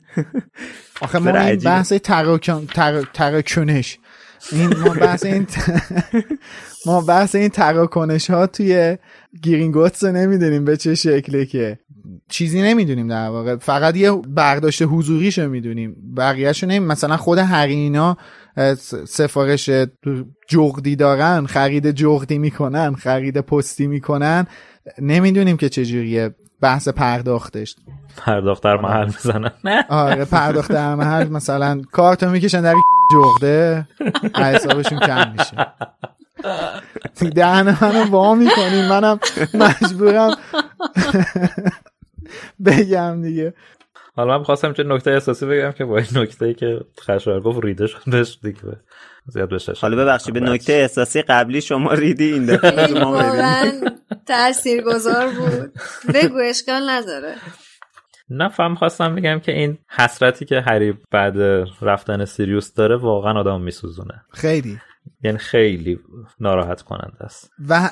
آخه 1.02 1.18
ما 1.18 1.38
این 1.40 1.58
بحث 1.58 1.92
تراکنش. 3.12 3.98
این 4.52 4.76
ما 4.76 4.94
بحث 4.94 5.24
این 5.24 5.46
ما 6.86 7.00
بحث 7.00 7.34
این 7.34 7.48
تراکنش 7.48 8.30
ها 8.30 8.46
توی 8.46 8.98
گیرینگوتس 9.42 10.04
نمی‌دونیم 10.04 10.64
به 10.64 10.76
چه 10.76 10.94
شکله 10.94 11.46
که 11.46 11.78
چیزی 12.28 12.62
نمی‌دونیم 12.62 13.08
در 13.08 13.28
واقع. 13.28 13.56
فقط 13.56 13.96
یه 13.96 14.12
برداشت 14.12 14.82
حضوریشو 14.82 15.48
می‌دونیم. 15.48 15.96
بقیهشو 16.16 16.66
نمیم 16.66 16.84
مثلا 16.84 17.16
خود 17.16 17.38
هرینا 17.38 18.16
سفارش 19.06 19.70
جغدی 20.48 20.96
دارن 20.96 21.46
خرید 21.46 21.90
جغدی 21.90 22.38
می‌کنن 22.38 22.94
خرید 22.94 23.40
پستی 23.40 23.86
می‌کنن. 23.86 24.46
نمی‌دونیم 24.98 25.56
که 25.56 25.68
چجوریه 25.68 26.34
بحث 26.60 26.88
پرداختش. 26.88 27.76
پرداخت 28.16 28.62
در 28.62 28.76
محل 28.76 29.06
می‌زنن. 29.06 29.50
آره 29.88 30.24
پرداخت 30.24 30.72
در 30.72 30.94
محل. 30.94 31.28
مثلا 31.28 31.82
کارتو 31.92 32.30
می‌کشن 32.30 32.60
در 32.60 32.74
جغده. 33.12 33.88
حسابشون 34.54 34.98
کم 34.98 35.32
میشه. 35.38 35.66
دهن 37.34 37.78
منو 37.82 38.04
وا 38.10 38.34
می‌کنین 38.34 38.88
منم 38.88 39.20
مجبورم 39.54 40.36
بگم 42.66 43.22
دیگه. 43.22 43.54
حالا 44.16 44.38
من 44.38 44.44
خواستم 44.44 44.72
چه 44.72 44.82
نکته 44.82 45.10
اساسی 45.10 45.46
بگم 45.46 45.72
که 45.72 45.84
با 45.84 45.98
این 45.98 46.06
نکته 46.14 46.46
ای 46.46 46.54
که 46.54 46.80
خشوار 47.00 47.40
گفت 47.40 47.64
ریده 47.64 47.86
شد 47.86 47.98
بهش 48.06 48.38
دیگه 48.42 48.60
زیاد 49.26 49.50
بشه. 49.50 49.72
حالا 49.80 49.96
ببخشید 49.96 50.34
به 50.34 50.40
نکته 50.40 50.72
اساسی 50.72 51.22
قبلی 51.22 51.60
شما 51.60 51.92
ریدی 51.92 52.32
این 52.32 52.46
دفعه 52.46 53.04
ما 53.04 53.22
تأثیر 54.26 54.82
گذار 54.82 55.28
بود. 55.28 55.72
بگو 56.14 56.38
اشکال 56.44 56.90
نداره. 56.90 57.34
نه 58.30 58.48
فهم 58.48 58.74
خواستم 58.74 59.14
بگم 59.14 59.40
که 59.40 59.52
این 59.52 59.78
حسرتی 59.88 60.44
که 60.44 60.60
هری 60.60 60.94
بعد 61.10 61.38
رفتن 61.82 62.24
سیریوس 62.24 62.74
داره 62.74 62.96
واقعا 62.96 63.40
آدم 63.40 63.60
میسوزونه. 63.60 64.22
خیلی. 64.32 64.78
یعنی 65.24 65.38
خیلی 65.38 65.98
ناراحت 66.40 66.82
کننده 66.82 67.24
است. 67.24 67.50
و 67.68 67.90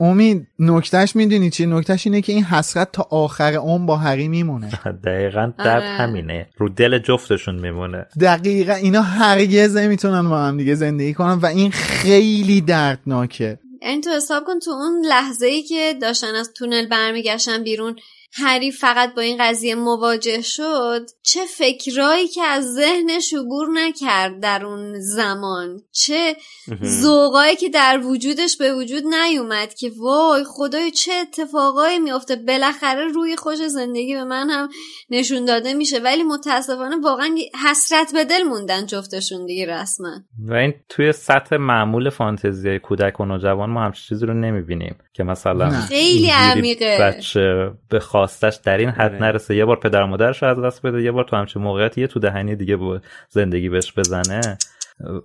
امید 0.00 0.46
نکتهش 0.58 1.16
می‌دونی 1.16 1.50
چی؟ 1.50 1.66
نکتهش 1.66 2.06
اینه 2.06 2.20
که 2.20 2.32
این 2.32 2.44
حسرت 2.44 2.92
تا 2.92 3.06
آخر 3.10 3.52
عمر 3.52 3.86
با 3.86 3.96
هری 3.96 4.28
میمونه. 4.28 4.70
دقیقا 5.06 5.52
درد 5.58 5.82
همینه. 5.82 6.48
رو 6.56 6.68
دل 6.68 6.98
جفتشون 6.98 7.54
میمونه. 7.54 8.06
دقیقا 8.20 8.72
اینا 8.72 9.02
هرگز 9.02 9.76
نمی‌تونن 9.76 10.28
با 10.28 10.38
هم 10.38 10.56
دیگه 10.56 10.74
زندگی 10.74 11.14
کنن 11.14 11.32
و 11.32 11.46
این 11.46 11.70
خیلی 11.70 12.60
دردناکه. 12.60 13.58
این 13.82 14.00
تو 14.00 14.10
حساب 14.10 14.44
کن 14.44 14.58
تو 14.58 14.70
اون 14.70 15.06
لحظه 15.06 15.46
ای 15.46 15.62
که 15.62 15.94
داشتن 16.02 16.34
از 16.34 16.52
تونل 16.52 16.86
برمیگشتن 16.86 17.62
بیرون 17.62 17.96
هری 18.32 18.72
فقط 18.72 19.14
با 19.14 19.22
این 19.22 19.36
قضیه 19.40 19.74
مواجه 19.74 20.42
شد 20.42 21.06
چه 21.22 21.40
فکرایی 21.58 22.28
که 22.28 22.42
از 22.42 22.74
ذهنش 22.74 23.34
عبور 23.34 23.68
نکرد 23.72 24.40
در 24.40 24.66
اون 24.66 25.00
زمان 25.00 25.80
چه 25.92 26.36
ذوقایی 26.84 27.56
که 27.56 27.68
در 27.68 28.00
وجودش 28.04 28.56
به 28.56 28.74
وجود 28.74 29.02
نیومد 29.06 29.74
که 29.74 29.90
وای 29.98 30.44
خدای 30.46 30.90
چه 30.90 31.12
اتفاقایی 31.12 31.98
میافته. 31.98 32.36
بالاخره 32.36 33.08
روی 33.08 33.36
خوش 33.36 33.56
زندگی 33.56 34.14
به 34.14 34.24
من 34.24 34.50
هم 34.50 34.68
نشون 35.10 35.44
داده 35.44 35.74
میشه. 35.74 35.98
ولی 35.98 36.22
متاسفانه 36.22 36.96
واقعا 36.96 37.34
حسرت 37.64 38.12
به 38.12 38.24
دل 38.24 38.42
موندن 38.42 38.86
جفتشون 38.86 39.46
دیگه 39.46 39.66
رسما. 39.66 40.12
و 40.48 40.54
این 40.54 40.74
توی 40.88 41.12
سطح 41.12 41.56
معمول 41.56 42.10
فانتزی 42.10 42.78
کودک 42.78 43.20
و 43.20 43.24
نوجوان 43.24 43.70
ما 43.70 43.84
همچین 43.84 44.02
چیزی 44.08 44.26
رو 44.26 44.34
نمی‌بینیم 44.34 44.96
که 45.12 45.22
مثلا 45.22 45.70
خیلی 45.70 46.30
عمیقه. 46.30 46.98
بچه 47.00 47.70
به 47.90 48.00
خواستش 48.18 48.60
در 48.64 48.78
این 48.78 48.88
حد 48.88 49.22
نرسه. 49.22 49.56
یه 49.56 49.64
بار 49.64 49.76
پدر 49.76 50.04
مادرش 50.04 50.42
از 50.42 50.58
دست 50.58 50.82
بده 50.82 51.02
یه 51.02 51.12
بار 51.12 51.24
تو 51.24 51.36
همچین 51.36 51.62
موقعیت 51.62 51.98
یه 51.98 52.06
تو 52.06 52.20
دهنی 52.20 52.56
دیگه 52.56 52.76
به 52.76 53.00
زندگی 53.28 53.68
بهش 53.68 53.92
بزنه. 53.96 54.58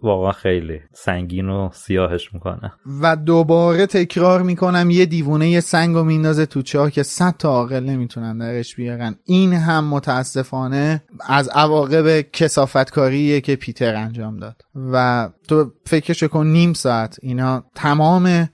واقعا 0.04 0.32
خیلی 0.32 0.80
سنگین 0.94 1.50
و 1.50 1.70
سیاهش 1.74 2.34
می‌کنه. 2.34 2.74
و 3.02 3.16
دوباره 3.16 3.86
تکرار 3.86 4.42
می‌کنم 4.42 4.90
یه 4.90 5.06
دیوونه 5.06 5.50
یه 5.50 5.60
سنگ 5.60 5.96
و 5.96 6.04
میندازه 6.04 6.46
تو 6.46 6.62
چاه 6.62 6.92
که 6.92 7.04
صد 7.04 7.36
تا 7.40 7.50
عاقل 7.50 7.84
نمی‌تونن 7.84 8.38
درش 8.38 8.76
بیارن. 8.76 9.16
این 9.26 9.54
هم 9.54 9.86
متاسفانه 9.86 11.04
از 11.30 11.50
عواقب 11.50 12.22
کسافتکاریه 12.22 13.42
که 13.42 13.56
پیتر 13.56 13.96
انجام 13.96 14.38
داد. 14.38 14.62
و 14.92 15.30
تو 15.48 15.72
فکرش 15.86 16.24
کن 16.24 16.48
نیم 16.48 16.74
ساعت. 16.74 17.18
اینا 17.22 17.64
تمام 17.76 18.50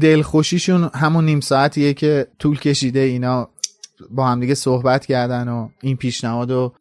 دلخوشیشون 0.00 0.90
همون 0.94 1.24
نیم 1.24 1.40
ساعتیه 1.40 1.94
که 1.94 2.26
طول 2.38 2.58
کشیده 2.58 3.00
اینا 3.00 3.48
با 4.10 4.26
همدیگه 4.26 4.54
صحبت 4.54 5.06
کردن 5.06 5.48
و 5.48 5.68
این 5.82 5.96
پیشنهاد 5.96 6.50
و 6.50 6.72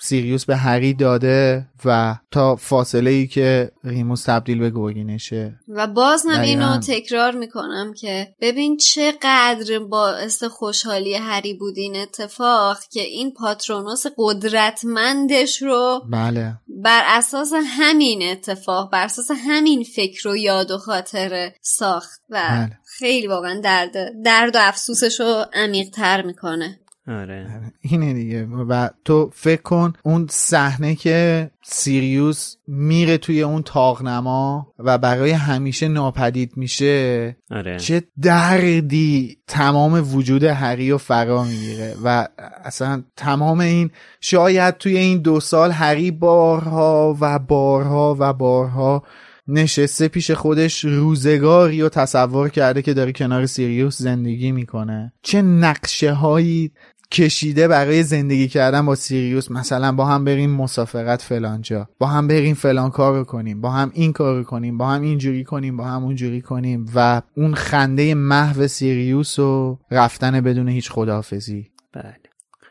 سیریوس 0.00 0.44
به 0.44 0.56
هری 0.56 0.94
داده 0.94 1.66
و 1.84 2.16
تا 2.30 2.56
فاصله 2.56 3.10
ای 3.10 3.26
که 3.26 3.70
ریموس 3.84 4.22
تبدیل 4.22 4.58
به 4.58 4.70
گرگینشه. 4.70 5.60
و 5.68 5.86
باز 5.86 6.26
من 6.26 6.40
اینو 6.40 6.78
تکرار 6.78 7.32
می‌کنم 7.32 7.94
که 7.94 8.34
ببین 8.40 8.76
چقدر 8.76 9.78
باعث 9.90 10.44
خوشحالی 10.44 11.14
هری 11.14 11.54
بود 11.54 11.78
این 11.78 11.96
اتفاق 11.96 12.78
که 12.92 13.00
این 13.00 13.32
پاترونوس 13.32 14.04
قدرتمندش 14.16 15.62
رو 15.62 16.02
بله. 16.10 16.54
بر 16.68 17.02
اساس 17.06 17.52
همین 17.66 18.22
اتفاق 18.22 18.90
بر 18.90 19.04
اساس 19.04 19.30
همین 19.46 19.84
فکر 19.84 20.28
و 20.28 20.36
یاد 20.36 20.70
و 20.70 20.78
خاطره 20.78 21.54
ساخت 21.62 22.20
و 22.30 22.42
بله. 22.50 22.78
خیلی 22.98 23.26
واقعا 23.26 23.60
درد 23.60 24.22
درد 24.24 24.56
و 24.56 24.58
افسوسش 24.62 25.20
رو 25.20 25.44
عمیق 25.54 25.88
تر 25.88 26.22
می‌کنه. 26.22 26.78
آره. 27.08 27.72
اینه 27.80 28.14
دیگه. 28.14 28.44
و 28.44 28.88
تو 29.04 29.30
فکر 29.34 29.62
کن 29.62 29.92
اون 30.02 30.26
صحنه 30.30 30.94
که 30.94 31.50
سیریوس 31.62 32.56
میره 32.66 33.18
توی 33.18 33.42
اون 33.42 33.62
تاغنما 33.62 34.72
و 34.78 34.98
برای 34.98 35.30
همیشه 35.30 35.88
ناپدید 35.88 36.52
میشه 36.56 37.36
آره. 37.50 37.78
چه 37.78 38.02
دردی 38.22 39.38
تمام 39.46 40.14
وجود 40.16 40.44
هری 40.44 40.90
و 40.90 40.98
فرا 40.98 41.44
می‌گیره. 41.44 41.94
و 42.04 42.28
اصلا 42.64 43.02
تمام 43.16 43.60
این 43.60 43.90
شاید 44.20 44.76
توی 44.76 44.96
این 44.96 45.18
دو 45.18 45.40
سال 45.40 45.70
هری 45.70 46.10
بارها 46.10 47.16
و 47.20 47.38
بارها 47.38 48.16
و 48.18 48.32
بارها 48.32 49.02
نشسته 49.48 50.08
پیش 50.08 50.30
خودش 50.30 50.84
روزگاری 50.84 51.82
و 51.82 51.88
تصور 51.88 52.48
کرده 52.48 52.82
که 52.82 52.94
داره 52.94 53.12
کنار 53.12 53.46
سیریوس 53.46 53.98
زندگی 53.98 54.52
می‌کنه. 54.52 55.12
چه 55.22 55.42
نقشه 55.42 56.12
هایی 56.12 56.72
کشیده 57.12 57.68
برای 57.68 58.02
زندگی 58.02 58.48
کردن 58.48 58.86
با 58.86 58.94
سیریوس؟ 58.94 59.50
مثلا 59.50 59.92
با 59.92 60.06
هم 60.06 60.24
بریم 60.24 60.50
مسافرت 60.50 61.22
فلانجا 61.22 61.88
با 61.98 62.06
هم 62.06 62.28
بریم 62.28 62.54
فلان 62.54 62.90
کار 62.90 63.24
کنیم 63.24 63.60
با 63.60 63.70
هم 63.70 63.90
این 63.94 64.12
کار 64.12 64.42
کنیم 64.42 64.78
با 64.78 64.88
هم 64.88 65.02
اینجوری 65.02 65.44
کنیم 65.44 65.76
با 65.76 65.84
هم 65.84 66.04
اونجوری 66.04 66.40
کنیم 66.40 66.86
و 66.94 67.22
اون 67.36 67.54
خنده 67.54 68.14
محو 68.14 68.66
سیریوس 68.66 69.38
و 69.38 69.78
رفتن 69.90 70.40
بدون 70.40 70.68
هیچ 70.68 70.90
خداحافظی. 70.90 71.70
بله. 71.92 72.16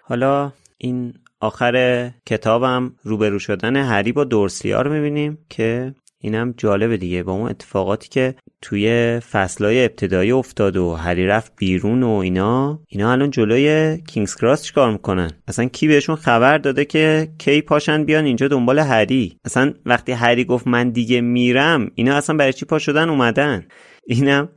حالا 0.04 0.54
این 0.78 1.14
آخر 1.40 2.12
کتابم 2.26 2.96
روبرو 3.04 3.40
شدن 3.40 3.76
هری 3.76 4.12
با 4.12 4.24
دورسلیا 4.24 4.82
رو 4.82 4.94
می‌بینیم 4.94 5.38
که 5.50 5.96
اینم 6.24 6.54
جالبه 6.58 6.98
دیگه. 6.98 7.24
با 7.24 7.32
اون 7.32 7.50
اتفاقاتی 7.50 8.10
که 8.10 8.36
توی 8.62 9.20
فصلهای 9.20 9.86
ابتدایی 9.86 10.32
افتاد 10.32 10.78
و 10.78 10.94
هری 10.94 11.28
رفت 11.28 11.52
بیرون 11.56 12.04
و 12.04 12.10
اینا 12.10 12.80
اینا 12.88 13.12
الان 13.12 13.32
جلوی 13.32 13.98
کینگز 14.08 14.36
کراس 14.36 14.64
چیکار 14.64 14.92
می‌کنن؟ 14.92 15.32
اصلا 15.48 15.66
کی 15.66 15.88
بهشون 15.88 16.16
خبر 16.16 16.58
داده 16.58 16.86
که 16.86 17.28
کی 17.38 17.62
پاشن 17.62 18.04
بیان 18.04 18.26
اینجا 18.26 18.48
دنبال 18.48 18.80
هری؟ 18.80 19.38
اصلا 19.46 19.74
وقتی 19.86 20.12
هری 20.12 20.46
گفت 20.46 20.68
من 20.68 20.90
دیگه 20.90 21.22
میرم 21.22 21.92
اینا 21.96 22.16
اصلا 22.16 22.38
برای 22.38 22.54
چی 22.54 22.66
پا 22.66 22.80
شدن؟ 22.80 23.10
اومدن. 23.10 23.68
اینم 24.08 24.50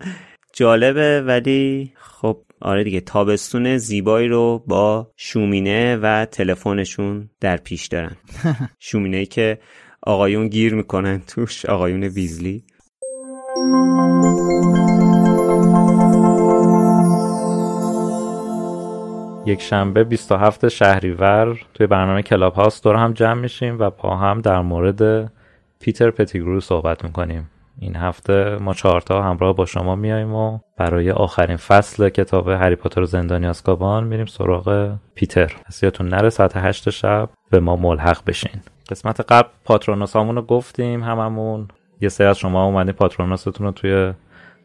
جالبه 0.53 1.21
ولی 1.21 1.93
خب 1.97 2.43
آره 2.61 2.85
دیگه 2.85 3.01
تابستون 3.01 3.77
زیبایی 3.77 4.29
رو 4.29 4.65
با 4.67 5.13
شومینه 5.17 5.97
و 5.97 6.25
تلفنشون 6.25 7.31
در 7.41 7.57
پیش 7.57 7.87
دارن. 7.87 8.17
شومینه 8.79 9.27
که 9.27 9.59
آقایون 10.07 10.49
گیر 10.49 10.75
می‌کنن 10.75 11.23
توش 11.27 11.67
آقایون 11.67 12.03
ویزلی. 12.03 12.65
یک 19.47 19.63
شنبه 19.63 20.05
27 20.05 20.69
شهریور 20.69 21.61
توی 21.75 21.87
برنامه 21.87 22.23
کلاب 22.23 22.55
هاست 22.55 22.85
دور 22.85 22.97
هم 22.97 23.13
جمع 23.13 23.41
میشیم 23.41 23.79
و 23.79 23.91
با 23.91 24.17
هم 24.17 24.41
در 24.41 24.61
مورد 24.61 25.33
پیتر 25.81 26.11
پتیگرو 26.11 26.61
صحبت 26.61 27.05
می‌کنیم. 27.05 27.51
این 27.79 27.97
هفته 27.97 28.57
ما 28.61 28.75
چهارتا 28.75 29.23
همراه 29.23 29.57
با 29.57 29.67
شما 29.67 29.97
میاییم 29.97 30.35
و 30.35 30.59
برای 30.77 31.11
آخرین 31.11 31.57
فصل 31.57 32.09
کتاب 32.09 32.49
هری 32.49 32.77
پاتر 32.77 33.01
و 33.01 33.07
زندانی 33.07 33.47
آزکابان 33.47 34.05
میریم 34.05 34.27
سراغ 34.27 34.95
پیتر. 35.15 35.53
پس 35.67 35.83
یادتون 35.83 36.09
نره 36.09 36.31
ساعت 36.31 36.57
هشت 36.57 36.91
شب 36.91 37.29
به 37.51 37.61
ما 37.61 37.77
ملحق 37.77 38.25
بشین. 38.27 38.61
قسمت 38.91 39.21
قبل 39.33 39.49
پاترونوس 39.65 40.17
رو 40.17 40.43
گفتیم 40.43 41.03
هممون. 41.03 41.69
یه 42.01 42.09
سری 42.09 42.27
از 42.27 42.39
شما 42.39 42.65
اومدین 42.65 42.93
پاترونوستون 42.93 43.67
رو 43.67 43.73
توی 43.73 44.13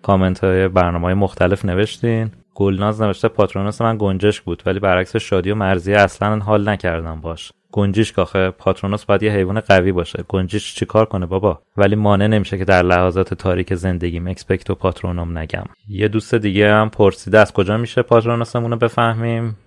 کامنت 0.02 0.44
های 0.44 0.68
برنامه 0.68 1.06
های 1.06 1.14
مختلف 1.14 1.66
نوشتین. 1.66 2.32
گلناز 2.62 3.02
نوشته 3.02 3.28
پاترونوس 3.28 3.82
من 3.82 3.98
گنجش 4.00 4.42
بود 4.42 4.64
ولی 4.66 4.80
برعکس 4.80 5.16
شادی 5.16 5.52
و 5.52 5.56
مرضیه 5.56 5.98
اصلا 5.98 6.40
حال 6.40 6.70
نکردم 6.70 7.22
باش. 7.22 7.52
گنجیشک 7.72 8.12
آخه 8.12 8.52
پاترونوس 8.52 9.06
باید 9.06 9.24
یه 9.24 9.32
حیوان 9.32 9.60
قوی 9.60 9.92
باشه. 9.92 10.24
گنجیشک 10.28 10.76
چیکار 10.76 11.06
کنه 11.06 11.26
بابا؟ 11.26 11.62
ولی 11.78 11.96
مانع 11.96 12.28
نمیشه 12.28 12.58
که 12.58 12.66
در 12.66 12.84
لحظات 12.84 13.34
تاریک 13.34 13.76
زندگیم 13.76 14.28
اکسپکتو 14.28 14.76
پاترونوم 14.76 15.38
نگم. 15.38 15.64
یه 15.90 16.08
دوست 16.08 16.36
دیگه 16.36 16.74
هم 16.74 16.90
پرسیده 16.90 17.40
از 17.40 17.54
کجا 17.54 17.78
میشه 17.78 18.02
پاترونوسمون 18.02 18.72
رو 18.72 18.78
بفهمیم؟ 18.78 19.58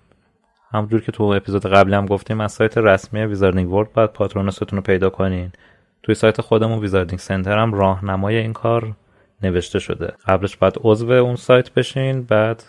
همونجور 0.73 1.01
که 1.01 1.13
تو 1.13 1.25
اپیزود 1.25 1.67
قبلی 1.67 1.95
هم 1.95 2.07
گفتیم 2.07 2.41
از 2.41 2.53
سایت 2.53 2.79
رسمی 2.79 3.21
ویزاردینگ 3.21 3.73
ورد 3.73 3.93
باید 3.93 4.13
پاترونوستون 4.13 4.77
رو 4.77 4.83
پیدا 4.83 5.11
کنین. 5.11 5.53
توی 6.03 6.15
سایت 6.15 6.41
خودمون 6.41 6.79
ویزاردینگ 6.79 7.19
سنتر 7.19 7.59
هم 7.59 7.75
راهنمای 7.75 8.37
این 8.37 8.53
کار 8.53 8.93
نوشته 9.43 9.79
شده. 9.79 10.13
قبلش 10.27 10.57
باید 10.57 10.75
عضو 10.85 11.11
اون 11.11 11.37
سایت 11.37 11.75
بشین 11.75 12.23
بعد 12.23 12.63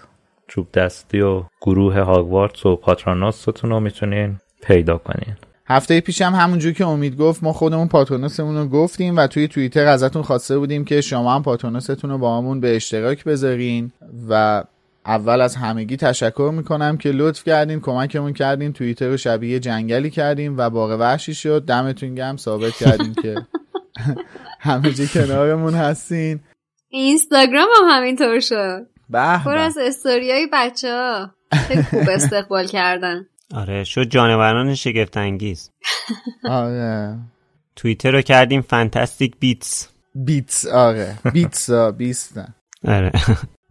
چوب 0.47 0.71
دستی 0.71 1.21
و 1.21 1.43
گروه 1.61 1.99
هاگوارتس 1.99 2.65
و 2.65 2.75
پاترونوستون 2.75 3.71
رو 3.71 3.79
می‌تونین 3.79 4.39
پیدا 4.61 4.97
کنین. 4.97 5.35
هفته 5.67 6.01
پیش 6.01 6.21
هم 6.21 6.33
همونجور 6.33 6.73
که 6.73 6.85
امید 6.85 7.17
گفت 7.17 7.43
ما 7.43 7.53
خودمون 7.53 7.87
پاترونوسمون 7.87 8.57
رو 8.57 8.67
گفتیم 8.67 9.17
و 9.17 9.27
توی 9.27 9.47
توییتر 9.47 9.85
ازتون 9.85 10.21
خواسته 10.21 10.57
بودیم 10.57 10.85
که 10.85 11.01
شما 11.01 11.35
هم 11.35 11.43
پاترونوستون 11.43 12.09
رو 12.09 12.17
با 12.17 12.37
همون 12.37 12.59
به 12.59 12.75
اشتراک 12.75 13.23
بذارین 13.23 13.91
و 14.29 14.63
اول 15.05 15.41
از 15.41 15.55
همگی 15.55 15.97
تشکر 15.97 16.51
می‌کنم 16.53 16.97
که 16.97 17.11
لطف 17.11 17.43
کردین 17.43 17.79
کمکمون 17.79 18.33
کردین 18.33 18.73
توییتر 18.73 19.07
رو 19.07 19.17
شبیه 19.17 19.59
جنگلی 19.59 20.09
کردیم 20.09 20.57
و 20.57 20.69
باقی 20.69 20.95
وحشی 20.95 21.33
شد. 21.33 21.65
دمتون 21.65 22.15
گم 22.15 22.37
ثابت 22.37 22.73
کردیم 22.73 23.13
که 23.13 23.35
همه 24.59 24.91
جی 24.91 25.07
کنارمون 25.07 25.73
هستین. 25.73 26.39
اینستاگرام 26.89 27.67
هم 27.77 27.85
همینطور 27.89 28.39
شد. 28.39 28.94
پر 29.11 29.57
از 29.57 29.77
استوریای 29.81 30.47
بچه 30.53 30.91
ها. 30.91 31.31
خوب 31.89 32.09
استقبال 32.11 32.67
کردن. 32.67 33.25
آره 33.53 33.83
شد 33.83 34.03
جانوران 34.03 34.75
شگفت 34.75 35.17
انگیز 35.17 35.71
آره. 36.49 37.17
توییتر 37.75 38.11
رو 38.11 38.21
کردیم 38.21 38.61
فانتاستیک 38.61 39.35
بیتس 39.39 39.87
بیتس 40.15 40.65
آره. 40.65 41.17
بیتس 41.33 41.69
بیست 41.71 42.39
آره. 42.87 43.11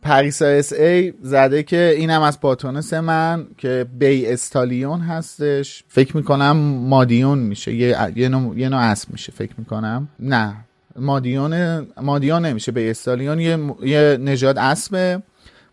پریسا 0.03 0.47
اس 0.47 0.73
ای 0.73 1.13
زده 1.23 1.63
که 1.63 1.95
اینم 1.97 2.23
از 2.23 2.41
پاتونس 2.41 2.95
من 2.95 3.47
که 3.59 3.87
بی 3.99 4.27
استالیون 4.27 5.01
هستش. 5.01 5.85
فکر 5.89 6.17
می‌کنم 6.17 6.57
مادیون 6.89 7.39
میشه. 7.39 7.75
یه, 7.75 7.97
یه, 8.17 8.29
نوع, 8.29 8.59
یه 8.59 8.69
نوع 8.69 8.81
اسب 8.81 9.11
میشه. 9.13 9.33
فکر 9.33 9.55
می‌کنم. 9.59 10.09
نه. 10.19 10.57
مادیون 10.97 11.87
مادیون 12.03 12.47
نمیشه 12.47 12.73
بی 12.73 12.91
استالیون 12.91 13.41
یه, 13.41 13.59
یه 13.83 14.19
نژاد 14.21 14.59
اسبه. 14.59 15.23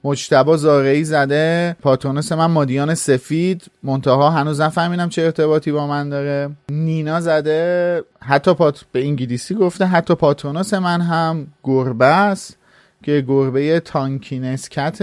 مجتبا 0.03 0.57
زارعی 0.57 1.03
زده. 1.03 1.75
پاتونوس 1.81 2.31
من 2.31 2.45
مادیان 2.45 2.95
سفید. 2.95 3.65
منتها 3.83 4.29
هنوز 4.29 4.61
نفهمیدم 4.61 5.09
چه 5.09 5.21
ارتباطی 5.21 5.71
با 5.71 5.87
من 5.87 6.09
داره. 6.09 6.49
نینا 6.71 7.21
زده. 7.21 8.03
حتی 8.19 8.53
پات 8.53 8.85
به 8.91 9.03
انگلیسی 9.03 9.55
گفته. 9.55 9.85
حتی 9.85 10.15
پاتونوس 10.15 10.73
من 10.73 11.01
هم. 11.01 11.47
گربه 11.63 12.05
است 12.05 12.57
که 13.03 13.25
گربه 13.27 13.79
Tonkinese 13.79 14.69
cat 14.69 14.99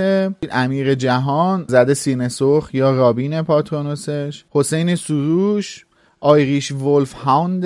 امیر 0.50 0.94
جهان 0.94 1.64
زده 1.68 1.94
سینه 1.94 2.28
سرخ 2.28 2.74
یا 2.74 2.90
robin 2.90 3.42
پاترونوسش 3.42 4.44
حسین 4.50 4.94
سروش 4.94 5.86
Irish 6.20 6.72
Wolfhound 6.72 7.64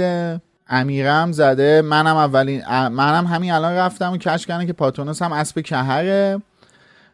امیرم 0.73 1.33
زده 1.33 1.83
منم 1.83 2.17
اولین 2.17 2.63
منم 2.69 3.27
همین 3.27 3.53
الان 3.53 3.73
رفتم 3.73 4.13
و 4.13 4.17
کشف 4.17 4.47
کردم 4.47 4.67
که 4.67 4.73
پاترونوس 4.73 5.23
هم 5.23 5.33
اسب 5.33 5.61
کهره. 5.61 6.43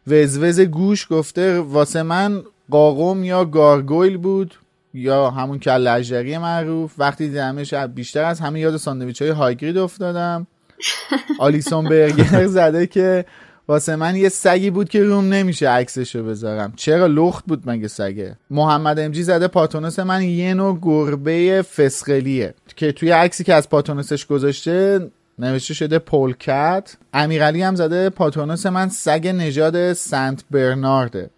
وزوز 0.07 0.59
گوش 0.59 1.07
گفته 1.09 1.59
واسه 1.59 2.03
من 2.03 2.43
قاقم 2.71 3.23
یا 3.23 3.45
gargoyle 3.45 4.17
بود 4.17 4.55
یا 4.93 5.29
همون 5.29 5.59
کله 5.59 5.87
اژدری 5.87 6.37
معروف. 6.37 6.93
وقتی 6.97 7.27
دیدمش 7.27 7.73
بیشتر 7.73 8.23
از 8.23 8.39
همه 8.39 8.59
یاد 8.59 8.77
ساندویچ 8.77 9.21
های 9.21 9.31
هاگرید 9.31 9.77
افتادم. 9.77 10.47
آلیسون 11.39 11.89
برگر 11.89 12.47
زده 12.47 12.87
که 12.87 13.25
واسه 13.69 13.95
من 13.95 14.15
یه 14.15 14.29
سگی 14.29 14.69
بود 14.69 14.89
که 14.89 15.03
روم 15.03 15.25
نمیشه 15.25 15.69
عکسشو 15.69 16.23
بذارم. 16.23 16.73
چرا 16.75 17.07
لخت 17.07 17.45
بود 17.45 17.69
مگه 17.69 17.87
سگه؟ 17.87 18.35
محمد 18.49 18.99
امجی 18.99 19.23
زده 19.23 19.47
پاتونوس 19.47 19.99
من 19.99 20.21
یه 20.21 20.53
نوع 20.53 20.79
گربه 20.81 21.61
فسقلیه 21.75 22.53
که 22.75 22.91
توی 22.91 23.11
عکسی 23.11 23.43
که 23.43 23.53
از 23.53 23.69
پاتونوسش 23.69 24.25
گذاشته 24.25 25.09
نوشته 25.39 25.73
شده 25.73 25.99
پولکت. 25.99 26.95
امیرعلی 27.13 27.61
هم 27.61 27.75
زده 27.75 28.09
پاتونوس 28.09 28.65
من 28.65 28.89
سگ 28.89 29.27
نژاد 29.27 29.93
سنت 29.93 30.43
برنارده. 30.51 31.29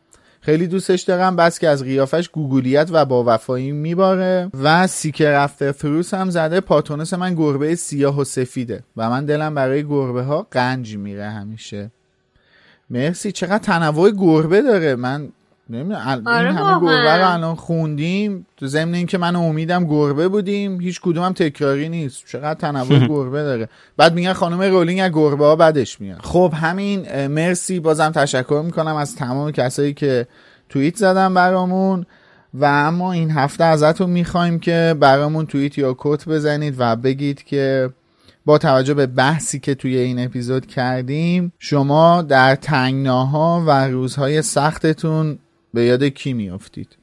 خیلی 0.42 0.68
دوستش 0.68 1.02
دارم 1.02 1.36
بس 1.36 1.60
که 1.60 1.68
از 1.70 1.84
قیافش 1.84 2.30
گوگولیت 2.30 2.90
و 2.92 3.06
با 3.06 3.24
وفایی 3.28 3.72
میباره. 3.72 4.50
و 4.64 4.88
سیکر 4.88 5.32
رفته 5.32 5.72
فروس 5.72 6.14
هم 6.14 6.30
زده 6.30 6.60
پاتونوس 6.60 7.14
من 7.14 7.36
گربه 7.36 7.76
سیاه 7.76 8.20
و 8.20 8.24
سفیده. 8.24 8.84
و 8.98 9.10
من 9.10 9.26
دلم 9.26 9.56
برای 9.56 9.84
گربه 9.84 10.22
ها 10.22 10.48
قنج 10.52 10.98
میره 10.98 11.30
همیشه. 11.30 11.92
مرسی. 12.92 13.32
چقدر 13.32 13.58
تنوع 13.58 14.12
گربه 14.12 14.62
داره. 14.62 14.96
من 14.96 15.30
نمی‌دونم 15.70 16.24
آره 16.26 16.48
این 16.48 16.58
همه 16.58 16.80
گربه 16.82 17.18
رو 17.18 17.32
الان 17.34 17.56
خوندیم. 17.56 18.46
تو 18.58 18.68
ضمن 18.68 18.94
اینکه 18.94 19.18
من 19.18 19.36
امیدم 19.36 19.86
گربه 19.86 20.28
بودیم. 20.28 20.82
هیچ 20.82 21.02
کدوم 21.02 21.24
هم 21.24 21.34
تکراری 21.34 21.90
نیست. 21.90 22.24
چقدر 22.28 22.60
تنوع 22.60 23.08
گربه 23.14 23.44
داره. 23.44 23.70
بعد 23.98 24.14
میگن 24.14 24.34
خانم 24.34 24.62
رولینگ 24.62 25.00
از 25.00 25.12
گربه 25.12 25.46
ها 25.46 25.56
بدش 25.56 26.02
میاد. 26.02 26.20
خب 26.24 26.54
همین 26.56 27.28
مرسی. 27.28 27.80
بازم 27.80 28.10
تشکر 28.10 28.62
می‌کنم 28.66 28.96
از 28.96 29.16
تمام 29.16 29.52
کسایی 29.52 29.94
که 29.94 30.28
توییت 30.70 30.96
زدن 30.96 31.34
برامون. 31.34 32.06
و 32.54 32.66
اما 32.66 33.12
این 33.12 33.32
هفته 33.32 33.64
ازتون 33.64 34.10
می‌خوایم 34.10 34.60
که 34.60 34.96
برامون 35.00 35.46
توییت 35.46 35.78
یا 35.78 35.96
کت 35.98 36.30
بزنید 36.30 36.76
و 36.78 36.96
بگید 36.96 37.44
که 37.44 37.90
با 38.46 38.58
توجه 38.58 38.94
به 38.94 39.08
بحثی 39.08 39.60
که 39.60 39.76
توی 39.76 39.98
این 39.98 40.26
اپیزود 40.26 40.66
کردیم 40.66 41.54
شما 41.60 42.22
در 42.22 42.56
تنگناها 42.56 43.64
و 43.68 43.88
روزهای 43.88 44.42
سختتون 44.42 45.40
به 45.74 45.86
یاد 45.86 46.04
کی 46.04 46.34
میافتید؟ 46.34 46.98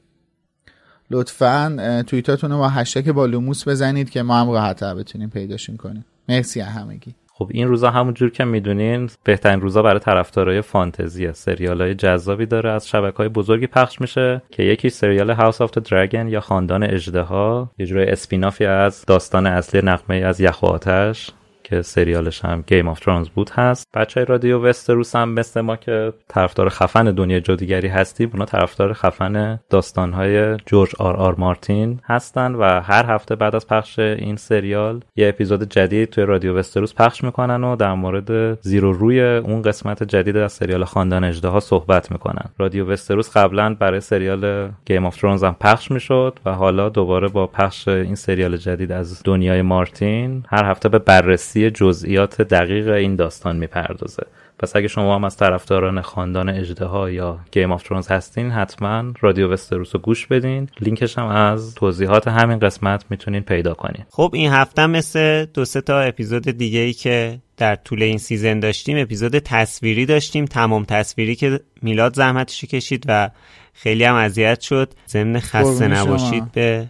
لطفا 1.11 2.03
توییتاتون 2.07 2.51
رو 2.51 2.59
با 2.59 2.69
هشتک 2.69 3.09
با 3.09 3.27
لوموس 3.27 3.69
بزنید 3.69 4.11
که 4.11 4.23
ما 4.23 4.41
هم 4.41 4.51
راحتتر 4.51 4.95
بتونیم 4.95 5.31
پیداشون 5.31 5.77
کنیم. 5.77 6.05
مرسی 6.29 6.61
همگی. 6.61 7.15
خب 7.39 7.49
این 7.51 7.69
روزا 7.69 7.91
همونجور 7.91 8.31
که 8.31 8.45
می‌دونین 8.45 9.11
بهترین 9.25 9.61
روزا 9.61 9.83
برای 9.83 10.01
طرفدارای 10.01 10.63
فانتزی 10.63 11.33
سریال 11.33 11.81
های 11.81 11.95
جذابی 11.95 12.47
داره 12.47 12.71
از 12.71 12.89
شبکه 12.89 13.17
های 13.17 13.29
بزرگی 13.29 13.67
پخش 13.67 14.01
میشه 14.01 14.43
که 14.51 14.63
یکی 14.63 14.91
سریال 14.91 15.31
House 15.31 15.61
of 15.61 15.71
Dragon 15.71 16.29
یا 16.29 16.41
خاندان 16.41 16.83
اژدها. 16.83 17.71
یه 17.79 17.87
جورایی 17.87 18.11
spin-off 18.11 18.59
ی 18.59 18.65
از 18.65 19.05
داستان 19.07 19.47
اصلی 19.47 19.81
نغمه 19.83 20.17
از 20.17 20.41
یخ 20.41 20.63
و 20.63 20.67
آتش. 20.67 21.31
که 21.69 21.83
سریالش 21.83 22.45
هم 22.45 22.65
Game 22.67 22.89
of 22.89 23.01
Thrones 23.01 23.29
بود 23.29 23.51
هست. 23.51 23.89
بچه‌های 23.95 24.25
رادیو 24.25 24.59
وستروس 24.59 25.17
هم 25.17 25.29
مثل 25.29 25.61
ما 25.61 25.77
که 25.77 26.13
طرفدار 26.29 26.69
خفن 26.69 27.05
دنیا 27.05 27.41
جادوگری 27.41 27.89
هستیم 27.89 28.31
اونا 28.33 28.45
طرفدار 28.45 28.93
خفن 28.93 29.61
داستانهای 29.71 30.57
جورج 30.67 30.91
آر 30.99 31.17
آر 31.17 31.35
مارتین 31.39 32.01
هستن 32.05 32.55
و 32.55 32.81
هر 32.81 33.07
هفته 33.07 33.35
بعد 33.35 33.57
از 33.57 33.67
پخش 33.67 33.99
این 33.99 34.37
سریال 34.37 35.01
یه 35.17 35.29
اپیزود 35.29 35.63
جدید 35.63 36.11
توی 36.11 36.25
رادیو 36.25 36.55
وستروس 36.57 36.95
پخش 36.95 37.25
می‌کنن 37.25 37.65
و 37.65 37.77
در 37.77 37.95
مورد 37.95 38.61
زیر 38.61 38.85
و 38.85 38.93
روی 38.93 39.21
اون 39.21 39.63
قسمت 39.63 40.03
جدید 40.03 40.37
از 40.37 40.53
سریال 40.53 40.85
خاندان 40.85 41.25
اژدها 41.25 41.61
صحبت 41.61 42.13
می‌کنن. 42.13 42.51
رادیو 42.59 42.87
وستروس 42.87 43.37
قبلا 43.37 43.75
برای 43.75 44.01
سریال 44.01 44.71
Game 44.87 45.07
of 45.07 45.17
Thrones 45.17 45.45
هم 45.45 45.57
پخش 45.61 45.91
می‌شد 45.91 46.39
و 46.45 46.53
حالا 46.53 46.89
دوباره 46.89 47.29
با 47.29 47.47
پخش 47.47 47.89
این 47.89 48.15
سریال 48.15 48.57
جدید 48.57 48.93
از 48.93 49.23
دنیای 49.25 49.63
مارتین 49.63 50.45
هر 50.49 50.65
هفته 50.65 50.89
به 50.89 50.99
بررسی 50.99 51.58
جزئیات 51.59 52.43
دقیق 52.43 52.89
این 52.89 53.17
داستان 53.17 53.57
می‌پردازه. 53.57 54.27
پس 54.59 54.77
اگه 54.77 54.89
شما 54.89 55.15
هم 55.15 55.25
از 55.25 55.37
طرفداران 55.37 56.01
خاندان 56.01 56.49
اژدها 56.49 57.13
یا 57.13 57.39
Game 57.53 57.73
of 57.73 57.83
Thrones 57.83 58.09
هستین 58.09 58.51
حتما 58.51 59.13
رادیو 59.21 59.49
وستروس 59.53 59.95
رو 59.95 60.01
گوش 60.01 60.27
بدین. 60.27 60.69
لینکش 60.81 61.19
هم 61.19 61.27
از 61.27 61.75
توضیحات 61.75 62.29
همین 62.29 62.59
قسمت 62.59 63.05
می‌تونین 63.11 63.43
پیدا 63.43 63.75
کنین. 63.75 64.05
خب 64.11 64.31
این 64.35 64.53
هفته 64.53 64.87
مثل 64.87 65.45
دو 65.45 65.65
سه 65.65 65.81
تا 65.81 66.01
اپیزود 66.01 66.43
دیگه 66.43 66.81
ای 66.81 66.93
که 66.93 67.39
در 67.57 67.77
طول 67.77 68.03
این 68.03 68.19
season 68.19 68.61
داشتیم 68.61 68.99
اپیزود 68.99 69.39
تصویری 69.39 70.07
داشتیم. 70.07 70.45
تمام 70.45 70.85
تصویری 70.85 71.37
که 71.37 71.61
میلاد 71.83 72.15
زحمتشو 72.15 72.67
کشید 72.67 73.05
و 73.09 73.31
خیلی 73.73 74.05
هم 74.05 74.15
اذیت 74.15 74.61
شد. 74.61 74.93
ضمن 75.09 75.41
خسته 75.41 75.89
نباشید 75.89 76.53
به 76.53 76.87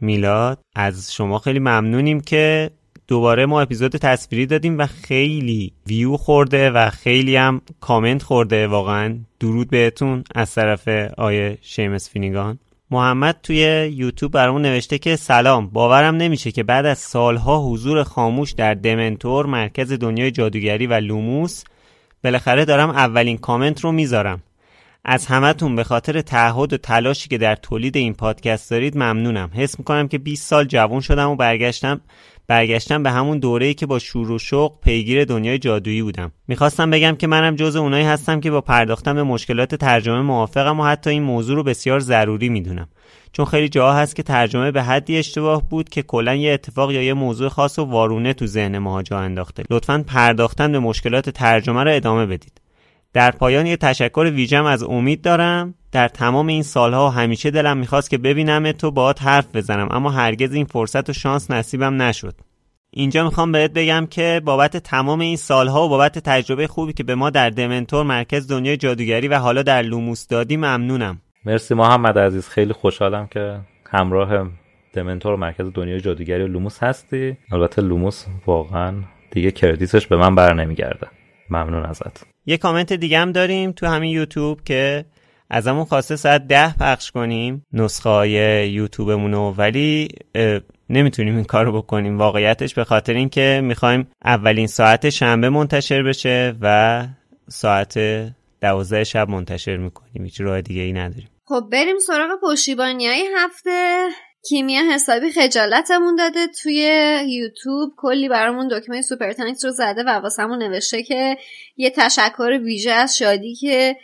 میلاد. 0.00 0.58
از 0.76 1.14
شما 1.14 1.38
خیلی 1.38 1.58
ممنونیم 1.58 2.20
که 2.20 2.70
دوباره 3.08 3.46
ما 3.46 3.60
اپیزود 3.60 3.96
تصویری 3.96 4.46
دادیم 4.46 4.78
و 4.78 4.86
خیلی 4.86 5.72
ویو 5.86 6.16
خورده 6.16 6.70
و 6.70 6.90
خیلی 6.90 7.36
هم 7.36 7.62
کامنت 7.80 8.22
خورده. 8.22 8.66
واقعا 8.66 9.18
درود 9.40 9.70
بهتون 9.70 10.24
از 10.34 10.54
طرف 10.54 10.88
آی‌دی 11.18 11.58
شیمس 11.62 12.10
فینیگان. 12.10 12.58
محمد 12.90 13.38
توی 13.42 13.92
یوتیوب 13.96 14.32
برامون 14.32 14.62
نوشته 14.62 14.98
که 14.98 15.16
سلام 15.16 15.66
باورم 15.68 16.16
نمیشه 16.16 16.52
که 16.52 16.62
بعد 16.62 16.86
از 16.86 16.98
سالها 16.98 17.58
حضور 17.58 18.02
خاموش 18.02 18.52
در 18.52 18.74
دمنتور 18.74 19.46
مرکز 19.46 19.92
دنیای 19.92 20.30
جادوگری 20.30 20.86
و 20.86 20.94
لوموس 20.94 21.64
بالاخره 22.24 22.64
دارم 22.64 22.90
اولین 22.90 23.38
کامنت 23.38 23.80
رو 23.80 23.92
می‌ذارم. 23.92 24.42
از 25.04 25.26
همتون 25.26 25.76
به 25.76 25.84
خاطر 25.84 26.20
تعهد 26.20 26.72
و 26.72 26.76
تلاشی 26.76 27.28
که 27.28 27.38
در 27.38 27.54
تولید 27.54 27.96
این 27.96 28.14
پادکست 28.14 28.70
دارید 28.70 28.96
ممنونم. 28.96 29.50
حس 29.54 29.78
می‌کنم 29.78 30.08
که 30.08 30.18
20 30.18 30.48
سال 30.48 30.64
جوان 30.64 31.00
شدم 31.00 31.30
و 31.30 31.36
برگشتم 31.36 32.00
برگشتم 32.46 33.02
به 33.02 33.10
همون 33.10 33.38
دوره‌ای 33.38 33.74
که 33.74 33.86
با 33.86 33.98
شور 33.98 34.30
و 34.30 34.38
شوق 34.38 34.80
پیگیر 34.80 35.24
دنیای 35.24 35.58
جادویی 35.58 36.02
بودم. 36.02 36.32
می‌خواستم 36.48 36.90
بگم 36.90 37.16
که 37.16 37.26
منم 37.26 37.56
جز 37.56 37.76
اونایی 37.76 38.04
هستم 38.04 38.40
که 38.40 38.50
با 38.50 38.60
پرداختن 38.60 39.14
به 39.14 39.22
مشکلات 39.22 39.74
ترجمه 39.74 40.20
موافقم 40.20 40.80
و 40.80 40.84
حتی 40.84 41.10
این 41.10 41.22
موضوع 41.22 41.56
رو 41.56 41.62
بسیار 41.62 42.00
ضروری 42.00 42.48
می‌دونم. 42.48 42.88
چون 43.32 43.44
خیلی 43.44 43.68
جاها 43.68 43.92
هست 43.92 44.16
که 44.16 44.22
ترجمه 44.22 44.70
به 44.70 44.82
حدی 44.82 45.18
اشتباه 45.18 45.68
بود 45.68 45.88
که 45.88 46.02
کلا 46.02 46.34
یه 46.34 46.52
اتفاق 46.52 46.92
یا 46.92 47.02
یه 47.02 47.14
موضوع 47.14 47.48
خاص 47.48 47.78
و 47.78 47.84
وارونه 47.84 48.32
تو 48.32 48.46
ذهن 48.46 48.78
ما 48.78 49.02
جا 49.02 49.18
انداخته. 49.18 49.62
لطفا 49.70 50.04
پرداختن 50.06 50.72
به 50.72 50.78
مشکلات 50.78 51.30
ترجمه 51.30 51.84
رو 51.84 51.90
ادامه 51.90 52.26
بدید. 52.26 52.60
در 53.12 53.30
پایان 53.30 53.66
یه 53.66 53.76
تشکر 53.76 54.30
ویژم 54.34 54.64
از 54.64 54.82
امید 54.82 55.22
دارم. 55.22 55.74
در 55.92 56.08
تمام 56.08 56.46
این 56.46 56.62
سالها 56.62 57.10
همیشه 57.10 57.50
دلم 57.50 57.76
می‌خواست 57.76 58.10
که 58.10 58.18
ببینم 58.18 58.72
تو 58.72 58.90
باهات 58.90 59.22
حرف 59.22 59.56
بزنم 59.56 59.88
اما 59.90 60.10
هرگز 60.10 60.54
این 60.54 60.64
فرصت 60.64 61.10
و 61.10 61.12
شانس 61.12 61.50
نصیبم 61.50 62.02
نشد. 62.02 62.34
اینجا 62.90 63.24
می‌خوام 63.24 63.52
بهت 63.52 63.72
بگم 63.72 64.06
که 64.10 64.42
بابت 64.44 64.76
تمام 64.76 65.20
این 65.20 65.36
سالها 65.36 65.86
و 65.86 65.88
بابت 65.88 66.18
تجربه 66.18 66.66
خوبی 66.66 66.92
که 66.92 67.04
به 67.04 67.14
ما 67.14 67.30
در 67.30 67.50
دمنتور 67.50 68.02
مرکز 68.02 68.48
دنیای 68.48 68.76
جادوگری 68.76 69.28
و 69.28 69.38
حالا 69.38 69.62
در 69.62 69.82
لوموس 69.82 70.26
دادی 70.26 70.56
ممنونم. 70.56 71.20
مرسی 71.44 71.74
محمد 71.74 72.18
عزیز. 72.18 72.48
خیلی 72.48 72.72
خوشحالم 72.72 73.26
که 73.26 73.60
همراه 73.90 74.50
دمنتور 74.92 75.36
مرکز 75.36 75.66
دنیای 75.74 76.00
جادوگری 76.00 76.42
و 76.42 76.46
لوموس 76.46 76.82
هستی. 76.82 77.36
البته 77.52 77.82
لوموس 77.82 78.24
واقعا 78.46 78.94
دیگه 79.30 79.50
credit 79.50 79.92
ش 79.92 80.06
به 80.06 80.16
من 80.16 80.34
بر 80.34 80.54
نمیگرده 80.54 81.06
ممنون 81.50 81.84
ازت. 81.84 82.26
یه 82.46 82.56
کامنت 82.56 82.92
دیگه 82.92 83.18
هم 83.18 83.32
داریم 83.32 83.72
تو 83.72 83.86
همین 83.86 84.10
یوتیوب 84.10 84.60
که 84.64 85.04
ازمون 85.54 85.84
خواسته 85.84 86.16
ساعت 86.16 86.46
ده 86.46 86.76
پخش 86.76 87.10
کنیم 87.10 87.66
نسخه 87.72 88.08
های 88.08 88.30
یوتیوبمونو 88.70 89.50
ولی 89.50 90.08
نمی‌تونیم 90.90 91.36
این 91.36 91.44
کارو 91.44 91.72
بکنیم. 91.72 92.18
واقعیتش 92.18 92.74
به 92.74 92.84
خاطر 92.84 93.12
اینکه 93.12 93.60
می‌خوایم 93.64 94.08
اولین 94.24 94.66
ساعت 94.66 95.10
شنبه 95.10 95.50
منتشر 95.50 96.02
بشه 96.02 96.54
و 96.60 97.06
ساعت 97.48 97.98
دوازده 98.60 99.04
شب 99.04 99.28
منتشر 99.28 99.76
می‌کنیم. 99.76 100.24
هیچ 100.24 100.40
راه 100.40 100.60
دیگه 100.60 100.82
ای 100.82 100.92
نداریم. 100.92 101.28
خب 101.44 101.68
بریم 101.72 101.98
سراغ 101.98 102.30
پشتیبانی 102.42 103.06
های 103.06 103.28
هفته. 103.36 104.08
کیمیا 104.48 104.82
حسابی 104.94 105.30
خجالتمون 105.30 106.16
داده 106.16 106.46
توی 106.62 106.90
یوتیوب. 107.28 107.92
کلی 107.96 108.28
برامون 108.28 108.68
دکمه 108.68 109.02
سوپر 109.02 109.32
رو 109.64 109.70
زده 109.70 110.02
و 110.02 110.08
واسمون 110.08 110.62
نوشته 110.62 111.02
که 111.02 111.36
یه 111.76 111.90
تشکر 111.96 112.58
ویژه 112.64 112.90
از 112.90 113.18
شادی 113.18 113.54
که 113.54 113.96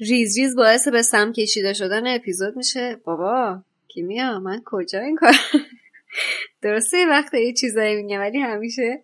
ریز 0.00 0.38
ریز 0.38 0.56
باعث 0.56 0.88
به 0.88 1.02
سم 1.02 1.32
کشیده 1.32 1.72
شدن 1.72 2.14
اپیزود 2.14 2.56
میشه. 2.56 2.96
بابا 3.04 3.62
کیمیا 3.88 4.40
من 4.40 4.62
کجا 4.64 5.00
این 5.00 5.16
کار؟ 5.16 5.34
درسته 6.62 7.06
وقت 7.06 7.34
یه 7.34 7.52
چیزایی 7.52 8.02
میگم 8.02 8.20
ولی 8.20 8.38
همیشه. 8.38 9.02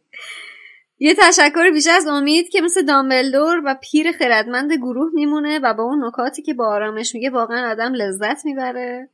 یه 0.99 1.15
تشکر 1.15 1.71
بیش 1.71 1.87
از 1.87 2.07
امید 2.07 2.49
که 2.49 2.61
مثل 2.61 2.83
دامبلدور 2.83 3.63
و 3.65 3.77
پیر 3.83 4.13
خردمند 4.13 4.73
گروه 4.73 5.11
میمونه 5.15 5.59
و 5.59 5.75
با 5.75 5.83
اون 5.83 6.05
نکاتی 6.05 6.43
که 6.43 6.55
با 6.55 6.69
آرامش 6.69 7.15
میگه 7.15 7.31
واقعا 7.31 7.71
آدم 7.71 7.93
لذت 7.95 8.45
می‌بره. 8.45 9.09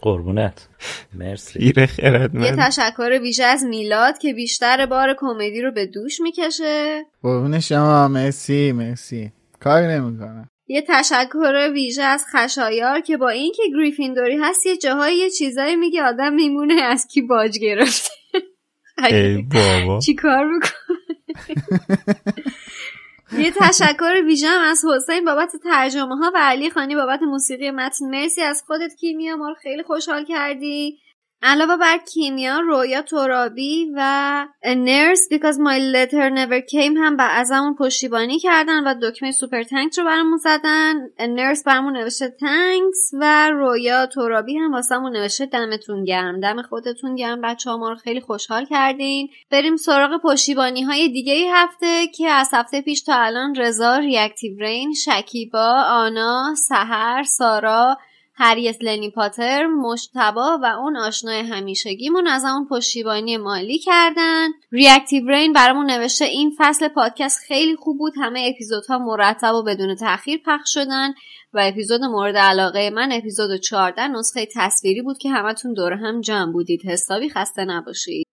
قربونت. 0.00 0.68
مرسی. 1.14 1.58
پیر 1.58 1.86
خردمند. 1.86 2.44
یه 2.44 2.56
تشکر 2.58 3.18
ویژه 3.22 3.44
از 3.44 3.64
میلاد 3.64 4.18
که 4.18 4.34
بیشتر 4.34 4.86
بار 4.86 5.14
کمدی 5.18 5.62
رو 5.62 5.72
به 5.72 5.86
دوش 5.86 6.20
می‌کشه. 6.20 7.04
قربون 7.22 7.60
شما 7.60 8.08
مرسی 8.08 8.72
مرسی. 8.72 9.32
کاری 9.60 9.86
نمی‌کنم 9.86 10.48
یه 10.66 10.84
تشکر 10.88 11.70
ویژه 11.72 12.02
از 12.02 12.24
خشایار 12.32 13.00
که 13.00 13.16
با 13.16 13.28
اینکه 13.28 13.62
گریفیندوری 13.76 14.36
هست 14.36 14.66
یه 14.66 14.76
جاهایی 14.76 15.18
یه 15.18 15.30
چیزایی 15.30 15.76
میگه 15.76 16.02
آدم 16.02 16.32
میمونه 16.32 16.82
از 16.82 17.06
کی 17.06 17.22
باج 17.22 17.58
گرفته. 17.58 18.10
ای 19.10 19.42
بابا. 19.42 20.00
چی 20.00 20.14
کار 20.14 20.46
یه 23.38 23.50
تشکر 23.50 24.22
ویژه 24.26 24.46
هم 24.48 24.70
از 24.70 24.84
حسین 24.94 25.24
بابت 25.24 25.52
ترجمه 25.64 26.16
ها 26.16 26.32
و 26.34 26.38
علی 26.38 26.70
خانی 26.70 26.94
بابت 26.94 27.22
موسیقی 27.22 27.70
متن. 27.70 28.06
مرسی 28.10 28.42
از 28.42 28.62
خودت 28.66 28.94
کیمیا 29.00 29.36
ما 29.36 29.48
رو 29.48 29.54
خیلی 29.62 29.82
خوشحال 29.82 30.24
کردی. 30.24 30.98
علاوه 31.46 31.76
بر 31.76 31.98
کیمیا 31.98 32.60
رویا 32.60 33.02
ترابی 33.02 33.92
و 33.94 34.00
نرس 34.64 35.28
because 35.32 35.56
my 35.56 35.78
letter 35.94 36.30
never 36.30 36.60
came 36.72 36.96
هم 36.96 37.16
باز 37.16 37.24
ازمون 37.24 37.74
پشتیبانی 37.74 38.38
کردن 38.38 38.84
و 38.84 38.94
دکمه 39.02 39.32
Super 39.32 39.62
Thanks 39.62 39.98
رو 39.98 40.04
برامون 40.04 40.36
زدن. 40.38 40.94
نرس 41.20 41.64
برامون 41.64 41.96
نوشته 41.96 42.28
thanks 42.28 43.10
و 43.20 43.50
رویا 43.50 44.06
ترابی 44.06 44.56
هم 44.56 44.72
واسمون 44.72 45.16
نوشته 45.16 45.46
دمتون 45.46 46.04
گرم. 46.04 46.40
دم 46.40 46.62
خودتون 46.62 47.14
گرم 47.14 47.40
بچه 47.40 47.70
ها 47.70 47.76
ما 47.76 47.90
رو 47.90 47.96
خیلی 47.96 48.20
خوشحال 48.20 48.64
کردین. 48.64 49.28
بریم 49.50 49.76
سراغ 49.76 50.20
پشتیبانی 50.22 50.82
های 50.82 51.08
دیگه 51.08 51.32
این 51.32 51.48
هفته 51.52 52.06
که 52.06 52.28
از 52.28 52.50
هفته 52.52 52.80
پیش 52.80 53.02
تا 53.02 53.14
الان 53.14 53.54
رضا 53.54 53.96
Reactive 53.96 54.58
Rain 54.58 54.94
شکیبا 54.94 55.84
آنا 55.88 56.54
سهر 56.68 57.22
سارا 57.22 57.96
هریس 58.36 58.76
لنی 58.82 59.10
پاتر 59.10 59.66
مجتبی 59.66 60.58
و 60.62 60.64
اون 60.64 60.96
آشنای 60.96 61.40
همیشگیمون 61.40 62.26
از 62.26 62.44
همون 62.44 62.66
پشتیبانی 62.70 63.36
مالی 63.36 63.78
کردن. 63.78 64.48
Reactive 64.72 65.28
Rain 65.28 65.52
برامون 65.52 65.90
نوشته 65.90 66.24
این 66.24 66.54
فصل 66.58 66.88
پادکست 66.88 67.38
خیلی 67.48 67.76
خوب 67.76 67.98
بود. 67.98 68.12
همه 68.16 68.52
اپیزودها 68.54 68.98
مرتب 68.98 69.54
و 69.54 69.62
بدون 69.62 69.94
تاخیر 69.94 70.40
پخش 70.46 70.74
شدن 70.74 71.14
و 71.52 71.60
اپیزود 71.62 72.00
مورد 72.02 72.36
علاقه 72.36 72.90
من 72.90 73.12
اپیزود 73.12 73.60
14 73.60 74.08
نسخه 74.08 74.48
تصویری 74.56 75.02
بود 75.02 75.18
که 75.18 75.30
همتون 75.30 75.72
دور 75.72 75.92
هم 75.92 76.20
جمع 76.20 76.52
بودید. 76.52 76.80
حسابی 76.86 77.30
خسته 77.30 77.64
نباشید. 77.64 78.26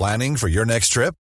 Planning 0.00 0.36
for 0.36 0.48
your 0.48 0.64
next 0.64 0.88
trip? 0.92 1.14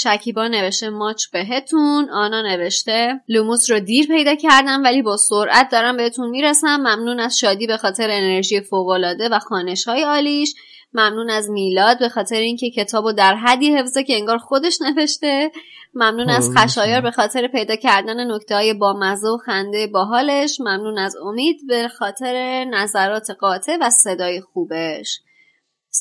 شکیبا 0.00 0.48
نوشته 0.48 0.90
ماچ 0.90 1.26
بهتون 1.32 2.10
آنا 2.10 2.42
نوشته 2.42 3.20
لوموس 3.28 3.70
رو 3.70 3.80
دیر 3.80 4.06
پیدا 4.06 4.34
کردم 4.34 4.84
ولی 4.84 5.02
با 5.02 5.16
سرعت 5.16 5.68
دارم 5.72 5.96
بهتون 5.96 6.30
می‌رسم. 6.30 6.76
ممنون 6.76 7.20
از 7.20 7.38
شادی 7.38 7.66
به 7.66 7.76
خاطر 7.76 8.10
انرژی 8.10 8.60
فوقالعاده 8.60 9.28
و 9.28 9.38
خانش 9.38 9.88
های 9.88 10.02
عالیش. 10.02 10.54
ممنون 10.92 11.30
از 11.30 11.50
میلاد 11.50 11.98
به 11.98 12.08
خاطر 12.08 12.36
اینکه 12.36 12.70
کتابو 12.70 13.12
در 13.12 13.34
حدی 13.34 13.74
حفظه 13.74 14.04
که 14.04 14.14
انگار 14.14 14.38
خودش 14.38 14.78
نوشته. 14.82 15.50
ممنون 15.94 16.30
از 16.30 16.50
خشایار 16.56 17.00
به 17.00 17.10
خاطر 17.10 17.46
پیدا 17.46 17.76
کردن 17.76 18.34
نکته 18.34 18.54
های 18.54 18.74
بامزه 18.74 19.28
و 19.28 19.36
خنده 19.36 19.86
باحالش. 19.86 20.60
ممنون 20.60 20.98
از 20.98 21.16
امید 21.16 21.56
به 21.68 21.88
خاطر 21.88 22.64
نظرات 22.64 23.30
قاطع 23.30 23.76
و 23.80 23.90
صدای 23.90 24.40
خوبش. 24.40 25.20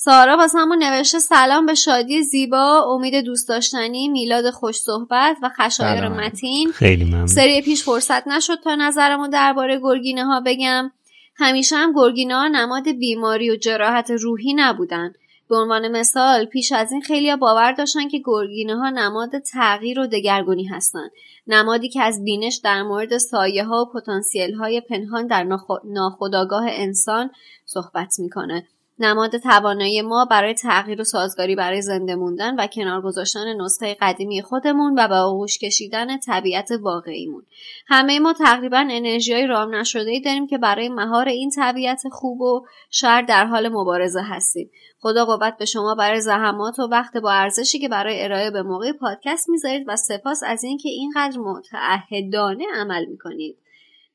سارا 0.04 0.38
واسه 0.38 0.60
همون 0.60 0.84
نوشته 0.84 1.20
سلام 1.20 1.66
به 1.66 1.74
شادی 1.74 2.24
زیبا 2.24 2.84
امید 2.94 3.26
دوست 3.26 3.50
داشتنی 3.50 4.08
میلاد 4.08 4.50
خوش 4.50 4.76
صحبت 4.76 5.38
و 5.44 5.50
خشایار 5.50 6.08
متین. 6.08 6.72
خیلی 6.72 7.06
ممنون. 7.06 7.28
سری 7.28 7.62
پیش 7.62 7.84
فرصت 7.84 8.28
نشد 8.28 8.60
تا 8.64 8.76
نظرمو 8.76 9.28
درباره 9.28 9.80
گرگینه 9.80 10.26
ها 10.26 10.42
بگم. 10.46 10.92
همیشه 11.36 11.76
هم 11.76 11.94
گرگینه 11.94 12.36
ها 12.36 12.48
نماد 12.48 12.90
بیماری 12.92 13.52
و 13.52 13.56
جراحت 13.56 14.12
روحی 14.12 14.54
نبودن. 14.54 15.14
به 15.50 15.56
عنوان 15.56 15.88
مثال 15.88 16.46
پیش 16.46 16.72
از 16.72 16.92
این 16.92 17.02
خیلی 17.02 17.36
باور 17.36 17.72
داشتن 17.72 18.08
که 18.08 18.22
گرگینه 18.26 18.76
ها 18.76 18.90
نماد 18.90 19.40
تغییر 19.40 20.00
و 20.00 20.08
دگرگونی 20.08 20.64
هستند 20.64 21.12
نمادی 21.48 21.90
که 21.90 22.02
از 22.02 22.24
بینش 22.24 22.56
در 22.64 22.84
مورد 22.84 23.18
سایه 23.18 23.64
ها 23.64 23.82
و 23.82 24.00
پتانسیل 24.00 24.54
های 24.54 24.82
پنهان 24.82 25.28
در 25.28 25.60
ناخودآگاه 25.84 26.66
انسان 26.70 27.30
صحبت 27.66 28.20
می‌کنه. 28.20 28.68
نماد 29.00 29.38
توانایی 29.38 30.02
ما 30.02 30.26
برای 30.26 30.54
تغییر 30.54 31.02
و 31.02 31.04
سازگاری 31.04 31.56
برای 31.56 31.82
زنده 31.82 32.16
موندن 32.16 32.56
و 32.60 32.68
کنار 32.68 33.02
گذاشتن 33.02 33.62
نسخه 33.62 33.98
قدیمی 34.02 34.42
خودمون 34.42 35.00
و 35.00 35.08
به 35.08 35.16
آغوش 35.16 35.58
کشیدن 35.58 36.18
طبیعت 36.18 36.72
واقعیمون. 36.82 37.44
همه 37.88 38.20
ما 38.20 38.34
تقریبا 38.34 38.88
انرژی 38.92 39.34
های 39.34 39.48
رام 39.48 39.76
نشده 39.76 40.12
ای 40.12 40.20
داریم 40.20 40.48
که 40.48 40.58
برای 40.58 40.90
مهار 40.90 41.28
این 41.28 41.50
طبیعت 41.50 42.02
خوب 42.12 42.42
و 42.42 42.66
شر 42.92 43.22
در 43.22 43.46
حال 43.46 43.70
مبارزه 43.70 44.22
هستیم. 44.22 44.72
خدا 45.00 45.26
قوت 45.26 45.58
به 45.58 45.66
شما 45.66 45.96
برای 45.96 46.22
زحمات 46.22 46.80
و 46.80 46.84
وقت 46.84 47.18
با 47.18 47.32
ارزشی 47.32 47.80
که 47.80 47.90
برای 47.90 48.24
ارائه 48.24 48.52
به 48.52 48.62
موقع 48.62 48.92
پادکست 48.92 49.50
می‌ذارید 49.50 49.84
و 49.88 49.96
سپاس 49.96 50.44
از 50.46 50.64
اینکه 50.64 50.90
اینقدر 50.90 51.40
متعهدانه 51.40 52.66
عمل 52.76 53.06
می‌کنید. 53.06 53.58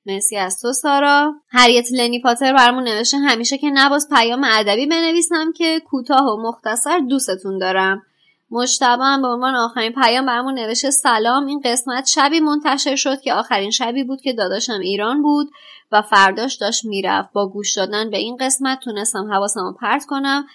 مرسی 0.07 0.37
از 0.37 0.61
تو 0.63 0.73
سارا. 0.73 1.35
هریت 1.49 1.89
لنی 1.93 2.21
پاتر 2.21 2.53
برمون 2.53 2.85
نوشته 2.85 3.17
همیشه 3.17 3.59
که 3.59 3.71
نباز 3.71 4.09
پیام 4.09 4.45
ادبی 4.45 4.87
بنویسم 4.87 5.53
که 5.53 5.81
کوتاه 5.81 6.27
و 6.27 6.49
مختصر 6.49 6.99
دوستتون 6.99 7.59
دارم. 7.59 8.03
مجتبا 8.51 9.05
هم 9.05 9.23
به 9.23 9.29
عنوان 9.29 9.55
آخرین 9.55 9.93
پیام 9.93 10.27
برامون 10.27 10.55
نوشته 10.55 10.91
سلام 10.91 11.47
این 11.47 11.61
قسمت 11.65 12.07
شبی 12.07 12.41
منتشر 12.41 12.97
شد 12.97 13.21
که 13.21 13.35
آخرین 13.35 13.71
شبی 13.71 14.05
بود 14.05 14.21
که 14.21 14.33
داداشم 14.33 14.81
ایران 14.81 15.23
بود 15.23 15.51
و 15.93 16.03
فرداش 16.03 16.55
داشت 16.55 16.85
می‌رفت. 16.85 17.33
با 17.33 17.49
گوش 17.49 17.77
دادن 17.77 18.11
به 18.11 18.17
این 18.19 18.37
قسمت 18.37 18.81
تونستم 18.81 19.33
حواسم 19.33 19.77
پرت 19.81 20.05
کنم 20.05 20.47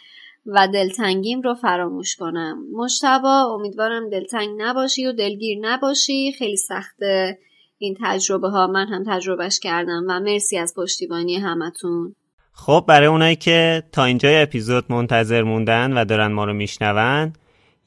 و 0.46 0.68
دلتنگیم 0.68 1.42
رو 1.42 1.54
فراموش 1.54 2.16
کنم. 2.16 2.58
مجتبا 2.74 3.56
امیدوارم 3.56 4.10
دلتنگ 4.10 4.50
نباشی 4.58 5.06
و 5.06 5.12
دلگیر 5.12 5.58
نباشی. 5.62 6.32
خیلی 6.32 6.58
سخته. 6.58 7.38
این 7.78 7.98
تجربه 8.04 8.50
ها 8.50 8.68
من 8.68 8.88
هم 8.88 9.04
تجربهش 9.08 9.60
کردم 9.60 10.04
و 10.10 10.20
مرسی 10.20 10.58
از 10.58 10.74
پشتیبانی 10.78 11.36
همتون. 11.36 12.16
خب 12.52 12.86
برای 12.88 13.08
اونایی 13.08 13.36
که 13.36 13.84
تا 13.92 14.04
اینجای 14.04 14.42
اپیزود 14.42 14.86
منتظر 14.90 15.44
موندن 15.44 15.94
و 15.94 16.06
دارن 16.06 16.32
ما 16.32 16.46
رو 16.46 16.54
میشنون 16.54 17.34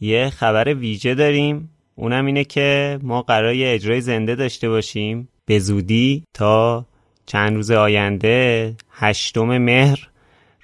یه 0.00 0.30
خبر 0.30 0.74
ویژه 0.74 1.14
داریم. 1.14 1.70
اونم 1.94 2.26
اینه 2.26 2.44
که 2.44 2.98
ما 3.02 3.22
قرار 3.22 3.54
یه 3.54 3.74
اجرای 3.74 4.00
زنده 4.00 4.34
داشته 4.34 4.68
باشیم. 4.68 5.28
به 5.46 5.58
زودی 5.58 6.24
تا 6.34 6.86
چند 7.26 7.56
روز 7.56 7.70
آینده 7.70 8.74
هشتم 8.90 9.58
مهر 9.58 10.08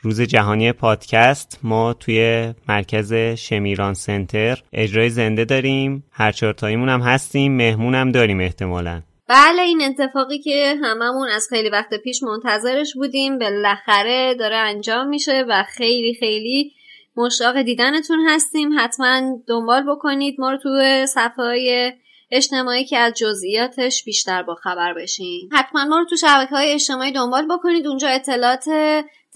روز 0.03 0.21
جهانی 0.21 0.73
پادکست 0.73 1.61
ما 1.63 1.93
توی 1.93 2.53
مرکز 2.69 3.13
شمیران 3.15 3.95
سنتر 3.95 4.63
اجرای 4.73 5.11
زنده 5.11 5.45
داریم. 5.45 6.05
هر 6.11 6.33
چهارتاییمون 6.33 6.89
هم 6.89 7.01
هستیم. 7.01 7.57
مهمون 7.57 7.95
هم 7.95 8.13
داریم 8.13 8.41
احتمالا. 8.41 9.03
بله 9.29 9.63
این 9.63 9.83
اتفاقی 9.83 10.39
که 10.39 10.75
هممون 10.83 11.29
از 11.29 11.47
خیلی 11.51 11.69
وقت 11.69 11.95
پیش 11.95 12.23
منتظرش 12.23 12.95
بودیم 12.95 13.39
بالاخره 13.39 14.35
داره 14.35 14.57
انجام 14.57 15.09
میشه 15.09 15.45
و 15.49 15.65
خیلی 15.69 16.15
خیلی 16.15 16.73
مشتاق 17.17 17.63
دیدنتون 17.63 18.29
هستیم. 18.29 18.79
حتما 18.79 19.39
دنبال 19.49 19.83
بکنید 19.91 20.41
ما 20.41 20.51
رو 20.51 20.59
تو 20.59 20.71
صفحه 21.07 21.45
های 21.45 21.93
اجتماعی 22.31 22.85
که 22.85 22.99
از 22.99 23.13
جزئیاتش 23.15 24.05
بیشتر 24.05 24.43
با 24.43 24.55
خبر 24.55 24.95
بشین. 24.95 25.49
حتما 25.53 25.85
ما 25.85 25.99
رو 25.99 26.05
تو 26.05 26.17
شبکه 26.17 26.51
های 26.51 26.73
اجتماعی 26.73 27.13
دنبال 27.13 27.47
بکنید. 27.47 27.87
اونجا 27.87 28.09
اطلاعات 28.09 28.65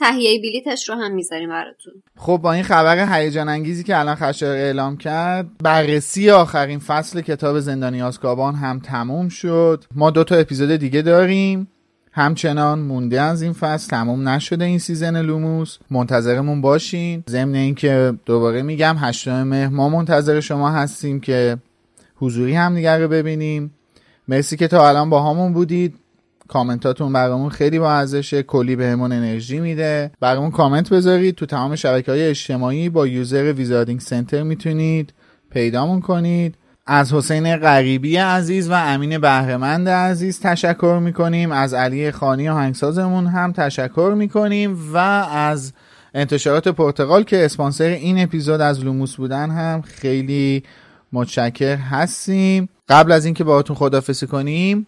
تهیه 0.01 0.39
بلیتش 0.39 0.89
رو 0.89 0.94
هم 0.94 1.12
می‌ذاریم 1.14 1.48
براتون. 1.48 1.93
خب 2.16 2.40
با 2.43 2.52
این 2.52 2.62
خبر 2.62 3.18
هیجان 3.18 3.48
انگیزی 3.48 3.85
که 3.85 3.98
الان 3.98 4.14
خشایار 4.14 4.56
اعلام 4.56 4.97
کرد 4.97 5.47
بررسی 5.59 6.31
آخرین 6.31 6.78
فصل 6.78 7.20
کتاب 7.20 7.60
زندانی 7.60 8.02
آزکابان 8.03 8.55
هم 8.55 8.81
تموم 8.81 9.28
شد. 9.28 9.85
ما 9.94 10.10
دو 10.10 10.24
تا 10.24 10.35
اپیزود 10.35 10.77
دیگه 10.77 11.02
داریم. 11.02 11.68
همچنان 12.12 12.78
مونده 12.78 13.20
از 13.20 13.43
این 13.43 13.52
فصل 13.52 13.90
تموم 13.90 14.28
نشده 14.28 14.64
این 14.64 14.78
season 14.78 15.23
لوموس. 15.22 15.78
منتظرمون 15.90 16.60
باشین. 16.60 17.24
ضمن 17.28 17.55
اینکه 17.55 18.14
دوباره 18.27 18.62
میگم 18.62 18.97
هشتم 18.98 19.43
مهر 19.43 19.68
ما 19.68 19.89
منتظر 19.89 20.40
شما 20.40 20.70
هستیم 20.70 21.20
که 21.20 21.56
حضوری 22.16 22.55
همدیگر 22.55 22.99
رو 22.98 23.09
ببینیم. 23.09 23.74
مرسی 24.28 24.56
که 24.56 24.68
تا 24.68 24.89
الان 24.89 25.10
باهامون 25.11 25.53
بودید. 25.52 25.94
کامنتاتون 26.51 27.12
برامون 27.12 27.51
خیلی 27.51 27.78
با 27.78 27.93
ارزشه 27.93 28.43
کلی 28.43 28.77
بهمون 28.77 29.12
انرژی 29.12 29.60
میده. 29.60 30.10
برامون 30.20 30.51
کامنت 30.51 30.90
بذارید. 30.90 31.35
تو 31.35 31.47
تمام 31.47 31.77
شبکه 31.77 32.12
های 32.12 32.28
اجتماعی 32.28 32.89
با 32.89 33.06
user 33.07 33.53
Wizarding 33.53 34.01
Center 34.01 34.43
می‌تونید 34.43 35.12
پیدامون 35.51 36.01
کنید. 36.01 36.55
از 36.86 37.12
حسین 37.12 37.56
غریبی 37.56 38.16
عزیز 38.16 38.70
و 38.70 38.72
امین 38.72 39.18
بهرمند 39.18 39.89
عزیز 39.89 40.40
تشکر 40.40 41.01
می‌کنیم. 41.02 41.52
از 41.52 41.74
علی 41.74 42.10
خانی 42.10 42.48
آهنگسازمون 42.49 43.27
هم 43.27 43.52
تشکر 43.52 44.14
می‌کنیم. 44.16 44.78
و 44.93 44.97
از 45.32 45.72
انتشارات 46.14 46.68
پرتقال 46.69 47.23
که 47.22 47.44
اسپانسر 47.44 47.85
این 47.85 48.22
اپیزود 48.22 48.60
از 48.60 48.85
لوموس 48.85 49.16
بودن 49.16 49.51
هم 49.51 49.82
خیلی 49.82 50.62
متشکر 51.12 51.77
هستیم. 51.77 52.68
قبل 52.89 53.12
از 53.12 53.24
اینکه 53.24 53.44
باهاتون 53.44 53.77
خدافسی 53.77 54.27
کنیم 54.27 54.86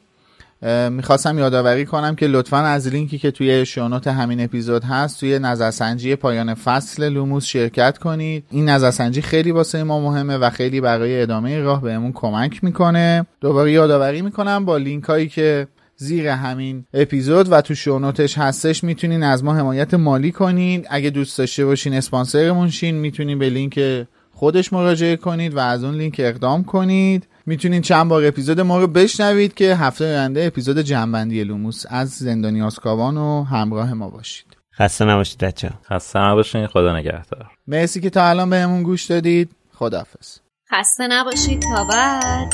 می‌خواستم 0.90 1.38
یادآوری 1.38 1.86
کنم 1.86 2.14
که 2.14 2.26
لطفا 2.26 2.56
از 2.56 2.88
لینکی 2.88 3.18
که 3.18 3.30
توی 3.30 3.66
show 3.66 3.86
note 3.86 4.06
همین 4.06 4.40
اپیزود 4.44 4.84
هست 4.84 5.20
توی 5.20 5.38
نظرسنجی 5.38 6.16
پایان 6.16 6.54
فصل 6.54 7.08
لوموس 7.08 7.44
شرکت 7.44 7.98
کنید. 7.98 8.44
این 8.50 8.68
نظرسنجی 8.68 9.22
خیلی 9.22 9.50
واسه 9.50 9.82
ما 9.82 10.00
مهمه 10.00 10.36
و 10.36 10.50
خیلی 10.50 10.80
برای 10.80 11.22
ادامه 11.22 11.58
راه 11.58 11.82
بهمون 11.82 12.12
کمک 12.12 12.64
می‌کنه. 12.64 13.26
دوباره 13.40 13.72
یادآوری 13.72 14.22
می‌کنم 14.22 14.64
با 14.64 14.76
لینک 14.76 15.04
هایی 15.04 15.28
که 15.28 15.66
زیر 15.96 16.26
همین 16.26 16.84
اپیزود 16.94 17.52
و 17.52 17.60
تو 17.60 17.74
شونوتش 17.74 18.38
هستش 18.38 18.84
می‌تونین 18.84 19.22
از 19.22 19.44
ما 19.44 19.54
حمایت 19.54 19.94
مالی 19.94 20.32
کنین. 20.32 20.86
اگه 20.90 21.10
دوست 21.10 21.38
داشته 21.38 21.64
باشین 21.64 21.94
اسپانسرمون 21.94 22.70
شین 22.70 22.94
می‌تونین 22.94 23.38
به 23.38 23.50
لینک 23.50 24.06
خودش 24.32 24.72
مراجعه 24.72 25.16
کنید 25.16 25.54
و 25.54 25.58
از 25.58 25.84
اون 25.84 25.94
لینک 25.94 26.16
اقدام 26.18 26.64
کنید. 26.64 27.26
می‌تونید 27.46 27.82
چند 27.82 28.08
بار 28.08 28.24
اپیزود 28.24 28.60
ما 28.60 28.80
رو 28.80 28.86
بشنوید 28.86 29.54
که 29.54 29.74
هفته 29.74 30.04
آینده 30.04 30.44
اپیزود 30.46 30.78
جنبندی 30.78 31.44
لوموس 31.44 31.84
از 31.88 32.10
زندانی 32.10 32.62
آسکابان 32.62 33.16
و 33.16 33.44
همراه 33.44 33.92
ما 33.94 34.10
باشید. 34.10 34.46
خسته 34.78 35.04
نباشید 35.04 35.38
بچه 35.38 35.70
خسته 35.90 36.18
نباشید 36.18 36.66
خدا 36.66 36.96
نگهدار. 36.96 37.46
مرسی 37.66 38.00
که 38.00 38.10
تا 38.10 38.28
الان 38.28 38.50
بهمون 38.50 38.82
گوش 38.82 39.04
دادید. 39.04 39.50
خداحافظ. 39.74 40.38
خسته 40.70 41.06
نباشید. 41.06 41.62
تا 41.62 41.84
بعد. 41.84 42.52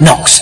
Knox. 0.00 0.37